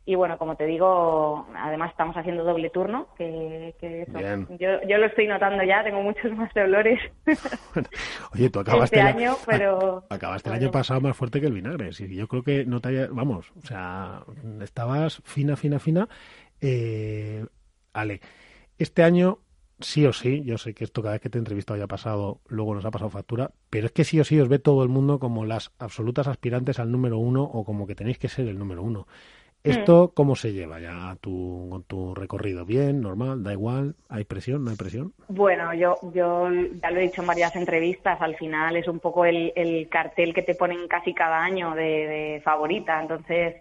y 0.09 0.15
bueno, 0.15 0.39
como 0.39 0.55
te 0.55 0.67
digo, 0.67 1.49
además 1.57 1.91
estamos 1.91 2.17
haciendo 2.17 2.45
doble 2.45 2.71
turno, 2.71 3.09
que, 3.19 3.75
eso. 3.81 4.47
Yo, 4.57 4.81
yo 4.89 4.99
lo 4.99 5.07
estoy 5.07 5.27
notando 5.27 5.65
ya, 5.65 5.83
tengo 5.83 6.01
muchos 6.01 6.31
más 6.33 6.55
dolores. 6.55 7.01
Oye, 8.33 8.49
tú 8.49 8.61
acabaste, 8.61 8.97
este 8.97 9.09
año, 9.09 9.35
pero... 9.45 10.05
acabaste 10.09 10.49
el 10.49 10.55
año 10.55 10.71
pasado 10.71 11.01
más 11.01 11.17
fuerte 11.17 11.41
que 11.41 11.49
el 11.49 11.55
vinagre. 11.55 11.93
Sí, 11.93 12.15
yo 12.15 12.29
creo 12.29 12.45
que 12.45 12.65
no 12.65 12.81
te 12.81 12.91
haya, 12.91 13.09
vamos, 13.11 13.51
o 13.61 13.67
sea, 13.67 14.23
estabas 14.63 15.21
fina, 15.25 15.57
fina, 15.57 15.81
fina. 15.81 16.09
Eh, 16.61 17.45
Ale, 17.93 18.21
este 18.79 19.03
año 19.03 19.41
sí 19.81 20.07
o 20.07 20.13
sí, 20.13 20.45
yo 20.45 20.57
sé 20.57 20.73
que 20.73 20.85
esto 20.85 21.03
cada 21.03 21.15
vez 21.15 21.21
que 21.21 21.31
te 21.31 21.39
he 21.39 21.41
entrevistado 21.41 21.77
haya 21.77 21.89
pasado, 21.89 22.41
luego 22.47 22.77
nos 22.77 22.85
ha 22.85 22.93
pasado 22.93 23.11
factura, 23.11 23.51
pero 23.71 23.87
es 23.87 23.93
que 23.93 24.05
sí 24.05 24.21
o 24.21 24.25
sí 24.25 24.39
os 24.41 24.49
ve 24.49 24.61
todo 24.61 24.85
el 24.85 24.89
mundo 24.89 25.19
como 25.19 25.45
las 25.45 25.73
absolutas 25.79 26.29
aspirantes 26.29 26.79
al 26.79 26.93
número 26.93 27.19
uno 27.19 27.43
o 27.43 27.65
como 27.65 27.89
que 27.89 27.97
tenéis 27.97 28.19
que 28.19 28.29
ser 28.29 28.47
el 28.47 28.59
número 28.59 28.85
uno. 28.85 29.07
¿Esto 29.67 30.13
cómo 30.15 30.37
se 30.37 30.53
lleva 30.53 30.79
ya 30.79 31.17
tu, 31.21 31.69
con 31.71 31.83
tu 31.85 32.15
recorrido? 32.15 32.65
¿Bien? 32.65 33.01
¿Normal? 33.01 33.43
¿Da 33.43 33.53
igual? 33.53 33.95
¿Hay 34.09 34.25
presión? 34.25 34.65
¿No 34.65 34.71
hay 34.71 34.77
presión? 34.77 35.13
Bueno, 35.29 35.75
yo, 35.75 35.97
yo 36.15 36.49
ya 36.51 36.91
lo 36.91 36.99
he 36.99 37.03
dicho 37.03 37.21
en 37.21 37.27
varias 37.27 37.57
entrevistas, 37.57 38.21
al 38.21 38.37
final 38.37 38.77
es 38.77 38.87
un 38.87 39.01
poco 39.01 39.25
el, 39.25 39.53
el 39.57 39.89
cartel 39.89 40.33
que 40.33 40.43
te 40.43 40.55
ponen 40.55 40.87
casi 40.89 41.13
cada 41.13 41.43
año 41.43 41.75
de, 41.75 42.41
favorita, 42.45 43.01
entonces 43.01 43.57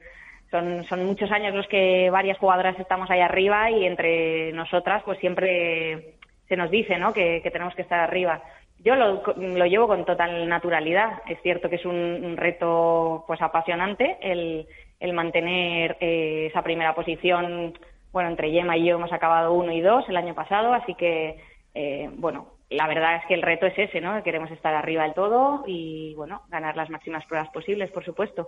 son, 0.52 0.84
son 0.86 1.06
muchos 1.06 1.32
años 1.32 1.56
los 1.56 1.68
que 1.68 2.10
varias 2.10 2.38
jugadoras 2.38 2.80
estamos 2.80 3.10
ahí 3.10 3.19
arriba 3.19 3.72
y 3.72 3.86
entre 3.86 4.52
nosotras 4.53 5.02
pues 5.03 5.19
siempre 5.19 6.15
se 6.48 6.56
nos 6.56 6.69
dice 6.69 6.98
¿no? 6.98 7.14
que, 7.14 7.41
tenemos 7.52 7.73
que 7.76 7.82
estar 7.82 7.99
arriba. 7.99 8.44
Yo 8.84 8.95
lo, 8.95 9.23
lo, 9.36 9.65
llevo 9.65 9.88
con 9.88 10.06
total 10.06 10.48
naturalidad. 10.48 11.22
Es 11.27 11.41
cierto 11.41 11.69
que 11.69 11.77
es 11.77 11.86
un, 11.86 11.95
un 11.95 12.38
reto 12.38 13.23
pues 13.26 13.41
apasionante 13.41 14.18
el, 14.22 14.68
el 15.00 15.14
mantener 15.14 15.98
eh, 16.00 16.48
esa 16.50 16.62
primera 16.62 16.96
posición. 16.96 17.78
Bueno, 18.12 18.30
entre 18.30 18.52
Yema 18.52 18.78
y 18.78 18.86
yo 18.86 18.96
hemos 18.96 19.12
acabado 19.12 19.54
uno 19.54 19.72
y 19.72 19.82
dos 19.82 20.08
el 20.08 20.18
año 20.18 20.34
pasado, 20.34 20.74
así 20.74 20.96
que, 20.96 21.38
eh, 21.74 22.10
bueno, 22.14 22.56
la 22.70 22.88
verdad 22.88 23.18
es 23.18 23.26
que 23.28 23.36
el 23.36 23.44
reto 23.44 23.68
es 23.68 23.78
ese, 23.78 24.02
¿no? 24.02 24.22
Queremos 24.24 24.50
estar 24.50 24.74
arriba 24.74 25.04
del 25.04 25.14
todo 25.14 25.64
y, 25.68 26.16
bueno, 26.16 26.42
ganar 26.50 26.76
las 26.76 26.90
máximas 26.90 27.26
pruebas 27.26 27.50
posibles, 27.50 27.92
por 27.92 28.04
supuesto. 28.04 28.48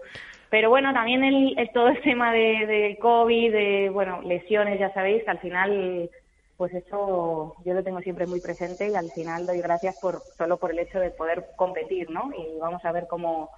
Pero 0.49 0.69
bueno, 0.69 0.91
también 0.93 1.23
el, 1.23 1.69
todo 1.73 1.89
el 1.89 2.01
tema 2.01 2.33
de, 2.33 2.97
COVID, 2.99 3.51
de, 3.51 3.89
bueno, 3.89 4.21
lesiones, 4.23 4.79
ya 4.79 4.91
sabéis 4.93 5.27
al 5.27 5.39
final, 5.39 6.09
pues 6.55 6.73
eso 6.73 7.55
yo 7.63 7.73
lo 7.73 7.83
tengo 7.83 7.99
siempre 8.01 8.25
muy 8.25 8.41
presente 8.41 8.89
y 8.89 8.95
al 8.95 9.11
final 9.11 9.45
doy 9.45 9.59
gracias 9.59 9.95
por 10.01 10.23
solo 10.35 10.57
por 10.57 10.71
el 10.71 10.79
hecho 10.79 10.99
de 10.99 11.11
poder 11.11 11.49
competir, 11.55 12.09
¿no? 12.09 12.31
Y 12.35 12.57
vamos 12.59 12.83
a 12.85 12.91
ver 12.91 13.05
cómo, 13.07 13.51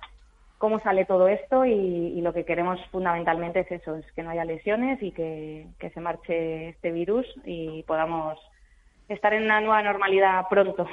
cómo 0.59 0.79
sale 0.79 1.05
todo 1.05 1.27
esto 1.27 1.65
y, 1.65 2.21
lo 2.21 2.33
que 2.33 2.45
queremos 2.45 2.79
fundamentalmente 2.91 3.61
es 3.61 3.71
eso, 3.71 3.95
es 3.95 4.05
que 4.11 4.21
no 4.21 4.29
haya 4.29 4.43
lesiones 4.45 5.01
y 5.01 5.11
que, 5.11 5.65
se 5.79 6.01
marche 6.01 6.69
este 6.69 6.91
virus 6.91 7.25
y 7.45 7.81
podamos 7.83 8.37
estar 9.07 9.33
en 9.33 9.43
una 9.43 9.61
nueva 9.61 9.81
normalidad 9.81 10.43
pronto. 10.49 10.85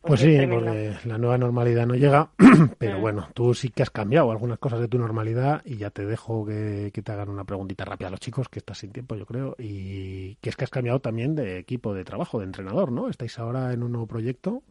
Pues, 0.00 0.20
sí, 0.20 0.38
porque 0.48 0.94
la 1.04 1.18
nueva 1.18 1.36
normalidad 1.36 1.84
no 1.84 1.96
llega, 1.96 2.30
pero 2.78 2.98
mm. 2.98 3.00
bueno, 3.00 3.28
tú 3.34 3.52
sí 3.52 3.70
que 3.70 3.82
has 3.82 3.90
cambiado 3.90 4.30
algunas 4.30 4.60
cosas 4.60 4.78
de 4.78 4.86
tu 4.86 4.96
normalidad 4.96 5.60
y 5.64 5.76
ya 5.76 5.90
te 5.90 6.06
dejo 6.06 6.46
que, 6.46 6.92
te 6.92 7.12
hagan 7.12 7.28
una 7.28 7.42
preguntita 7.42 7.84
rápida 7.84 8.06
a 8.06 8.12
los 8.12 8.20
chicos, 8.20 8.48
que 8.48 8.60
estás 8.60 8.78
sin 8.78 8.92
tiempo, 8.92 9.16
yo 9.16 9.26
creo, 9.26 9.56
y 9.58 10.36
que 10.36 10.50
es 10.50 10.56
que 10.56 10.62
has 10.62 10.70
cambiado 10.70 11.00
también 11.00 11.34
de 11.34 11.58
equipo 11.58 11.92
de 11.92 12.04
trabajo, 12.04 12.38
de 12.38 12.44
entrenador, 12.44 12.92
¿no? 12.92 13.08
¿Estáis 13.08 13.36
ahora 13.40 13.72
en 13.72 13.82
un 13.82 13.90
nuevo 13.90 14.06
proyecto? 14.06 14.62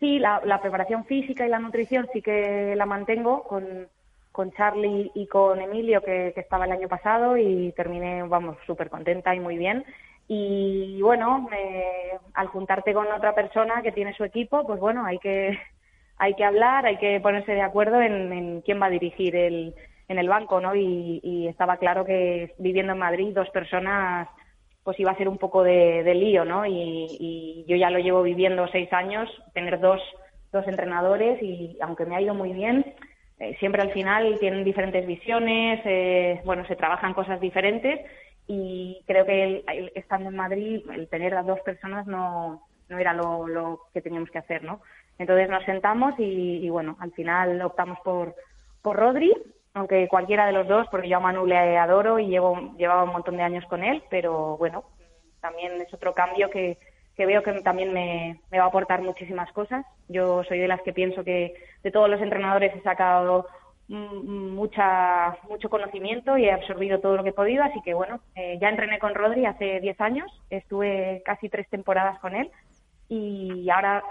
Sí, 0.00 0.18
la, 0.18 0.60
preparación 0.60 1.04
física 1.04 1.46
y 1.46 1.50
la 1.50 1.58
nutrición 1.58 2.08
sí 2.12 2.20
que 2.20 2.74
la 2.76 2.86
mantengo 2.86 3.44
con, 3.44 3.88
con 4.32 4.52
Charlie 4.52 5.10
y 5.14 5.26
con 5.26 5.60
Emilio, 5.60 6.02
que, 6.02 6.32
que 6.34 6.40
estaba 6.40 6.66
el 6.66 6.72
año 6.72 6.88
pasado, 6.88 7.36
y 7.36 7.72
terminé, 7.72 8.22
vamos, 8.24 8.56
súper 8.66 8.90
contenta 8.90 9.34
y 9.34 9.40
muy 9.40 9.56
bien. 9.56 9.84
Y 10.26 11.00
bueno, 11.02 11.48
al 12.34 12.46
juntarte 12.48 12.94
con 12.94 13.10
otra 13.12 13.34
persona 13.34 13.82
que 13.82 13.92
tiene 13.92 14.14
su 14.14 14.24
equipo, 14.24 14.66
pues 14.66 14.80
bueno, 14.80 15.04
hay 15.04 15.18
que, 15.18 15.58
hay 16.18 16.34
que 16.34 16.44
hablar, 16.44 16.86
hay 16.86 16.96
que 16.96 17.20
ponerse 17.20 17.52
de 17.52 17.62
acuerdo 17.62 18.00
en, 18.00 18.62
quién 18.62 18.80
va 18.80 18.86
a 18.86 18.90
dirigir 18.90 19.36
el, 19.36 19.74
en 20.08 20.18
el 20.18 20.28
banco, 20.28 20.60
¿no? 20.60 20.74
Y, 20.74 21.46
estaba 21.48 21.76
claro 21.76 22.04
que 22.04 22.54
viviendo 22.58 22.92
en 22.92 22.98
Madrid 22.98 23.32
dos 23.34 23.48
personas 23.50 24.28
pues 24.84 25.00
iba 25.00 25.10
a 25.10 25.16
ser 25.16 25.28
un 25.28 25.38
poco 25.38 25.62
de, 25.62 26.14
lío, 26.14 26.44
¿no? 26.44 26.66
Y, 26.66 27.64
yo 27.66 27.76
ya 27.76 27.90
lo 27.90 27.98
llevo 27.98 28.22
viviendo 28.22 28.68
seis 28.68 28.92
años, 28.92 29.30
tener 29.54 29.80
dos, 29.80 30.00
dos 30.52 30.68
entrenadores 30.68 31.42
y 31.42 31.78
aunque 31.80 32.04
me 32.04 32.14
ha 32.14 32.20
ido 32.20 32.34
muy 32.34 32.52
bien, 32.52 32.94
eh, 33.38 33.56
siempre 33.58 33.82
al 33.82 33.92
final 33.92 34.36
tienen 34.38 34.62
diferentes 34.62 35.06
visiones, 35.06 35.80
eh, 35.86 36.42
bueno, 36.44 36.66
se 36.66 36.76
trabajan 36.76 37.14
cosas 37.14 37.40
diferentes 37.40 38.00
y 38.46 39.02
creo 39.06 39.24
que 39.24 39.64
estando 39.94 40.28
en 40.28 40.36
Madrid 40.36 40.82
el 40.94 41.08
tener 41.08 41.34
a 41.34 41.42
dos 41.42 41.60
personas 41.60 42.06
no, 42.06 42.62
no 42.90 42.98
era 42.98 43.14
lo, 43.14 43.48
lo, 43.48 43.80
que 43.94 44.02
teníamos 44.02 44.30
que 44.30 44.38
hacer, 44.38 44.62
¿no? 44.62 44.80
Entonces 45.18 45.48
nos 45.48 45.64
sentamos 45.64 46.14
y, 46.18 46.68
bueno, 46.68 46.96
al 47.00 47.12
final 47.12 47.60
optamos 47.62 47.98
por, 48.04 48.34
por 48.82 48.96
Rodri, 48.96 49.32
aunque 49.74 50.06
cualquiera 50.08 50.46
de 50.46 50.52
los 50.52 50.68
dos, 50.68 50.86
porque 50.90 51.08
yo 51.08 51.16
a 51.16 51.20
Manu 51.20 51.46
le 51.46 51.76
adoro 51.76 52.20
y 52.20 52.28
llevo, 52.28 52.74
llevaba 52.78 53.02
un 53.02 53.10
montón 53.12 53.36
de 53.36 53.42
años 53.42 53.64
con 53.66 53.82
él, 53.82 54.02
pero 54.08 54.56
bueno, 54.56 54.84
también 55.40 55.80
es 55.80 55.92
otro 55.92 56.14
cambio 56.14 56.48
que, 56.48 56.78
que 57.16 57.26
veo 57.26 57.42
que 57.42 57.52
también 57.60 57.92
me, 57.92 58.40
me 58.52 58.58
va 58.58 58.64
a 58.64 58.68
aportar 58.68 59.02
muchísimas 59.02 59.52
cosas. 59.52 59.84
Yo 60.08 60.44
soy 60.44 60.60
de 60.60 60.68
las 60.68 60.80
que 60.82 60.92
pienso 60.92 61.24
que 61.24 61.54
de 61.82 61.90
todos 61.90 62.08
los 62.08 62.22
entrenadores 62.22 62.74
he 62.74 62.82
sacado 62.82 63.46
mucha, 63.88 65.36
mucho 65.48 65.68
conocimiento 65.68 66.38
y 66.38 66.46
he 66.46 66.52
absorbido 66.52 67.00
todo 67.00 67.16
lo 67.16 67.22
que 67.22 67.30
he 67.30 67.34
podido, 67.34 67.64
así 67.64 67.82
que 67.82 67.94
bueno, 67.94 68.20
eh, 68.36 68.56
ya 68.60 68.68
entrené 68.68 68.98
con 68.98 69.14
Rodri 69.14 69.44
hace 69.44 69.80
10 69.80 70.00
años, 70.00 70.42
estuve 70.48 71.22
casi 71.24 71.48
tres 71.50 71.68
temporadas 71.68 72.18
con 72.20 72.34
él 72.34 72.50
y 73.10 73.68
ahora 73.68 74.02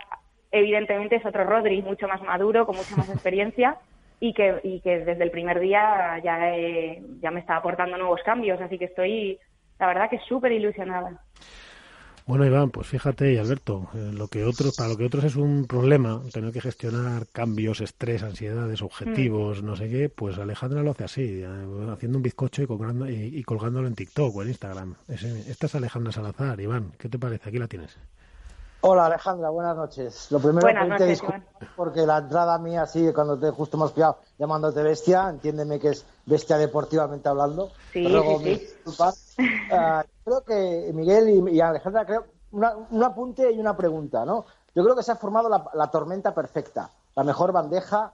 evidentemente 0.52 1.16
es 1.16 1.26
otro 1.26 1.46
Rodri, 1.46 1.82
mucho 1.82 2.08
más 2.08 2.22
maduro, 2.22 2.68
con 2.68 2.76
mucha 2.76 2.96
más 2.96 3.10
experiencia 3.14 3.78
y 4.24 4.34
que, 4.34 4.62
y 4.64 4.80
que 4.80 5.00
desde 5.00 5.22
el 5.22 5.32
primer 5.32 5.60
día 5.60 6.18
ya, 6.24 6.40
ya 7.22 7.30
me 7.30 7.42
está 7.42 7.58
aportando 7.58 7.98
nuevos 7.98 8.22
cambios, 8.24 8.62
así 8.62 8.78
que 8.78 8.86
estoy, 8.86 9.38
la 9.78 9.88
verdad 9.88 10.10
que 10.10 10.18
súper 10.20 10.54
ilusionada. 10.54 11.22
Bueno, 12.26 12.46
Iván, 12.46 12.70
pues 12.70 12.88
fíjate, 12.88 13.34
y 13.34 13.38
Alberto, 13.38 13.90
eh, 13.94 14.12
lo 14.14 14.30
que 14.30 14.46
otros, 14.46 14.78
para 14.78 14.88
lo 14.88 14.96
que 14.96 15.04
otros 15.04 15.26
es 15.26 15.36
un 15.36 15.68
problema, 15.68 16.22
tener 16.32 16.54
que 16.54 16.62
gestionar 16.62 17.24
cambios, 17.34 17.82
estrés, 17.82 18.24
ansiedades, 18.24 18.82
objetivos, 18.82 19.62
mm. 19.62 19.66
no 19.66 19.76
sé 19.76 19.90
qué, 19.90 20.08
pues 20.08 20.38
Alejandra 20.38 20.84
lo 20.84 20.92
hace 20.92 21.04
así, 21.04 21.42
eh, 21.44 21.48
haciendo 21.92 22.18
un 22.18 22.24
bizcocho 22.24 22.64
y, 22.64 22.66
colgando, 22.66 23.10
y, 23.10 23.44
colgándolo 23.44 23.90
en 23.90 23.96
TikTok 23.96 24.34
o 24.34 24.42
en 24.42 24.48
Instagram. 24.48 24.96
esta 25.10 25.66
es 25.66 25.76
Alejandra 25.76 26.14
Salazar, 26.14 26.62
Iván, 26.62 26.94
¿qué 26.98 27.10
te 27.10 27.20
parece? 27.20 27.50
Aquí 27.50 27.58
la 27.58 27.68
tienes. 27.68 28.00
Hola 28.86 29.06
Alejandra, 29.06 29.50
buenas 29.50 29.78
noches. 29.78 30.30
Lo 30.30 30.40
primero 30.40 30.68
que 30.68 30.98
te 30.98 31.18
porque 31.78 32.06
la 32.06 32.18
entrada 32.18 32.58
mía, 32.58 32.82
así, 32.82 33.14
cuando 33.14 33.40
te 33.40 33.50
justo 33.50 33.78
hemos 33.78 33.94
pillado 33.94 34.18
llamándote 34.38 34.84
bestia, 34.84 35.30
entiéndeme 35.30 35.80
que 35.80 35.88
es 35.88 36.06
bestia 36.26 36.58
deportivamente 36.58 37.30
hablando. 37.30 37.72
Sí, 37.94 38.06
sí, 38.06 38.78
sí. 38.86 39.48
Ah, 39.72 40.04
creo 40.26 40.44
que 40.44 40.92
Miguel 40.94 41.48
y, 41.50 41.62
Alejandra, 41.62 42.06
creo, 42.06 42.26
un 42.52 43.04
apunte 43.06 43.50
y 43.54 43.58
una 43.58 43.78
pregunta, 43.78 44.26
¿no? 44.26 44.44
Yo 44.76 44.84
creo 44.84 44.98
que 44.98 45.04
se 45.04 45.14
ha 45.14 45.16
formado 45.16 45.48
la, 45.48 45.88
tormenta 45.88 46.36
perfecta, 46.36 46.90
la 47.16 47.24
mejor 47.24 47.54
bandeja, 47.54 48.12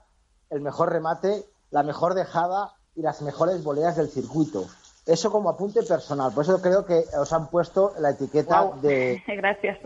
el 0.50 0.60
mejor 0.60 0.92
remate, 0.92 1.46
la 1.72 1.82
mejor 1.82 2.14
dejada 2.14 2.76
y 2.94 3.02
las 3.02 3.22
mejores 3.22 3.64
voleas 3.64 3.96
del 3.96 4.08
circuito. 4.08 4.66
Eso 5.04 5.32
como 5.32 5.50
apunte 5.50 5.82
personal, 5.82 6.30
por 6.32 6.44
eso 6.44 6.62
creo 6.62 6.86
que 6.86 7.02
os 7.18 7.32
han 7.32 7.48
puesto 7.48 7.92
la 7.98 8.10
etiqueta 8.10 8.70
de... 8.80 9.20
Gracias. 9.26 9.78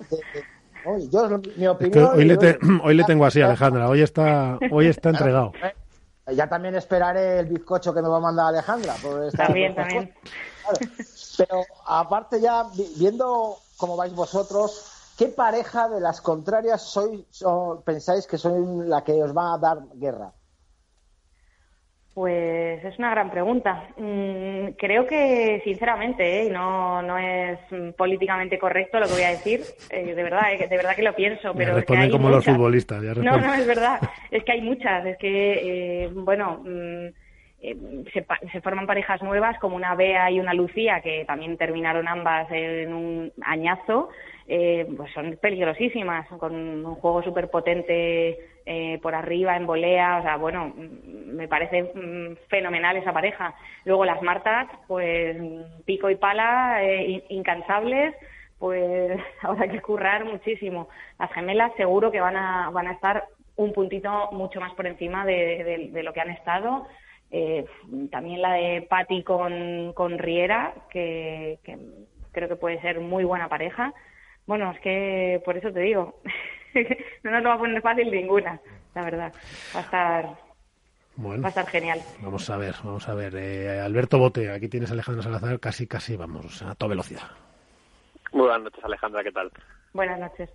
Yo, 1.11 1.41
mi 1.57 1.67
opinión... 1.67 2.11
hoy, 2.15 2.25
le 2.25 2.37
hoy 2.85 2.95
le 2.95 3.05
tengo 3.05 3.25
así, 3.25 3.41
Alejandra, 3.41 3.89
hoy 3.89 4.03
está, 4.03 4.59
hoy 4.71 4.87
está 4.87 5.11
entregado. 5.11 5.53
Ya 6.33 6.49
también 6.49 6.75
esperaré 6.75 7.41
el 7.41 7.47
bizcocho 7.47 7.93
que 7.93 8.01
me 8.01 8.09
va 8.09 8.17
a 8.17 8.21
mandar 8.21 8.47
Alejandra. 8.47 8.95
Por 9.03 9.31
también, 9.33 9.75
también. 9.75 10.15
Pero 11.37 11.63
aparte 11.87 12.41
ya, 12.41 12.65
viendo 12.97 13.59
cómo 13.77 13.95
vais 13.95 14.15
vosotros, 14.15 15.13
¿qué 15.19 15.27
pareja 15.27 15.89
de 15.89 16.01
las 16.01 16.23
contrarias 16.23 16.81
sois, 16.81 17.27
pensáis 17.85 18.27
que 18.27 18.39
soy 18.39 18.87
la 18.87 19.05
que 19.05 19.23
os 19.23 19.37
va 19.37 19.53
a 19.53 19.59
dar 19.59 19.83
guerra? 19.95 20.33
Pues 22.15 22.85
es 22.85 22.97
una 22.99 23.11
gran 23.11 23.31
pregunta. 23.31 23.89
Mm, 23.97 24.69
creo 24.79 25.05
que, 25.05 25.61
sinceramente, 25.65 26.47
¿eh? 26.47 26.51
no, 26.51 27.03
no 27.03 27.19
es 27.19 27.59
políticamente 27.97 28.57
correcto 28.57 29.01
lo 29.01 29.07
que 29.07 29.15
voy 29.15 29.23
a 29.23 29.31
decir, 29.31 29.61
eh, 29.91 30.15
de 30.15 30.23
verdad, 30.23 30.53
eh, 30.53 30.69
de 30.69 30.77
verdad 30.77 30.95
que 30.95 31.03
lo 31.03 31.17
pienso. 31.17 31.53
pero 31.55 31.77
es 31.77 31.85
que 31.85 31.97
hay 31.97 32.11
como 32.11 32.31
los 32.31 32.45
futbolistas. 32.45 33.03
no, 33.17 33.37
no, 33.37 33.55
es 33.55 33.67
verdad. 33.67 33.99
Es 34.31 34.45
que 34.45 34.53
hay 34.53 34.61
muchas. 34.61 35.05
Es 35.07 35.19
que, 35.19 36.09
bueno. 36.15 36.63
Mm, 36.65 37.09
se, 38.13 38.27
se, 38.53 38.61
forman 38.61 38.87
parejas 38.87 39.23
nuevas 39.23 39.59
como 39.59 39.75
una 39.75 39.95
Bea 39.95 40.31
y 40.31 40.39
una 40.39 40.53
Lucía, 40.53 41.01
que 41.01 41.25
también 41.25 41.57
terminaron 41.57 42.07
ambas 42.07 42.47
en 42.51 42.93
un 42.93 43.33
añazo, 43.41 44.11
eh, 44.47 44.87
pues 44.97 45.11
son 45.15 45.39
peligrosísimas, 45.41 46.29
con 46.39 46.55
un 46.55 46.95
juego 46.97 47.23
súper 47.23 47.49
potente 47.49 48.39
eh, 48.67 48.99
por 49.03 49.15
arriba, 49.15 49.57
en 49.57 49.67
volea, 49.67 50.19
o 50.19 50.23
sea, 50.23 50.37
bueno, 50.37 50.73
me 50.77 51.49
parece 51.49 51.83
mm, 51.83 52.37
fenomenal 52.49 52.97
esa 52.97 53.13
pareja. 53.13 53.55
Luego 53.85 54.05
las 54.05 54.23
Martas, 54.23 54.69
pues 54.87 55.37
pico 55.85 56.09
y 56.09 56.17
pala, 56.17 56.83
eh, 56.83 57.25
incansables, 57.29 58.15
pues 58.59 59.21
habrá 59.43 59.69
que 59.69 59.81
currar 59.81 60.25
muchísimo. 60.25 60.89
Las 61.19 61.33
gemelas 61.33 61.73
seguro 61.77 62.11
que 62.11 62.21
van 62.21 62.37
a, 62.37 62.71
van 62.71 62.89
a 62.89 62.93
estar 62.93 63.25
un 63.57 63.73
puntito 63.73 64.31
mucho 64.33 64.61
más 64.61 64.73
por 64.75 64.87
encima 64.87 65.25
de, 65.27 65.91
de, 65.93 66.03
lo 66.03 66.13
que 66.13 66.21
han 66.21 66.31
estado. 66.31 66.87
Eh, 67.31 67.65
también 68.11 68.43
la 68.43 68.55
de 68.55 68.83
Patti 68.89 69.23
con, 69.23 69.93
con 69.93 70.19
Riera, 70.19 70.75
que, 70.91 71.59
que 71.65 71.79
creo 72.33 72.49
que 72.49 72.57
puede 72.57 72.81
ser 72.81 73.01
muy 73.01 73.25
buena 73.25 73.49
pareja. 73.49 73.93
Bueno, 74.47 74.71
es 74.73 74.81
que 74.81 75.43
por 75.45 75.57
eso 75.57 75.73
te 75.73 75.81
digo, 75.81 76.21
no 77.23 77.31
nos 77.31 77.43
lo 77.43 77.49
va 77.49 77.55
a 77.55 77.59
poner 77.59 77.83
fácil 77.83 78.11
ninguna, 78.11 78.61
la 78.95 79.03
verdad. 79.03 79.33
Va 79.75 79.81
a 79.81 79.83
estar, 79.83 80.25
va 81.19 81.47
a 81.47 81.49
estar 81.49 81.67
genial. 81.67 82.01
Vamos 82.21 82.49
a 82.51 82.57
ver, 82.57 82.75
vamos 82.83 83.09
a 83.09 83.15
ver. 83.15 83.35
Eh, 83.37 83.81
Alberto 83.81 84.19
Bote, 84.19 84.51
aquí 84.51 84.69
tienes 84.69 84.91
a 84.91 84.95
Alejandra 84.95 85.23
Salazar, 85.23 85.61
casi, 85.61 85.87
casi, 85.87 86.17
vamos, 86.17 86.63
a 86.63 86.75
toda 86.75 86.91
velocidad. 86.91 87.31
Muy 88.33 88.43
buenas 88.43 88.63
noches, 88.63 88.85
Alejandra, 88.85 89.23
¿qué 89.23 89.33
tal? 89.33 89.51
Buenas 89.93 90.19
noches. 90.19 90.51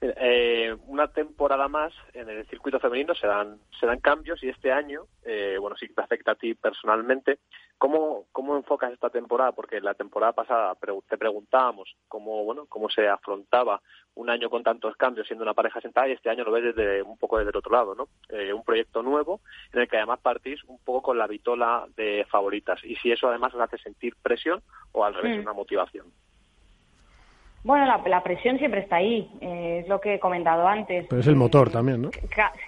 Eh, 0.00 0.76
una 0.86 1.08
temporada 1.08 1.66
más 1.66 1.92
en 2.14 2.28
el 2.28 2.46
circuito 2.46 2.78
femenino 2.78 3.14
se 3.14 3.26
dan, 3.26 3.58
se 3.80 3.86
dan 3.86 3.98
cambios 3.98 4.40
y 4.44 4.48
este 4.48 4.70
año, 4.70 5.06
eh, 5.24 5.56
bueno, 5.60 5.76
sí 5.76 5.88
que 5.88 5.94
te 5.94 6.02
afecta 6.02 6.32
a 6.32 6.36
ti 6.36 6.54
personalmente. 6.54 7.40
¿Cómo, 7.78 8.26
¿Cómo 8.32 8.56
enfocas 8.56 8.92
esta 8.92 9.08
temporada? 9.08 9.52
Porque 9.52 9.80
la 9.80 9.94
temporada 9.94 10.32
pasada 10.32 10.76
te 11.08 11.16
preguntábamos 11.16 11.94
cómo, 12.08 12.44
bueno, 12.44 12.66
cómo 12.66 12.90
se 12.90 13.08
afrontaba 13.08 13.80
un 14.16 14.30
año 14.30 14.50
con 14.50 14.64
tantos 14.64 14.96
cambios 14.96 15.28
siendo 15.28 15.44
una 15.44 15.54
pareja 15.54 15.80
sentada 15.80 16.08
y 16.08 16.12
este 16.12 16.28
año 16.28 16.42
lo 16.42 16.50
ves 16.50 16.74
desde 16.74 17.02
un 17.02 17.16
poco 17.16 17.38
desde 17.38 17.50
el 17.50 17.56
otro 17.56 17.70
lado, 17.70 17.94
¿no? 17.94 18.08
Eh, 18.30 18.52
un 18.52 18.64
proyecto 18.64 19.00
nuevo 19.00 19.40
en 19.72 19.82
el 19.82 19.88
que 19.88 19.96
además 19.96 20.18
partís 20.20 20.62
un 20.64 20.78
poco 20.80 21.02
con 21.02 21.18
la 21.18 21.28
vitola 21.28 21.86
de 21.96 22.26
favoritas 22.28 22.82
y 22.82 22.96
si 22.96 23.12
eso 23.12 23.28
además 23.28 23.54
os 23.54 23.60
hace 23.60 23.78
sentir 23.78 24.16
presión 24.20 24.60
o 24.90 25.04
al 25.04 25.14
revés, 25.14 25.38
mm. 25.38 25.42
una 25.42 25.52
motivación. 25.52 26.06
Bueno, 27.64 28.00
la, 28.06 28.22
presión 28.22 28.56
siempre 28.58 28.80
está 28.80 28.96
ahí, 28.96 29.28
eh, 29.40 29.80
es 29.82 29.88
lo 29.88 30.00
que 30.00 30.14
he 30.14 30.20
comentado 30.20 30.66
antes. 30.66 31.06
Pero 31.08 31.20
es 31.20 31.26
el 31.26 31.34
motor 31.34 31.70
también, 31.70 32.02
¿no? 32.02 32.10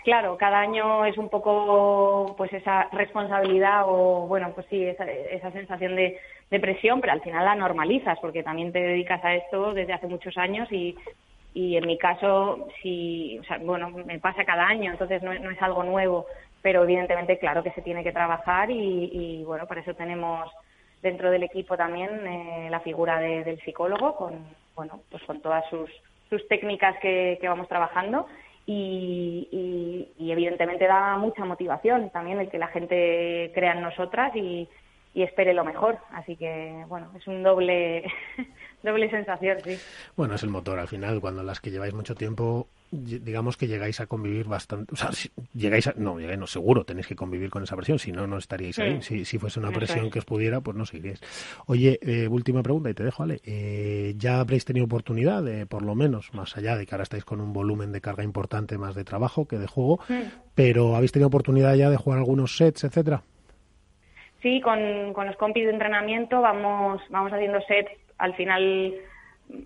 claro, 0.05 0.37
cada 0.37 0.61
año 0.61 1.05
es 1.05 1.17
un 1.17 1.29
poco 1.29 2.35
pues 2.37 2.53
esa 2.53 2.89
responsabilidad 2.93 3.85
o, 3.87 4.27
bueno, 4.27 4.51
pues 4.55 4.67
sí, 4.69 4.85
esa, 4.85 5.05
esa 5.05 5.53
sensación 5.53 5.95
de, 5.95 6.19
presión, 6.61 7.01
pero 7.01 7.13
al 7.13 7.21
final 7.21 7.45
la 7.45 7.55
normalizas 7.55 8.19
porque 8.21 8.43
también 8.43 8.73
te 8.73 8.81
dedicas 8.81 9.25
a 9.25 9.35
esto 9.37 9.73
desde 9.73 9.93
hace 9.93 10.09
muchos 10.09 10.37
años 10.37 10.71
y, 10.73 10.97
y 11.55 11.77
en 11.77 11.87
mi 11.87 11.97
caso, 11.97 12.67
sí, 12.83 13.39
o 13.39 13.45
sea, 13.45 13.59
bueno, 13.59 13.91
me 13.91 14.19
pasa 14.19 14.45
cada 14.45 14.67
año, 14.67 14.91
entonces 14.91 15.23
no, 15.23 15.33
no, 15.33 15.51
es 15.53 15.63
algo 15.63 15.85
nuevo, 15.85 16.27
pero 16.61 16.83
evidentemente, 16.83 17.39
claro 17.39 17.63
que 17.63 17.71
se 17.71 17.83
tiene 17.83 18.03
que 18.03 18.11
trabajar 18.11 18.69
y, 18.69 19.11
y 19.13 19.45
bueno, 19.45 19.67
por 19.67 19.79
eso 19.79 19.95
tenemos 19.95 20.51
dentro 21.03 21.31
del 21.31 21.43
equipo 21.43 21.77
también 21.77 22.27
eh, 22.27 22.69
la 22.71 22.81
figura 22.81 23.19
del 23.19 23.61
psicólogo 23.61 24.17
con 24.17 24.45
bueno, 24.81 25.03
pues 25.11 25.23
con 25.25 25.43
todas 25.43 25.63
sus, 25.69 25.91
sus 26.31 26.49
técnicas 26.49 26.97
que, 27.03 27.37
que 27.39 27.47
vamos 27.47 27.69
trabajando 27.69 28.27
y, 28.65 29.47
y, 30.17 30.33
evidentemente 30.33 30.87
da 30.87 31.19
mucha 31.19 31.45
motivación 31.45 32.09
también 32.09 32.41
el 32.41 32.49
que 32.49 32.59
la 32.59 32.69
gente 32.69 33.53
crea 33.55 33.73
en 33.75 33.83
nosotras 33.83 34.35
y, 34.35 34.67
y 35.15 35.23
espere 35.23 35.55
lo 35.55 35.65
mejor. 35.65 35.99
Así 36.13 36.37
que, 36.37 36.85
bueno, 36.89 37.11
es 37.17 37.27
un 37.27 37.43
doble, 37.43 38.05
doble 38.83 39.11
sensación, 39.11 39.59
sí. 39.65 39.77
Bueno, 40.17 40.35
es 40.35 40.43
el 40.43 40.51
motor 40.51 40.79
al 40.79 40.89
final, 40.89 41.21
cuando 41.21 41.43
las 41.43 41.61
que 41.61 41.71
lleváis 41.71 41.95
mucho 41.95 42.15
tiempo 42.15 42.69
digamos 42.93 43.57
que 43.57 43.69
llegáis 43.69 44.01
a 44.01 44.07
convivir 44.07 44.47
bastante, 44.47 44.93
o 44.93 44.97
sea, 44.97 45.11
llegáis 45.55 45.87
a, 45.87 45.95
no, 45.97 46.19
llegáis, 46.19 46.39
no, 46.39 46.47
seguro 46.47 46.85
tenéis 46.85 47.07
que 47.07 47.15
convivir 47.15 47.49
con 47.49 47.63
esa 47.63 47.77
presión, 47.77 47.99
si 47.99 48.11
no, 48.11 48.27
no 48.27 48.39
estaríais 48.39 48.79
ahí. 48.81 49.01
Si, 49.01 49.25
si 49.25 49.39
fuese 49.39 49.61
una 49.61 49.71
presión 49.71 50.11
que 50.11 50.19
os 50.19 50.25
pudiera, 50.25 50.61
pues 50.61 50.77
no 50.77 50.85
seguiríais. 50.85 51.21
Oye, 51.67 52.01
eh, 52.03 52.27
última 52.27 52.63
pregunta 52.63 52.91
y 52.91 52.95
te 52.95 53.05
dejo, 53.05 53.23
Ale. 53.23 53.41
Eh, 53.45 54.15
¿Ya 54.17 54.41
habréis 54.41 54.65
tenido 54.65 54.87
oportunidad 54.87 55.43
de, 55.43 55.67
por 55.67 55.83
lo 55.83 55.95
menos, 55.95 56.35
más 56.35 56.57
allá 56.57 56.77
de 56.77 56.85
que 56.85 56.95
ahora 56.95 57.05
estáis 57.05 57.25
con 57.25 57.41
un 57.41 57.53
volumen 57.53 57.93
de 57.93 58.01
carga 58.01 58.25
importante 58.25 58.77
más 58.77 58.95
de 58.95 59.05
trabajo 59.05 59.47
que 59.47 59.59
de 59.59 59.69
juego, 59.69 60.01
pero 60.55 60.97
habéis 60.97 61.13
tenido 61.13 61.29
oportunidad 61.29 61.75
ya 61.75 61.91
de 61.91 61.97
jugar 61.97 62.19
algunos 62.19 62.57
sets, 62.57 62.85
etcétera? 62.85 63.23
Sí, 64.43 64.61
con, 64.61 65.13
con 65.13 65.27
los 65.27 65.37
compis 65.37 65.65
de 65.65 65.73
entrenamiento 65.73 66.41
vamos, 66.41 67.03
vamos 67.11 67.33
haciendo 67.33 67.61
sets. 67.63 67.91
Al 68.19 68.35
final 68.35 68.95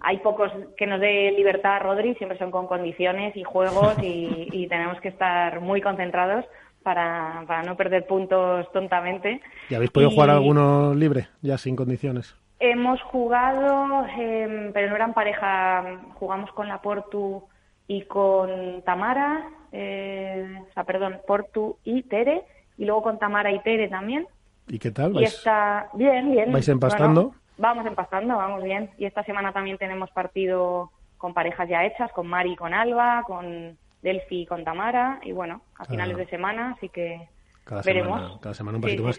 hay 0.00 0.18
pocos 0.18 0.50
que 0.76 0.86
nos 0.86 1.00
dé 1.00 1.32
libertad 1.32 1.76
a 1.76 1.78
Rodri, 1.78 2.14
siempre 2.14 2.38
son 2.38 2.50
con 2.50 2.66
condiciones 2.66 3.36
y 3.36 3.44
juegos 3.44 3.94
y, 4.02 4.66
tenemos 4.68 5.00
que 5.00 5.08
estar 5.08 5.60
muy 5.60 5.80
concentrados 5.80 6.44
para, 6.82 7.44
para, 7.46 7.62
no 7.62 7.76
perder 7.76 8.06
puntos 8.06 8.70
tontamente. 8.72 9.40
¿Y 9.68 9.74
habéis 9.74 9.90
podido 9.90 10.10
jugar 10.10 10.30
alguno 10.30 10.94
libre, 10.94 11.28
ya 11.42 11.58
sin 11.58 11.76
condiciones? 11.76 12.34
Hemos 12.58 13.00
jugado, 13.02 14.06
em, 14.16 14.72
pero 14.72 14.88
no 14.88 14.96
eran 14.96 15.14
pareja, 15.14 16.00
jugamos 16.14 16.50
con 16.52 16.68
la 16.68 16.80
Portu 16.80 17.44
y 17.86 18.02
con 18.02 18.82
Tamara, 18.82 19.48
eh, 19.70 20.60
o 20.68 20.72
sea, 20.72 20.84
perdón, 20.84 21.20
Portu 21.26 21.76
y 21.84 22.02
Tere, 22.04 22.42
y 22.78 22.84
luego 22.86 23.02
con 23.02 23.18
Tamara 23.18 23.52
y 23.52 23.60
Tere 23.60 23.88
también. 23.88 24.26
¿Y 24.68 24.78
qué 24.78 24.90
tal? 24.90 25.14
Y 25.20 25.24
está 25.24 25.88
bien, 25.94 26.32
bien. 26.32 26.52
¿Vais 26.52 26.68
empastando? 26.68 27.34
Vamos 27.58 27.86
empastando, 27.86 28.36
vamos 28.36 28.62
bien. 28.62 28.90
Y 28.98 29.04
esta 29.04 29.22
semana 29.24 29.52
también 29.52 29.78
tenemos 29.78 30.10
partido 30.10 30.90
con 31.18 31.34
parejas 31.34 31.68
ya 31.68 31.84
hechas, 31.84 32.12
con 32.12 32.26
Mari 32.26 32.52
y 32.52 32.56
con 32.56 32.74
Alba, 32.74 33.22
con 33.26 33.78
Delphi 34.02 34.42
y 34.42 34.46
con 34.46 34.64
Tamara, 34.64 35.18
y 35.22 35.32
bueno, 35.32 35.62
a 35.78 35.86
finales 35.86 36.16
de 36.18 36.26
semana, 36.26 36.74
así 36.76 36.90
que 36.90 37.26
cada 37.64 37.82
Veremos. 37.82 38.18
semana, 38.18 38.40
cada 38.40 38.54
semana 38.54 38.78
un 38.78 38.82
poquito 38.82 39.02
más. 39.02 39.18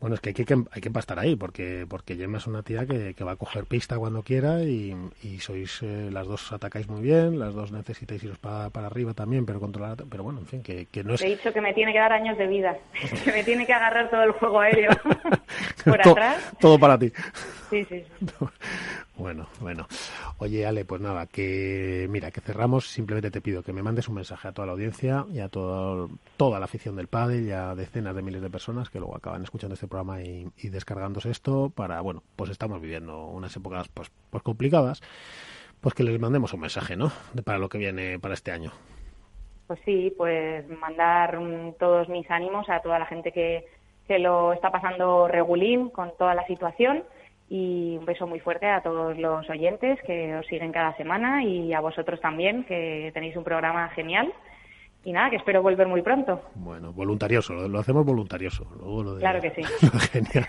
Bueno, 0.00 0.14
es 0.14 0.20
que 0.20 0.30
hay 0.30 0.34
que, 0.34 0.64
hay 0.70 0.80
que 0.80 0.88
empastar 0.88 1.18
ahí, 1.18 1.36
porque 1.36 1.86
porque 1.88 2.16
Gemma 2.16 2.38
es 2.38 2.46
una 2.46 2.62
tía 2.62 2.86
que, 2.86 3.14
que 3.14 3.24
va 3.24 3.32
a 3.32 3.36
coger 3.36 3.64
pista 3.66 3.98
cuando 3.98 4.22
quiera 4.22 4.62
y, 4.62 4.96
y 5.22 5.38
sois, 5.40 5.80
eh, 5.82 6.08
las 6.10 6.26
dos 6.26 6.52
atacáis 6.52 6.88
muy 6.88 7.02
bien, 7.02 7.38
las 7.38 7.54
dos 7.54 7.72
necesitáis 7.72 8.22
iros 8.24 8.38
para, 8.38 8.70
para 8.70 8.86
arriba 8.86 9.14
también, 9.14 9.46
pero 9.46 9.60
controlar, 9.60 10.04
pero 10.08 10.24
bueno, 10.24 10.40
en 10.40 10.46
fin, 10.46 10.62
que, 10.62 10.86
que 10.86 11.04
no 11.04 11.14
es... 11.14 11.22
He 11.22 11.28
dicho 11.28 11.52
que 11.52 11.60
me 11.60 11.74
tiene 11.74 11.92
que 11.92 11.98
dar 11.98 12.12
años 12.12 12.38
de 12.38 12.46
vida, 12.46 12.76
que 13.24 13.32
me 13.32 13.44
tiene 13.44 13.66
que 13.66 13.72
agarrar 13.72 14.10
todo 14.10 14.22
el 14.22 14.32
juego 14.32 14.60
aéreo 14.60 14.90
por 15.84 16.00
atrás. 16.00 16.52
Todo 16.58 16.78
para 16.78 16.98
ti. 16.98 17.12
Sí, 17.70 17.84
sí. 17.84 18.04
Bueno, 19.16 19.46
bueno. 19.60 19.86
Oye, 20.38 20.66
Ale, 20.66 20.84
pues 20.84 21.00
nada, 21.00 21.26
que 21.26 22.06
mira, 22.08 22.30
que 22.30 22.40
cerramos. 22.40 22.88
Simplemente 22.88 23.30
te 23.30 23.42
pido 23.42 23.62
que 23.62 23.72
me 23.72 23.82
mandes 23.82 24.08
un 24.08 24.14
mensaje 24.14 24.48
a 24.48 24.52
toda 24.52 24.66
la 24.66 24.72
audiencia 24.72 25.26
y 25.30 25.40
a 25.40 25.48
todo, 25.48 26.08
toda 26.36 26.58
la 26.58 26.64
afición 26.64 26.96
del 26.96 27.08
pádel 27.08 27.46
y 27.46 27.52
a 27.52 27.74
decenas 27.74 28.14
de 28.16 28.22
miles 28.22 28.40
de 28.40 28.48
personas 28.48 28.88
que 28.88 28.98
luego 28.98 29.16
acaban 29.16 29.42
escuchando 29.42 29.74
este 29.74 29.86
programa 29.86 30.22
y, 30.22 30.50
descargándose 30.70 31.30
esto 31.30 31.70
para, 31.74 32.00
bueno, 32.00 32.22
pues 32.36 32.50
estamos 32.50 32.80
viviendo 32.80 33.26
unas 33.26 33.54
épocas 33.54 33.88
pues, 33.88 34.10
pues 34.30 34.42
complicadas, 34.42 35.02
pues 35.80 35.94
que 35.94 36.04
les 36.04 36.18
mandemos 36.18 36.54
un 36.54 36.60
mensaje, 36.60 36.96
¿no? 36.96 37.12
para 37.44 37.58
lo 37.58 37.68
que 37.68 37.78
viene 37.78 38.18
para 38.18 38.34
este 38.34 38.50
año. 38.50 38.72
Pues 39.66 39.78
sí, 39.84 40.12
pues 40.16 40.66
mandar 40.68 41.38
todos 41.78 42.08
mis 42.08 42.30
ánimos 42.30 42.68
a 42.70 42.80
toda 42.80 42.98
la 42.98 43.06
gente 43.06 43.30
que, 43.30 43.66
que 44.08 44.18
lo 44.18 44.54
está 44.54 44.70
pasando 44.70 45.28
regulín 45.28 45.90
con 45.90 46.16
toda 46.16 46.34
la 46.34 46.46
situación 46.46 47.04
y 47.52 47.98
un 47.98 48.06
beso 48.06 48.26
muy 48.26 48.40
fuerte 48.40 48.66
a 48.66 48.80
todos 48.80 49.18
los 49.18 49.48
oyentes 49.50 49.98
que 50.06 50.34
os 50.36 50.46
siguen 50.46 50.72
cada 50.72 50.96
semana 50.96 51.44
y 51.44 51.74
a 51.74 51.80
vosotros 51.80 52.18
también, 52.18 52.64
que 52.64 53.10
tenéis 53.12 53.36
un 53.36 53.44
programa 53.44 53.90
genial. 53.90 54.32
Y 55.04 55.12
nada, 55.12 55.28
que 55.28 55.36
espero 55.36 55.60
volver 55.60 55.86
muy 55.86 56.00
pronto. 56.00 56.40
Bueno, 56.54 56.94
voluntarioso, 56.94 57.68
lo, 57.68 57.78
hacemos 57.78 58.06
voluntarioso. 58.06 58.64
claro 59.18 59.42
que 59.42 59.50
sí. 59.50 59.62
Genial. 60.12 60.46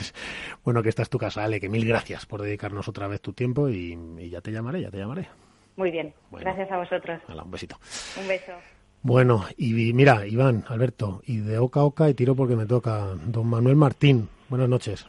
bueno, 0.64 0.82
que 0.82 0.90
esta 0.90 1.00
es 1.00 1.08
tu 1.08 1.16
casa, 1.16 1.44
Ale, 1.44 1.60
que 1.60 1.70
mil 1.70 1.88
gracias 1.88 2.26
por 2.26 2.42
dedicarnos 2.42 2.88
otra 2.88 3.08
vez 3.08 3.22
tu 3.22 3.32
tiempo 3.32 3.70
y, 3.70 4.28
ya 4.28 4.42
te 4.42 4.52
llamaré, 4.52 4.82
ya 4.82 4.90
te 4.90 4.98
llamaré. 4.98 5.28
Muy 5.76 5.90
bien, 5.90 6.12
gracias 6.30 6.70
a 6.70 6.76
vosotros. 6.76 7.22
un 7.26 7.50
besito. 7.50 7.76
Un 8.20 8.28
beso. 8.28 8.52
Bueno, 9.00 9.46
y 9.56 9.94
mira, 9.94 10.26
Iván, 10.26 10.64
Alberto, 10.68 11.22
y 11.24 11.38
de 11.38 11.56
oca 11.56 11.80
a 11.80 11.84
oca 11.84 12.10
y 12.10 12.14
tiro 12.14 12.34
porque 12.34 12.54
me 12.54 12.66
toca. 12.66 13.14
Don 13.24 13.46
Manuel 13.46 13.76
Martín, 13.76 14.28
buenas 14.50 14.68
noches. 14.68 15.06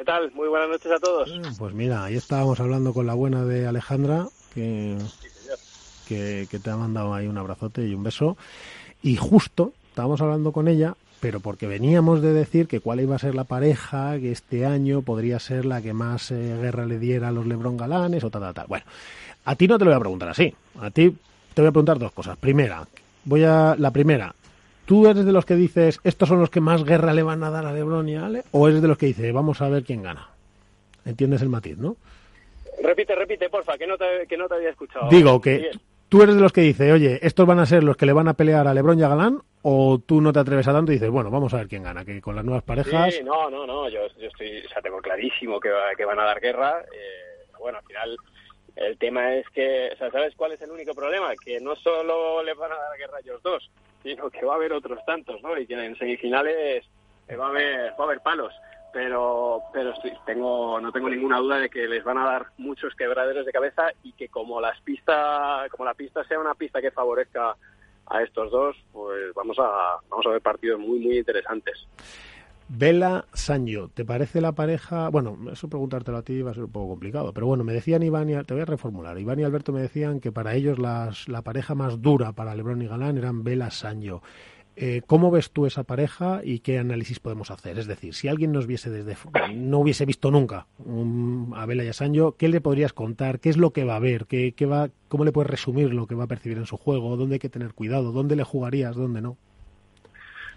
¿Qué 0.00 0.06
tal? 0.06 0.32
Muy 0.32 0.48
buenas 0.48 0.70
noches 0.70 0.90
a 0.90 0.98
todos. 0.98 1.28
Eh, 1.28 1.42
pues 1.58 1.74
mira, 1.74 2.04
ahí 2.04 2.16
estábamos 2.16 2.58
hablando 2.58 2.94
con 2.94 3.06
la 3.06 3.12
buena 3.12 3.44
de 3.44 3.66
Alejandra, 3.66 4.28
que, 4.54 4.96
que, 6.08 6.46
te 6.46 6.70
ha 6.70 6.76
mandado 6.78 7.12
ahí 7.12 7.26
un 7.26 7.36
abrazote 7.36 7.86
y 7.86 7.92
un 7.92 8.02
beso. 8.02 8.38
Y 9.02 9.16
justo 9.16 9.74
estábamos 9.90 10.22
hablando 10.22 10.52
con 10.52 10.68
ella, 10.68 10.94
pero 11.20 11.40
porque 11.40 11.66
veníamos 11.66 12.22
de 12.22 12.32
decir 12.32 12.66
que 12.66 12.80
cuál 12.80 13.00
iba 13.00 13.14
a 13.14 13.18
ser 13.18 13.34
la 13.34 13.44
pareja 13.44 14.18
que 14.18 14.32
este 14.32 14.64
año 14.64 15.02
podría 15.02 15.38
ser 15.38 15.66
la 15.66 15.82
que 15.82 15.92
más 15.92 16.30
eh, 16.30 16.56
guerra 16.58 16.86
le 16.86 16.98
diera 16.98 17.28
a 17.28 17.32
los 17.32 17.46
Lebron 17.46 17.76
Galanes 17.76 18.24
o 18.24 18.30
tal, 18.30 18.40
tal, 18.40 18.54
tal. 18.54 18.66
Bueno, 18.68 18.86
a 19.44 19.54
ti 19.54 19.68
no 19.68 19.76
te 19.76 19.84
lo 19.84 19.90
voy 19.90 19.98
a 19.98 20.00
preguntar 20.00 20.30
así. 20.30 20.54
A 20.80 20.90
ti 20.90 21.14
te 21.52 21.60
voy 21.60 21.68
a 21.68 21.72
preguntar 21.72 21.98
dos 21.98 22.12
cosas. 22.12 22.38
Primera, 22.38 22.88
voy 23.26 23.44
a 23.44 23.76
la 23.78 23.90
primera, 23.90 24.34
¿Tú 24.90 25.06
eres 25.06 25.24
de 25.24 25.30
los 25.30 25.46
que 25.46 25.54
dices, 25.54 26.00
estos 26.02 26.28
son 26.28 26.40
los 26.40 26.50
que 26.50 26.60
más 26.60 26.82
guerra 26.82 27.14
le 27.14 27.22
van 27.22 27.44
a 27.44 27.50
dar 27.50 27.64
a 27.64 27.72
Lebron 27.72 28.08
y 28.08 28.16
a 28.16 28.26
Ale? 28.26 28.42
¿O 28.50 28.66
eres 28.66 28.82
de 28.82 28.88
los 28.88 28.98
que 28.98 29.06
dice, 29.06 29.30
vamos 29.30 29.62
a 29.62 29.68
ver 29.68 29.84
quién 29.84 30.02
gana? 30.02 30.30
¿Entiendes 31.04 31.42
el 31.42 31.48
matiz, 31.48 31.78
no? 31.78 31.94
Repite, 32.82 33.14
repite, 33.14 33.48
porfa, 33.48 33.78
que 33.78 33.86
no 33.86 33.96
te, 33.96 34.26
que 34.28 34.36
no 34.36 34.48
te 34.48 34.54
había 34.56 34.70
escuchado. 34.70 35.08
Digo 35.08 35.40
que 35.40 35.70
tú 36.08 36.24
eres 36.24 36.34
de 36.34 36.40
los 36.40 36.52
que 36.52 36.62
dice, 36.62 36.90
oye, 36.90 37.20
estos 37.22 37.46
van 37.46 37.60
a 37.60 37.66
ser 37.66 37.84
los 37.84 37.96
que 37.96 38.04
le 38.04 38.12
van 38.12 38.26
a 38.26 38.34
pelear 38.34 38.66
a 38.66 38.74
Lebron 38.74 38.98
y 38.98 39.04
a 39.04 39.08
Galán, 39.08 39.40
o 39.62 40.00
tú 40.04 40.20
no 40.20 40.32
te 40.32 40.40
atreves 40.40 40.66
a 40.66 40.72
tanto 40.72 40.90
y 40.90 40.96
dices, 40.96 41.08
bueno, 41.08 41.30
vamos 41.30 41.54
a 41.54 41.58
ver 41.58 41.68
quién 41.68 41.84
gana, 41.84 42.04
que 42.04 42.20
con 42.20 42.34
las 42.34 42.44
nuevas 42.44 42.64
parejas... 42.64 43.14
Sí, 43.14 43.22
no, 43.22 43.48
no, 43.48 43.68
no, 43.68 43.88
yo, 43.88 44.00
yo 44.18 44.26
estoy, 44.26 44.58
o 44.58 44.68
sea, 44.70 44.82
tengo 44.82 45.00
clarísimo 45.00 45.60
que, 45.60 45.70
que 45.96 46.04
van 46.04 46.18
a 46.18 46.24
dar 46.24 46.40
guerra. 46.40 46.80
Eh, 46.92 47.46
bueno, 47.60 47.78
al 47.78 47.84
final 47.84 48.16
el 48.74 48.98
tema 48.98 49.36
es 49.36 49.48
que, 49.50 49.90
o 49.94 49.96
sea, 49.96 50.10
¿sabes 50.10 50.34
cuál 50.34 50.50
es 50.50 50.60
el 50.62 50.72
único 50.72 50.94
problema? 50.94 51.28
Que 51.44 51.60
no 51.60 51.76
solo 51.76 52.42
le 52.42 52.54
van 52.54 52.72
a 52.72 52.74
dar 52.74 52.98
guerra 52.98 53.18
a 53.18 53.20
ellos 53.20 53.40
dos, 53.44 53.70
sino 54.02 54.30
que 54.30 54.44
va 54.44 54.54
a 54.54 54.56
haber 54.56 54.72
otros 54.72 55.04
tantos, 55.04 55.42
¿no? 55.42 55.58
Y 55.58 55.66
que 55.66 55.74
en 55.74 55.96
semifinales 55.96 56.84
eh, 57.28 57.36
va 57.36 57.46
a 57.46 57.50
haber, 57.50 57.92
va 57.92 58.04
a 58.04 58.04
haber 58.04 58.20
palos. 58.20 58.52
Pero, 58.92 59.62
pero 59.72 59.94
tengo, 60.26 60.80
no 60.80 60.90
tengo 60.90 61.08
ninguna 61.08 61.38
duda 61.38 61.58
de 61.58 61.70
que 61.70 61.86
les 61.86 62.02
van 62.02 62.18
a 62.18 62.24
dar 62.24 62.46
muchos 62.58 62.92
quebraderos 62.96 63.46
de 63.46 63.52
cabeza 63.52 63.92
y 64.02 64.12
que 64.14 64.28
como 64.28 64.60
las 64.60 64.80
pistas, 64.80 65.70
como 65.70 65.84
la 65.84 65.94
pista 65.94 66.24
sea 66.24 66.40
una 66.40 66.54
pista 66.54 66.80
que 66.80 66.90
favorezca 66.90 67.54
a 68.06 68.22
estos 68.22 68.50
dos, 68.50 68.76
pues 68.92 69.32
vamos 69.34 69.56
a, 69.60 69.98
vamos 70.08 70.26
a 70.26 70.30
ver 70.30 70.40
partidos 70.40 70.80
muy, 70.80 70.98
muy 70.98 71.18
interesantes. 71.18 71.86
Vela 72.72 73.26
Sancho, 73.32 73.90
¿te 73.92 74.04
parece 74.04 74.40
la 74.40 74.52
pareja? 74.52 75.08
Bueno, 75.08 75.36
eso 75.52 75.68
preguntártelo 75.68 76.18
a 76.18 76.22
ti 76.22 76.40
va 76.40 76.52
a 76.52 76.54
ser 76.54 76.62
un 76.64 76.70
poco 76.70 76.90
complicado, 76.90 77.34
pero 77.34 77.48
bueno, 77.48 77.64
me 77.64 77.72
decían 77.72 78.04
Iván 78.04 78.30
y 78.30 78.44
te 78.44 78.54
voy 78.54 78.62
a 78.62 78.64
reformular. 78.64 79.18
Iván 79.18 79.40
y 79.40 79.42
Alberto 79.42 79.72
me 79.72 79.80
decían 79.80 80.20
que 80.20 80.30
para 80.30 80.54
ellos 80.54 80.78
las, 80.78 81.28
la 81.28 81.42
pareja 81.42 81.74
más 81.74 82.00
dura 82.00 82.30
para 82.30 82.54
LeBron 82.54 82.80
y 82.80 82.86
Galán 82.86 83.18
eran 83.18 83.42
Vela 83.42 83.72
Sancho. 83.72 84.22
Eh, 84.76 85.02
¿Cómo 85.04 85.32
ves 85.32 85.50
tú 85.50 85.66
esa 85.66 85.82
pareja 85.82 86.42
y 86.44 86.60
qué 86.60 86.78
análisis 86.78 87.18
podemos 87.18 87.50
hacer? 87.50 87.76
Es 87.76 87.88
decir, 87.88 88.14
si 88.14 88.28
alguien 88.28 88.52
nos 88.52 88.68
viese 88.68 88.88
desde 88.88 89.16
no 89.52 89.80
hubiese 89.80 90.06
visto 90.06 90.30
nunca 90.30 90.68
a 91.56 91.66
Vela 91.66 91.82
y 91.82 91.88
a 91.88 91.92
Sancho, 91.92 92.36
¿qué 92.38 92.48
le 92.48 92.60
podrías 92.60 92.92
contar? 92.92 93.40
¿Qué 93.40 93.48
es 93.48 93.56
lo 93.56 93.72
que 93.72 93.82
va 93.82 93.96
a 93.96 94.00
ver? 94.00 94.26
¿Qué, 94.26 94.52
qué 94.52 94.66
va, 94.66 94.90
¿Cómo 95.08 95.24
le 95.24 95.32
puedes 95.32 95.50
resumir 95.50 95.92
lo 95.92 96.06
que 96.06 96.14
va 96.14 96.24
a 96.24 96.28
percibir 96.28 96.58
en 96.58 96.66
su 96.66 96.76
juego? 96.76 97.16
¿Dónde 97.16 97.34
hay 97.34 97.40
que 97.40 97.48
tener 97.48 97.74
cuidado? 97.74 98.12
¿Dónde 98.12 98.36
le 98.36 98.44
jugarías? 98.44 98.94
¿Dónde 98.94 99.22
no? 99.22 99.36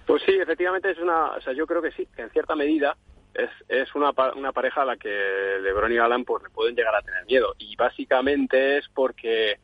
Pues 0.05 0.21
sí, 0.25 0.33
efectivamente 0.33 0.91
es 0.91 0.99
una, 0.99 1.31
o 1.31 1.41
sea, 1.41 1.53
yo 1.53 1.65
creo 1.65 1.81
que 1.81 1.91
sí, 1.91 2.07
que 2.15 2.23
en 2.23 2.29
cierta 2.31 2.55
medida 2.55 2.95
es, 3.33 3.49
es 3.67 3.93
una, 3.95 4.11
una 4.35 4.51
pareja 4.51 4.81
a 4.81 4.85
la 4.85 4.97
que 4.97 5.57
LeBron 5.61 5.91
y 5.91 5.97
Alan 5.97 6.23
pues 6.25 6.43
le 6.43 6.49
pueden 6.49 6.75
llegar 6.75 6.95
a 6.95 7.01
tener 7.01 7.25
miedo. 7.25 7.55
Y 7.57 7.75
básicamente 7.75 8.77
es 8.77 8.87
porque 8.89 9.59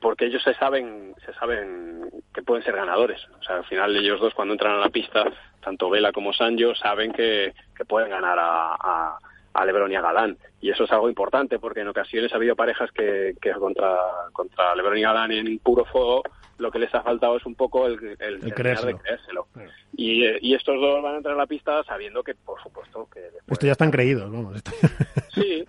porque 0.00 0.26
ellos 0.26 0.42
se 0.42 0.52
saben 0.54 1.14
se 1.24 1.32
saben 1.32 2.10
que 2.34 2.42
pueden 2.42 2.62
ser 2.62 2.76
ganadores, 2.76 3.26
o 3.40 3.42
sea, 3.42 3.56
al 3.56 3.64
final 3.64 3.96
ellos 3.96 4.20
dos 4.20 4.34
cuando 4.34 4.52
entran 4.52 4.74
a 4.74 4.80
la 4.80 4.90
pista, 4.90 5.24
tanto 5.62 5.88
Vela 5.88 6.12
como 6.12 6.34
Sancho 6.34 6.74
saben 6.74 7.10
que, 7.10 7.54
que 7.74 7.84
pueden 7.86 8.10
ganar 8.10 8.38
a, 8.38 8.74
a, 8.74 9.18
a 9.54 9.64
LeBron 9.64 9.90
y 9.90 9.96
a 9.96 10.02
Galán 10.02 10.36
y 10.60 10.70
eso 10.70 10.84
es 10.84 10.92
algo 10.92 11.08
importante 11.08 11.58
porque 11.58 11.80
en 11.80 11.88
ocasiones 11.88 12.32
ha 12.32 12.36
habido 12.36 12.56
parejas 12.56 12.90
que, 12.92 13.34
que 13.40 13.52
contra 13.52 13.96
contra 14.32 14.74
LeBron 14.74 14.98
y 14.98 15.02
Galán 15.02 15.32
en 15.32 15.58
puro 15.60 15.84
fuego 15.86 16.22
lo 16.58 16.70
que 16.70 16.78
les 16.78 16.94
ha 16.94 17.02
faltado 17.02 17.36
es 17.36 17.46
un 17.46 17.54
poco 17.54 17.86
el, 17.86 18.16
el, 18.18 18.40
de 18.40 18.52
creérselo. 18.52 19.48
Y, 19.96 20.24
y, 20.40 20.54
estos 20.54 20.80
dos 20.80 21.02
van 21.02 21.14
a 21.14 21.16
entrar 21.18 21.34
a 21.34 21.38
la 21.38 21.46
pista 21.46 21.82
sabiendo 21.84 22.22
que, 22.22 22.34
por 22.34 22.60
supuesto, 22.62 23.08
que... 23.12 23.28
Esto 23.46 23.66
ya 23.66 23.72
están 23.72 23.90
creídos, 23.90 24.30
vamos. 24.30 24.62
Sí, 25.34 25.64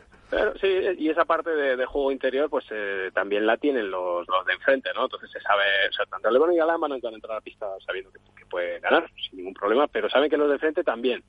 sí, 0.62 0.68
y 0.99 1.10
esa 1.10 1.26
parte 1.26 1.49
de, 1.49 1.86
juego 1.86 2.12
interior, 2.12 2.49
pues 2.49 2.66
eh, 2.70 3.10
también 3.14 3.48
la 3.48 3.57
tienen 3.57 3.90
los, 3.90 4.28
los 4.28 4.45
de 4.45 4.53
enfrente, 4.53 4.91
¿no? 4.94 5.06
Entonces 5.06 5.32
se 5.32 5.40
sabe, 5.40 5.64
o 5.90 5.94
sea, 5.94 6.06
tanto 6.06 6.30
Lebron 6.30 6.53
y 6.53 6.57
Galán 6.57 6.80
van 6.80 6.91
a 6.91 6.95
entrar 6.95 7.32
a 7.32 7.36
la 7.36 7.41
pista 7.41 7.66
sabiendo 7.86 8.12
que, 8.12 8.20
que 8.38 8.45
puede 8.45 8.80
ganar 8.80 9.10
sin 9.28 9.38
ningún 9.38 9.56
problema, 9.56 9.88
pero 9.88 10.07
saben 10.07 10.30
que 10.30 10.38
los 10.38 10.48
de 10.48 10.56
enfrente 10.56 10.84
también. 10.84 11.24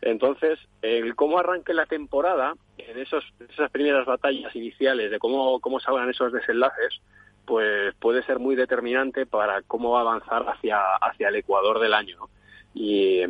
Entonces, 0.00 0.58
el 0.82 1.14
cómo 1.16 1.38
arranque 1.38 1.74
la 1.74 1.86
temporada, 1.86 2.54
en 2.78 2.98
esos, 2.98 3.24
esas 3.48 3.70
primeras 3.70 4.06
batallas 4.06 4.54
iniciales, 4.54 5.10
de 5.10 5.18
cómo, 5.18 5.60
cómo 5.60 5.80
salgan 5.80 6.08
esos 6.08 6.32
desenlaces, 6.32 7.00
pues 7.44 7.94
puede 7.98 8.22
ser 8.24 8.38
muy 8.38 8.54
determinante 8.54 9.26
para 9.26 9.62
cómo 9.62 9.90
va 9.90 10.00
a 10.00 10.02
avanzar 10.02 10.44
hacia, 10.48 10.78
hacia 11.00 11.28
el 11.28 11.36
Ecuador 11.36 11.80
del 11.80 11.94
año. 11.94 12.28
Y, 12.74 13.22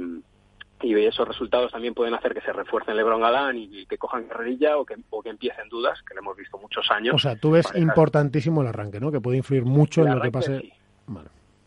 y 0.82 0.94
esos 1.04 1.26
resultados 1.26 1.72
también 1.72 1.94
pueden 1.94 2.14
hacer 2.14 2.34
que 2.34 2.40
se 2.42 2.52
refuercen 2.52 2.96
LeBron 2.96 3.20
Galán 3.20 3.56
y, 3.56 3.86
que 3.86 3.96
cojan 3.96 4.24
carrerilla 4.24 4.76
o 4.76 4.84
que, 4.84 4.96
o 5.10 5.22
que 5.22 5.30
empiecen 5.30 5.68
dudas, 5.68 6.02
que 6.02 6.14
lo 6.14 6.20
hemos 6.20 6.36
visto 6.36 6.58
muchos 6.58 6.90
años. 6.90 7.14
O 7.14 7.18
sea, 7.18 7.36
tú 7.36 7.52
ves 7.52 7.66
importantísimo 7.76 8.60
el 8.60 8.68
arranque, 8.68 9.00
¿no? 9.00 9.10
Que 9.10 9.20
puede 9.20 9.38
influir 9.38 9.64
mucho 9.64 10.02
en 10.04 10.14
lo 10.14 10.20
que 10.20 10.30
pase. 10.30 10.60
Sí. 10.60 10.72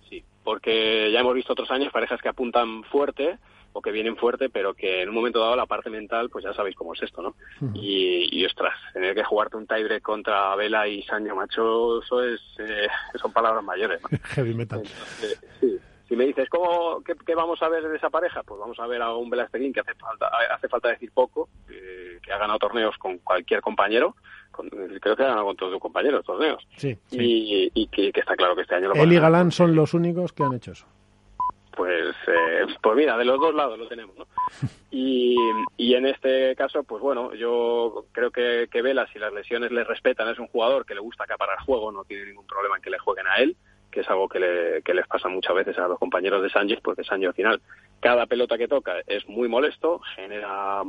sí, 0.09 0.23
porque 0.43 1.11
ya 1.11 1.21
hemos 1.21 1.33
visto 1.33 1.53
otros 1.53 1.71
años 1.71 1.91
parejas 1.91 2.21
que 2.21 2.29
apuntan 2.29 2.83
fuerte 2.83 3.39
o 3.73 3.81
que 3.81 3.91
vienen 3.91 4.17
fuerte, 4.17 4.49
pero 4.49 4.73
que 4.73 5.01
en 5.01 5.09
un 5.09 5.15
momento 5.15 5.39
dado 5.39 5.55
la 5.55 5.65
parte 5.65 5.89
mental, 5.89 6.29
pues 6.29 6.43
ya 6.43 6.53
sabéis 6.53 6.75
cómo 6.75 6.93
es 6.93 7.01
esto, 7.03 7.21
¿no? 7.21 7.35
y, 7.73 8.27
y, 8.31 8.45
ostras, 8.45 8.73
tener 8.93 9.15
que 9.15 9.23
jugarte 9.23 9.57
un 9.57 9.67
tiebreak 9.67 10.01
contra 10.01 10.55
Vela 10.55 10.87
y 10.87 11.03
Sancho 11.03 11.35
Macho, 11.35 12.01
eso 12.01 12.23
es, 12.23 12.41
eh, 12.59 12.87
son 13.21 13.31
palabras 13.31 13.63
mayores, 13.63 14.01
¿no? 14.01 14.09
Heavy 14.23 14.53
metal. 14.53 14.83
sí. 15.59 15.77
Si 16.11 16.17
me 16.17 16.25
dices, 16.25 16.49
¿cómo, 16.49 17.01
qué, 17.05 17.35
vamos 17.35 17.63
a 17.63 17.69
ver 17.69 17.87
de 17.87 17.95
esa 17.95 18.09
pareja? 18.09 18.43
Pues 18.43 18.59
vamos 18.59 18.77
a 18.81 18.85
ver 18.85 19.01
a 19.01 19.15
un 19.15 19.29
Velasteguín 19.29 19.71
que 19.71 19.79
hace 19.79 19.95
falta, 19.95 20.29
hace 20.53 20.67
falta 20.67 20.89
decir 20.89 21.09
poco, 21.13 21.47
que 21.65 22.33
ha 22.33 22.37
ganado 22.37 22.59
torneos 22.59 22.97
con 22.97 23.19
cualquier 23.19 23.61
compañero, 23.61 24.17
creo 24.99 25.15
que 25.15 25.23
ha 25.23 25.27
ganado 25.27 25.45
con 25.45 25.55
todos 25.55 25.71
sus 25.71 25.81
compañeros 25.81 26.25
torneos. 26.25 26.67
Sí, 26.75 26.97
Y, 27.11 27.87
que, 27.87 28.11
está 28.13 28.35
claro 28.35 28.57
que 28.57 28.63
este 28.63 28.75
año 28.75 28.89
lo 28.89 28.95
Él 28.95 29.13
y 29.13 29.19
Galán 29.19 29.53
son 29.53 29.73
los 29.73 29.93
únicos 29.93 30.33
que 30.33 30.43
han 30.43 30.53
hecho 30.53 30.73
eso. 30.73 30.85
Pues, 31.75 32.15
eh, 32.27 32.65
pues 32.81 32.95
mira, 32.95 33.17
de 33.17 33.25
los 33.25 33.39
dos 33.39 33.55
lados 33.55 33.79
lo 33.79 33.87
tenemos, 33.87 34.15
¿no? 34.17 34.27
Y, 34.93 35.37
y 35.77 35.95
en 35.95 36.05
este 36.05 36.53
caso, 36.57 36.83
pues 36.83 37.01
bueno, 37.01 37.33
yo 37.33 38.05
creo 38.11 38.29
que, 38.29 38.67
que 38.69 38.81
Vela, 38.81 39.07
si 39.07 39.19
las 39.19 39.31
lesiones 39.31 39.71
le 39.71 39.85
respetan, 39.85 40.27
es 40.27 40.37
un 40.37 40.47
jugador 40.47 40.85
que 40.85 40.93
le 40.93 40.99
gusta 40.99 41.23
acaparar 41.23 41.59
juego, 41.59 41.93
no 41.93 42.03
tiene 42.03 42.25
ningún 42.25 42.45
problema 42.45 42.75
en 42.75 42.81
que 42.81 42.89
le 42.89 42.99
jueguen 42.99 43.25
a 43.27 43.37
él, 43.37 43.55
que 43.89 44.01
es 44.01 44.09
algo 44.09 44.27
que, 44.27 44.39
le, 44.39 44.81
que 44.81 44.93
les 44.93 45.07
pasa 45.07 45.29
muchas 45.29 45.55
veces 45.55 45.77
a 45.77 45.87
los 45.87 45.97
compañeros 45.97 46.43
de 46.43 46.49
Sánchez, 46.49 46.79
porque 46.83 47.05
Sánchez 47.05 47.29
al 47.29 47.35
final, 47.35 47.61
cada 48.01 48.25
pelota 48.25 48.57
que 48.57 48.67
toca 48.67 48.95
es 49.07 49.27
muy 49.29 49.47
molesto, 49.47 50.01
genera, 50.15 50.81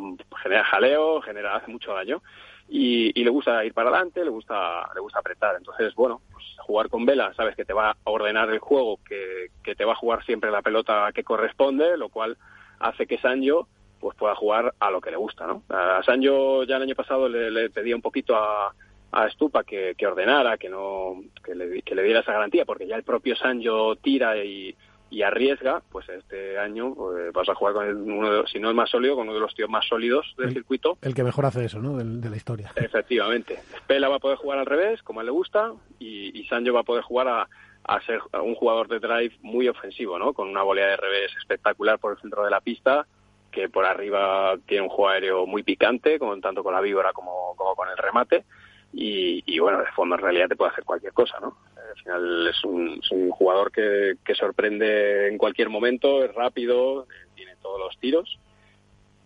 genera 0.43 0.65
jaleo, 0.65 1.21
genera, 1.23 1.57
hace 1.57 1.71
mucho 1.71 1.93
daño. 1.95 2.23
Y, 2.69 3.19
y, 3.19 3.25
le 3.25 3.31
gusta 3.31 3.65
ir 3.65 3.75
para 3.75 3.91
adelante, 3.91 4.25
le 4.25 4.31
gusta, 4.31 4.89
le 4.95 5.01
gusta 5.01 5.19
apretar. 5.19 5.57
Entonces, 5.57 5.95
bueno, 5.95 6.23
pues 6.33 6.45
jugar 6.59 6.89
con 6.89 7.05
Vela, 7.05 7.35
sabes 7.35 7.55
que 7.55 7.65
te 7.65 7.73
va 7.73 7.91
a 7.91 7.97
ordenar 8.05 8.49
el 8.51 8.61
juego, 8.61 8.99
que, 9.07 9.49
que 9.63 9.75
te 9.75 9.85
va 9.85 9.93
a 9.93 9.97
jugar 9.97 10.25
siempre 10.25 10.51
la 10.51 10.63
pelota 10.63 11.11
que 11.15 11.25
corresponde, 11.25 11.97
lo 11.97 12.09
cual 12.09 12.37
hace 12.79 13.07
que 13.07 13.19
Sancho 13.19 13.69
pues 14.01 14.17
pueda 14.17 14.35
jugar 14.35 14.75
a 14.81 14.91
lo 14.91 15.01
que 15.01 15.13
le 15.13 15.17
gusta, 15.17 15.47
¿no? 15.47 15.63
A 15.69 16.03
Sancho 16.03 16.65
ya 16.65 16.77
el 16.77 16.83
año 16.83 16.97
pasado 16.97 17.29
le, 17.29 17.53
le 17.53 17.71
pedía 17.71 17.95
un 17.95 18.03
poquito 18.03 18.35
a, 18.35 18.75
a 19.13 19.31
Stupa 19.31 19.63
que, 19.63 19.95
que 19.97 20.07
ordenara, 20.07 20.57
que 20.57 20.69
no 20.69 21.23
que 21.45 21.55
le, 21.55 21.83
que 21.83 21.95
le, 21.95 22.03
diera 22.03 22.21
esa 22.21 22.33
garantía, 22.33 22.65
porque 22.65 22.87
ya 22.87 22.97
el 22.97 23.05
propio 23.05 23.37
Sancho 23.37 23.97
tira 23.97 24.37
y, 24.43 24.75
y 25.13 25.23
arriesga, 25.23 25.83
pues 25.91 26.09
este 26.09 26.59
año 26.59 26.95
pues, 26.95 27.31
vas 27.35 27.47
a 27.51 27.55
jugar 27.55 27.75
con 27.75 28.11
uno 28.11 28.33
de, 28.33 28.47
si 28.47 28.59
no 28.59 28.71
el 28.71 28.75
más 28.75 28.89
sólido, 28.89 29.15
con 29.15 29.29
uno 29.29 29.35
de 29.35 29.41
los 29.41 29.55
tíos 29.55 29.69
más 29.69 29.87
sólidos 29.87 30.35
del 30.39 30.55
circuito. 30.55 30.97
El 31.03 31.15
que 31.15 31.23
mejor 31.23 31.45
hace 31.45 31.67
eso, 31.67 31.81
¿no? 31.81 31.99
De, 31.99 32.05
de, 32.05 32.31
la 32.31 32.37
historia. 32.37 32.73
Efectivamente. 32.77 33.59
Pela 33.87 34.09
va 34.09 34.17
a 34.17 34.21
poder 34.21 34.39
jugar 34.39 34.59
al 34.59 34.65
revés, 34.65 35.03
como 35.03 35.21
a 35.21 35.23
él 35.23 35.27
le 35.27 35.33
gusta, 35.33 35.73
y, 35.99 36.39
y 36.39 36.47
Sancho 36.47 36.73
va 36.73 36.81
a 36.81 36.85
poder 36.85 37.03
jugar 37.05 37.29
a, 37.29 37.49
a 37.85 38.01
ser 38.07 38.21
un 38.43 38.55
jugador 38.55 38.89
de 38.89 39.01
drive 39.01 39.37
muy 39.43 39.69
ofensivo, 39.69 40.19
¿no? 40.19 40.33
Con 40.33 40.49
una 40.49 40.63
volea 40.63 40.87
de 40.87 40.97
revés 40.97 41.31
espectacular 41.37 41.99
por 41.99 42.13
el 42.13 42.19
centro 42.19 42.43
de 42.43 42.51
la 42.51 42.63
pista, 42.63 43.07
que 43.51 43.69
por 43.69 43.85
arriba 43.85 44.55
tiene 44.67 44.85
un 44.85 44.89
juego 44.89 45.11
aéreo 45.11 45.47
muy 45.47 45.63
picante, 45.63 46.19
con, 46.19 46.41
tanto 46.41 46.65
con 46.65 46.73
la 46.73 46.81
víbora 46.81 47.13
como, 47.13 47.55
como 47.57 47.75
con 47.75 47.91
el 47.91 47.99
remate 47.99 48.47
y, 48.93 49.43
y, 49.47 49.59
bueno, 49.59 49.79
de 49.81 49.91
fondo 49.93 50.17
en 50.17 50.21
realidad 50.21 50.49
te 50.49 50.57
puede 50.57 50.71
hacer 50.71 50.85
cualquier 50.85 51.13
cosa, 51.13 51.39
¿no? 51.41 51.57
Al 51.77 52.03
final 52.03 52.49
es 52.49 52.65
un, 52.65 53.01
es 53.03 53.11
un 53.11 53.31
jugador 53.31 53.73
que, 53.73 54.15
que, 54.25 54.35
sorprende 54.35 55.29
en 55.29 55.39
cualquier 55.39 55.69
momento, 55.69 56.25
es 56.25 56.35
rápido, 56.35 57.07
tiene 57.35 57.57
todos 57.57 57.81
los 57.81 57.99
tiros. 57.99 58.39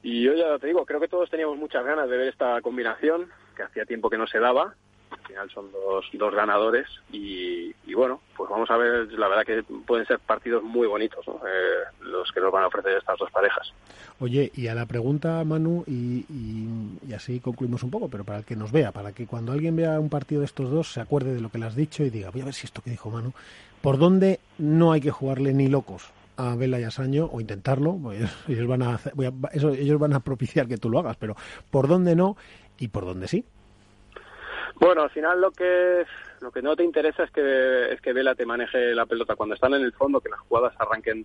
Y 0.03 0.23
yo 0.23 0.35
ya 0.35 0.59
te 0.59 0.69
digo, 0.69 0.87
creo 0.87 1.01
que 1.01 1.09
todos 1.09 1.31
teníamos 1.31 1.57
muchas 1.59 1.85
ganas 1.85 2.09
de 2.09 2.17
ver 2.17 2.29
esta 2.29 2.61
combinación, 2.63 3.29
que 3.57 3.65
hacía 3.65 3.85
tiempo 3.87 4.09
que 4.09 4.19
no 4.19 4.27
se 4.27 4.39
daba, 4.39 4.75
al 5.11 5.19
final 5.27 5.51
son 5.51 5.73
dos, 5.73 6.05
dos 6.13 6.35
ganadores 6.35 6.87
y, 7.13 7.75
y, 7.87 7.95
bueno, 7.95 8.21
pues 8.37 8.51
vamos 8.51 8.71
a 8.71 8.77
ver, 8.77 9.13
la 9.13 9.29
verdad 9.29 9.45
que 9.45 9.63
pueden 9.63 10.07
ser 10.07 10.19
partidos 10.19 10.63
muy 10.63 10.87
bonitos 10.87 11.27
eh, 11.27 11.85
los 12.01 12.31
que 12.33 12.41
nos 12.41 12.53
van 12.53 12.65
a 12.65 12.67
ofrecer 12.69 12.97
estas 12.99 13.19
dos 13.19 13.31
parejas. 13.31 13.73
Oye, 14.21 14.51
y 14.55 14.69
a 14.69 14.75
la 14.75 14.87
pregunta, 14.87 15.43
Manu, 15.45 15.85
y, 15.87 16.25
y, 16.29 17.13
así 17.13 17.41
concluimos 17.41 17.83
un 17.83 17.91
poco, 17.91 18.09
pero 18.09 18.25
para 18.25 18.39
el 18.39 18.45
que 18.45 18.57
nos 18.57 18.73
vea, 18.73 18.93
para 18.93 19.13
que 19.13 19.27
cuando 19.27 19.53
alguien 19.53 19.77
vea 19.77 20.01
un 20.01 20.09
partido 20.09 20.41
de 20.41 20.47
estos 20.47 20.71
dos 20.71 20.93
se 20.93 21.01
acuerde 21.01 21.35
de 21.35 21.41
lo 21.41 21.51
que 21.51 21.59
le 21.59 21.67
has 21.67 21.77
dicho 21.77 22.03
y 22.03 22.11
diga, 22.11 22.31
voy 22.31 22.43
a 22.43 22.47
ver 22.47 22.55
si 22.55 22.67
esto 22.67 22.83
que 22.83 22.91
dijo 22.91 23.11
Manu, 23.11 23.33
¿por 23.83 23.99
dónde 23.99 24.41
no 24.59 24.93
hay 24.93 25.01
que 25.01 25.11
jugarle 25.11 25.53
ni 25.53 25.69
locos? 25.69 26.13
a 26.37 26.55
Vela 26.55 26.79
y 26.79 26.85
a 26.85 26.91
Saño 26.91 27.31
o 27.33 27.41
intentarlo, 27.41 27.99
ellos 28.49 28.67
van 28.67 28.83
a, 28.83 28.95
hacer, 28.97 29.15
a 29.17 29.49
eso, 29.53 29.71
ellos 29.71 29.99
van 29.99 30.13
a 30.13 30.21
propiciar 30.21 30.69
que 30.69 30.77
tú 30.77 30.91
lo 30.91 30.99
hagas, 30.99 31.17
pero 31.17 31.35
por 31.71 31.89
dónde 31.89 32.15
no 32.15 32.37
y 32.79 32.89
por 32.89 33.05
dónde 33.05 33.29
sí. 33.29 33.45
Bueno, 34.79 35.03
al 35.03 35.11
final 35.11 35.41
lo 35.41 35.51
que 35.51 36.05
lo 36.41 36.51
que 36.51 36.63
no 36.63 36.77
te 36.77 36.85
interesa 36.85 37.25
es 37.25 37.31
que 37.31 37.93
es 37.93 38.01
que 38.01 38.13
Vela 38.13 38.35
te 38.35 38.45
maneje 38.45 38.95
la 38.95 39.07
pelota 39.07 39.37
cuando 39.37 39.55
están 39.55 39.75
en 39.75 39.83
el 39.83 39.93
fondo, 39.93 40.21
que 40.21 40.29
las 40.29 40.41
jugadas 40.41 40.75
arranquen 40.79 41.25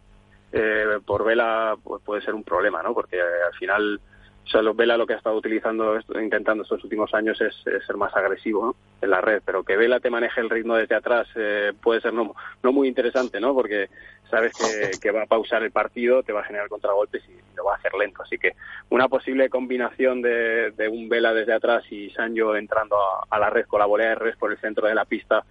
eh, 0.53 0.99
por 1.05 1.25
Vela, 1.25 1.75
pues 1.83 2.01
puede 2.03 2.21
ser 2.21 2.33
un 2.33 2.43
problema, 2.43 2.81
¿no? 2.81 2.93
Porque 2.93 3.17
eh, 3.17 3.43
al 3.45 3.53
final 3.57 3.99
o 4.43 4.49
sea, 4.49 4.61
Vela 4.73 4.97
lo 4.97 5.05
que 5.05 5.13
ha 5.13 5.17
estado 5.17 5.37
utilizando, 5.37 5.97
intentando 6.19 6.63
estos 6.63 6.83
últimos 6.83 7.13
años 7.13 7.39
es, 7.41 7.55
ser 7.63 7.95
más 7.95 8.15
agresivo 8.15 8.75
en 9.01 9.09
la 9.09 9.21
red, 9.21 9.41
pero 9.45 9.63
que 9.63 9.77
Vela 9.77 9.99
te 9.99 10.09
maneje 10.09 10.41
el 10.41 10.49
ritmo 10.49 10.75
desde 10.75 10.95
atrás 10.95 11.27
eh, 11.35 11.73
puede 11.81 12.01
ser 12.01 12.13
no, 12.13 12.33
no 12.63 12.71
muy 12.71 12.87
interesante, 12.87 13.39
¿no? 13.39 13.53
Porque 13.53 13.89
sabes 14.31 14.53
que, 14.53 14.99
que, 14.99 15.11
va 15.11 15.23
a 15.23 15.27
pausar 15.27 15.61
el 15.61 15.71
partido, 15.71 16.23
te 16.23 16.33
va 16.33 16.41
a 16.41 16.45
generar 16.45 16.67
contragolpes 16.67 17.21
y, 17.29 17.55
lo 17.55 17.65
va 17.65 17.73
a 17.73 17.77
hacer 17.77 17.93
lento. 17.93 18.23
Así 18.23 18.37
que 18.37 18.55
una 18.89 19.07
posible 19.07 19.49
combinación 19.49 20.21
de, 20.21 20.71
de 20.71 20.87
un 20.87 21.09
Vela 21.09 21.33
desde 21.33 21.53
atrás 21.53 21.83
y 21.91 22.09
Sancho 22.11 22.55
entrando 22.55 22.95
a, 22.95 23.27
a, 23.29 23.37
la 23.37 23.49
red 23.49 23.65
con 23.67 23.79
la 23.79 23.85
volea 23.85 24.09
de 24.09 24.15
red 24.15 24.37
por 24.39 24.51
el 24.51 24.57
centro 24.57 24.87
de 24.87 24.95
la 24.95 25.05
pista 25.05 25.43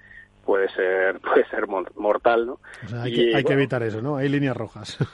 puede 0.44 0.68
ser 0.70 1.20
puede 1.20 1.46
ser 1.48 1.66
mortal, 1.68 2.46
¿no? 2.46 2.58
O 2.84 2.88
sea, 2.88 3.02
hay, 3.02 3.14
que, 3.14 3.20
hay 3.20 3.30
bueno, 3.32 3.48
que 3.48 3.54
evitar 3.54 3.82
eso, 3.82 4.02
¿no? 4.02 4.16
Hay 4.16 4.28
líneas 4.28 4.56
rojas. 4.56 4.98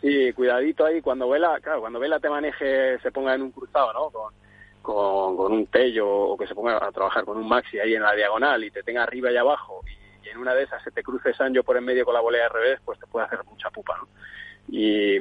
Sí, 0.00 0.32
cuidadito 0.32 0.84
ahí 0.84 1.00
cuando 1.00 1.28
Vela, 1.28 1.58
claro, 1.60 1.80
cuando 1.80 1.98
Vela 1.98 2.20
te 2.20 2.30
maneje, 2.30 3.00
se 3.00 3.10
ponga 3.10 3.34
en 3.34 3.42
un 3.42 3.50
cruzado, 3.50 3.92
¿no? 3.92 4.10
Con, 4.10 4.32
con, 4.80 5.36
con, 5.36 5.52
un 5.52 5.66
tello 5.66 6.08
o 6.08 6.38
que 6.38 6.46
se 6.46 6.54
ponga 6.54 6.76
a 6.76 6.92
trabajar 6.92 7.24
con 7.24 7.36
un 7.36 7.48
maxi 7.48 7.80
ahí 7.80 7.96
en 7.96 8.02
la 8.02 8.14
diagonal 8.14 8.62
y 8.62 8.70
te 8.70 8.84
tenga 8.84 9.02
arriba 9.02 9.32
y 9.32 9.36
abajo 9.36 9.82
y, 9.86 10.07
y 10.24 10.28
en 10.28 10.38
una 10.38 10.54
de 10.54 10.64
esas 10.64 10.82
se 10.82 10.90
te 10.90 11.02
cruce 11.02 11.34
Sancho 11.34 11.62
por 11.62 11.76
en 11.76 11.84
medio 11.84 12.04
con 12.04 12.14
la 12.14 12.20
volea 12.20 12.44
de 12.44 12.48
revés, 12.48 12.80
pues 12.84 12.98
te 12.98 13.06
puede 13.06 13.26
hacer 13.26 13.40
mucha 13.44 13.70
pupa, 13.70 13.96
¿no? 13.98 14.08
Y 14.68 15.18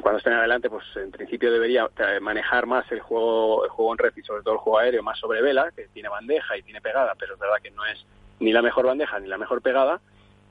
cuando 0.00 0.18
estén 0.18 0.32
adelante, 0.32 0.70
pues 0.70 0.84
en 0.96 1.10
principio 1.10 1.52
debería 1.52 1.88
manejar 2.20 2.66
más 2.66 2.90
el 2.92 3.00
juego, 3.00 3.64
el 3.64 3.70
juego 3.70 3.92
en 3.92 3.98
red 3.98 4.12
y 4.16 4.22
sobre 4.22 4.42
todo 4.42 4.54
el 4.54 4.60
juego 4.60 4.78
aéreo 4.78 5.02
más 5.02 5.18
sobre 5.18 5.42
Vela, 5.42 5.70
que 5.74 5.88
tiene 5.88 6.08
bandeja 6.08 6.56
y 6.56 6.62
tiene 6.62 6.80
pegada, 6.80 7.14
pero 7.18 7.34
es 7.34 7.40
verdad 7.40 7.56
que 7.62 7.70
no 7.70 7.84
es 7.84 8.04
ni 8.38 8.52
la 8.52 8.62
mejor 8.62 8.86
bandeja 8.86 9.18
ni 9.18 9.28
la 9.28 9.38
mejor 9.38 9.60
pegada 9.60 10.00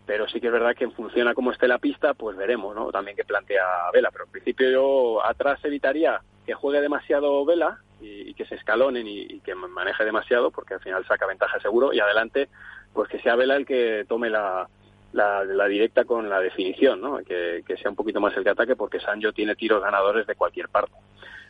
pero 0.10 0.28
sí 0.28 0.42
que 0.42 0.48
es 0.48 0.54
verdad 0.54 0.76
que 0.76 0.86
en 0.86 0.92
función 0.92 1.28
a 1.28 1.36
cómo 1.36 1.52
esté 1.52 1.68
la 1.68 1.78
pista, 1.78 2.16
pues 2.16 2.36
veremos, 2.36 2.74
¿no? 2.74 2.90
También 2.90 3.16
que 3.16 3.24
plantea 3.24 3.64
Vela, 3.94 4.10
pero 4.10 4.26
en 4.26 4.32
principio 4.32 4.72
yo 4.72 5.24
atrás 5.24 5.64
evitaría 5.64 6.20
que 6.48 6.56
juegue 6.56 6.82
demasiado 6.82 7.46
Vela 7.46 7.78
y, 8.02 8.34
que 8.34 8.44
se 8.46 8.56
escalonen 8.56 9.06
y, 9.06 9.40
que 9.42 9.54
maneje 9.54 10.04
demasiado, 10.04 10.50
porque 10.50 10.74
al 10.74 10.80
final 10.80 11.06
saca 11.06 11.28
ventaja 11.28 11.60
seguro, 11.60 11.94
y 11.94 12.00
adelante, 12.00 12.50
pues 12.94 13.10
que 13.10 13.20
sea 13.20 13.36
Vela 13.36 13.56
el 13.56 13.66
que 13.66 14.06
tome 14.08 14.30
la, 14.30 14.68
la, 15.14 15.44
la 15.44 15.66
directa 15.68 16.06
con 16.06 16.30
la 16.30 16.40
definición, 16.40 17.02
¿no? 17.02 17.20
Que, 17.20 17.64
sea 17.82 17.90
un 17.90 17.96
poquito 17.96 18.20
más 18.20 18.36
el 18.38 18.44
que 18.44 18.50
ataque, 18.50 18.76
porque 18.76 19.00
Sancho 19.00 19.32
tiene 19.34 19.56
tiros 19.56 19.82
ganadores 19.82 20.28
de 20.28 20.36
cualquier 20.36 20.70
parte. 20.70 20.94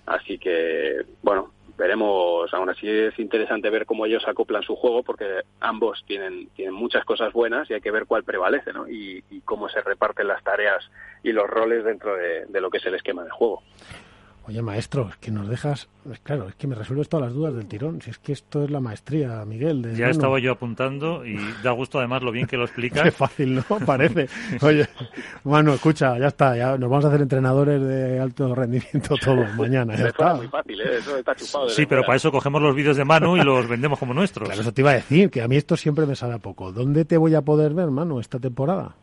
Así 0.06 0.38
que, 0.38 1.06
bueno, 1.22 1.52
veremos. 1.78 2.54
Aún 2.54 2.70
así 2.70 2.88
es 2.88 3.18
interesante 3.20 3.70
ver 3.70 3.86
cómo 3.86 4.06
ellos 4.06 4.28
acoplan 4.28 4.64
su 4.64 4.76
juego 4.76 5.04
porque 5.04 5.42
ambos 5.60 6.04
tienen, 6.06 6.50
tienen 6.50 6.74
muchas 6.74 7.06
cosas 7.06 7.32
buenas 7.34 7.70
y 7.70 7.74
hay 7.74 7.82
que 7.82 7.92
ver 7.92 8.06
cuál 8.06 8.24
prevalece 8.24 8.74
¿no? 8.74 8.88
y, 8.88 9.24
y 9.30 9.42
cómo 9.42 9.70
se 9.70 9.82
reparten 9.82 10.28
las 10.28 10.44
tareas 10.44 10.90
y 11.24 11.32
los 11.32 11.48
roles 11.48 11.84
dentro 11.84 12.16
de, 12.16 12.46
de, 12.48 12.62
lo 12.62 12.70
que 12.70 12.78
es 12.78 12.86
el 12.86 12.96
esquema 12.96 13.24
de 13.24 13.30
juego. 13.30 13.64
Oye, 14.50 14.64
maestro, 14.64 15.10
es 15.12 15.18
que 15.18 15.30
nos 15.30 15.48
dejas. 15.48 15.88
es 16.12 16.20
Claro, 16.22 16.48
es 16.50 16.56
que 16.56 16.66
me 16.66 16.74
resuelves 16.74 17.08
todas 17.08 17.28
las 17.28 17.36
dudas 17.36 17.54
del 17.54 17.68
tirón. 17.68 18.02
Si 18.02 18.10
es 18.10 18.18
que 18.18 18.32
esto 18.34 18.64
es 18.64 18.72
la 18.72 18.80
maestría, 18.80 19.46
Miguel. 19.46 19.84
De 19.84 19.96
Ya 19.96 20.08
estaba 20.10 20.40
yo 20.40 20.54
apuntando 20.54 21.24
y 21.24 21.38
da 21.64 21.70
gusto 21.70 22.00
además 22.00 22.24
lo 22.24 22.32
bien 22.32 22.48
que 22.48 22.58
lo 22.58 22.64
Qué 22.66 22.70
explicas. 22.72 23.14
fácil, 23.14 23.56
¿no? 23.58 23.64
Parece. 23.86 24.28
Oye, 24.62 24.88
bueno, 25.44 25.76
escucha, 25.76 26.18
ya 26.18 26.30
está. 26.30 26.58
Ya 26.58 26.78
nos 26.80 26.90
vamos 26.90 27.06
a 27.06 27.10
hacer 27.10 27.22
entrenadores 27.22 27.80
de 27.80 28.20
alto 28.20 28.56
rendimiento 28.56 29.16
todos 29.24 29.54
mañana. 29.56 29.96
Ya 29.96 30.08
está. 30.08 30.34
muy 30.34 30.48
fácil, 30.48 30.82
¿eh? 30.82 30.98
Eso 30.98 31.16
está 31.16 31.36
chupado. 31.36 31.70
Sí, 31.70 31.86
pero 31.86 32.02
para 32.02 32.16
eso 32.16 32.32
cogemos 32.32 32.60
los 32.60 32.74
vídeos 32.76 32.98
de 32.98 33.06
Manu 33.06 33.38
y 33.38 33.42
los 33.42 33.68
vendemos 33.68 34.00
como 34.00 34.16
nuestros. 34.16 34.48
Claro, 34.50 34.62
eso 34.64 34.74
te 34.74 34.82
iba 34.82 34.90
a 34.90 34.96
decir, 34.96 35.30
que 35.30 35.44
a 35.44 35.48
mí 35.48 35.58
esto 35.58 35.78
siempre 35.78 36.08
me 36.08 36.16
sabe 36.16 36.34
a 36.34 36.40
poco. 36.40 36.72
¿Dónde 36.72 37.06
te 37.06 37.18
voy 37.18 37.36
a 37.36 37.44
poder 37.44 37.76
ver, 37.76 37.92
Manu, 37.92 38.20
esta 38.20 38.40
temporada? 38.40 38.96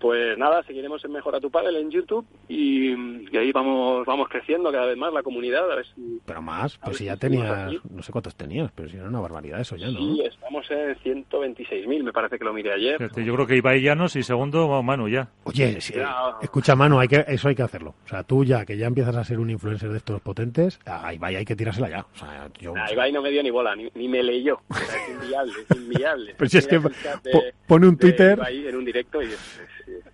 Pues 0.00 0.38
nada, 0.38 0.62
seguiremos 0.62 1.04
en 1.04 1.12
Mejora 1.12 1.40
tu 1.40 1.50
Padel 1.50 1.76
en 1.76 1.90
YouTube 1.90 2.24
y, 2.48 2.90
y 3.30 3.36
ahí 3.36 3.50
vamos 3.52 4.06
vamos 4.06 4.28
creciendo 4.28 4.70
cada 4.70 4.86
vez 4.86 4.96
más 4.96 5.12
la 5.12 5.22
comunidad. 5.22 5.70
A 5.70 5.76
ver 5.76 5.86
si, 5.86 6.20
Pero 6.24 6.40
más, 6.42 6.76
A 6.80 6.86
pues 6.86 6.96
si 6.98 7.04
si 7.04 7.06
ya 7.06 7.16
tenías, 7.16 7.72
no 7.90 8.02
sé 8.02 8.12
cuántos 8.12 8.34
tenías, 8.36 8.70
pero 8.74 8.88
si 8.88 8.96
era 8.96 9.08
una 9.08 9.20
barbaridad 9.20 9.60
eso 9.60 9.76
ya, 9.76 9.88
¿no? 9.90 9.98
Sí, 9.98 10.22
estamos 10.24 10.70
en 10.70 10.94
126.000, 10.96 12.02
me 12.02 12.12
parece 12.12 12.38
que 12.38 12.44
lo 12.44 12.52
miré 12.52 12.72
ayer. 12.72 12.98
Fíjate, 12.98 13.24
Yo 13.24 13.34
creo 13.34 13.46
que 13.46 13.56
Ibai 13.56 13.80
Llanos 13.82 14.14
y 14.16 14.22
segundo 14.22 14.82
Manu 14.82 15.08
ya. 15.08 15.28
Oye, 15.44 15.80
si- 15.80 15.94
Ya. 15.94 16.34
escucha, 16.42 16.76
Manu, 16.76 16.98
hay 17.00 17.08
que, 17.08 17.24
eso 17.28 17.48
hay 17.48 17.54
que 17.54 17.62
hacerlo. 17.62 17.94
O 18.04 18.08
sea, 18.08 18.22
tú 18.22 18.44
ya, 18.44 18.64
que 18.64 18.76
ya 18.76 18.86
empiezas 18.86 19.16
a 19.16 19.24
ser 19.24 19.38
un 19.38 19.50
influencer 19.50 19.90
de 19.90 19.98
estos 19.98 20.20
potentes, 20.20 20.78
ahí 20.86 21.18
vaya, 21.18 21.38
hay 21.38 21.44
que 21.44 21.56
tirársela 21.56 21.88
ya. 21.88 22.06
O 22.14 22.16
sea, 22.16 22.48
yo... 22.60 22.74
Nah, 22.74 22.90
Ibai 22.92 23.12
no 23.12 23.22
me 23.22 23.30
dio 23.30 23.42
ni 23.42 23.50
bola, 23.50 23.74
ni, 23.74 23.88
ni 23.94 24.08
me 24.08 24.22
leyó. 24.22 24.60
O 24.68 24.74
sea, 24.74 24.96
es 24.96 25.08
inviable, 25.10 25.52
es 25.68 25.76
inviable. 25.76 26.34
Pero 26.38 26.48
si 26.48 26.58
es 26.58 26.66
que 26.66 26.78
de- 26.78 27.54
pone 27.66 27.86
un 27.88 27.96
de 27.96 28.00
Twitter- 28.00 28.38
Ibai 28.38 28.68
en 28.68 28.76
un 28.76 28.84
directo 28.84 29.22
y 29.22 29.28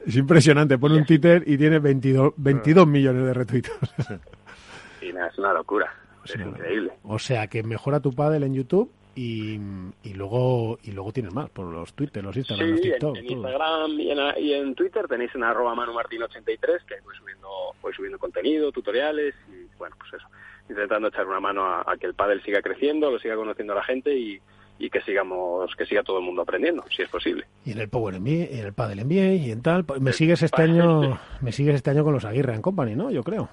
es, 0.05 0.09
es- 0.09 0.09
es- 0.09 0.15
Es 0.15 0.17
impresionante, 0.17 0.79
pone 0.79 0.97
un 0.97 1.05
Twitter 1.07 1.43
y 1.47 1.57
tiene 1.57 1.79
22, 1.79 2.35
22 2.37 2.87
millones 2.87 3.25
de 3.27 3.35
retweets. 3.35 3.71
y 5.03 5.13
nada, 5.13 5.29
es 5.29 5.39
una 5.39 5.53
locura. 5.53 5.93
Es 6.25 6.33
Sí. 6.33 6.41
increíble. 6.41 6.93
O 7.03 7.19
sea, 7.19 7.47
que 7.49 7.63
mejora 7.63 8.01
tu 8.01 8.13
pádel 8.13 8.45
en 8.45 8.55
YouTube 8.55 8.91
y, 9.15 9.61
y 10.03 10.15
luego 10.15 10.79
y 10.83 10.93
luego 10.93 11.13
tienes 11.13 11.33
más, 11.35 11.51
por 11.51 11.67
los 11.67 11.93
Twitter, 11.93 12.25
los 12.25 12.37
Instagram, 12.37 12.71
los 12.71 12.81
Sí, 12.81 12.91
TikTok. 12.91 13.17
en. 13.19 13.31
Instagram 13.31 13.91
y 14.01 14.11
en, 14.11 14.19
y 14.39 14.53
en 14.55 14.75
Twitter 14.75 15.07
tenéis 15.07 15.35
en 15.35 15.45
arroba 15.45 15.75
manumartin83 15.75 16.85
que 16.87 17.01
voy 17.05 17.15
subiendo, 17.17 17.49
voy 17.83 17.93
subiendo 17.95 18.19
contenido, 18.19 18.73
tutoriales 18.73 19.35
y 19.51 19.67
bueno, 19.77 19.95
pues 19.99 20.15
eso, 20.15 20.27
intentando 20.69 21.09
echar 21.09 21.27
una 21.27 21.41
mano 21.41 21.65
a, 21.65 21.83
a 21.87 21.97
que 21.99 22.07
el 22.07 22.15
pádel 22.15 22.43
siga 22.43 22.63
creciendo, 22.63 23.11
lo 23.11 23.19
siga 23.19 23.37
conociendo 23.37 23.75
la 23.75 23.85
gente 23.85 24.17
y, 24.19 24.41
y 24.79 24.91
que 24.91 25.01
sigamos, 25.03 25.75
que 25.77 25.87
siga 25.87 26.03
todo 26.03 26.19
el 26.19 26.25
mundo 26.25 26.43
aprendiendo, 26.43 26.85
si 26.95 27.03
es 27.03 27.09
posible. 27.09 27.45
Y 27.65 27.73
en 27.73 27.79
el 27.79 27.89
Power 27.89 28.21
NBA, 28.21 28.51
y 28.55 28.59
en 28.61 28.67
el 28.67 28.73
Padel 28.73 29.07
NBA 29.07 29.35
y 29.47 29.51
en 29.53 29.63
tal. 29.63 29.85
Me 30.01 30.13
sigues 30.13 30.43
este 30.43 30.63
año, 30.63 31.19
me 31.41 31.53
sigues 31.53 31.77
este 31.77 31.91
año 31.91 32.05
con 32.05 32.13
los 32.13 32.25
Aguirre 32.25 32.55
en 32.55 32.63
Company, 32.63 32.95
¿no? 32.95 33.11
Yo 33.11 33.23
creo. 33.23 33.49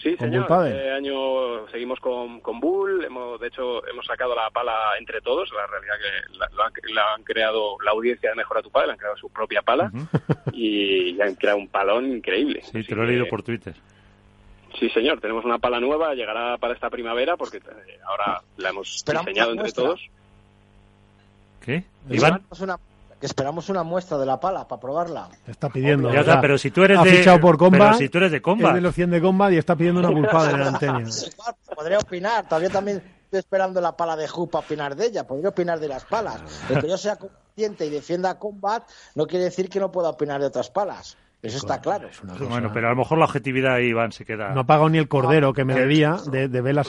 Sí, 0.00 0.14
Con 0.16 0.28
señor. 0.30 0.46
Bull. 0.46 0.68
Este 0.68 0.90
año 0.92 1.66
seguimos 1.72 1.98
con, 1.98 2.38
con 2.38 2.60
Bull. 2.60 3.04
Hemos, 3.04 3.40
de 3.40 3.48
hecho, 3.48 3.84
hemos 3.88 4.06
sacado 4.06 4.32
la 4.36 4.48
pala 4.50 4.72
entre 4.96 5.20
todos. 5.20 5.50
La 5.52 5.66
realidad 5.66 5.94
que 5.96 6.38
la, 6.38 6.48
lo 6.54 6.62
han, 6.62 6.72
la 6.94 7.14
han 7.14 7.22
creado 7.24 7.76
la 7.84 7.90
audiencia 7.90 8.30
de 8.30 8.36
Mejora 8.36 8.62
tu 8.62 8.70
Padel, 8.70 8.90
han 8.90 8.96
creado 8.96 9.16
su 9.16 9.28
propia 9.30 9.60
pala 9.62 9.90
y, 10.52 11.16
y 11.16 11.20
han 11.20 11.34
creado 11.34 11.58
un 11.58 11.66
palón 11.66 12.06
increíble. 12.12 12.60
Sí, 12.62 12.78
Así 12.78 12.86
te 12.88 12.94
lo 12.94 13.02
he 13.02 13.06
que- 13.06 13.12
leído 13.12 13.26
por 13.26 13.42
Twitter. 13.42 13.74
Sí, 14.78 14.88
señor. 14.90 15.20
Tenemos 15.20 15.44
una 15.44 15.58
pala 15.58 15.80
nueva. 15.80 16.14
Llegará 16.14 16.56
para 16.58 16.74
esta 16.74 16.90
primavera 16.90 17.36
porque 17.36 17.56
eh, 17.56 17.98
ahora 18.06 18.40
la 18.56 18.68
hemos 18.68 19.04
diseñado 19.04 19.52
entre 19.52 19.72
todos. 19.72 20.00
¿Qué? 21.68 21.84
Iván. 22.08 22.40
Esperamos 22.40 22.60
una, 22.62 22.78
que 23.20 23.26
esperamos 23.26 23.68
una 23.68 23.82
muestra 23.82 24.16
de 24.16 24.24
la 24.24 24.40
pala 24.40 24.66
para 24.66 24.80
probarla. 24.80 25.28
Está 25.46 25.68
pidiendo. 25.68 26.10
Ya 26.10 26.22
o 26.22 26.24
sea, 26.24 26.32
está, 26.32 26.40
pero 26.40 26.56
si 26.56 26.70
tú 26.70 26.82
eres 26.82 26.98
ha 26.98 27.02
de- 27.02 27.10
fichado 27.10 27.38
por 27.42 27.58
Combat, 27.58 27.88
pero 27.88 27.98
si 27.98 28.08
tú 28.08 28.16
eres 28.16 28.32
de 28.32 28.40
Combat. 28.40 28.70
Es 28.70 28.74
de 28.76 28.80
los 28.80 28.94
100 28.94 29.10
de 29.10 29.20
Combat 29.20 29.52
y 29.52 29.58
está 29.58 29.76
pidiendo 29.76 30.00
una 30.00 30.08
pulpada 30.08 30.50
en 30.52 30.60
el 30.60 30.66
antenio. 30.66 31.06
Podría 31.76 31.98
opinar, 31.98 32.48
todavía 32.48 32.70
también 32.70 33.02
estoy 33.24 33.40
esperando 33.40 33.82
la 33.82 33.94
pala 33.94 34.16
de 34.16 34.26
Hu 34.34 34.48
para 34.48 34.64
opinar 34.64 34.96
de 34.96 35.04
ella, 35.08 35.26
podría 35.26 35.50
opinar 35.50 35.78
de 35.78 35.88
las 35.88 36.06
palas. 36.06 36.40
El 36.70 36.80
que 36.80 36.88
yo 36.88 36.96
sea 36.96 37.16
consciente 37.16 37.84
y 37.84 37.90
defienda 37.90 38.30
a 38.30 38.38
Combat 38.38 38.88
no 39.14 39.26
quiere 39.26 39.44
decir 39.44 39.68
que 39.68 39.78
no 39.78 39.92
pueda 39.92 40.08
opinar 40.08 40.40
de 40.40 40.46
otras 40.46 40.70
palas. 40.70 41.18
Eso 41.40 41.58
está 41.58 41.80
claro. 41.80 42.08
Es 42.08 42.20
una 42.22 42.32
cosa- 42.32 42.46
Bueno, 42.46 42.70
pero 42.72 42.88
a 42.88 42.90
lo 42.90 42.96
mejor 42.96 43.18
la 43.18 43.26
objetividad 43.26 43.74
ahí, 43.74 43.86
Iván, 43.88 44.10
se 44.12 44.24
queda. 44.24 44.50
No 44.54 44.60
ha 44.60 44.64
pagado 44.66 44.88
ni 44.88 44.98
el 44.98 45.06
cordero 45.08 45.52
que 45.52 45.64
me 45.64 45.74
debía 45.74 46.16
de, 46.30 46.48
de 46.48 46.60
Vela 46.60 46.82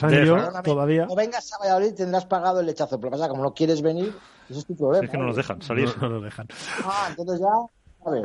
todavía. 0.64 1.06
No 1.06 1.14
vengas 1.14 1.52
a 1.52 1.58
Valladolid 1.58 1.94
tendrás 1.94 2.26
pagado 2.26 2.60
el 2.60 2.66
lechazo. 2.66 2.98
Pero 3.00 3.12
pasa, 3.12 3.28
como 3.28 3.42
no 3.44 3.54
quieres 3.54 3.80
venir, 3.80 4.12
eso 4.48 4.58
es 4.58 4.66
tu 4.66 4.76
problema. 4.76 5.04
es 5.04 5.10
que 5.10 5.18
no 5.18 5.26
nos 5.26 5.36
dejan 5.36 5.62
salir. 5.62 5.88
No, 6.00 6.08
no 6.08 6.14
nos 6.16 6.24
dejan. 6.24 6.48
Ah, 6.84 7.06
entonces 7.10 7.38
ya, 7.40 8.06
a 8.06 8.10
ver. 8.10 8.24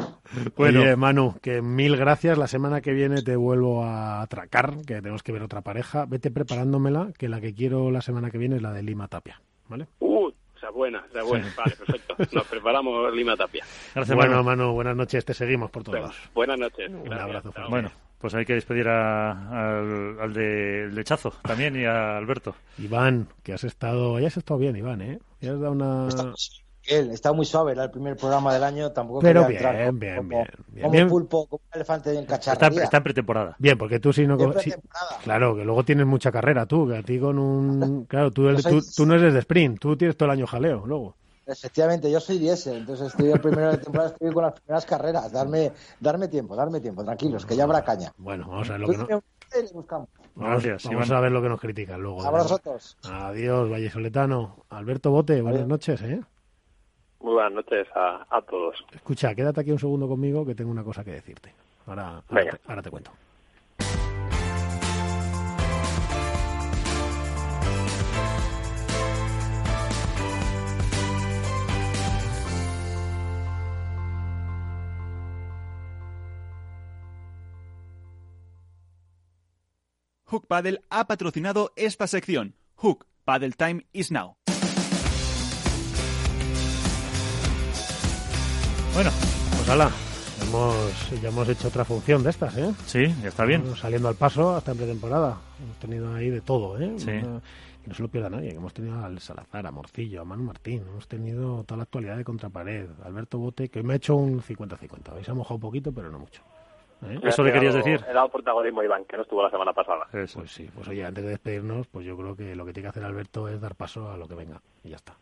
Bueno. 0.58 0.82
Oye, 0.82 0.96
Manu, 0.96 1.36
que 1.42 1.62
mil 1.62 1.96
gracias. 1.96 2.38
La 2.40 2.48
semana 2.48 2.82
que 2.82 2.94
viene 2.94 3.22
te 3.22 3.36
vuelvo 3.36 3.84
a 3.84 4.22
atracar, 4.22 4.78
que 4.86 4.96
tenemos 4.96 5.22
que 5.22 5.32
ver 5.32 5.44
otra 5.44 5.62
pareja. 5.62 6.06
Vete 6.06 6.32
preparándomela, 6.32 7.10
que 7.18 7.30
la 7.30 7.40
que 7.40 7.54
quiero 7.54 7.92
la 7.92 8.02
semana 8.02 8.32
que 8.32 8.40
viene 8.40 8.56
es 8.56 8.62
la 8.64 8.72
de 8.74 8.82
Lima 8.82 9.08
Tapia. 9.08 9.40
¿Vale? 9.68 9.88
Uh, 10.00 10.30
buena, 10.76 11.04
esa 11.10 11.24
buena. 11.24 11.52
Vale, 11.58 11.76
perfecto. 11.76 12.16
Nos 12.32 12.46
preparamos 12.48 13.14
Lima 13.16 13.36
Tapia. 13.36 13.66
Gracias, 13.96 14.16
bueno, 14.16 14.44
Manu. 14.44 14.64
Manu, 14.64 14.74
buenas 14.74 14.96
noches. 14.96 15.26
Te 15.26 15.34
seguimos 15.34 15.72
por 15.72 15.84
todos 15.84 16.00
lados. 16.00 16.16
Buenas 16.34 16.60
noches. 16.60 16.90
Un 16.90 17.04
Gracias. 17.06 17.22
abrazo 17.22 17.52
fuerte. 17.52 17.70
Bueno, 17.72 17.92
pues 18.20 18.36
hay 18.36 18.46
que 18.46 18.54
despedir 18.54 18.88
a- 18.88 19.32
al, 19.80 20.20
al 20.20 20.34
de 20.34 20.90
lechazo 20.92 21.34
también 21.44 21.76
y 21.80 21.86
a 21.86 22.18
Alberto. 22.18 22.56
Iván, 22.78 23.28
que 23.44 23.54
has 23.54 23.64
estado, 23.64 24.20
ya 24.20 24.28
has 24.28 24.38
estado 24.38 24.60
bien, 24.60 24.76
Iván, 24.76 25.02
¿eh? 25.02 25.20
Ya 25.42 25.54
has 25.54 25.60
dado 25.60 25.72
una... 25.74 26.08
Él 26.88 27.10
está 27.12 27.34
muy 27.34 27.46
suave, 27.46 27.72
era 27.72 27.84
el 27.86 27.92
primer 27.92 28.16
programa 28.16 28.54
del 28.54 28.64
año, 28.64 28.92
tampoco 28.92 29.22
Pero 29.22 29.48
entrar 29.48 29.74
bien, 29.76 29.88
como- 29.88 30.00
bien, 30.00 30.16
como, 30.18 30.30
bien, 30.30 30.48
como 30.82 30.92
bien. 30.92 31.04
un 31.06 31.10
pulpo, 31.10 31.48
como 31.48 31.62
un 31.64 31.76
elefante 31.76 32.12
en 32.12 32.18
Está, 32.20 32.36
cacharrería. 32.40 32.84
está 32.84 32.98
en 32.98 33.04
pretemporada. 33.04 33.56
Bien, 33.60 33.78
porque 33.78 34.00
tú 34.00 34.14
sí 34.14 34.28
no... 34.28 34.38
Temporada. 34.38 34.64
Claro, 35.24 35.56
que 35.56 35.64
luego 35.66 35.84
tienes 35.84 36.06
mucha 36.06 36.32
carrera 36.32 36.66
tú, 36.66 36.88
que 36.88 36.98
a 36.98 37.04
ti 37.04 37.20
con 37.20 37.40
un... 37.40 38.06
Claro, 38.10 38.32
tú, 38.32 38.50
Yo 38.52 38.60
soy- 38.60 38.80
tú, 38.82 38.86
tú 38.96 39.06
no 39.06 39.16
eres 39.16 39.34
de 39.34 39.40
sprint, 39.40 39.80
tú 39.80 39.96
tienes 39.98 40.16
todo 40.16 40.26
el 40.28 40.32
año 40.38 40.46
jaleo, 40.48 40.86
luego. 40.86 41.16
Efectivamente, 41.48 42.10
yo 42.10 42.20
soy 42.20 42.40
diésel, 42.40 42.78
entonces 42.78 43.08
estoy 43.08 43.32
el 43.32 43.40
primero 43.40 43.70
de 43.72 43.78
temporada, 43.78 44.10
estoy 44.10 44.32
con 44.34 44.44
las 44.46 44.54
primeras 44.60 44.86
carreras. 44.86 45.32
Darme, 45.32 45.72
darme 46.00 46.28
tiempo, 46.28 46.56
darme 46.56 46.80
tiempo, 46.82 47.04
tranquilos, 47.04 47.46
que 47.46 47.56
ya 47.56 47.66
habrá 47.66 47.84
caña. 47.84 48.12
Bueno, 48.18 48.48
vamos 48.50 48.68
a 48.70 48.74
ver 48.74 48.82
lo 48.82 48.88
que 48.88 48.98
no... 48.98 49.24
buscamos. 49.74 50.10
Gracias, 50.36 50.86
vamos 50.86 51.12
a 51.12 51.20
ver 51.20 51.32
lo 51.32 51.42
que 51.44 51.50
nos 51.50 51.60
critican 51.62 52.02
luego. 52.02 52.24
de 52.24 52.28
A 52.28 52.32
vosotros. 52.32 52.98
Adiós, 53.04 53.70
Valle 53.72 53.92
Soletano. 53.92 54.66
Alberto 54.70 55.12
Bote, 55.12 55.40
buenas 55.42 55.60
Adiós. 55.62 55.70
noches, 55.70 56.02
¿eh? 56.02 56.22
Muy 57.26 57.34
buenas 57.34 57.54
noches 57.54 57.88
a, 57.96 58.24
a 58.30 58.40
todos. 58.44 58.86
Escucha, 58.94 59.34
quédate 59.34 59.62
aquí 59.62 59.72
un 59.72 59.80
segundo 59.80 60.08
conmigo 60.08 60.46
que 60.46 60.54
tengo 60.54 60.70
una 60.70 60.84
cosa 60.84 61.04
que 61.04 61.10
decirte. 61.10 61.52
Ahora, 61.88 62.22
ahora, 62.30 62.52
te, 62.52 62.60
ahora 62.68 62.82
te 62.84 62.92
cuento. 62.92 63.12
Hook 80.26 80.46
Paddle 80.46 80.82
ha 80.92 81.08
patrocinado 81.08 81.72
esta 81.76 82.06
sección. 82.06 82.54
Hook 82.76 83.08
Paddle 83.24 83.54
Time 83.54 83.88
is 83.94 84.12
now. 84.12 84.36
Bueno, 88.96 89.10
pues 89.58 89.70
ala, 89.70 89.90
hemos, 90.42 91.22
ya 91.22 91.28
hemos 91.30 91.50
hecho 91.50 91.68
otra 91.68 91.84
función 91.84 92.24
de 92.24 92.30
estas, 92.30 92.58
¿eh? 92.58 92.74
Sí, 92.86 93.06
ya 93.22 93.28
está 93.30 93.44
bien. 93.46 93.62
Estamos 93.62 93.80
Saliendo 93.80 94.08
al 94.08 94.16
paso 94.16 94.56
hasta 94.56 94.72
en 94.72 94.78
pretemporada. 94.78 95.38
Hemos 95.62 95.78
tenido 95.80 96.14
ahí 96.14 96.30
de 96.30 96.42
todo, 96.42 96.80
¿eh? 96.80 96.94
Sí. 96.98 97.12
No- 97.12 97.42
que 97.84 97.90
no 97.90 97.94
se 97.94 98.02
lo 98.02 98.08
pierda 98.10 98.30
nadie. 98.32 98.50
Que 98.52 98.56
hemos 98.56 98.74
tenido 98.74 98.98
al 99.04 99.20
Salazar, 99.20 99.68
a 99.68 99.72
Morcillo, 99.72 100.22
a 100.22 100.26
Manu 100.26 100.44
Martín. 100.44 100.84
Hemos 100.90 101.08
tenido 101.08 101.64
toda 101.66 101.78
la 101.78 101.84
actualidad 101.84 102.18
de 102.18 102.24
Contrapared. 102.24 102.88
Alberto 103.04 103.38
Bote, 103.38 103.70
que 103.70 103.80
hoy 103.80 103.86
me 103.86 103.94
ha 103.94 103.98
hecho 103.98 104.16
un 104.16 104.42
50-50. 104.42 105.10
Habéis 105.12 105.30
mojado 105.30 105.56
un 105.56 105.62
poquito, 105.62 105.92
pero 105.92 106.10
no 106.10 106.18
mucho. 106.18 106.42
¿Eh? 107.04 107.20
¿Eso 107.22 107.44
le 107.44 107.52
querías 107.52 107.76
decir? 107.76 108.04
He 108.10 108.14
dado 108.14 108.30
protagonismo 108.30 108.80
a 108.82 108.86
Iván, 108.86 109.04
que 109.06 109.18
no 109.18 109.24
estuvo 109.24 109.44
la 109.44 109.52
semana 109.52 109.74
pasada. 109.74 110.08
Eso. 110.14 110.40
Pues 110.40 110.52
sí, 110.52 110.68
pues 110.74 110.88
oye, 110.88 111.06
antes 111.06 111.24
de 111.24 111.30
despedirnos, 111.32 111.86
pues 111.88 112.06
yo 112.08 112.18
creo 112.18 112.36
que 112.36 112.56
lo 112.56 112.66
que 112.66 112.74
tiene 112.74 112.86
que 112.86 112.90
hacer 112.92 113.04
Alberto 113.04 113.50
es 113.50 113.60
dar 113.62 113.76
paso 113.76 114.10
a 114.10 114.18
lo 114.18 114.28
que 114.28 114.36
venga. 114.36 114.60
Y 114.84 114.90
ya 114.90 114.96
está. 114.96 115.16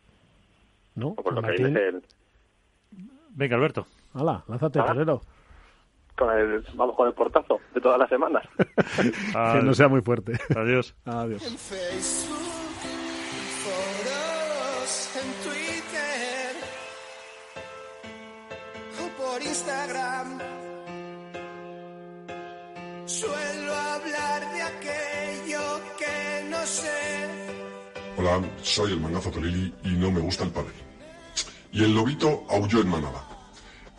¿No? 0.94 1.14
Por 1.14 1.34
lo 1.34 1.42
que 1.42 1.48
Martín, 1.48 1.66
dices, 1.66 1.82
el- 1.82 2.02
Venga, 3.34 3.56
Alberto. 3.56 3.86
hala, 4.14 4.44
lánzate, 4.48 4.78
torero. 4.80 5.20
con 6.16 6.30
el, 6.38 6.64
vamos 6.74 6.96
con 6.96 7.08
el 7.08 7.14
portazo 7.14 7.58
de 7.74 7.80
todas 7.80 7.98
las 7.98 8.08
semanas. 8.08 8.44
Que 8.96 9.62
no 9.62 9.74
sea 9.74 9.88
muy 9.88 10.00
fuerte. 10.02 10.32
Adiós. 10.56 10.94
Adiós. 11.04 11.42
En 11.44 11.58
Facebook, 11.58 12.38
foros, 13.64 15.16
en 15.16 15.28
Twitter 15.42 16.54
o 19.02 19.22
por 19.22 19.42
Instagram. 19.42 20.38
Suelo 23.06 23.74
hablar 23.74 24.52
de 24.52 24.62
aquello 24.62 25.80
que 25.98 26.48
no 26.50 26.58
sé. 26.64 27.28
Hola, 28.16 28.40
soy 28.62 28.92
el 28.92 29.00
mangazo 29.00 29.30
Tolili 29.30 29.74
y 29.82 29.88
no 29.96 30.10
me 30.12 30.20
gusta 30.20 30.44
el 30.44 30.50
pádel. 30.50 30.72
Y 31.74 31.82
el 31.82 31.92
lobito 31.92 32.46
aulló 32.48 32.82
en 32.82 32.88
manada. 32.88 33.26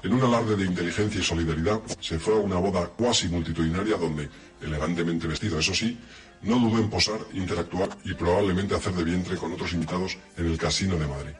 En 0.01 0.13
un 0.13 0.23
alarde 0.23 0.55
de 0.55 0.63
inteligencia 0.63 1.19
y 1.19 1.23
solidaridad, 1.23 1.81
se 1.99 2.17
fue 2.17 2.35
a 2.35 2.37
una 2.37 2.55
boda 2.55 2.87
cuasi 2.87 3.27
multitudinaria 3.27 3.97
donde, 3.97 4.29
elegantemente 4.61 5.27
vestido, 5.27 5.59
eso 5.59 5.73
sí, 5.73 5.99
no 6.41 6.57
dudó 6.57 6.77
en 6.77 6.89
posar, 6.89 7.19
interactuar 7.33 7.89
y 8.05 8.13
probablemente 8.13 8.75
hacer 8.75 8.93
de 8.93 9.03
vientre 9.03 9.35
con 9.35 9.51
otros 9.51 9.73
invitados 9.73 10.17
en 10.37 10.45
el 10.45 10.57
Casino 10.57 10.95
de 10.95 11.05
Madrid. 11.05 11.33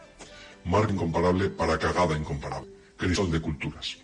Marca 0.66 0.92
incomparable 0.92 1.50
para 1.52 1.80
cagada 1.80 2.18
incomparable. 2.18 2.70
Crisol 2.98 3.32
de 3.32 3.40
culturas. 3.40 3.96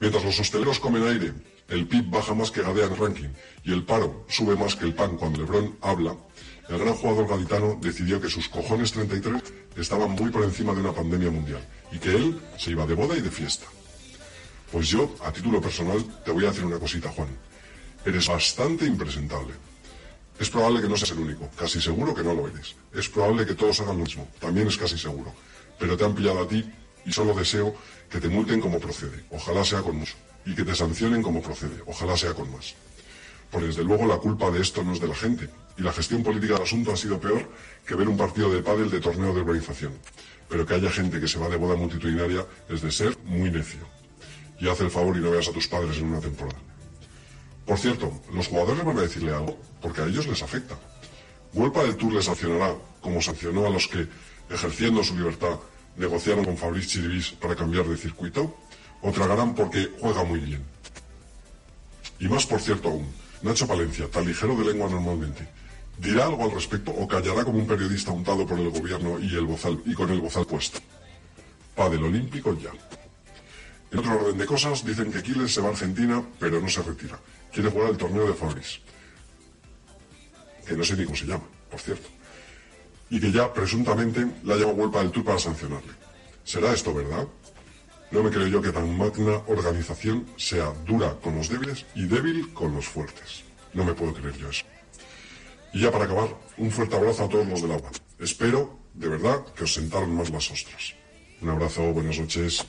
Mientras 0.00 0.24
los 0.24 0.40
hosteleros 0.40 0.80
comen 0.80 1.06
aire, 1.06 1.34
el 1.68 1.86
PIB 1.86 2.10
baja 2.10 2.34
más 2.34 2.50
que 2.50 2.62
Gadea 2.62 2.86
en 2.86 2.96
ranking 2.96 3.28
y 3.62 3.72
el 3.72 3.84
paro 3.84 4.24
sube 4.28 4.56
más 4.56 4.74
que 4.74 4.86
el 4.86 4.94
pan 4.94 5.16
cuando 5.16 5.38
Lebron 5.38 5.76
habla, 5.82 6.16
el 6.68 6.78
gran 6.78 6.94
jugador 6.94 7.28
gaditano 7.28 7.78
decidió 7.80 8.20
que 8.20 8.28
sus 8.28 8.48
cojones 8.48 8.92
33 8.92 9.42
estaban 9.76 10.10
muy 10.10 10.30
por 10.30 10.44
encima 10.44 10.74
de 10.74 10.80
una 10.80 10.92
pandemia 10.92 11.30
mundial 11.30 11.66
y 11.90 11.98
que 11.98 12.10
él 12.10 12.40
se 12.58 12.72
iba 12.72 12.86
de 12.86 12.94
boda 12.94 13.16
y 13.16 13.22
de 13.22 13.30
fiesta. 13.30 13.66
Pues 14.70 14.88
yo, 14.88 15.14
a 15.24 15.32
título 15.32 15.62
personal, 15.62 16.04
te 16.24 16.30
voy 16.30 16.44
a 16.44 16.48
decir 16.48 16.66
una 16.66 16.78
cosita, 16.78 17.10
Juan. 17.10 17.28
Eres 18.04 18.28
bastante 18.28 18.84
impresentable. 18.84 19.54
Es 20.38 20.50
probable 20.50 20.82
que 20.82 20.88
no 20.88 20.96
seas 20.96 21.12
el 21.12 21.20
único, 21.20 21.48
casi 21.56 21.80
seguro 21.80 22.14
que 22.14 22.22
no 22.22 22.34
lo 22.34 22.46
eres. 22.46 22.76
Es 22.92 23.08
probable 23.08 23.46
que 23.46 23.54
todos 23.54 23.80
hagan 23.80 23.98
lo 23.98 24.04
mismo, 24.04 24.28
también 24.38 24.68
es 24.68 24.76
casi 24.76 24.98
seguro. 24.98 25.32
Pero 25.78 25.96
te 25.96 26.04
han 26.04 26.14
pillado 26.14 26.42
a 26.42 26.48
ti 26.48 26.70
y 27.06 27.12
solo 27.12 27.34
deseo 27.34 27.74
que 28.10 28.20
te 28.20 28.28
multen 28.28 28.60
como 28.60 28.78
procede, 28.78 29.24
ojalá 29.30 29.64
sea 29.64 29.82
con 29.82 29.96
mucho, 29.96 30.14
y 30.44 30.54
que 30.54 30.64
te 30.64 30.74
sancionen 30.74 31.22
como 31.22 31.42
procede, 31.42 31.82
ojalá 31.86 32.16
sea 32.16 32.34
con 32.34 32.52
más. 32.52 32.74
Porque 33.50 33.68
desde 33.68 33.84
luego 33.84 34.06
la 34.06 34.18
culpa 34.18 34.50
de 34.50 34.60
esto 34.60 34.82
no 34.82 34.92
es 34.92 35.00
de 35.00 35.08
la 35.08 35.14
gente, 35.14 35.48
y 35.76 35.82
la 35.82 35.92
gestión 35.92 36.22
política 36.22 36.54
del 36.54 36.62
asunto 36.64 36.92
ha 36.92 36.96
sido 36.96 37.20
peor 37.20 37.48
que 37.86 37.94
ver 37.94 38.08
un 38.08 38.16
partido 38.16 38.50
de 38.50 38.62
pádel 38.62 38.90
de 38.90 39.00
torneo 39.00 39.32
de 39.32 39.40
urbanización. 39.40 39.92
Pero 40.48 40.66
que 40.66 40.74
haya 40.74 40.90
gente 40.90 41.20
que 41.20 41.28
se 41.28 41.38
va 41.38 41.48
de 41.48 41.56
boda 41.56 41.76
multitudinaria 41.76 42.44
es 42.68 42.82
de 42.82 42.90
ser 42.90 43.16
muy 43.24 43.50
necio. 43.50 43.80
Y 44.60 44.68
haz 44.68 44.80
el 44.80 44.90
favor 44.90 45.16
y 45.16 45.20
no 45.20 45.30
veas 45.30 45.48
a 45.48 45.52
tus 45.52 45.68
padres 45.68 45.98
en 45.98 46.06
una 46.06 46.20
temporada. 46.20 46.58
Por 47.64 47.78
cierto, 47.78 48.10
los 48.32 48.48
jugadores 48.48 48.84
van 48.84 48.98
a 48.98 49.02
decirle 49.02 49.32
algo, 49.32 49.58
porque 49.80 50.00
a 50.00 50.06
ellos 50.06 50.26
les 50.26 50.42
afecta. 50.42 50.76
Huelpa 51.52 51.82
del 51.82 51.96
Tour 51.96 52.14
les 52.14 52.24
sancionará, 52.24 52.74
como 53.00 53.20
sancionó 53.20 53.66
a 53.66 53.70
los 53.70 53.86
que, 53.88 54.08
ejerciendo 54.50 55.04
su 55.04 55.16
libertad, 55.16 55.58
negociaron 55.96 56.44
con 56.44 56.56
Fabrice 56.56 56.88
Chiribis 56.88 57.32
para 57.32 57.54
cambiar 57.54 57.86
de 57.86 57.96
circuito, 57.96 58.56
o 59.02 59.12
tragarán 59.12 59.54
porque 59.54 59.90
juega 60.00 60.24
muy 60.24 60.40
bien. 60.40 60.64
Y 62.18 62.28
más 62.28 62.46
por 62.46 62.60
cierto 62.60 62.88
aún, 62.88 63.06
Nacho 63.42 63.66
Palencia, 63.66 64.08
tan 64.10 64.26
ligero 64.26 64.56
de 64.56 64.64
lengua 64.64 64.88
normalmente, 64.90 65.46
dirá 65.98 66.26
algo 66.26 66.44
al 66.44 66.52
respecto 66.52 66.90
o 66.90 67.06
callará 67.06 67.44
como 67.44 67.58
un 67.58 67.66
periodista 67.66 68.10
untado 68.10 68.46
por 68.46 68.58
el 68.58 68.70
gobierno 68.70 69.18
y, 69.20 69.34
el 69.36 69.46
bozal, 69.46 69.80
y 69.84 69.94
con 69.94 70.10
el 70.10 70.20
bozal 70.20 70.46
puesto. 70.46 70.80
del 71.90 72.02
olímpico 72.02 72.58
ya. 72.58 72.72
En 73.90 73.98
otro 74.00 74.16
orden 74.16 74.36
de 74.36 74.44
cosas, 74.44 74.84
dicen 74.84 75.12
que 75.12 75.22
Quiles 75.22 75.54
se 75.54 75.60
va 75.60 75.68
a 75.68 75.70
Argentina, 75.70 76.22
pero 76.38 76.60
no 76.60 76.68
se 76.68 76.82
retira. 76.82 77.18
Quiere 77.52 77.70
jugar 77.70 77.90
el 77.90 77.96
torneo 77.96 78.26
de 78.26 78.34
Fabrice. 78.34 78.80
Que 80.66 80.74
no 80.74 80.84
sé 80.84 80.96
ni 80.96 81.04
cómo 81.04 81.16
se 81.16 81.26
llama, 81.26 81.44
por 81.70 81.80
cierto. 81.80 82.08
Y 83.08 83.20
que 83.20 83.32
ya, 83.32 83.52
presuntamente, 83.54 84.26
la 84.44 84.56
lleva 84.56 84.72
vuelta 84.72 84.98
del 84.98 85.10
Tour 85.10 85.24
para 85.24 85.38
sancionarle. 85.38 85.92
¿Será 86.44 86.74
esto 86.74 86.92
verdad? 86.92 87.26
No 88.10 88.22
me 88.22 88.30
creo 88.30 88.46
yo 88.46 88.62
que 88.62 88.72
tan 88.72 88.96
magna 88.96 89.42
organización 89.48 90.26
sea 90.36 90.72
dura 90.86 91.14
con 91.22 91.36
los 91.36 91.48
débiles 91.48 91.84
y 91.94 92.06
débil 92.06 92.52
con 92.54 92.74
los 92.74 92.86
fuertes. 92.86 93.44
No 93.74 93.84
me 93.84 93.92
puedo 93.92 94.14
creer 94.14 94.36
yo 94.38 94.48
eso. 94.48 94.64
Y 95.74 95.82
ya 95.82 95.92
para 95.92 96.04
acabar, 96.04 96.34
un 96.56 96.70
fuerte 96.70 96.96
abrazo 96.96 97.24
a 97.24 97.28
todos 97.28 97.46
los 97.46 97.60
del 97.60 97.72
agua. 97.72 97.90
Espero, 98.18 98.78
de 98.94 99.08
verdad, 99.08 99.44
que 99.54 99.64
os 99.64 99.74
sentaron 99.74 100.14
más 100.14 100.30
las 100.30 100.50
ostras. 100.50 100.94
Un 101.42 101.50
abrazo, 101.50 101.92
buenas 101.92 102.18
noches. 102.18 102.64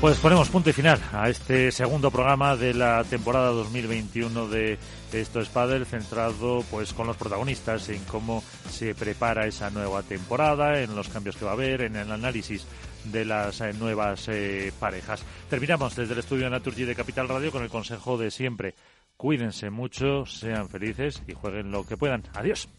Pues 0.00 0.16
ponemos 0.16 0.48
punto 0.48 0.70
y 0.70 0.72
final 0.72 0.98
a 1.12 1.28
este 1.28 1.70
segundo 1.70 2.10
programa 2.10 2.56
de 2.56 2.72
la 2.72 3.04
temporada 3.04 3.50
2021 3.50 4.48
de 4.48 4.78
Esto 5.12 5.40
es 5.40 5.50
Padel, 5.50 5.84
centrado 5.84 6.64
pues 6.70 6.94
con 6.94 7.06
los 7.06 7.18
protagonistas 7.18 7.86
en 7.90 8.02
cómo 8.04 8.42
se 8.70 8.94
prepara 8.94 9.46
esa 9.46 9.68
nueva 9.68 10.02
temporada, 10.02 10.80
en 10.80 10.96
los 10.96 11.10
cambios 11.10 11.36
que 11.36 11.44
va 11.44 11.50
a 11.50 11.54
haber, 11.54 11.82
en 11.82 11.96
el 11.96 12.10
análisis 12.10 12.66
de 13.04 13.26
las 13.26 13.60
eh, 13.60 13.74
nuevas 13.74 14.26
eh, 14.28 14.72
parejas. 14.80 15.22
Terminamos 15.50 15.94
desde 15.94 16.14
el 16.14 16.20
estudio 16.20 16.44
de 16.44 16.50
Naturgy 16.50 16.84
de 16.84 16.96
Capital 16.96 17.28
Radio 17.28 17.52
con 17.52 17.62
el 17.62 17.68
consejo 17.68 18.16
de 18.16 18.30
siempre. 18.30 18.74
Cuídense 19.18 19.68
mucho, 19.68 20.24
sean 20.24 20.70
felices 20.70 21.22
y 21.28 21.34
jueguen 21.34 21.70
lo 21.70 21.84
que 21.86 21.98
puedan. 21.98 22.22
Adiós. 22.32 22.70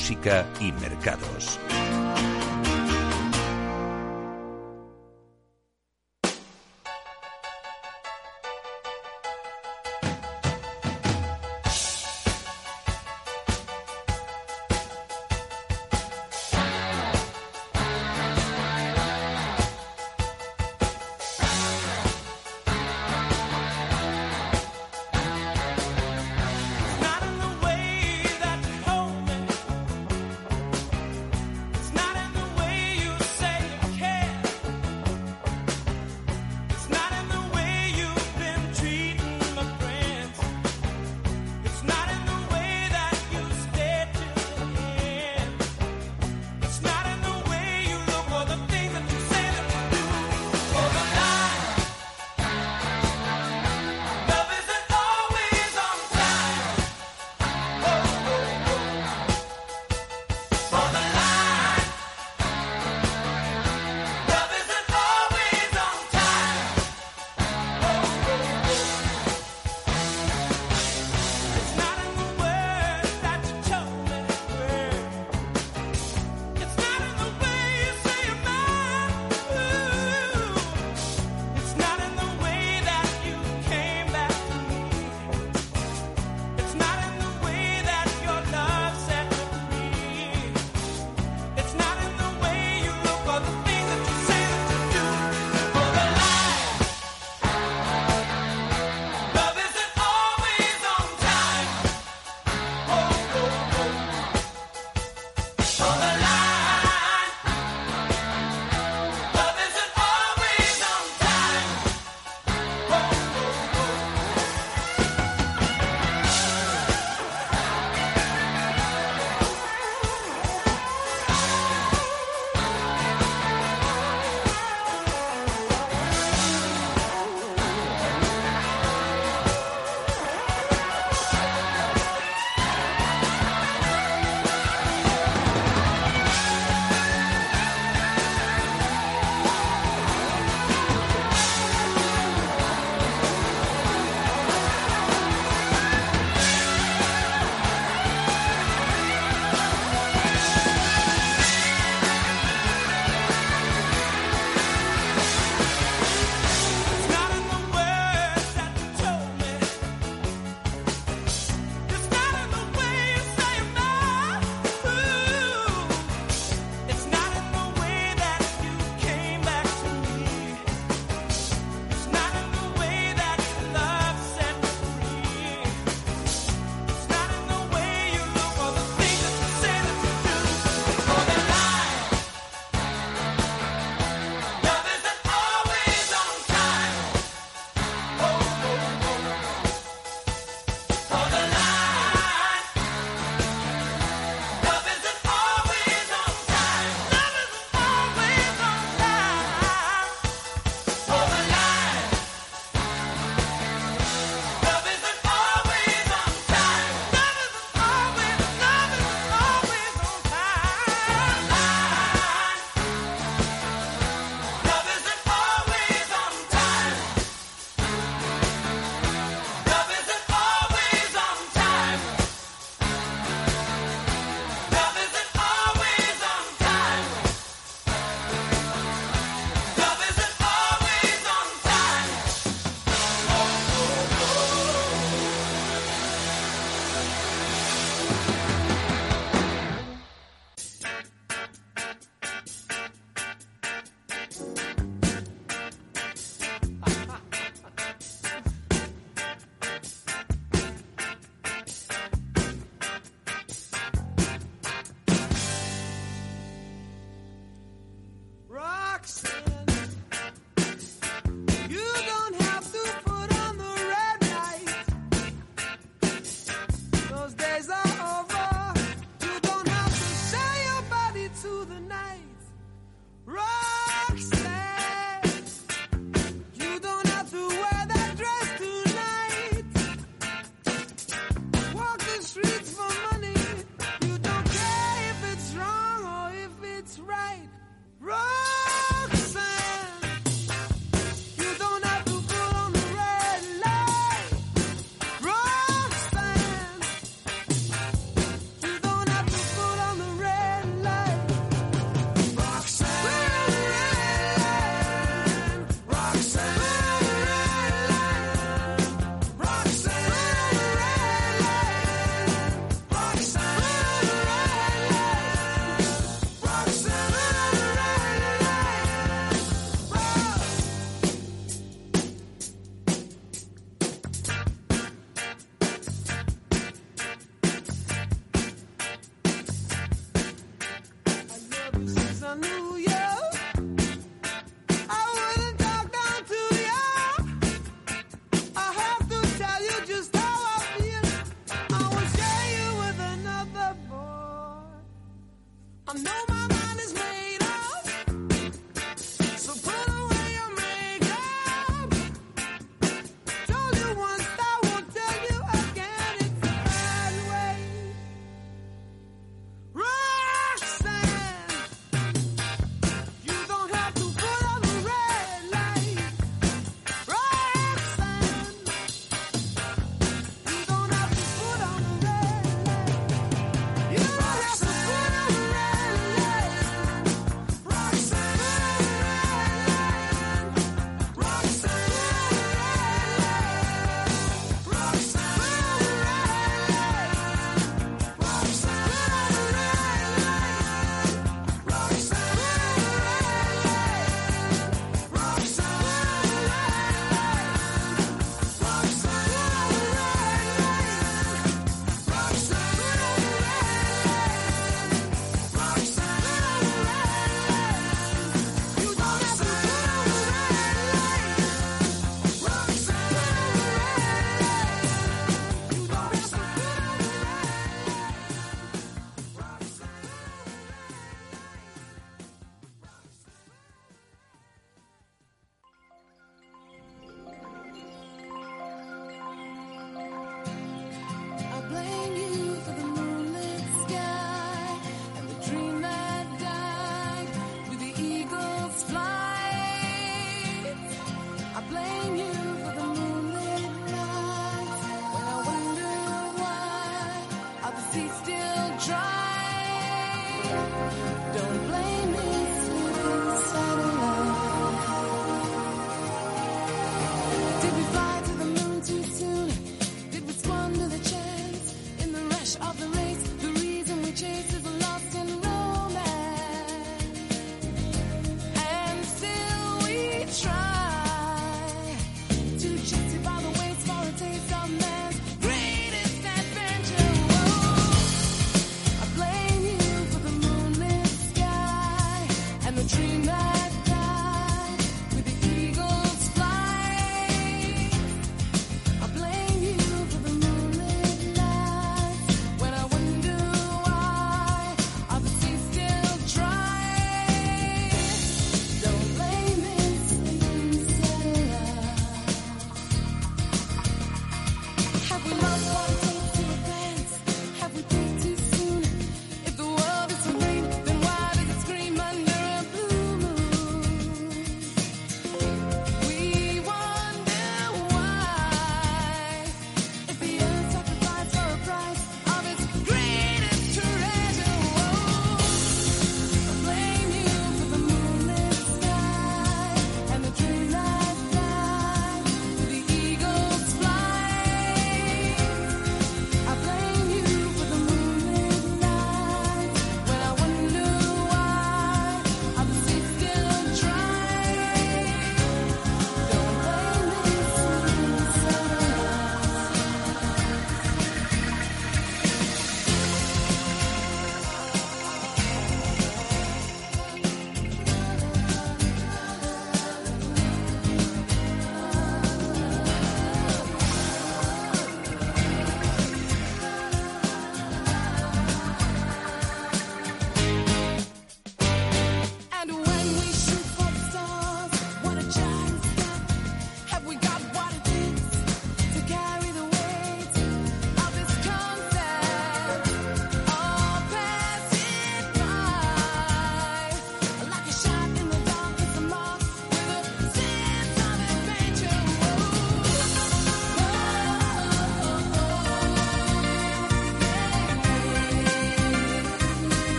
Música 0.00 0.46
y 0.60 0.72
Mercados. 0.72 1.60